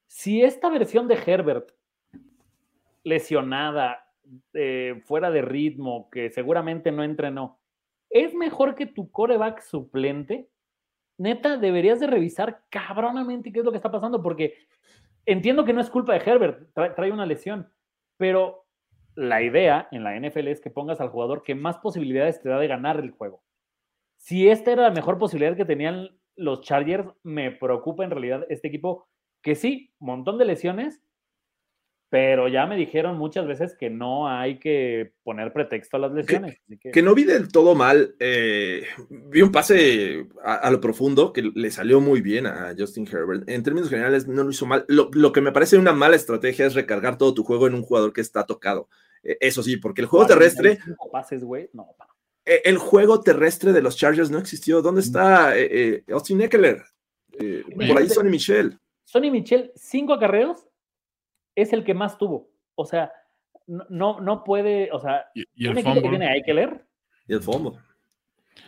Si 0.07 0.41
esta 0.41 0.69
versión 0.69 1.07
de 1.07 1.17
Herbert, 1.25 1.71
lesionada, 3.03 4.03
eh, 4.53 5.01
fuera 5.05 5.31
de 5.31 5.41
ritmo, 5.41 6.09
que 6.09 6.29
seguramente 6.29 6.91
no 6.91 7.03
entrenó, 7.03 7.59
es 8.09 8.33
mejor 8.33 8.75
que 8.75 8.85
tu 8.85 9.11
coreback 9.11 9.61
suplente, 9.61 10.49
neta, 11.17 11.57
deberías 11.57 11.99
de 11.99 12.07
revisar 12.07 12.63
cabronamente 12.69 13.51
qué 13.51 13.59
es 13.59 13.65
lo 13.65 13.71
que 13.71 13.77
está 13.77 13.91
pasando, 13.91 14.21
porque 14.21 14.55
entiendo 15.25 15.65
que 15.65 15.73
no 15.73 15.81
es 15.81 15.89
culpa 15.89 16.13
de 16.13 16.29
Herbert, 16.29 16.69
trae 16.73 17.11
una 17.11 17.25
lesión, 17.25 17.69
pero 18.17 18.65
la 19.15 19.41
idea 19.41 19.87
en 19.91 20.03
la 20.03 20.17
NFL 20.19 20.47
es 20.47 20.61
que 20.61 20.69
pongas 20.69 21.01
al 21.01 21.09
jugador 21.09 21.43
que 21.43 21.55
más 21.55 21.77
posibilidades 21.77 22.41
te 22.41 22.49
da 22.49 22.59
de 22.59 22.67
ganar 22.67 22.99
el 22.99 23.11
juego. 23.11 23.43
Si 24.25 24.47
esta 24.47 24.71
era 24.71 24.83
la 24.83 24.91
mejor 24.91 25.17
posibilidad 25.17 25.57
que 25.57 25.65
tenían 25.65 26.17
los 26.37 26.61
Chargers, 26.61 27.09
me 27.23 27.51
preocupa 27.51 28.05
en 28.05 28.11
realidad 28.11 28.45
este 28.47 28.69
equipo, 28.69 29.05
que 29.41 29.53
sí, 29.55 29.93
montón 29.99 30.37
de 30.37 30.45
lesiones, 30.45 31.01
pero 32.09 32.47
ya 32.47 32.65
me 32.67 32.77
dijeron 32.77 33.17
muchas 33.17 33.45
veces 33.47 33.75
que 33.75 33.89
no 33.89 34.29
hay 34.29 34.59
que 34.59 35.11
poner 35.23 35.51
pretexto 35.51 35.97
a 35.97 35.99
las 35.99 36.13
lesiones. 36.13 36.57
así 36.65 36.77
que- 36.77 36.91
Que 36.91 37.01
no 37.01 37.15
vi 37.15 37.23
del 37.25 37.51
todo 37.51 37.73
mal. 37.75 38.15
eh, 38.19 38.83
vi 39.09 39.41
un 39.41 39.51
pase 39.51 40.27
a, 40.43 40.53
a 40.55 40.71
lo 40.71 40.79
profundo 40.79 41.33
que 41.33 41.41
le 41.41 41.69
salió 41.71 41.99
muy 41.99 42.21
bien 42.21 42.45
a 42.45 42.73
Justin 42.77 43.07
Herbert. 43.11 43.49
En 43.49 43.63
términos 43.63 43.89
generales, 43.89 44.27
no 44.27 44.43
lo 44.43 44.51
hizo 44.51 44.65
mal. 44.67 44.85
Lo, 44.87 45.09
lo 45.11 45.31
que 45.33 45.41
me 45.41 45.51
parece 45.51 45.75
una 45.77 45.91
mala 45.91 46.15
estrategia 46.15 46.65
es 46.67 46.75
recargar 46.75 47.17
todo 47.17 47.33
tu 47.33 47.43
juego 47.43 47.67
en 47.67 47.73
un 47.73 47.81
jugador 47.81 48.13
que 48.13 48.21
está 48.21 48.45
tocado. 48.45 48.87
Eh, 49.23 49.37
eso 49.41 49.63
sí, 49.63 49.77
porque 49.77 50.01
el 50.01 50.07
juego 50.07 50.25
terrestre, 50.27 50.77
45 50.77 51.11
pases, 51.11 51.43
güey, 51.43 51.69
no. 51.73 51.87
Eh, 52.45 52.61
el 52.65 52.77
juego 52.77 53.21
terrestre 53.21 53.71
de 53.71 53.81
los 53.81 53.97
Chargers 53.97 54.29
no 54.29 54.37
existió. 54.37 54.81
¿Dónde 54.81 55.01
está 55.01 55.57
eh, 55.57 55.67
eh, 55.71 56.03
Austin 56.11 56.41
Eckler? 56.41 56.83
Eh, 57.39 57.63
por 57.63 57.73
ahí 57.73 57.89
Imagínate. 57.89 58.09
Sonny 58.09 58.29
Michel. 58.29 58.79
Sonny 59.05 59.31
Michel, 59.31 59.71
cinco 59.75 60.13
acarreos, 60.13 60.67
es 61.55 61.73
el 61.73 61.83
que 61.83 61.93
más 61.93 62.17
tuvo. 62.17 62.49
O 62.75 62.85
sea, 62.85 63.11
no, 63.67 64.19
no, 64.19 64.43
puede, 64.43 64.91
o 64.91 64.99
sea, 64.99 65.25
Y, 65.35 65.43
y 65.55 65.67
un 65.67 65.77
el 65.77 65.79
equipo 65.79 66.01
que 66.01 66.09
tiene 66.09 66.27
a 66.27 66.35
Eckler, 66.35 66.85
Y 67.27 67.33
el 67.33 67.41
fondo. 67.41 67.77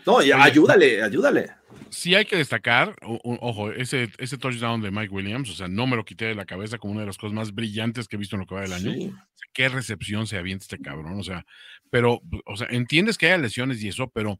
No, 0.06 0.22
y 0.22 0.32
Oye. 0.32 0.34
ayúdale, 0.34 1.02
ayúdale. 1.04 1.52
Sí 1.90 2.14
hay 2.16 2.26
que 2.26 2.36
destacar, 2.36 2.96
o- 3.02 3.20
ojo, 3.42 3.72
ese, 3.72 4.10
ese 4.18 4.38
touchdown 4.38 4.82
de 4.82 4.92
Mike 4.92 5.14
Williams, 5.14 5.50
o 5.50 5.54
sea, 5.54 5.68
no 5.68 5.88
me 5.88 5.96
lo 5.96 6.06
quité 6.06 6.26
de 6.26 6.36
la 6.36 6.46
cabeza 6.46 6.78
como 6.78 6.94
una 6.94 7.02
de 7.02 7.08
las 7.08 7.18
cosas 7.18 7.34
más 7.34 7.54
brillantes 7.54 8.08
que 8.08 8.16
he 8.16 8.20
visto 8.20 8.36
en 8.36 8.42
lo 8.42 8.46
que 8.46 8.56
va 8.56 8.62
del 8.62 8.74
año. 8.74 8.92
Sí. 8.92 9.14
Qué 9.54 9.70
recepción 9.70 10.28
se 10.28 10.38
avienta 10.38 10.64
este 10.64 10.80
cabrón, 10.80 11.20
o 11.20 11.24
sea, 11.24 11.46
pero, 11.90 12.22
o 12.46 12.56
sea, 12.58 12.68
entiendes 12.70 13.18
que 13.18 13.28
haya 13.28 13.38
lesiones 13.38 13.82
y 13.82 13.88
eso, 13.88 14.10
pero 14.10 14.40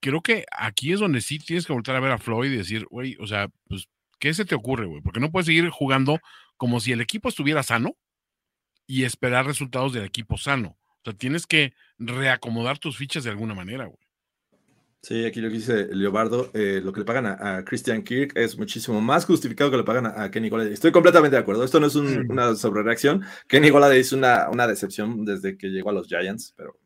creo 0.00 0.22
que 0.22 0.44
aquí 0.50 0.92
es 0.92 1.00
donde 1.00 1.20
sí 1.20 1.38
tienes 1.38 1.66
que 1.66 1.72
volver 1.72 1.96
a 1.96 2.00
ver 2.00 2.12
a 2.12 2.18
Floyd 2.18 2.50
y 2.52 2.56
decir, 2.56 2.86
güey, 2.90 3.16
o 3.20 3.26
sea, 3.26 3.48
pues, 3.68 3.88
¿qué 4.18 4.32
se 4.34 4.44
te 4.44 4.54
ocurre, 4.54 4.86
güey? 4.86 5.02
Porque 5.02 5.20
no 5.20 5.30
puedes 5.30 5.46
seguir 5.46 5.68
jugando 5.68 6.20
como 6.56 6.80
si 6.80 6.92
el 6.92 7.00
equipo 7.00 7.28
estuviera 7.28 7.62
sano 7.62 7.96
y 8.86 9.04
esperar 9.04 9.46
resultados 9.46 9.92
del 9.92 10.04
equipo 10.04 10.38
sano. 10.38 10.78
O 10.98 11.00
sea, 11.04 11.12
tienes 11.12 11.46
que 11.46 11.74
reacomodar 11.98 12.78
tus 12.78 12.96
fichas 12.96 13.24
de 13.24 13.30
alguna 13.30 13.54
manera, 13.54 13.84
güey. 13.86 13.98
Sí, 15.06 15.24
aquí 15.24 15.40
lo 15.40 15.48
que 15.48 15.54
dice 15.54 15.86
Leobardo, 15.92 16.50
eh, 16.52 16.80
lo 16.82 16.92
que 16.92 16.98
le 16.98 17.06
pagan 17.06 17.26
a, 17.26 17.58
a, 17.58 17.64
Christian 17.64 18.02
Kirk 18.02 18.32
es 18.36 18.58
muchísimo 18.58 19.00
más 19.00 19.24
justificado 19.24 19.70
que 19.70 19.76
le 19.76 19.84
pagan 19.84 20.06
a, 20.06 20.24
a 20.24 20.30
Kenny 20.32 20.48
Golladay. 20.48 20.72
Estoy 20.72 20.90
completamente 20.90 21.36
de 21.36 21.42
acuerdo. 21.42 21.62
Esto 21.62 21.78
no 21.78 21.86
es 21.86 21.94
un, 21.94 22.28
una 22.28 22.56
sobrereacción. 22.56 23.22
Kenny 23.46 23.70
Golladay 23.70 24.00
es 24.00 24.12
una, 24.12 24.50
una 24.50 24.66
decepción 24.66 25.24
desde 25.24 25.56
que 25.56 25.68
llegó 25.68 25.90
a 25.90 25.92
los 25.92 26.08
Giants, 26.08 26.54
pero. 26.56 26.76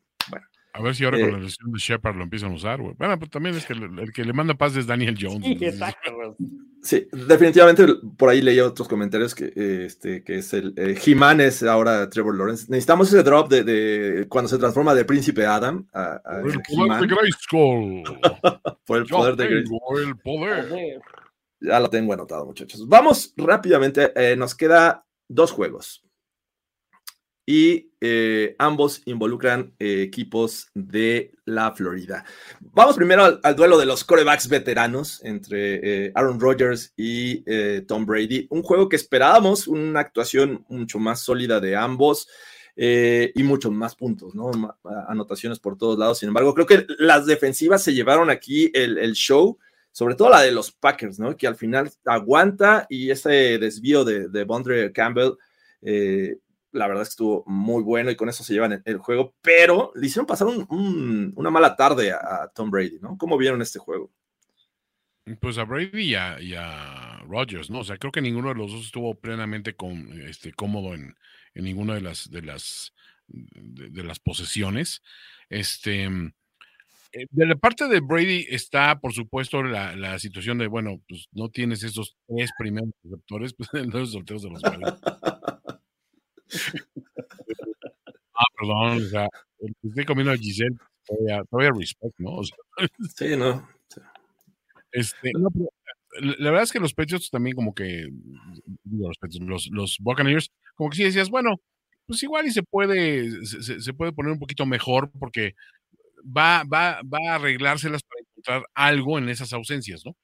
A 0.72 0.82
ver 0.82 0.94
si 0.94 1.05
ahora 1.05 1.18
Eh, 1.18 1.22
con 1.22 1.32
la 1.32 1.38
lesión 1.40 1.72
de 1.72 1.78
Shepard 1.78 2.16
lo 2.16 2.22
empiezan 2.22 2.52
a 2.52 2.55
usar, 2.55 2.80
güey. 2.80 2.94
Bueno, 2.98 3.18
pues 3.18 3.30
también 3.30 3.56
es 3.56 3.66
que 3.66 3.72
el, 3.72 3.98
el 3.98 4.12
que 4.12 4.24
le 4.24 4.32
manda 4.32 4.55
paz 4.55 4.76
es 4.76 4.86
Daniel 4.86 5.16
Jones. 5.20 5.44
Sí, 5.44 5.64
exacto, 5.64 6.12
güey. 6.14 6.30
Sí, 6.82 7.06
definitivamente 7.12 7.86
por 8.16 8.30
ahí 8.30 8.40
leí 8.40 8.59
otros 8.60 8.88
comentarios 8.88 9.34
que, 9.34 9.52
eh, 9.55 9.84
este, 9.84 10.24
que 10.24 10.38
es 10.38 10.52
el 10.55 10.72
eh, 10.78 10.98
He-Man 11.05 11.40
es 11.42 11.62
ahora 11.62 12.09
Trevor 12.09 12.36
Lawrence. 12.38 12.66
Necesitamos 12.70 13.09
ese 13.09 13.22
drop 13.22 13.51
de, 13.51 13.64
de 13.64 14.26
cuando 14.28 14.48
se 14.48 14.56
transforma 14.56 14.94
de 14.94 15.05
Príncipe 15.05 15.44
Adam 15.44 15.86
a, 15.92 16.12
a 16.24 16.40
Por 16.40 16.52
el 16.52 16.62
poder 16.62 17.01
de 17.01 17.06
Grayskull. 17.06 18.02
por 18.86 18.98
el 18.98 19.05
Yo 19.06 19.16
poder 19.16 19.36
de 19.36 19.47
tengo 19.47 19.98
el 19.98 20.16
poder. 20.18 21.01
Ya 21.60 21.78
lo 21.80 21.90
tengo 21.90 22.14
anotado, 22.14 22.47
muchachos. 22.47 22.88
Vamos 22.88 23.34
rápidamente. 23.36 24.12
eh, 24.16 24.34
nos 24.36 24.55
queda 24.55 25.05
dos 25.28 25.52
juegos. 25.52 26.02
Y 27.51 27.90
eh, 28.01 28.55
ambos 28.60 29.02
involucran 29.06 29.74
eh, 29.81 30.02
equipos 30.02 30.70
de 30.72 31.32
la 31.47 31.72
Florida. 31.72 32.24
Vamos 32.60 32.94
primero 32.94 33.40
al, 33.43 33.56
duelo 33.56 33.77
de 33.77 33.86
los 33.86 34.05
corebacks 34.05 34.48
veteranos 34.48 35.20
entre 35.24 35.81
eh, 36.06 36.12
Aaron 36.14 36.39
Rodgers 36.39 36.93
y 36.97 37.43
Tom 37.86 38.06
Brady. 38.06 38.47
Un 38.51 38.62
juego 38.62 38.89
que 38.89 38.94
esperábamos, 38.94 39.66
una 39.66 39.98
actuación 39.98 40.64
mucho 40.68 41.01
más 41.01 41.22
sólida 41.22 41.59
de 41.59 41.74
ambos. 41.74 42.28
y 42.77 43.43
muchos 43.43 43.72
más 43.72 43.97
puntos, 43.97 44.32
¿no? 44.32 44.52
Anotaciones 45.09 45.59
por 45.59 45.77
todos 45.77 45.98
lados. 45.98 46.20
Sin 46.20 46.28
embargo, 46.28 46.55
creo 46.55 46.66
que 46.66 46.86
las 47.01 47.27
defensivas 47.27 47.82
se 47.82 47.93
llevaron 47.93 48.31
aquí 48.31 48.70
el, 48.74 49.12
show 49.14 49.59
sobre 49.90 50.14
todo 50.14 50.31
la 50.31 50.43
de 50.43 50.52
los 50.52 50.70
Packers, 50.70 51.18
¿no? 51.18 51.36
Que 51.36 51.48
al 51.48 51.56
final 51.56 51.90
aguanta 52.05 52.86
y 52.89 53.10
ese 53.10 53.59
desvío 53.59 54.05
de, 54.05 54.28
de 54.28 54.44
Bondre 54.44 54.93
Campbell, 54.93 55.32
la 56.72 56.86
verdad 56.86 57.02
es 57.02 57.09
que 57.09 57.12
estuvo 57.12 57.44
muy 57.47 57.82
bueno 57.82 58.10
y 58.10 58.16
con 58.16 58.28
eso 58.28 58.44
se 58.44 58.52
llevan 58.52 58.72
el, 58.72 58.82
el 58.84 58.98
juego, 58.98 59.34
pero 59.42 59.92
le 59.94 60.06
hicieron 60.06 60.26
pasar 60.26 60.47
un- 60.48 60.66
un- 60.70 61.32
una 61.36 61.51
mala 61.51 61.76
tarde 61.76 62.12
a, 62.12 62.16
a 62.44 62.48
Tom 62.55 62.70
Brady, 62.70 62.98
¿no? 63.01 63.16
¿Cómo 63.18 63.36
vieron 63.38 63.60
este 63.62 63.78
juego? 63.78 64.10
Pues 65.40 65.59
a 65.59 65.64
Brady 65.64 66.01
y 66.02 66.14
a, 66.14 66.40
y 66.40 66.55
a 66.56 67.20
Rodgers, 67.28 67.70
¿no? 67.70 67.80
O 67.80 67.84
sea, 67.84 67.98
creo 67.98 68.10
que 68.10 68.22
ninguno 68.22 68.48
de 68.48 68.55
los 68.56 68.72
dos 68.72 68.84
estuvo 68.86 69.14
plenamente 69.14 69.74
con, 69.74 70.20
este, 70.22 70.52
cómodo 70.52 70.94
en, 70.94 71.14
en 71.55 71.64
ninguna 71.64 71.94
de 71.94 72.01
las 72.01 72.30
de 72.30 72.42
las 72.42 72.92
de, 73.28 73.90
de 73.90 74.02
las 74.02 74.18
posesiones. 74.18 75.02
Este 75.48 76.05
eh, 77.12 77.26
de 77.30 77.47
la 77.47 77.55
parte 77.56 77.86
de 77.88 78.01
Brady 78.01 78.47
está, 78.48 78.98
por 78.98 79.12
supuesto, 79.12 79.62
la, 79.62 79.94
la 79.94 80.18
situación 80.18 80.59
de, 80.59 80.66
bueno, 80.68 81.01
pues 81.09 81.28
no 81.32 81.48
tienes 81.48 81.82
esos 81.84 82.16
tres 82.26 82.51
primeros 82.59 82.90
receptores, 83.05 83.52
pues 83.55 83.68
los 83.92 84.12
solteros 84.12 84.42
de 84.42 84.51
los 84.51 84.62
Bengals. 84.62 85.01
Ah, 88.35 88.44
perdón, 88.59 89.05
o 89.05 89.09
sea, 89.09 89.28
estoy 89.82 90.05
comiendo 90.05 90.32
a 90.32 90.36
Giselle, 90.36 90.77
todavía, 91.06 91.43
todavía 91.51 91.72
respect, 91.78 92.14
¿no? 92.18 92.36
O 92.36 92.44
sea, 92.44 92.56
Sí, 93.16 93.36
¿no? 93.36 93.68
Este, 94.93 95.31
no, 95.39 95.48
pero, 95.51 95.68
la 96.39 96.51
verdad 96.51 96.64
es 96.64 96.72
que 96.72 96.81
los 96.81 96.94
Patriots 96.94 97.31
también 97.31 97.55
como 97.55 97.74
que, 97.74 98.09
los, 98.85 99.16
los, 99.40 99.68
los 99.70 99.97
Buccaneers, 100.01 100.51
como 100.74 100.90
que 100.90 100.97
sí 100.97 101.05
decías, 101.05 101.31
bueno, 101.31 101.56
pues 102.06 102.22
igual 102.24 102.47
y 102.47 102.51
se 102.51 102.62
puede, 102.64 103.31
se, 103.47 103.94
puede 103.94 104.12
poner 104.12 104.32
un 104.32 104.39
poquito 104.40 104.66
mejor 104.66 105.10
porque 105.18 105.55
va, 106.24 106.64
va, 106.64 107.01
va 107.02 107.18
a 107.31 107.35
arreglárselas 107.36 108.02
para 108.02 108.20
encontrar 108.22 108.62
algo 108.74 109.18
en 109.18 109.28
esas 109.28 109.52
ausencias, 109.52 110.02
¿no? 110.05 110.16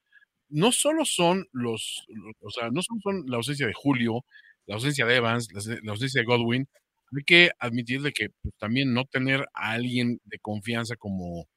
No 0.49 0.71
solo 0.73 1.05
son 1.05 1.47
los, 1.53 2.05
los- 2.09 2.35
o 2.41 2.51
sea, 2.51 2.69
no 2.71 2.81
solo 2.83 2.99
son 3.03 3.23
la 3.27 3.37
ausencia 3.37 3.67
de 3.67 3.73
Julio, 3.73 4.25
la 4.67 4.75
ausencia 4.75 5.05
de 5.05 5.15
Evans, 5.15 5.47
la, 5.51 5.91
ausencia 5.91 6.21
de 6.21 6.25
Godwin, 6.25 6.67
hay 7.15 7.23
que 7.23 7.51
admitir 7.59 8.01
de 8.01 8.11
que 8.11 8.29
pues, 8.41 8.53
también 8.57 8.93
no 8.93 9.05
tener 9.05 9.41
a 9.53 9.71
alguien 9.71 10.19
de 10.25 10.39
confianza 10.39 10.95
como, 10.95 11.47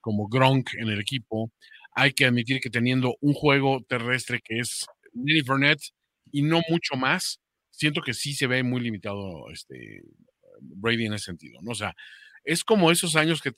como 0.00 0.28
Gronk 0.28 0.74
en 0.74 0.88
el 0.88 1.00
equipo, 1.00 1.50
hay 1.92 2.12
que 2.12 2.26
admitir 2.26 2.60
que 2.60 2.70
teniendo 2.70 3.16
un 3.20 3.32
juego 3.32 3.82
terrestre 3.88 4.40
que 4.44 4.58
es 4.58 4.86
Lenny 5.14 5.42
Fournette 5.42 5.92
y 6.32 6.42
no 6.42 6.60
mucho 6.68 6.96
más, 6.96 7.40
siento 7.70 8.02
que 8.02 8.14
sí 8.14 8.34
se 8.34 8.46
ve 8.46 8.62
muy 8.62 8.80
limitado 8.80 9.50
este 9.50 10.02
Brady 10.60 11.06
en 11.06 11.14
ese 11.14 11.26
sentido, 11.26 11.60
¿no? 11.62 11.70
O 11.70 11.74
sea, 11.74 11.94
es 12.46 12.64
como 12.64 12.90
esos 12.92 13.16
años 13.16 13.42
que, 13.42 13.52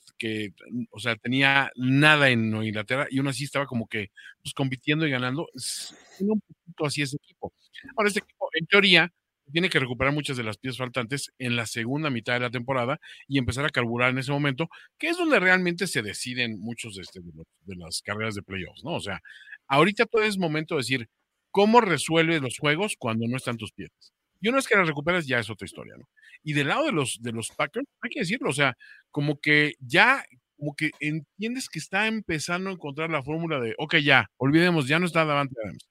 o 0.91 0.99
sea, 0.99 1.15
tenía 1.15 1.71
nada 1.75 2.29
en 2.29 2.53
Inglaterra 2.63 3.07
y 3.09 3.19
aún 3.19 3.27
así 3.27 3.43
estaba 3.45 3.65
como 3.67 3.87
que 3.87 4.11
pues, 4.43 4.53
compitiendo 4.53 5.07
y 5.07 5.11
ganando. 5.11 5.47
Es 5.55 5.95
un 6.19 6.41
poquito 6.41 6.85
así 6.85 7.01
ese 7.03 7.17
equipo. 7.17 7.53
Ahora, 7.97 8.07
este 8.09 8.19
equipo, 8.21 8.49
en 8.53 8.65
teoría, 8.67 9.13
tiene 9.51 9.69
que 9.69 9.79
recuperar 9.79 10.13
muchas 10.13 10.37
de 10.37 10.43
las 10.43 10.57
piezas 10.57 10.77
faltantes 10.77 11.31
en 11.39 11.55
la 11.55 11.65
segunda 11.65 12.09
mitad 12.11 12.33
de 12.33 12.39
la 12.41 12.51
temporada 12.51 12.99
y 13.27 13.39
empezar 13.39 13.65
a 13.65 13.69
carburar 13.69 14.11
en 14.11 14.19
ese 14.19 14.31
momento, 14.31 14.69
que 14.99 15.07
es 15.09 15.17
donde 15.17 15.39
realmente 15.39 15.87
se 15.87 16.01
deciden 16.03 16.59
muchos 16.59 16.95
de, 16.95 17.01
este, 17.01 17.21
de, 17.21 17.31
los- 17.33 17.47
de 17.65 17.75
las 17.75 18.01
carreras 18.01 18.35
de 18.35 18.43
playoffs, 18.43 18.83
¿no? 18.83 18.93
O 18.95 18.99
sea, 19.01 19.21
ahorita 19.67 20.05
todo 20.05 20.23
es 20.23 20.37
momento 20.37 20.75
de 20.75 20.79
decir, 20.81 21.09
¿cómo 21.51 21.81
resuelves 21.81 22.41
los 22.41 22.57
juegos 22.59 22.95
cuando 22.99 23.27
no 23.27 23.37
están 23.37 23.57
tus 23.57 23.71
piezas? 23.71 24.13
Y 24.41 24.47
una 24.47 24.57
vez 24.57 24.67
que 24.67 24.75
las 24.75 24.87
recuperas, 24.87 25.27
ya 25.27 25.39
es 25.39 25.49
otra 25.49 25.65
historia, 25.65 25.95
¿no? 25.97 26.07
Y 26.43 26.53
del 26.53 26.67
lado 26.69 26.85
de 26.85 26.91
los, 26.91 27.19
de 27.21 27.31
los 27.31 27.49
Packers, 27.49 27.87
hay 28.01 28.09
que 28.09 28.21
decirlo, 28.21 28.49
o 28.49 28.53
sea, 28.53 28.77
como 29.11 29.39
que 29.39 29.73
ya, 29.79 30.23
como 30.57 30.75
que 30.75 30.91
entiendes 30.99 31.69
que 31.69 31.79
está 31.79 32.07
empezando 32.07 32.69
a 32.69 32.73
encontrar 32.73 33.09
la 33.09 33.23
fórmula 33.23 33.59
de, 33.59 33.75
ok, 33.77 33.97
ya, 33.97 34.29
olvidemos, 34.37 34.87
ya 34.87 34.99
no 34.99 35.05
está 35.05 35.25
Davante 35.25 35.55
Adams, 35.63 35.89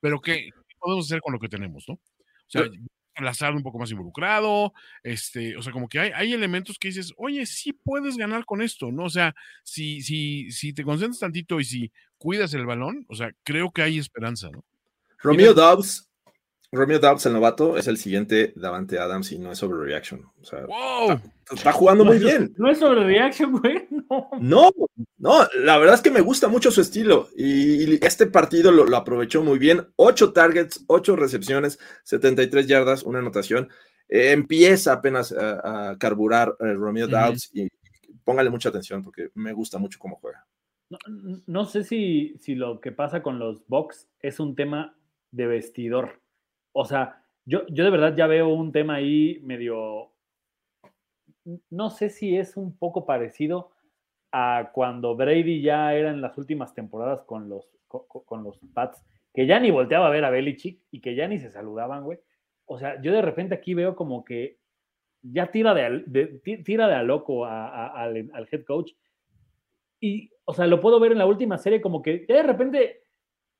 pero 0.00 0.20
¿qué, 0.20 0.50
qué 0.68 0.76
podemos 0.78 1.06
hacer 1.06 1.20
con 1.20 1.32
lo 1.32 1.38
que 1.38 1.48
tenemos, 1.48 1.84
no? 1.88 1.94
O 1.94 2.00
sea, 2.48 2.64
Lazard 3.22 3.54
un 3.54 3.62
poco 3.62 3.78
más 3.78 3.90
involucrado, 3.90 4.72
este, 5.02 5.56
o 5.56 5.62
sea, 5.62 5.72
como 5.72 5.88
que 5.88 6.00
hay, 6.00 6.10
hay 6.14 6.32
elementos 6.32 6.78
que 6.78 6.88
dices, 6.88 7.12
oye, 7.16 7.46
sí 7.46 7.72
puedes 7.72 8.16
ganar 8.16 8.44
con 8.44 8.60
esto, 8.60 8.90
¿no? 8.90 9.04
O 9.04 9.10
sea, 9.10 9.34
si, 9.62 10.02
si, 10.02 10.50
si 10.50 10.72
te 10.72 10.82
concentras 10.82 11.20
tantito 11.20 11.60
y 11.60 11.64
si 11.64 11.92
cuidas 12.18 12.54
el 12.54 12.66
balón, 12.66 13.04
o 13.08 13.14
sea, 13.14 13.30
creo 13.44 13.70
que 13.70 13.82
hay 13.82 13.98
esperanza, 13.98 14.50
¿no? 14.50 14.64
Romeo 15.18 15.54
Dobbs, 15.54 16.08
Romeo 16.74 16.98
Dobbs, 16.98 17.26
el 17.26 17.32
novato, 17.32 17.76
es 17.76 17.86
el 17.86 17.96
siguiente 17.96 18.52
Davante 18.56 18.98
Adams 18.98 19.32
y 19.32 19.38
no 19.38 19.52
es 19.52 19.62
overreaction. 19.62 20.24
O 20.40 20.44
sea, 20.44 20.66
¡Wow! 20.66 21.20
está 21.52 21.72
jugando 21.72 22.04
muy 22.04 22.18
bien. 22.18 22.54
No 22.56 22.70
es 22.70 22.78
sobre 22.78 23.04
reaction, 23.04 23.52
güey. 23.52 23.86
No. 23.90 24.28
No, 24.38 24.70
no, 25.18 25.48
la 25.56 25.78
verdad 25.78 25.94
es 25.94 26.00
que 26.00 26.10
me 26.10 26.20
gusta 26.20 26.48
mucho 26.48 26.70
su 26.70 26.80
estilo 26.80 27.28
y, 27.36 27.84
y 27.84 27.98
este 28.02 28.26
partido 28.26 28.70
lo, 28.70 28.84
lo 28.84 28.96
aprovechó 28.96 29.42
muy 29.42 29.58
bien. 29.58 29.86
Ocho 29.96 30.32
targets, 30.32 30.84
ocho 30.86 31.16
recepciones, 31.16 31.78
73 32.04 32.66
yardas, 32.66 33.02
una 33.02 33.20
anotación. 33.20 33.68
Eh, 34.08 34.32
empieza 34.32 34.92
apenas 34.92 35.32
a, 35.32 35.90
a 35.90 35.98
carburar 35.98 36.56
eh, 36.60 36.72
Romeo 36.74 37.06
Ujú. 37.06 37.16
Doubs 37.16 37.50
y 37.54 37.68
póngale 38.24 38.50
mucha 38.50 38.68
atención 38.68 39.02
porque 39.02 39.30
me 39.34 39.52
gusta 39.52 39.78
mucho 39.78 39.98
cómo 39.98 40.16
juega. 40.16 40.46
No, 40.90 40.98
no 41.46 41.64
sé 41.64 41.84
si, 41.84 42.36
si 42.38 42.54
lo 42.54 42.80
que 42.80 42.92
pasa 42.92 43.22
con 43.22 43.38
los 43.38 43.66
Bucks 43.66 44.08
es 44.20 44.40
un 44.40 44.54
tema 44.54 44.96
de 45.30 45.46
vestidor. 45.46 46.20
O 46.74 46.84
sea, 46.84 47.22
yo, 47.46 47.66
yo 47.68 47.84
de 47.84 47.90
verdad 47.90 48.14
ya 48.16 48.26
veo 48.26 48.48
un 48.48 48.72
tema 48.72 48.96
ahí 48.96 49.40
medio. 49.42 50.10
No 51.70 51.90
sé 51.90 52.10
si 52.10 52.36
es 52.36 52.56
un 52.56 52.76
poco 52.76 53.06
parecido 53.06 53.70
a 54.32 54.70
cuando 54.72 55.14
Brady 55.14 55.62
ya 55.62 55.94
era 55.94 56.10
en 56.10 56.20
las 56.20 56.36
últimas 56.36 56.74
temporadas 56.74 57.22
con 57.22 57.48
los, 57.48 57.68
con, 57.86 58.42
los 58.42 58.58
Pats, 58.72 59.04
que 59.32 59.46
ya 59.46 59.60
ni 59.60 59.70
volteaba 59.70 60.08
a 60.08 60.10
ver 60.10 60.24
a 60.24 60.30
Belichick 60.30 60.80
y 60.90 61.00
que 61.00 61.14
ya 61.14 61.28
ni 61.28 61.38
se 61.38 61.52
saludaban, 61.52 62.02
güey. 62.02 62.18
O 62.66 62.78
sea, 62.78 63.00
yo 63.00 63.12
de 63.12 63.22
repente 63.22 63.54
aquí 63.54 63.74
veo 63.74 63.94
como 63.94 64.24
que 64.24 64.58
ya 65.22 65.52
tira 65.52 65.74
de, 65.74 66.40
tira 66.64 66.88
de 66.88 66.94
a 66.94 67.02
loco 67.04 67.46
al, 67.46 68.30
al 68.32 68.48
head 68.50 68.64
coach. 68.64 68.92
Y, 70.00 70.32
o 70.44 70.52
sea, 70.52 70.66
lo 70.66 70.80
puedo 70.80 70.98
ver 70.98 71.12
en 71.12 71.18
la 71.18 71.26
última 71.26 71.56
serie 71.56 71.80
como 71.80 72.02
que 72.02 72.26
de 72.26 72.42
repente, 72.42 73.03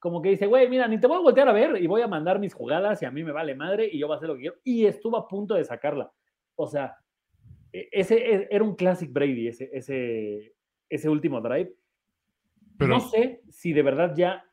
como 0.05 0.21
que 0.21 0.29
dice, 0.29 0.47
güey, 0.47 0.69
mira, 0.69 0.87
ni 0.87 1.01
te 1.01 1.07
voy 1.07 1.17
a 1.17 1.21
voltear 1.21 1.49
a 1.49 1.53
ver 1.55 1.83
y 1.83 1.87
voy 1.87 2.03
a 2.03 2.07
mandar 2.07 2.39
mis 2.39 2.53
jugadas 2.53 3.01
y 3.01 3.07
a 3.07 3.11
mí 3.11 3.25
me 3.25 3.33
vale 3.33 3.55
madre 3.55 3.89
y 3.91 3.99
yo 3.99 4.07
voy 4.07 4.13
a 4.13 4.17
hacer 4.19 4.29
lo 4.29 4.35
que 4.35 4.43
quiero. 4.43 4.57
Y 4.63 4.85
estuvo 4.85 5.17
a 5.17 5.27
punto 5.27 5.55
de 5.55 5.65
sacarla. 5.65 6.13
O 6.57 6.67
sea, 6.67 6.99
e- 7.73 7.89
ese 7.91 8.17
e- 8.19 8.49
era 8.51 8.63
un 8.63 8.75
classic 8.75 9.11
Brady, 9.11 9.49
ese, 9.49 9.71
ese, 9.73 10.55
ese 10.91 11.09
último 11.09 11.41
drive. 11.41 11.75
Pero 12.77 12.91
No 12.91 13.01
sé 13.01 13.41
si 13.49 13.73
de 13.73 13.81
verdad 13.81 14.13
ya 14.15 14.45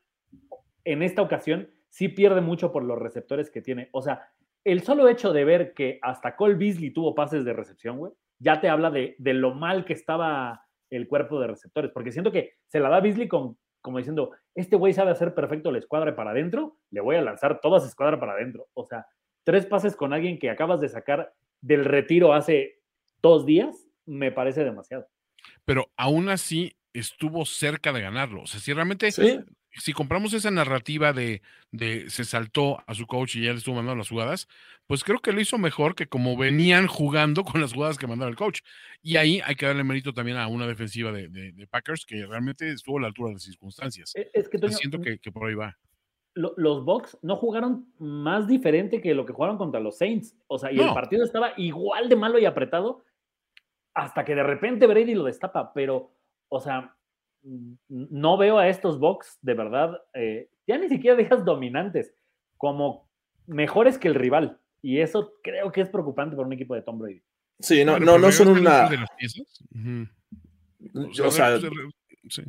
en 0.84 1.02
esta 1.02 1.20
ocasión 1.20 1.68
sí 1.90 2.08
pierde 2.08 2.40
mucho 2.40 2.72
por 2.72 2.82
los 2.82 2.98
receptores 2.98 3.50
que 3.50 3.60
tiene. 3.60 3.90
O 3.92 4.00
sea, 4.00 4.30
el 4.64 4.80
solo 4.80 5.06
hecho 5.06 5.34
de 5.34 5.44
ver 5.44 5.74
que 5.74 5.98
hasta 6.00 6.34
Cole 6.34 6.54
Beasley 6.54 6.92
tuvo 6.94 7.14
pases 7.14 7.44
de 7.44 7.52
recepción, 7.52 7.98
güey, 7.98 8.14
ya 8.38 8.58
te 8.62 8.70
habla 8.70 8.90
de, 8.90 9.16
de 9.18 9.34
lo 9.34 9.52
mal 9.54 9.84
que 9.84 9.92
estaba 9.92 10.64
el 10.88 11.08
cuerpo 11.08 11.38
de 11.38 11.48
receptores. 11.48 11.90
Porque 11.92 12.10
siento 12.10 12.32
que 12.32 12.54
se 12.68 12.80
la 12.80 12.88
da 12.88 13.00
Beasley 13.00 13.28
con, 13.28 13.58
como 13.82 13.98
diciendo, 13.98 14.30
este 14.54 14.76
güey 14.76 14.94
sabe 14.94 15.10
hacer 15.10 15.34
perfecto 15.34 15.70
la 15.70 15.78
escuadra 15.78 16.16
para 16.16 16.30
adentro, 16.30 16.78
le 16.90 17.00
voy 17.00 17.16
a 17.16 17.22
lanzar 17.22 17.60
toda 17.60 17.80
su 17.80 17.86
escuadra 17.86 18.18
para 18.18 18.32
adentro. 18.32 18.68
O 18.74 18.86
sea, 18.86 19.06
tres 19.44 19.66
pases 19.66 19.96
con 19.96 20.12
alguien 20.12 20.38
que 20.38 20.50
acabas 20.50 20.80
de 20.80 20.88
sacar 20.88 21.34
del 21.60 21.84
retiro 21.84 22.32
hace 22.32 22.80
dos 23.20 23.44
días, 23.44 23.88
me 24.06 24.32
parece 24.32 24.64
demasiado. 24.64 25.08
Pero 25.64 25.90
aún 25.96 26.28
así 26.28 26.76
estuvo 26.92 27.44
cerca 27.44 27.92
de 27.92 28.00
ganarlo. 28.00 28.42
O 28.42 28.46
sea, 28.46 28.60
si 28.60 28.72
realmente, 28.72 29.10
Sí. 29.10 29.40
Si 29.74 29.92
compramos 29.92 30.32
esa 30.34 30.50
narrativa 30.50 31.12
de, 31.12 31.42
de 31.70 32.08
se 32.10 32.24
saltó 32.24 32.82
a 32.86 32.94
su 32.94 33.06
coach 33.06 33.36
y 33.36 33.44
ya 33.44 33.52
le 33.52 33.58
estuvo 33.58 33.74
mandando 33.76 33.98
las 33.98 34.08
jugadas, 34.08 34.48
pues 34.86 35.04
creo 35.04 35.20
que 35.20 35.32
lo 35.32 35.40
hizo 35.40 35.56
mejor 35.58 35.94
que 35.94 36.06
como 36.06 36.36
venían 36.36 36.86
jugando 36.86 37.44
con 37.44 37.60
las 37.60 37.72
jugadas 37.72 37.96
que 37.98 38.06
mandaba 38.06 38.30
el 38.30 38.36
coach. 38.36 38.60
Y 39.02 39.16
ahí 39.16 39.40
hay 39.44 39.54
que 39.54 39.66
darle 39.66 39.84
mérito 39.84 40.12
también 40.12 40.36
a 40.36 40.46
una 40.48 40.66
defensiva 40.66 41.12
de, 41.12 41.28
de- 41.28 41.52
de 41.52 41.66
Packers 41.66 42.04
que 42.04 42.26
realmente 42.26 42.68
estuvo 42.70 42.98
a 42.98 43.02
la 43.02 43.06
altura 43.08 43.28
de 43.28 43.34
las 43.34 43.42
circunstancias. 43.44 44.12
E- 44.14 44.30
Es 44.34 44.48
que 44.48 44.58
Toño, 44.58 44.72
siento 44.76 45.00
que, 45.00 45.18
que 45.18 45.32
por 45.32 45.48
ahí 45.48 45.54
va. 45.54 45.78
lo- 46.34 46.54
los 46.56 46.84
Bucks 46.84 47.16
no 47.22 47.36
jugaron 47.36 47.92
más 47.98 48.46
diferente 48.48 49.00
que 49.00 49.14
lo 49.14 49.24
que 49.24 49.32
jugaron 49.32 49.56
contra 49.58 49.80
los 49.80 49.96
Saints. 49.98 50.36
O 50.48 50.58
sea, 50.58 50.70
y 50.72 50.78
el 50.80 50.92
partido 50.94 51.24
estaba 51.24 51.52
igual 51.56 52.08
de 52.08 52.16
malo 52.16 52.38
y 52.38 52.44
apretado 52.44 53.04
hasta 53.94 54.24
que 54.24 54.34
de 54.34 54.42
repente 54.42 54.86
Brady 54.86 55.14
lo 55.14 55.24
destapa. 55.24 55.72
Pero, 55.72 56.12
o 56.48 56.60
sea, 56.60 56.96
no 57.88 58.36
veo 58.36 58.58
a 58.58 58.68
estos 58.68 58.98
Bucks 58.98 59.38
de 59.42 59.54
verdad, 59.54 60.00
eh, 60.14 60.48
ya 60.66 60.78
ni 60.78 60.88
siquiera 60.88 61.16
dejas 61.16 61.44
dominantes, 61.44 62.14
como 62.56 63.08
mejores 63.46 63.98
que 63.98 64.08
el 64.08 64.14
rival. 64.14 64.58
Y 64.80 64.98
eso 65.00 65.34
creo 65.42 65.70
que 65.72 65.80
es 65.80 65.88
preocupante 65.88 66.36
para 66.36 66.46
un 66.46 66.52
equipo 66.52 66.74
de 66.74 66.82
Tom 66.82 66.98
Brady. 66.98 67.22
Sí, 67.60 67.84
no, 67.84 67.92
Bueno, 67.92 68.06
no, 68.06 68.18
no 68.18 68.32
son 68.32 68.48
una. 68.48 68.88
de 68.88 68.98
piezas. 69.16 69.64
Ujú. 69.74 70.08
O 71.24 71.30
sea, 71.30 71.58
sí. 72.28 72.42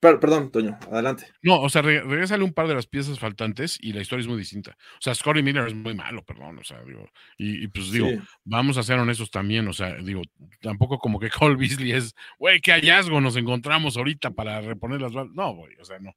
Per- 0.00 0.18
perdón, 0.18 0.50
Toño, 0.50 0.78
adelante. 0.90 1.26
No, 1.42 1.60
o 1.60 1.68
sea, 1.68 1.82
re- 1.82 2.02
regrésale 2.02 2.42
un 2.42 2.52
par 2.52 2.66
de 2.66 2.74
las 2.74 2.86
piezas 2.86 3.18
faltantes 3.18 3.78
y 3.80 3.92
la 3.92 4.00
historia 4.00 4.22
es 4.22 4.28
muy 4.28 4.38
distinta. 4.38 4.76
O 4.94 5.00
sea, 5.00 5.14
Scotty 5.14 5.42
Miller 5.42 5.66
es 5.68 5.74
muy 5.74 5.94
malo, 5.94 6.24
perdón, 6.24 6.58
o 6.58 6.64
sea, 6.64 6.82
digo, 6.84 7.06
y, 7.38 7.64
y 7.64 7.68
pues 7.68 7.90
digo, 7.92 8.08
Sí. 8.08 8.18
vamos 8.44 8.76
a 8.78 8.82
ser 8.82 8.98
honestos 8.98 9.30
también, 9.30 9.68
o 9.68 9.72
sea, 9.72 9.94
digo, 9.96 10.22
tampoco 10.60 10.98
como 10.98 11.20
que 11.20 11.30
Cole 11.48 11.56
Beasley 11.56 11.92
es, 11.92 12.14
güey, 12.38 12.60
qué 12.60 12.72
hallazgo 12.72 13.20
nos 13.20 13.36
encontramos 13.36 13.96
ahorita 13.96 14.30
para 14.32 14.60
reponer 14.60 15.00
las 15.00 15.12
balas. 15.12 15.32
No, 15.34 15.54
güey, 15.54 15.74
o 15.80 15.84
sea, 15.84 15.98
no. 16.00 16.12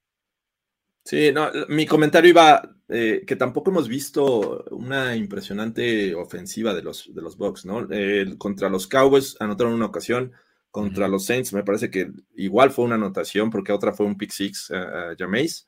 Sí, 1.05 1.31
no, 1.33 1.51
mi 1.67 1.85
comentario 1.85 2.29
iba 2.29 2.61
eh, 2.87 3.23
que 3.27 3.35
tampoco 3.35 3.71
hemos 3.71 3.89
visto 3.89 4.63
una 4.71 5.17
impresionante 5.17 6.15
ofensiva 6.15 6.73
de 6.73 6.81
los, 6.81 7.13
de 7.13 7.21
los 7.21 7.35
Bucks, 7.35 7.65
¿no? 7.65 7.85
Eh, 7.91 8.35
contra 8.37 8.69
los 8.69 8.87
Cowboys 8.87 9.35
anotaron 9.41 9.73
una 9.73 9.87
ocasión, 9.87 10.31
contra 10.73 11.07
los 11.07 11.25
Saints 11.25 11.53
me 11.53 11.61
parece 11.61 11.91
que 11.91 12.09
igual 12.35 12.71
fue 12.71 12.85
una 12.85 12.95
anotación 12.95 13.51
porque 13.51 13.71
otra 13.71 13.93
fue 13.93 14.07
un 14.07 14.17
pick 14.17 14.31
six 14.31 14.71
a, 14.71 15.11
a 15.11 15.15
Jameis. 15.15 15.67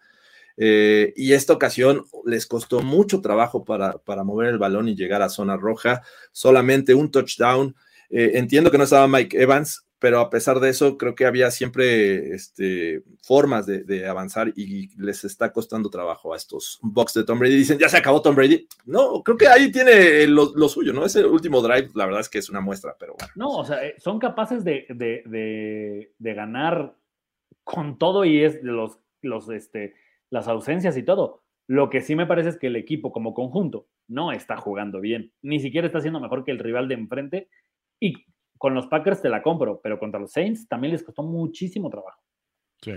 Eh, 0.57 1.13
y 1.15 1.33
esta 1.33 1.53
ocasión 1.53 2.05
les 2.25 2.47
costó 2.47 2.81
mucho 2.81 3.21
trabajo 3.21 3.63
para, 3.63 3.99
para 3.99 4.23
mover 4.23 4.49
el 4.49 4.57
balón 4.57 4.89
y 4.89 4.95
llegar 4.95 5.21
a 5.21 5.29
zona 5.29 5.57
roja, 5.57 6.01
solamente 6.31 6.95
un 6.95 7.11
touchdown. 7.11 7.75
Eh, 8.09 8.31
entiendo 8.33 8.71
que 8.71 8.79
no 8.79 8.85
estaba 8.85 9.07
Mike 9.07 9.39
Evans, 9.39 9.85
pero 10.05 10.19
a 10.19 10.29
pesar 10.29 10.59
de 10.59 10.69
eso, 10.69 10.99
creo 10.99 11.15
que 11.15 11.25
había 11.25 11.49
siempre 11.49 12.35
este, 12.35 13.01
formas 13.23 13.65
de, 13.65 14.07
avanzar 14.07 14.53
y 14.55 14.95
les 15.01 15.23
está 15.23 15.51
costando 15.51 15.89
trabajo 15.89 16.31
a 16.31 16.37
estos 16.37 16.77
Bucks 16.83 17.15
de 17.15 17.23
Tom 17.23 17.39
Brady. 17.39 17.55
Dicen, 17.55 17.79
ya 17.79 17.89
se 17.89 17.97
acabó 17.97 18.21
Tom 18.21 18.35
Brady. 18.35 18.67
No, 18.85 19.23
creo 19.23 19.35
que 19.35 19.47
ahí 19.47 19.71
tiene 19.71 20.27
lo, 20.27 20.51
lo 20.55 20.69
suyo, 20.69 20.93
¿no? 20.93 21.07
Ese 21.07 21.25
último 21.25 21.59
drive, 21.59 21.89
la 21.95 22.05
verdad 22.05 22.21
es 22.21 22.29
que 22.29 22.37
es 22.37 22.51
una 22.51 22.61
muestra, 22.61 22.95
pero 22.99 23.15
bueno. 23.17 23.33
No, 23.35 23.49
o 23.57 23.65
sea, 23.65 23.83
eh, 23.83 23.95
son 23.97 24.19
capaces 24.19 24.63
de, 24.63 24.85
de- 24.89 25.23
de- 26.19 26.33
ganar 26.35 26.95
con 27.63 27.97
todo 27.97 28.25
y 28.25 28.43
es 28.43 28.61
de 28.61 28.71
los, 28.71 28.99
los, 29.23 29.49
este, 29.49 29.95
las 30.29 30.47
ausencias 30.47 30.95
y 30.97 31.01
todo. 31.01 31.41
Lo 31.65 31.89
que 31.89 32.01
sí 32.01 32.15
me 32.15 32.27
parece 32.27 32.49
es 32.49 32.57
que 32.59 32.67
el 32.67 32.75
equipo 32.75 33.11
como 33.11 33.33
conjunto 33.33 33.87
no 34.07 34.31
está 34.31 34.55
jugando 34.55 35.01
bien. 35.01 35.33
Ni 35.41 35.59
siquiera 35.59 35.87
está 35.87 35.99
siendo 35.99 36.19
mejor 36.19 36.45
que 36.45 36.51
el 36.51 36.59
rival 36.59 36.87
de 36.87 36.93
enfrente. 36.93 37.49
Y 37.99 38.13
con 38.57 38.73
los 38.73 38.87
Packers 38.87 39.21
te 39.21 39.29
la 39.29 39.41
compro, 39.41 39.79
pero 39.81 39.99
contra 39.99 40.19
los 40.19 40.31
Saints 40.31 40.67
también 40.67 40.93
les 40.93 41.03
costó 41.03 41.23
muchísimo 41.23 41.89
trabajo. 41.89 42.21
Sí. 42.81 42.93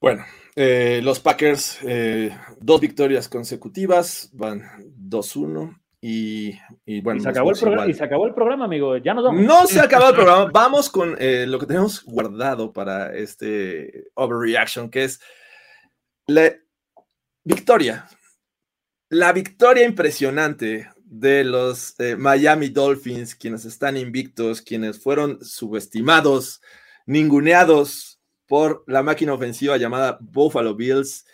Bueno, 0.00 0.24
eh, 0.56 1.00
los 1.02 1.20
Packers, 1.20 1.78
eh, 1.86 2.36
dos 2.58 2.80
victorias 2.80 3.28
consecutivas, 3.28 4.30
van 4.32 4.62
2-1 4.98 5.78
y, 6.00 6.58
y 6.84 7.00
bueno. 7.00 7.20
y, 7.20 7.22
se 7.22 7.28
acabó 7.28 7.52
el 7.52 7.56
programa, 7.56 7.82
igual. 7.82 7.90
y 7.90 7.94
se 7.94 8.04
acabó 8.04 8.26
el 8.26 8.34
programa, 8.34 8.64
amigo. 8.64 8.96
Ya 8.96 9.14
nos 9.14 9.24
vamos. 9.24 9.42
No 9.42 9.66
se 9.68 9.78
ha 9.78 9.84
acabado 9.84 10.10
el 10.10 10.16
programa. 10.16 10.50
Vamos 10.52 10.90
con 10.90 11.14
eh, 11.20 11.46
lo 11.46 11.60
que 11.60 11.66
tenemos 11.66 12.04
guardado 12.04 12.72
para 12.72 13.14
este 13.14 14.08
overreaction, 14.14 14.90
que 14.90 15.04
es 15.04 15.20
la 16.26 16.52
victoria. 17.44 18.08
La 19.08 19.32
victoria 19.32 19.86
impresionante 19.86 20.90
de 21.12 21.44
los 21.44 21.94
eh, 22.00 22.16
Miami 22.16 22.70
Dolphins, 22.70 23.34
quienes 23.34 23.66
están 23.66 23.98
invictos, 23.98 24.62
quienes 24.62 24.98
fueron 24.98 25.44
subestimados, 25.44 26.62
ninguneados 27.04 28.18
por 28.46 28.82
la 28.86 29.02
máquina 29.02 29.34
ofensiva 29.34 29.76
llamada 29.76 30.16
Buffalo 30.22 30.74
Bills, 30.74 31.26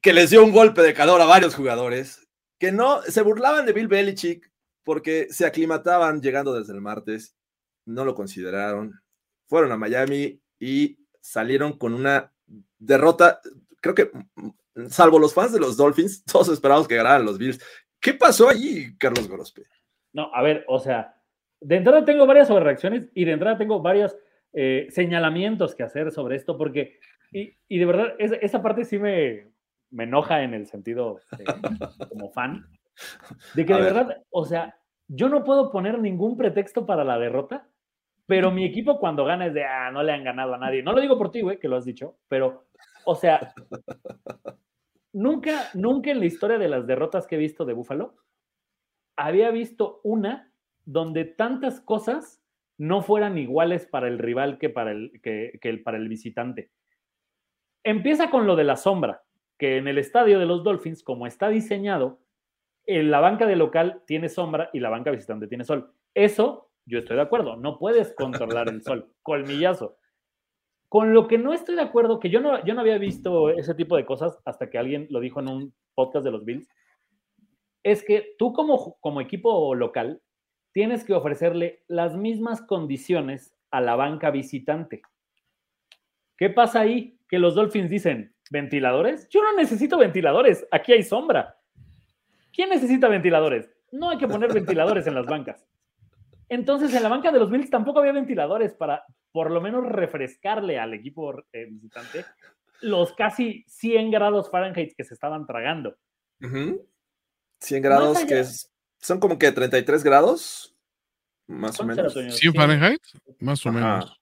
que 0.00 0.14
les 0.14 0.30
dio 0.30 0.42
un 0.42 0.50
golpe 0.50 0.80
de 0.80 0.94
calor 0.94 1.20
a 1.20 1.26
varios 1.26 1.54
jugadores, 1.54 2.26
que 2.58 2.72
no 2.72 3.02
se 3.02 3.20
burlaban 3.20 3.66
de 3.66 3.74
Bill 3.74 3.86
Belichick 3.86 4.50
porque 4.82 5.28
se 5.30 5.44
aclimataban 5.44 6.22
llegando 6.22 6.54
desde 6.54 6.72
el 6.72 6.80
martes, 6.80 7.36
no 7.84 8.06
lo 8.06 8.14
consideraron, 8.14 8.98
fueron 9.46 9.72
a 9.72 9.76
Miami 9.76 10.40
y 10.58 10.96
salieron 11.20 11.76
con 11.76 11.92
una 11.92 12.32
derrota, 12.78 13.42
creo 13.82 13.94
que 13.94 14.10
mm, 14.36 14.86
salvo 14.88 15.18
los 15.18 15.34
fans 15.34 15.52
de 15.52 15.60
los 15.60 15.76
Dolphins, 15.76 16.24
todos 16.32 16.48
esperábamos 16.48 16.88
que 16.88 16.96
ganaran 16.96 17.26
los 17.26 17.36
Bills. 17.36 17.60
¿Qué 18.00 18.14
pasó 18.14 18.48
allí, 18.48 18.96
Carlos 18.96 19.28
Gorospe? 19.28 19.62
No, 20.12 20.30
a 20.34 20.42
ver, 20.42 20.64
o 20.68 20.78
sea, 20.78 21.14
de 21.60 21.76
entrada 21.76 22.04
tengo 22.04 22.26
varias 22.26 22.48
sobrereacciones 22.48 23.08
y 23.14 23.24
de 23.24 23.32
entrada 23.32 23.58
tengo 23.58 23.80
varios 23.82 24.16
eh, 24.52 24.88
señalamientos 24.90 25.74
que 25.74 25.82
hacer 25.82 26.10
sobre 26.10 26.36
esto, 26.36 26.56
porque, 26.56 26.98
y, 27.32 27.54
y 27.68 27.78
de 27.78 27.86
verdad, 27.86 28.14
es- 28.18 28.32
esa 28.40 28.62
parte 28.62 28.84
sí 28.84 28.98
me, 28.98 29.48
me 29.90 30.04
enoja 30.04 30.42
en 30.42 30.54
el 30.54 30.66
sentido 30.66 31.20
eh, 31.38 31.44
como 32.08 32.30
fan, 32.30 32.66
de 33.54 33.64
que 33.66 33.72
A 33.72 33.76
de 33.76 33.82
ver. 33.82 33.92
verdad, 33.94 34.22
o 34.30 34.44
sea, 34.44 34.76
yo 35.08 35.28
no 35.28 35.44
puedo 35.44 35.70
poner 35.70 35.98
ningún 35.98 36.36
pretexto 36.36 36.86
para 36.86 37.04
la 37.04 37.18
derrota, 37.18 37.68
pero 38.26 38.50
mi 38.50 38.64
equipo 38.64 38.98
cuando 38.98 39.24
gana 39.24 39.46
es 39.46 39.54
de, 39.54 39.64
ah, 39.64 39.90
no 39.92 40.02
le 40.02 40.12
han 40.12 40.22
ganado 40.24 40.54
a 40.54 40.58
nadie. 40.58 40.82
No 40.84 40.92
lo 40.92 41.00
digo 41.00 41.18
por 41.18 41.30
ti, 41.32 41.40
güey, 41.42 41.58
que 41.58 41.68
lo 41.68 41.76
has 41.76 41.84
dicho, 41.84 42.16
pero, 42.28 42.66
o 43.04 43.14
sea, 43.16 43.52
nunca, 45.12 45.68
nunca 45.74 46.10
en 46.10 46.20
la 46.20 46.26
historia 46.26 46.58
de 46.58 46.68
las 46.68 46.86
derrotas 46.86 47.26
que 47.26 47.36
he 47.36 47.38
visto 47.38 47.64
de 47.64 47.72
Búfalo, 47.72 48.16
había 49.16 49.50
visto 49.50 50.00
una 50.02 50.52
donde 50.84 51.24
tantas 51.24 51.80
cosas 51.80 52.42
no 52.78 53.02
fueran 53.02 53.36
iguales 53.36 53.86
para 53.86 54.08
el 54.08 54.18
rival 54.18 54.58
que 54.58 54.70
para 54.70 54.92
el, 54.92 55.20
que, 55.22 55.82
para 55.84 55.98
el 55.98 56.08
visitante. 56.08 56.70
Empieza 57.84 58.30
con 58.30 58.46
lo 58.46 58.56
de 58.56 58.64
la 58.64 58.76
sombra, 58.76 59.22
que 59.58 59.76
en 59.76 59.86
el 59.86 59.98
estadio 59.98 60.38
de 60.38 60.46
los 60.46 60.64
Dolphins, 60.64 61.02
como 61.02 61.26
está 61.26 61.50
diseñado, 61.50 62.20
en 62.86 63.10
la 63.10 63.20
banca 63.20 63.46
de 63.46 63.56
local 63.56 64.02
tiene 64.06 64.30
sombra 64.30 64.70
y 64.72 64.80
la 64.80 64.88
banca 64.88 65.10
visitante 65.10 65.46
tiene 65.46 65.64
sol. 65.64 65.92
Eso, 66.14 66.70
yo 66.86 66.98
estoy 66.98 67.16
de 67.16 67.22
acuerdo, 67.22 67.56
no 67.56 67.78
puedes 67.78 68.14
controlar 68.14 68.68
el 68.68 68.82
sol, 68.82 69.12
colmillazo. 69.22 69.98
Con 70.90 71.14
lo 71.14 71.28
que 71.28 71.38
no 71.38 71.52
estoy 71.52 71.76
de 71.76 71.82
acuerdo, 71.82 72.18
que 72.18 72.30
yo 72.30 72.40
no, 72.40 72.64
yo 72.64 72.74
no 72.74 72.80
había 72.80 72.98
visto 72.98 73.50
ese 73.50 73.76
tipo 73.76 73.96
de 73.96 74.04
cosas 74.04 74.36
hasta 74.44 74.68
que 74.68 74.76
alguien 74.76 75.06
lo 75.08 75.20
dijo 75.20 75.38
en 75.38 75.48
un 75.48 75.74
podcast 75.94 76.24
de 76.24 76.32
los 76.32 76.44
Bills, 76.44 76.68
es 77.84 78.02
que 78.04 78.34
tú 78.38 78.52
como, 78.52 78.96
como 78.98 79.20
equipo 79.20 79.72
local 79.76 80.20
tienes 80.72 81.04
que 81.04 81.14
ofrecerle 81.14 81.84
las 81.86 82.16
mismas 82.16 82.60
condiciones 82.60 83.54
a 83.70 83.80
la 83.80 83.94
banca 83.94 84.32
visitante. 84.32 85.00
¿Qué 86.36 86.50
pasa 86.50 86.80
ahí? 86.80 87.20
Que 87.28 87.38
los 87.38 87.54
Dolphins 87.54 87.88
dicen, 87.88 88.34
¿ventiladores? 88.50 89.28
Yo 89.28 89.44
no 89.44 89.54
necesito 89.54 89.96
ventiladores, 89.96 90.66
aquí 90.72 90.92
hay 90.92 91.04
sombra. 91.04 91.56
¿Quién 92.52 92.68
necesita 92.68 93.06
ventiladores? 93.06 93.70
No 93.92 94.10
hay 94.10 94.18
que 94.18 94.26
poner 94.26 94.52
ventiladores 94.52 95.06
en 95.06 95.14
las 95.14 95.26
bancas. 95.26 95.64
Entonces, 96.48 96.92
en 96.92 97.04
la 97.04 97.08
banca 97.08 97.30
de 97.30 97.38
los 97.38 97.48
Bills 97.48 97.70
tampoco 97.70 98.00
había 98.00 98.10
ventiladores 98.10 98.74
para 98.74 99.04
por 99.32 99.50
lo 99.50 99.60
menos 99.60 99.86
refrescarle 99.86 100.78
al 100.78 100.94
equipo 100.94 101.38
eh, 101.52 101.66
visitante 101.70 102.24
los 102.82 103.12
casi 103.12 103.64
100 103.68 104.10
grados 104.10 104.50
Fahrenheit 104.50 104.94
que 104.96 105.04
se 105.04 105.14
estaban 105.14 105.46
tragando. 105.46 105.96
Ujú. 106.42 106.88
100 107.60 107.82
grados, 107.82 108.16
allá- 108.16 108.26
que 108.26 108.40
es, 108.40 108.72
son 108.98 109.20
como 109.20 109.38
que 109.38 109.52
33 109.52 110.02
grados, 110.02 110.74
más 111.46 111.78
o 111.78 111.84
¿Cuánto 111.84 111.96
menos. 112.02 112.14
Toño? 112.14 112.30
¿100 112.30 112.52
Sí. 112.52 112.56
Fahrenheit? 112.56 113.02
Más 113.40 113.64
o 113.66 113.68
Ajá. 113.68 113.78
menos. 113.78 114.20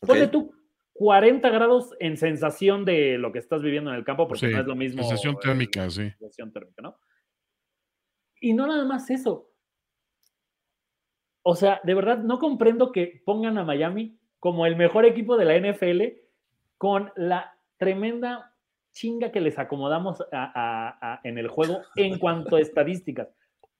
Ponle 0.00 0.28
tú 0.28 0.54
40 0.94 1.50
grados 1.50 1.94
en 2.00 2.16
sensación 2.16 2.84
de 2.86 3.18
lo 3.18 3.32
que 3.32 3.38
estás 3.38 3.60
viviendo 3.62 3.90
en 3.90 3.96
el 3.96 4.04
campo, 4.04 4.26
porque 4.26 4.46
Sí, 4.48 4.52
no 4.54 4.60
es 4.60 4.66
lo 4.66 4.74
mismo. 4.76 5.02
sensación 5.02 5.34
eh, 5.34 5.38
térmica, 5.42 5.90
sí. 5.90 6.10
sensación 6.18 6.52
térmica, 6.52 6.80
¿no? 6.82 6.98
Y 8.40 8.54
no 8.54 8.66
nada 8.66 8.86
más 8.86 9.10
eso. 9.10 9.49
O 11.42 11.56
sea, 11.56 11.80
de 11.84 11.94
verdad 11.94 12.18
no 12.18 12.38
comprendo 12.38 12.92
que 12.92 13.22
pongan 13.24 13.58
a 13.58 13.64
Miami 13.64 14.18
como 14.38 14.66
el 14.66 14.76
mejor 14.76 15.04
equipo 15.04 15.36
de 15.36 15.44
la 15.44 15.56
NFL 15.56 16.02
con 16.78 17.12
la 17.16 17.54
tremenda 17.78 18.54
chinga 18.92 19.30
que 19.32 19.40
les 19.40 19.58
acomodamos 19.58 20.20
a- 20.32 20.52
a- 20.54 20.98
a- 21.14 21.20
en 21.24 21.38
el 21.38 21.48
juego 21.48 21.80
en 21.96 22.18
cuanto 22.18 22.56
a 22.56 22.60
estadísticas. 22.60 23.28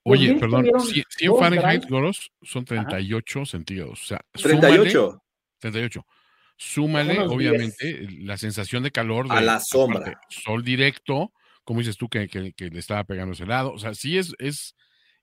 Oye, 0.05 0.35
perdón, 0.37 0.61
tuvieron 0.63 0.81
100, 0.81 1.05
100 1.09 1.31
dos 1.31 1.41
Fahrenheit. 1.41 1.87
Goros, 1.89 2.33
son 2.43 2.65
38 2.65 3.45
centígrados. 3.45 4.03
O 4.03 4.07
sea, 4.07 4.21
38 4.33 5.23
38. 5.59 6.07
Súmale, 6.57 7.19
Unos 7.19 7.33
obviamente, 7.33 8.07
la 8.21 8.37
sensación 8.37 8.83
de 8.83 8.91
calor 8.91 9.29
de 9.29 9.35
a 9.35 9.41
la 9.41 9.53
aparte, 9.55 9.67
sombra. 9.67 10.21
sol 10.29 10.63
directo, 10.63 11.33
como 11.65 11.81
dices 11.81 11.97
tú, 11.97 12.09
que, 12.09 12.29
que- 12.29 12.53
que 12.53 12.69
le 12.69 12.79
estaba 12.79 13.05
pegando 13.05 13.33
ese 13.33 13.47
lado. 13.47 13.73
O 13.73 13.79
sea, 13.79 13.95
sí 13.95 14.17
es, 14.19 14.35
es, 14.39 14.75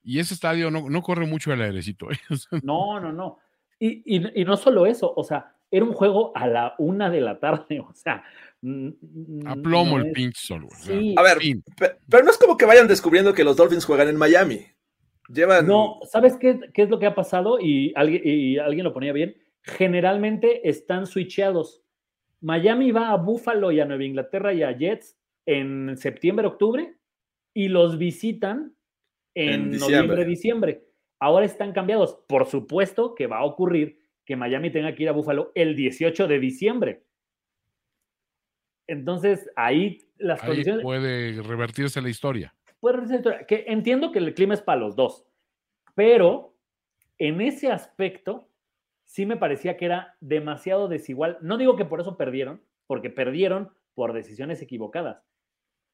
y 0.07 0.19
ese 0.19 0.33
estadio 0.33 0.71
no, 0.71 0.89
no 0.89 1.01
corre 1.01 1.25
mucho 1.25 1.51
el 1.53 1.61
airecito. 1.61 2.09
¿eh? 2.11 2.17
No, 2.63 2.99
no, 2.99 3.11
no. 3.11 3.39
Y, 3.79 4.01
y- 4.17 4.41
y 4.41 4.45
no 4.45 4.57
solo 4.57 4.85
eso, 4.85 5.13
o 5.15 5.23
sea, 5.23 5.53
era 5.69 5.83
un 5.85 5.93
juego 5.93 6.31
a 6.35 6.47
la 6.47 6.73
una 6.79 7.09
de 7.09 7.21
la 7.21 7.39
tarde, 7.39 7.79
o 7.87 7.93
sea. 7.93 8.23
a 9.45 9.55
plomo 9.55 9.97
no 9.97 10.03
el 10.03 10.07
es- 10.07 10.13
pinche 10.13 10.39
sol. 10.47 10.61
güey, 10.63 10.73
o 10.73 10.77
sea, 10.83 10.99
Sí. 10.99 11.15
A 11.17 11.21
ver, 11.21 11.37
pero 12.09 12.23
no 12.23 12.31
es 12.31 12.37
como 12.37 12.57
que 12.57 12.65
vayan 12.65 12.87
descubriendo 12.87 13.33
que 13.33 13.43
los 13.43 13.55
Dolphins 13.57 13.85
juegan 13.85 14.07
en 14.07 14.15
Miami. 14.17 14.65
Llevan. 15.29 15.67
No, 15.67 15.99
¿sabes 16.09 16.37
qué, 16.37 16.57
qué 16.73 16.83
es 16.83 16.89
lo 16.89 16.99
que 16.99 17.05
ha 17.05 17.13
pasado? 17.13 17.59
Y 17.59 17.91
alguien, 17.97 18.21
y 18.23 18.57
alguien 18.59 18.85
lo 18.85 18.93
ponía 18.93 19.11
bien. 19.11 19.35
Generalmente 19.61 20.69
están 20.69 21.05
switcheados. 21.05 21.83
Miami 22.39 22.91
va 22.91 23.09
a 23.09 23.17
Buffalo 23.17 23.71
y 23.73 23.81
a 23.81 23.85
Nueva 23.85 24.05
Inglaterra 24.05 24.53
y 24.53 24.63
a 24.63 24.71
Jets 24.71 25.17
en 25.45 25.97
septiembre, 25.97 26.47
octubre, 26.47 26.95
y 27.53 27.67
los 27.67 27.97
visitan 27.97 28.73
en, 29.37 29.73
En 29.73 29.79
noviembre, 29.79 30.25
diciembre. 30.25 30.83
Ahora 31.19 31.45
están 31.45 31.71
cambiados. 31.71 32.19
Por 32.27 32.47
supuesto 32.47 33.13
que 33.13 33.27
va 33.27 33.37
a 33.39 33.45
ocurrir 33.45 33.99
que 34.25 34.35
Miami 34.35 34.71
tenga 34.71 34.95
que 34.95 35.03
ir 35.03 35.09
a 35.09 35.13
Buffalo 35.13 35.51
el 35.53 35.75
18 35.75 36.27
de 36.27 36.39
diciembre. 36.39 37.03
Entonces, 38.87 39.49
ahí 39.55 40.09
las 40.17 40.41
Ahí 40.41 40.47
condiciones 40.47 40.83
puede 40.83 41.41
revertirse 41.43 42.01
la 42.01 42.09
historia. 42.09 42.55
puede 42.79 43.05
ser 43.05 43.17
historia, 43.17 43.45
que 43.45 43.65
entiendo 43.67 44.11
que 44.11 44.19
el 44.19 44.33
clima 44.33 44.53
es 44.53 44.61
para 44.61 44.79
los 44.79 44.95
dos, 44.95 45.25
pero 45.93 46.55
en 47.17 47.41
ese 47.41 47.71
aspecto 47.71 48.49
sí 49.03 49.25
me 49.25 49.37
parecía 49.37 49.77
que 49.77 49.85
era 49.85 50.15
demasiado 50.19 50.87
desigual. 50.87 51.37
No 51.41 51.57
digo 51.57 51.75
que 51.75 51.85
por 51.85 51.99
eso 52.01 52.17
perdieron, 52.17 52.61
porque 52.87 53.09
perdieron 53.09 53.71
por 53.93 54.13
decisiones 54.13 54.61
equivocadas, 54.61 55.23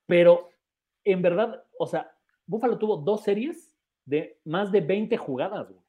pero 0.06 0.50
en 1.04 1.22
verdad, 1.22 1.64
o 1.78 1.88
sea, 1.88 2.16
Buffalo 2.46 2.78
tuvo 2.78 2.98
dos 2.98 3.24
series 3.24 3.76
de 4.06 4.40
más 4.46 4.72
de 4.72 4.82
20 4.82 5.18
jugadas. 5.18 5.70
güey. 5.70 5.82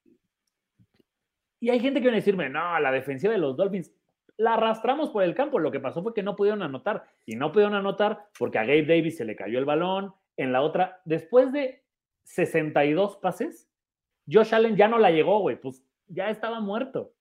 Y 1.61 1.71
hay 1.71 1.81
gente 1.81 2.01
que 2.01 2.05
viene 2.05 2.19
a 2.19 2.21
decirme, 2.21 2.49
no, 2.51 2.79
la 2.79 2.93
defensiva 2.93 3.33
de 3.33 3.39
los 3.39 3.57
Dolphins 3.57 3.93
la 4.37 4.55
arrastramos 4.55 5.11
por 5.11 5.23
el 5.23 5.35
campo. 5.35 5.59
Lo 5.59 5.71
que 5.71 5.81
pasó 5.81 6.03
fue 6.03 6.15
que 6.15 6.23
no 6.23 6.37
pudieron 6.37 6.63
anotar. 6.63 7.05
Y 7.25 7.37
no 7.37 7.53
pudieron 7.53 7.75
anotar 7.75 8.29
porque 8.39 8.59
a 8.59 8.65
Gabe 8.65 8.85
Davis 8.85 9.17
se 9.17 9.25
le 9.25 9.37
cayó 9.37 9.59
el 9.59 9.65
balón. 9.65 10.15
En 10.37 10.53
la 10.53 10.63
otra, 10.63 11.01
después 11.05 11.53
de 11.53 11.85
62 12.25 13.17
pases, 13.17 13.71
Josh 14.31 14.55
Allen 14.55 14.77
ya 14.77 14.89
no 14.89 14.99
la 14.99 15.11
llegó, 15.11 15.41
güey. 15.41 15.61
Pues 15.61 15.83
ya 16.09 16.31
estaba 16.31 16.61
muerto. 16.61 17.15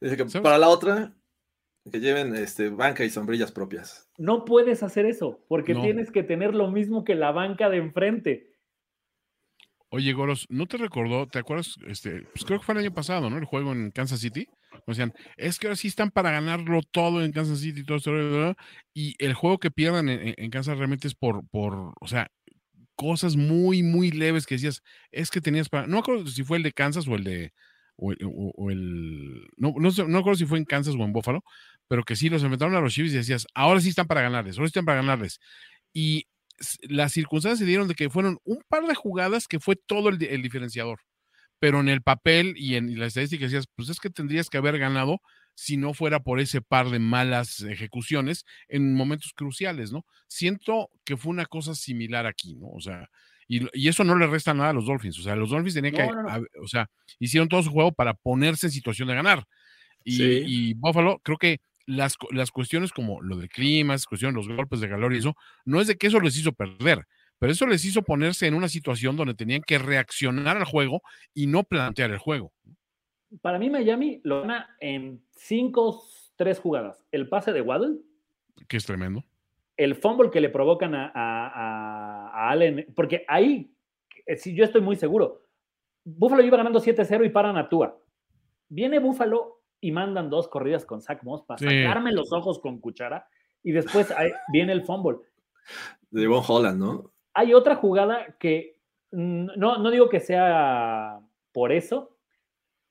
Dice 0.00 0.16
que 0.16 0.40
para 0.40 0.56
la 0.56 0.68
otra, 0.70 1.12
que 1.90 2.00
lleven 2.00 2.34
este, 2.34 2.68
banca 2.70 3.04
y 3.04 3.10
sombrillas 3.10 3.52
propias. 3.52 4.10
No 4.18 4.44
puedes 4.44 4.82
hacer 4.82 5.06
eso 5.06 5.44
porque 5.48 5.74
No. 5.74 5.82
tienes 5.82 6.10
que 6.10 6.22
tener 6.22 6.54
lo 6.54 6.70
mismo 6.70 7.04
que 7.04 7.14
la 7.14 7.32
banca 7.32 7.68
de 7.68 7.78
enfrente. 7.78 8.46
Oye, 9.92 10.12
Goros, 10.12 10.46
¿no 10.48 10.66
te 10.66 10.76
recordó? 10.76 11.26
¿Te 11.26 11.40
acuerdas? 11.40 11.74
Este, 11.88 12.22
pues 12.32 12.44
creo 12.44 12.60
que 12.60 12.64
fue 12.64 12.74
el 12.74 12.80
año 12.80 12.94
pasado, 12.94 13.28
¿no? 13.28 13.36
El 13.38 13.44
juego 13.44 13.72
en 13.72 13.90
Kansas 13.90 14.20
City. 14.20 14.46
O 14.86 14.92
decían, 14.92 15.12
es 15.36 15.58
que 15.58 15.66
ahora 15.66 15.74
sí 15.74 15.88
están 15.88 16.12
para 16.12 16.30
ganarlo 16.30 16.80
todo 16.92 17.24
en 17.24 17.32
Kansas 17.32 17.58
City, 17.58 17.82
todo 17.84 17.96
esto, 17.96 18.54
y 18.94 19.14
el 19.18 19.34
juego 19.34 19.58
que 19.58 19.72
pierdan 19.72 20.08
en, 20.08 20.50
Kansas 20.50 20.78
realmente 20.78 21.08
es 21.08 21.16
por, 21.16 21.44
por, 21.50 21.92
o 22.00 22.06
sea, 22.06 22.28
cosas 22.94 23.34
muy, 23.34 23.82
muy 23.82 24.12
leves 24.12 24.46
que 24.46 24.54
decías, 24.54 24.80
es 25.10 25.28
que 25.30 25.40
tenías 25.40 25.68
para, 25.68 25.88
no 25.88 25.94
me 25.94 25.98
acuerdo 25.98 26.24
si 26.28 26.44
fue 26.44 26.58
el 26.58 26.62
de 26.62 26.72
Kansas 26.72 27.08
o 27.08 27.16
el 27.16 27.24
de, 27.24 27.52
o, 27.96 28.12
el- 28.12 28.18
o- 28.26 28.52
o 28.54 28.70
el, 28.70 29.48
no, 29.56 29.74
no, 29.76 29.90
sé- 29.90 30.02
no 30.02 30.08
me 30.10 30.18
acuerdo 30.18 30.38
si 30.38 30.46
fue 30.46 30.58
en 30.58 30.64
Kansas 30.66 30.94
o 30.94 31.02
en 31.02 31.12
Buffalo, 31.12 31.42
pero 31.90 32.04
que 32.04 32.14
sí 32.14 32.28
los 32.28 32.42
enfrentaron 32.44 32.76
a 32.76 32.80
los 32.80 32.94
Chiefs 32.94 33.12
y 33.12 33.16
decías, 33.16 33.48
ahora 33.52 33.80
sí 33.80 33.88
están 33.88 34.06
para 34.06 34.20
ganarles, 34.22 34.56
ahora 34.56 34.68
sí 34.68 34.70
están 34.70 34.84
para 34.84 35.00
ganarles. 35.02 35.40
Y 35.92 36.26
las 36.82 37.10
circunstancias 37.12 37.58
se 37.58 37.64
dieron 37.64 37.88
de 37.88 37.96
que 37.96 38.08
fueron 38.10 38.38
un 38.44 38.62
par 38.68 38.86
de 38.86 38.94
jugadas 38.94 39.48
que 39.48 39.58
fue 39.58 39.74
todo 39.74 40.08
el, 40.08 40.22
el 40.22 40.40
diferenciador. 40.40 41.00
Pero 41.58 41.80
en 41.80 41.88
el 41.88 42.00
papel 42.00 42.54
y 42.56 42.76
en 42.76 42.88
y 42.90 42.94
la 42.94 43.06
estadística 43.06 43.44
decías, 43.44 43.66
pues 43.74 43.88
es 43.88 43.98
que 43.98 44.08
tendrías 44.08 44.48
que 44.48 44.58
haber 44.58 44.78
ganado 44.78 45.18
si 45.56 45.76
no 45.76 45.92
fuera 45.92 46.20
por 46.20 46.38
ese 46.38 46.62
par 46.62 46.90
de 46.90 47.00
malas 47.00 47.60
ejecuciones 47.62 48.44
en 48.68 48.94
momentos 48.94 49.32
cruciales, 49.34 49.90
¿no? 49.90 50.06
Siento 50.28 50.90
que 51.04 51.16
fue 51.16 51.30
una 51.32 51.44
cosa 51.46 51.74
similar 51.74 52.24
aquí, 52.24 52.54
¿no? 52.54 52.68
O 52.68 52.80
sea, 52.80 53.08
y, 53.48 53.66
y 53.74 53.88
eso 53.88 54.04
no 54.04 54.16
le 54.16 54.28
resta 54.28 54.54
nada 54.54 54.70
a 54.70 54.72
los 54.74 54.86
Dolphins. 54.86 55.18
O 55.18 55.22
sea, 55.22 55.34
los 55.34 55.50
Dolphins 55.50 55.74
tenían 55.74 55.94
que, 55.94 56.06
No, 56.06 56.14
no, 56.14 56.22
no. 56.22 56.28
a- 56.30 56.40
o 56.62 56.68
sea, 56.68 56.88
hicieron 57.18 57.48
todo 57.48 57.62
su 57.64 57.70
juego 57.70 57.90
para 57.92 58.14
ponerse 58.14 58.68
en 58.68 58.72
situación 58.72 59.08
de 59.08 59.14
ganar. 59.16 59.44
Y, 60.04 60.16
Sí. 60.16 60.42
y 60.46 60.74
Buffalo, 60.74 61.18
creo 61.24 61.36
que 61.36 61.60
las, 61.90 62.16
las 62.30 62.50
cuestiones 62.50 62.92
como 62.92 63.20
lo 63.20 63.36
del 63.36 63.48
clima, 63.48 63.94
las 63.94 64.06
cuestiones, 64.06 64.34
los 64.36 64.48
golpes 64.56 64.80
de 64.80 64.88
calor 64.88 65.12
y 65.14 65.18
eso, 65.18 65.34
no 65.64 65.80
es 65.80 65.86
de 65.86 65.96
que 65.96 66.06
eso 66.06 66.20
les 66.20 66.36
hizo 66.38 66.52
perder, 66.52 67.06
pero 67.38 67.52
eso 67.52 67.66
les 67.66 67.84
hizo 67.84 68.02
ponerse 68.02 68.46
en 68.46 68.54
una 68.54 68.68
situación 68.68 69.16
donde 69.16 69.34
tenían 69.34 69.62
que 69.66 69.78
reaccionar 69.78 70.56
al 70.56 70.64
juego 70.64 71.02
y 71.34 71.46
no 71.46 71.64
plantear 71.64 72.10
el 72.10 72.18
juego. 72.18 72.52
Para 73.42 73.58
mí, 73.58 73.70
Miami 73.70 74.20
lo 74.24 74.40
gana 74.42 74.76
en 74.80 75.22
5, 75.36 76.02
3 76.36 76.58
jugadas. 76.58 77.04
El 77.12 77.28
pase 77.28 77.52
de 77.52 77.60
Waddle, 77.60 77.98
que 78.68 78.76
es 78.76 78.84
tremendo. 78.84 79.24
el 79.76 79.94
fumble 79.94 80.30
que 80.30 80.40
le 80.40 80.48
provocan 80.50 80.94
a, 80.94 81.06
a- 81.14 81.46
a- 81.46 82.28
a 82.34 82.50
Allen, 82.50 82.86
porque 82.94 83.24
ahí, 83.28 83.72
eh, 84.26 84.36
sí, 84.36 84.54
yo 84.54 84.64
estoy 84.64 84.80
muy 84.82 84.96
seguro. 84.96 85.42
Buffalo 86.04 86.42
iba 86.42 86.56
ganando 86.56 86.80
7-0 86.80 87.24
y 87.24 87.30
paran 87.30 87.56
a 87.56 87.68
Tua. 87.68 87.96
Viene 88.68 88.98
Buffalo 88.98 89.59
y 89.80 89.92
mandan 89.92 90.28
dos 90.30 90.48
corridas 90.48 90.84
con 90.84 91.00
Zach 91.00 91.22
Moss 91.22 91.42
para 91.42 91.58
Sí. 91.58 91.64
sacarme 91.64 92.12
los 92.12 92.32
ojos 92.32 92.58
con 92.58 92.78
cuchara 92.80 93.26
y 93.62 93.72
después 93.72 94.12
viene 94.52 94.72
el 94.72 94.82
fumble. 94.82 95.18
De 96.10 96.26
Von 96.26 96.42
Holland, 96.46 96.78
¿no? 96.78 97.12
Hay 97.34 97.54
otra 97.54 97.76
jugada 97.76 98.36
que 98.38 98.76
no, 99.12 99.78
no 99.78 99.90
digo 99.90 100.08
que 100.08 100.20
sea 100.20 101.20
por 101.52 101.72
eso, 101.72 102.16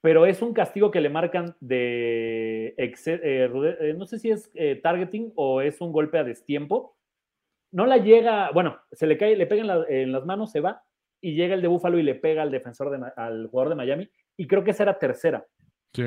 pero 0.01 0.25
es 0.25 0.41
un 0.41 0.53
castigo 0.53 0.91
que 0.91 1.01
le 1.01 1.09
marcan 1.09 1.55
de, 1.59 2.73
eh, 2.77 3.47
rude- 3.51 3.77
eh, 3.81 3.93
no 3.93 4.05
sé 4.05 4.17
si 4.19 4.31
es 4.31 4.49
eh, 4.53 4.75
targeting 4.81 5.33
o 5.35 5.61
es 5.61 5.81
un 5.81 5.91
golpe 5.91 6.17
a 6.17 6.23
destiempo. 6.23 6.95
No 7.71 7.85
la 7.85 7.97
llega, 7.97 8.49
bueno, 8.51 8.79
se 8.91 9.05
le 9.07 9.17
cae, 9.17 9.35
le 9.35 9.45
pega 9.45 9.61
en, 9.61 9.67
la- 9.67 9.85
en 9.89 10.11
las 10.11 10.25
manos, 10.25 10.51
se 10.51 10.61
va 10.61 10.83
y 11.21 11.33
llega 11.35 11.53
el 11.53 11.61
de 11.61 11.67
Búfalo 11.67 11.99
y 11.99 12.03
le 12.03 12.15
pega 12.15 12.41
al 12.41 12.51
defensor, 12.51 12.89
de, 12.89 13.11
al 13.17 13.47
jugador 13.47 13.69
de 13.69 13.75
Miami 13.75 14.09
y 14.37 14.47
creo 14.47 14.63
que 14.63 14.71
esa 14.71 14.83
era 14.83 14.97
tercera. 14.97 15.45
Sí. 15.93 16.05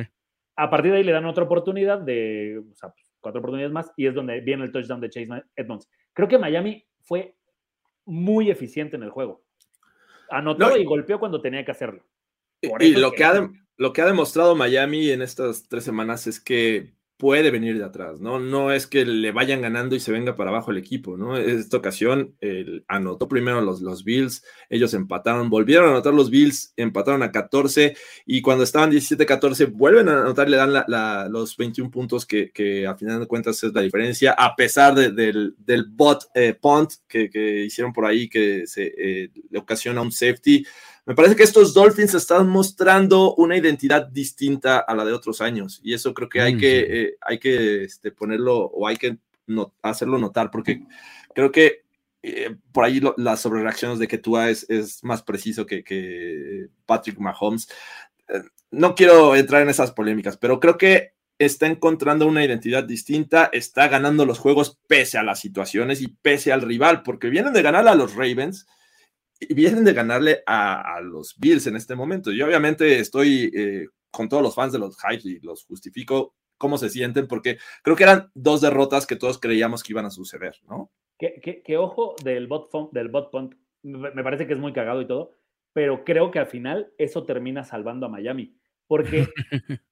A 0.57 0.69
partir 0.71 0.93
de 0.93 0.99
ahí 0.99 1.05
le 1.05 1.13
dan 1.13 1.25
otra 1.27 1.45
oportunidad 1.45 1.99
de, 1.99 2.63
o 2.71 2.75
sea, 2.75 2.93
cuatro 3.21 3.41
oportunidades 3.41 3.73
más 3.73 3.91
y 3.97 4.07
es 4.07 4.15
donde 4.15 4.41
viene 4.41 4.65
el 4.65 4.73
touchdown 4.73 5.01
de 5.01 5.09
Chase 5.11 5.29
Edmonds. 5.57 5.89
Creo 6.13 6.29
que 6.29 6.39
Miami 6.39 6.85
fue 7.01 7.37
muy 8.05 8.51
eficiente 8.51 8.97
en 8.97 9.03
el 9.03 9.11
juego. 9.11 9.45
Anotó 10.31 10.69
No, 10.69 10.77
y- 10.77 10.85
golpeó 10.85 11.19
cuando 11.19 11.41
tenía 11.41 11.65
que 11.65 11.71
hacerlo. 11.71 12.05
Por 12.61 12.83
Y 12.83 12.95
que, 12.95 13.25
ha, 13.25 13.51
lo 13.77 13.93
que 13.93 14.03
ha 14.03 14.07
demostrado 14.07 14.55
Miami 14.55 15.11
en 15.11 15.23
estas 15.23 15.69
tres 15.69 15.85
semanas 15.85 16.27
es 16.27 16.39
que 16.39 16.93
puede 17.23 17.53
venir 17.53 17.79
de 17.79 17.85
atrás, 17.85 18.21
¿no? 18.21 18.41
No 18.41 18.73
es 18.73 18.89
que 18.89 19.07
le 19.07 19.31
vayan 19.31 19.63
ganando 19.63 19.95
y 19.95 20.01
se 20.01 20.11
venga 20.11 20.35
para 20.35 20.51
abajo 20.51 20.73
el 20.73 20.77
equipo, 20.79 21.17
¿no? 21.17 21.37
Esta 21.37 21.77
ocasión 21.77 22.35
anotó 22.89 23.29
primero 23.29 23.61
los, 23.61 23.81
los 23.81 24.03
Bills, 24.03 24.43
ellos 24.69 24.93
empataron, 24.93 25.49
volvieron 25.49 25.87
a 25.87 25.91
anotar 25.93 26.13
los 26.15 26.31
Bills, 26.31 26.73
empataron 26.77 27.23
a 27.23 27.31
14 27.31 27.95
y 28.27 28.43
cuando 28.43 28.65
estaban 28.65 28.91
17-14 28.91 29.67
vuelven 29.67 30.09
a 30.09 30.21
anotar, 30.23 30.51
le 30.51 30.57
dan 30.57 30.73
la- 30.73 31.29
los 31.31 31.57
21 31.57 31.93
puntos 31.93 32.27
que, 32.27 32.51
que 32.51 32.89
a 32.89 32.97
final 32.97 33.21
de 33.21 33.27
cuentas 33.29 33.63
es 33.63 33.73
la 33.73 33.83
diferencia, 33.83 34.33
a 34.33 34.57
pesar 34.57 34.93
de- 34.97 35.13
del, 35.13 35.55
del 35.59 35.85
bot 35.89 36.25
eh, 36.35 36.55
punt 36.61 36.91
que, 37.07 37.31
que 37.31 37.65
hicieron 37.67 37.93
por 37.93 38.05
ahí 38.05 38.29
que 38.29 38.67
se, 38.67 38.93
eh, 38.99 39.31
le 39.49 39.59
ocasiona 39.61 40.03
un 40.03 40.11
safety. 40.11 40.67
Me 41.05 41.15
parece 41.17 41.35
que 41.35 41.43
estos 41.43 41.75
Dolphins 41.75 42.15
están 42.15 42.49
mostrando 42.49 43.35
una 43.35 43.57
identidad 43.57 44.07
distinta 44.07 44.79
a 44.79 44.95
la 44.95 45.05
de 45.05 45.13
otros 45.13 45.41
años 45.41 45.81
y 45.83 45.95
eso 45.95 46.15
creo 46.15 46.29
que 46.29 46.41
hay 46.41 46.55
Mm, 46.55 46.59
que, 46.59 46.79
eh, 47.03 47.17
hay 47.21 47.39
que 47.39 47.85
este, 47.85 48.13
ponerlo 48.13 48.57
o 48.67 48.87
hay 48.87 48.97
que 48.97 49.19
no- 49.49 49.75
hacerlo 49.83 50.19
notar 50.19 50.51
porque 50.51 50.83
creo 51.35 51.51
que 51.51 51.83
eh, 52.25 52.55
por 52.71 52.85
ahí 52.85 53.01
lo- 53.01 53.17
las 53.19 53.41
sobrereacciones 53.41 53.99
de 53.99 54.07
que 54.07 54.17
tú 54.19 54.39
es, 54.39 54.65
es 54.71 55.03
más 55.03 55.23
preciso 55.25 55.67
que, 55.67 55.83
que 55.83 56.69
Patrick 56.87 57.19
Mahomes. 57.19 57.69
Eh, 58.29 58.43
no 58.71 58.95
quiero 58.95 59.35
entrar 59.35 59.63
en 59.63 59.71
esas 59.71 59.91
polémicas, 59.91 60.37
pero 60.37 60.61
creo 60.61 60.79
que 60.79 61.15
está 61.37 61.67
encontrando 61.67 62.29
una 62.29 62.45
identidad 62.45 62.85
distinta, 62.85 63.51
está 63.53 63.89
ganando 63.89 64.25
los 64.25 64.39
juegos 64.39 64.79
pese 64.87 65.19
a 65.19 65.25
las 65.25 65.41
situaciones 65.41 66.01
y 66.01 66.07
pese 66.07 66.53
al 66.53 66.63
rival, 66.63 67.03
porque 67.03 67.29
vienen 67.29 67.53
de 67.55 67.63
ganarle 67.63 67.91
a 67.91 67.97
los 67.97 68.15
Ravens 68.15 68.69
vienen 69.51 69.85
de 69.85 69.93
ganarle 69.93 70.43
a, 70.47 70.97
a 70.97 71.01
los 71.01 71.37
Bills 71.39 71.67
en 71.67 71.77
este 71.77 71.95
momento. 71.95 72.31
Yo 72.33 72.47
obviamente 72.47 72.99
estoy 72.99 73.51
eh, 73.55 73.87
con 74.11 74.29
todos 74.29 74.43
los 74.43 74.55
fans 74.55 74.73
de 74.73 74.79
los 74.79 74.97
Hypes 75.03 75.25
y 75.27 75.41
los 75.41 75.65
justifico 75.65 76.35
cómo 76.59 76.79
se 76.79 76.91
sienten, 76.91 77.27
porque 77.27 77.59
creo 77.83 77.97
que 77.97 78.05
eran 78.05 78.31
dos 78.35 78.61
derrotas 78.61 79.07
que 79.07 79.17
todos 79.17 79.39
creíamos 79.41 79.83
que 79.83 79.93
iban 79.93 80.05
a 80.07 80.11
suceder, 80.11 80.55
¿no? 80.69 80.93
Que, 81.19 81.41
que- 81.41 81.63
que 81.63 81.77
ojo 81.77 82.15
del 82.25 82.47
bot, 82.47 82.71
del 82.93 83.09
bot 83.09 83.31
punt. 83.31 83.55
me 83.83 84.11
me 84.13 84.23
parece 84.23 84.47
que 84.47 84.53
es 84.53 84.59
muy 84.61 84.73
cagado 84.73 85.03
y 85.03 85.07
todo, 85.07 85.33
pero 85.73 86.05
creo 86.05 86.31
que 86.31 86.39
al 86.39 86.47
final 86.47 86.93
eso 86.99 87.25
termina 87.25 87.65
salvando 87.65 88.07
a 88.07 88.09
Miami, 88.09 88.55
porque 88.87 89.27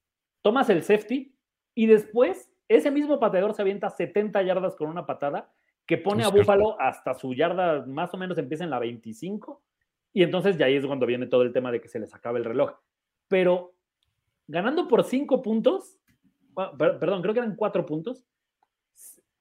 tomas 0.42 0.70
el 0.70 0.82
safety 0.82 1.34
y 1.74 1.86
después 1.86 2.50
ese 2.68 2.90
mismo 2.90 3.18
pateador 3.18 3.54
se 3.54 3.62
avienta 3.62 3.90
70 3.90 4.42
yardas 4.42 4.76
con 4.76 4.88
una 4.88 5.06
patada 5.06 5.52
que 5.90 5.98
pone 5.98 6.22
a. 6.24 6.28
Búfalo 6.28 6.80
hasta 6.80 7.14
su 7.14 7.34
yarda, 7.34 7.84
más 7.86 8.14
o 8.14 8.16
menos 8.16 8.38
empieza 8.38 8.64
en 8.64 8.70
la 8.70 8.78
25, 8.78 9.60
y 10.12 10.22
entonces 10.22 10.56
ya 10.56 10.66
ahí 10.66 10.76
es 10.76 10.86
cuando 10.86 11.04
viene 11.04 11.26
todo 11.26 11.42
el 11.42 11.52
tema 11.52 11.70
de 11.72 11.80
que 11.80 11.88
se 11.88 11.98
les 11.98 12.14
acaba 12.14 12.38
el 12.38 12.44
reloj. 12.44 12.72
Pero 13.28 13.74
ganando 14.46 14.86
por 14.88 15.04
5 15.04 15.42
puntos, 15.42 15.98
per- 16.78 16.98
perdón, 16.98 17.22
creo 17.22 17.34
que 17.34 17.40
eran 17.40 17.56
4 17.56 17.84
puntos, 17.86 18.24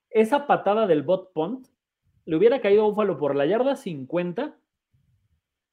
esa 0.10 0.48
patada 0.48 0.88
del 0.88 1.04
bot 1.04 1.32
punt 1.34 1.68
le 2.26 2.36
hubiera 2.36 2.62
caído 2.62 2.84
a 2.84 2.90
Búfalo 2.90 3.18
por 3.18 3.36
la 3.36 3.46
yarda 3.46 3.76
50 3.76 4.58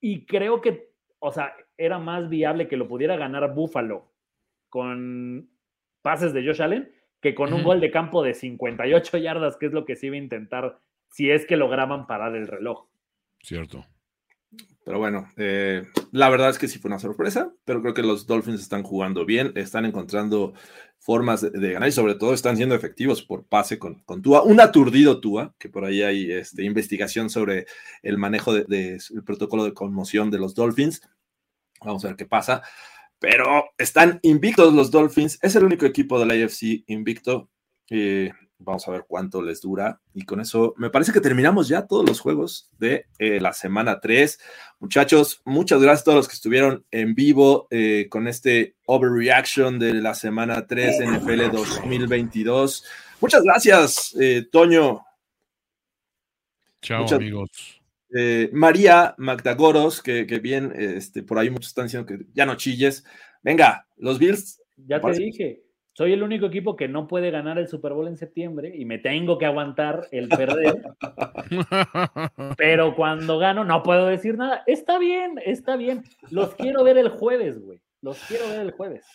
y 0.01 0.27
creo 0.27 0.61
que, 0.61 0.93
o 1.19 1.33
sea, 1.33 1.55
era 1.79 1.99
más 1.99 2.29
viable 2.29 2.69
que 2.69 2.77
lo 2.77 2.87
pudiera 2.87 3.17
ganar 3.17 3.55
Búfalo 3.55 4.13
con 4.69 5.49
pases 6.03 6.33
de 6.33 6.45
Josh 6.47 6.63
Allen 6.63 6.93
que 7.21 7.35
con 7.35 7.53
un 7.53 7.63
gol 7.63 7.81
de 7.81 7.91
campo 7.91 8.23
de 8.23 8.35
58 8.35 9.19
yardas, 9.19 9.57
que 9.57 9.67
es 9.67 9.73
lo 9.73 9.85
que 9.85 9.97
se 9.97 10.07
iba 10.07 10.17
a 10.17 10.21
intentar 10.21 10.79
si 11.11 11.31
es 11.31 11.47
que 11.47 11.57
lograban 11.57 12.07
parar 12.07 12.37
el 12.37 12.47
reloj. 12.47 12.87
Cierto. 13.41 13.85
Pero 14.85 14.99
bueno, 14.99 15.29
eh, 15.37 15.83
la 16.13 16.29
verdad 16.29 16.51
es 16.51 16.59
que 16.59 16.69
sí 16.69 16.79
fue 16.79 16.89
una 16.89 17.01
sorpresa, 17.01 17.53
pero 17.65 17.83
creo 17.83 17.93
que 17.93 18.03
los 18.03 18.27
Dolphins 18.27 18.61
están 18.61 18.85
jugando 18.85 19.27
bien, 19.27 19.53
están 19.57 19.85
encontrando 19.85 20.55
formas 20.99 21.41
de, 21.41 21.51
de 21.51 21.73
ganar 21.73 21.89
y 21.89 21.93
sobre 21.93 22.15
todo 22.15 22.33
están 22.33 22.57
siendo 22.57 22.77
efectivos 22.77 23.23
por 23.23 23.45
pase 23.45 23.81
con, 23.81 24.01
con 24.05 24.23
Tua. 24.23 24.43
Un 24.43 24.61
aturdido 24.61 25.21
Tua, 25.21 25.55
que 25.59 25.69
por 25.69 25.85
ahí 25.85 26.03
hay 26.03 26.31
este, 26.31 26.65
investigación 26.65 27.31
sobre 27.31 27.67
el 28.03 28.17
manejo 28.17 28.55
del 28.55 28.67
de, 28.67 29.01
el 29.15 29.25
protocolo 29.25 29.65
de 29.65 29.75
conmoción 29.75 30.31
de 30.31 30.39
los 30.39 30.55
Dolphins. 30.55 31.03
Vamos 31.85 32.05
a 32.05 32.09
ver 32.09 32.17
qué 32.17 32.27
pasa. 32.27 32.63
Pero 33.19 33.65
están 33.79 34.21
invictos 34.23 34.75
los 34.75 34.91
Dolphins. 34.91 35.39
Es 35.43 35.57
el 35.57 35.65
único 35.65 35.87
equipo 35.87 36.19
de 36.19 36.27
la 36.27 36.35
AFC 36.35 36.85
invicto. 36.87 37.49
Eh, 37.89 38.31
vamos 38.59 38.87
a 38.87 38.91
ver 38.91 39.05
cuánto 39.09 39.41
les 39.43 39.61
dura. 39.63 40.01
Y 40.15 40.25
con 40.25 40.41
eso 40.41 40.75
me 40.77 40.91
parece 40.91 41.13
que 41.13 41.21
terminamos 41.21 41.69
ya 41.69 41.87
todos 41.87 42.07
los 42.07 42.21
juegos 42.21 42.71
de 42.79 43.07
eh, 43.19 43.41
la 43.41 43.53
semana 43.53 44.01
3. 44.01 44.39
Muchachos, 44.81 45.41
muchas 45.45 45.81
gracias 45.81 46.03
a 46.03 46.05
todos 46.05 46.17
los 46.17 46.29
que 46.29 46.35
estuvieron 46.35 46.85
en 46.91 47.15
vivo 47.15 47.69
eh, 47.71 48.07
con 48.11 48.29
este 48.29 48.77
overreaction 48.87 49.79
de 49.79 49.95
la 49.95 50.15
semana 50.15 50.67
3 50.67 50.99
de 50.99 51.07
NFL 51.07 51.51
2022. 51.53 52.85
Muchas 53.21 53.43
gracias, 53.43 54.15
Toño. 54.53 55.03
Chao, 56.83 57.03
Muchas- 57.03 57.19
amigos. 57.19 57.76
Eh, 58.17 58.51
María 58.53 59.15
Magdagoros, 59.19 60.03
que, 60.03 60.27
que 60.27 60.39
bien, 60.39 60.73
este, 60.75 61.23
por 61.23 61.39
ahí 61.39 61.51
muchos 61.51 61.69
están 61.69 61.87
diciendo 61.87 62.07
que 62.07 62.25
ya 62.33 62.47
no 62.47 62.57
chilles. 62.57 63.05
Venga, 63.43 63.87
los 63.97 64.19
Bills. 64.19 64.63
Ya 64.77 65.01
te 65.01 65.13
dije, 65.13 65.63
soy 65.93 66.13
el 66.13 66.23
único 66.23 66.47
equipo 66.47 66.77
que 66.77 66.89
no 66.89 67.09
puede 67.09 67.31
ganar 67.31 67.59
el 67.59 67.69
Super 67.69 67.95
Bowl 67.95 68.07
en 68.07 68.17
septiembre 68.17 68.73
y 68.75 68.85
me 68.85 68.99
tengo 68.99 69.39
que 69.39 69.47
aguantar 69.47 70.07
el 70.11 70.29
perder, 70.29 70.83
pero 72.59 72.95
cuando 72.95 73.39
gano 73.39 73.65
no 73.65 73.83
puedo 73.83 74.07
decir 74.07 74.37
nada. 74.37 74.63
Está 74.67 74.99
bien, 74.99 75.41
está 75.45 75.77
bien. 75.77 76.05
Los 76.31 76.55
quiero 76.55 76.85
ver 76.85 76.99
el 76.99 77.09
jueves, 77.09 77.59
güey. 77.59 77.81
Los 78.03 78.19
quiero 78.25 78.47
ver 78.49 78.61
el 78.61 78.73
jueves. 78.73 79.07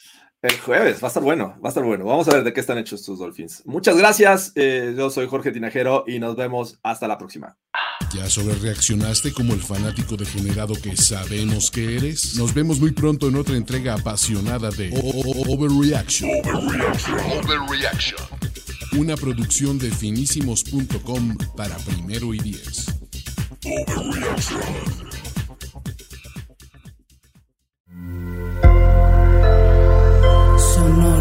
El 0.41 0.59
jueves, 0.59 0.97
va 1.03 1.07
a 1.07 1.09
estar 1.09 1.21
bueno, 1.21 1.53
va 1.63 1.67
a 1.67 1.69
estar 1.69 1.83
bueno. 1.83 2.05
Vamos 2.05 2.27
a 2.27 2.33
ver 2.33 2.43
de 2.43 2.51
qué 2.51 2.61
están 2.61 2.79
hechos 2.79 3.01
estos 3.01 3.19
Dolphins. 3.19 3.61
Muchas 3.65 3.95
gracias. 3.95 4.51
eh, 4.55 4.95
yo 4.97 5.11
soy 5.11 5.27
Jorge 5.27 5.51
Tinajero 5.51 6.03
y 6.07 6.17
nos 6.17 6.35
vemos 6.35 6.79
hasta 6.81 7.07
la 7.07 7.19
próxima. 7.19 7.57
¿Ya 8.11 8.27
sobre 8.27 8.55
reaccionaste 8.55 9.33
como 9.33 9.53
el 9.53 9.61
fanático 9.61 10.17
degenerado 10.17 10.73
que 10.81 10.97
sabemos 10.97 11.69
que 11.69 11.95
eres? 11.95 12.35
Nos 12.37 12.53
vemos 12.55 12.79
muy 12.79 12.91
pronto 12.91 13.27
en 13.27 13.35
otra 13.35 13.55
entrega 13.55 13.93
apasionada 13.93 14.71
de 14.71 14.89
O- 14.95 15.21
O- 15.21 15.53
Overreaction. 15.53 16.29
Overreaction. 16.43 18.19
Una 18.97 19.15
producción 19.15 19.77
de 19.77 19.91
finísimos.com 19.91 21.37
para 21.55 21.77
primero 21.77 22.33
y 22.33 22.39
diez. 22.39 22.87
Overreaction. 23.63 25.10
sonoro. 30.81 31.20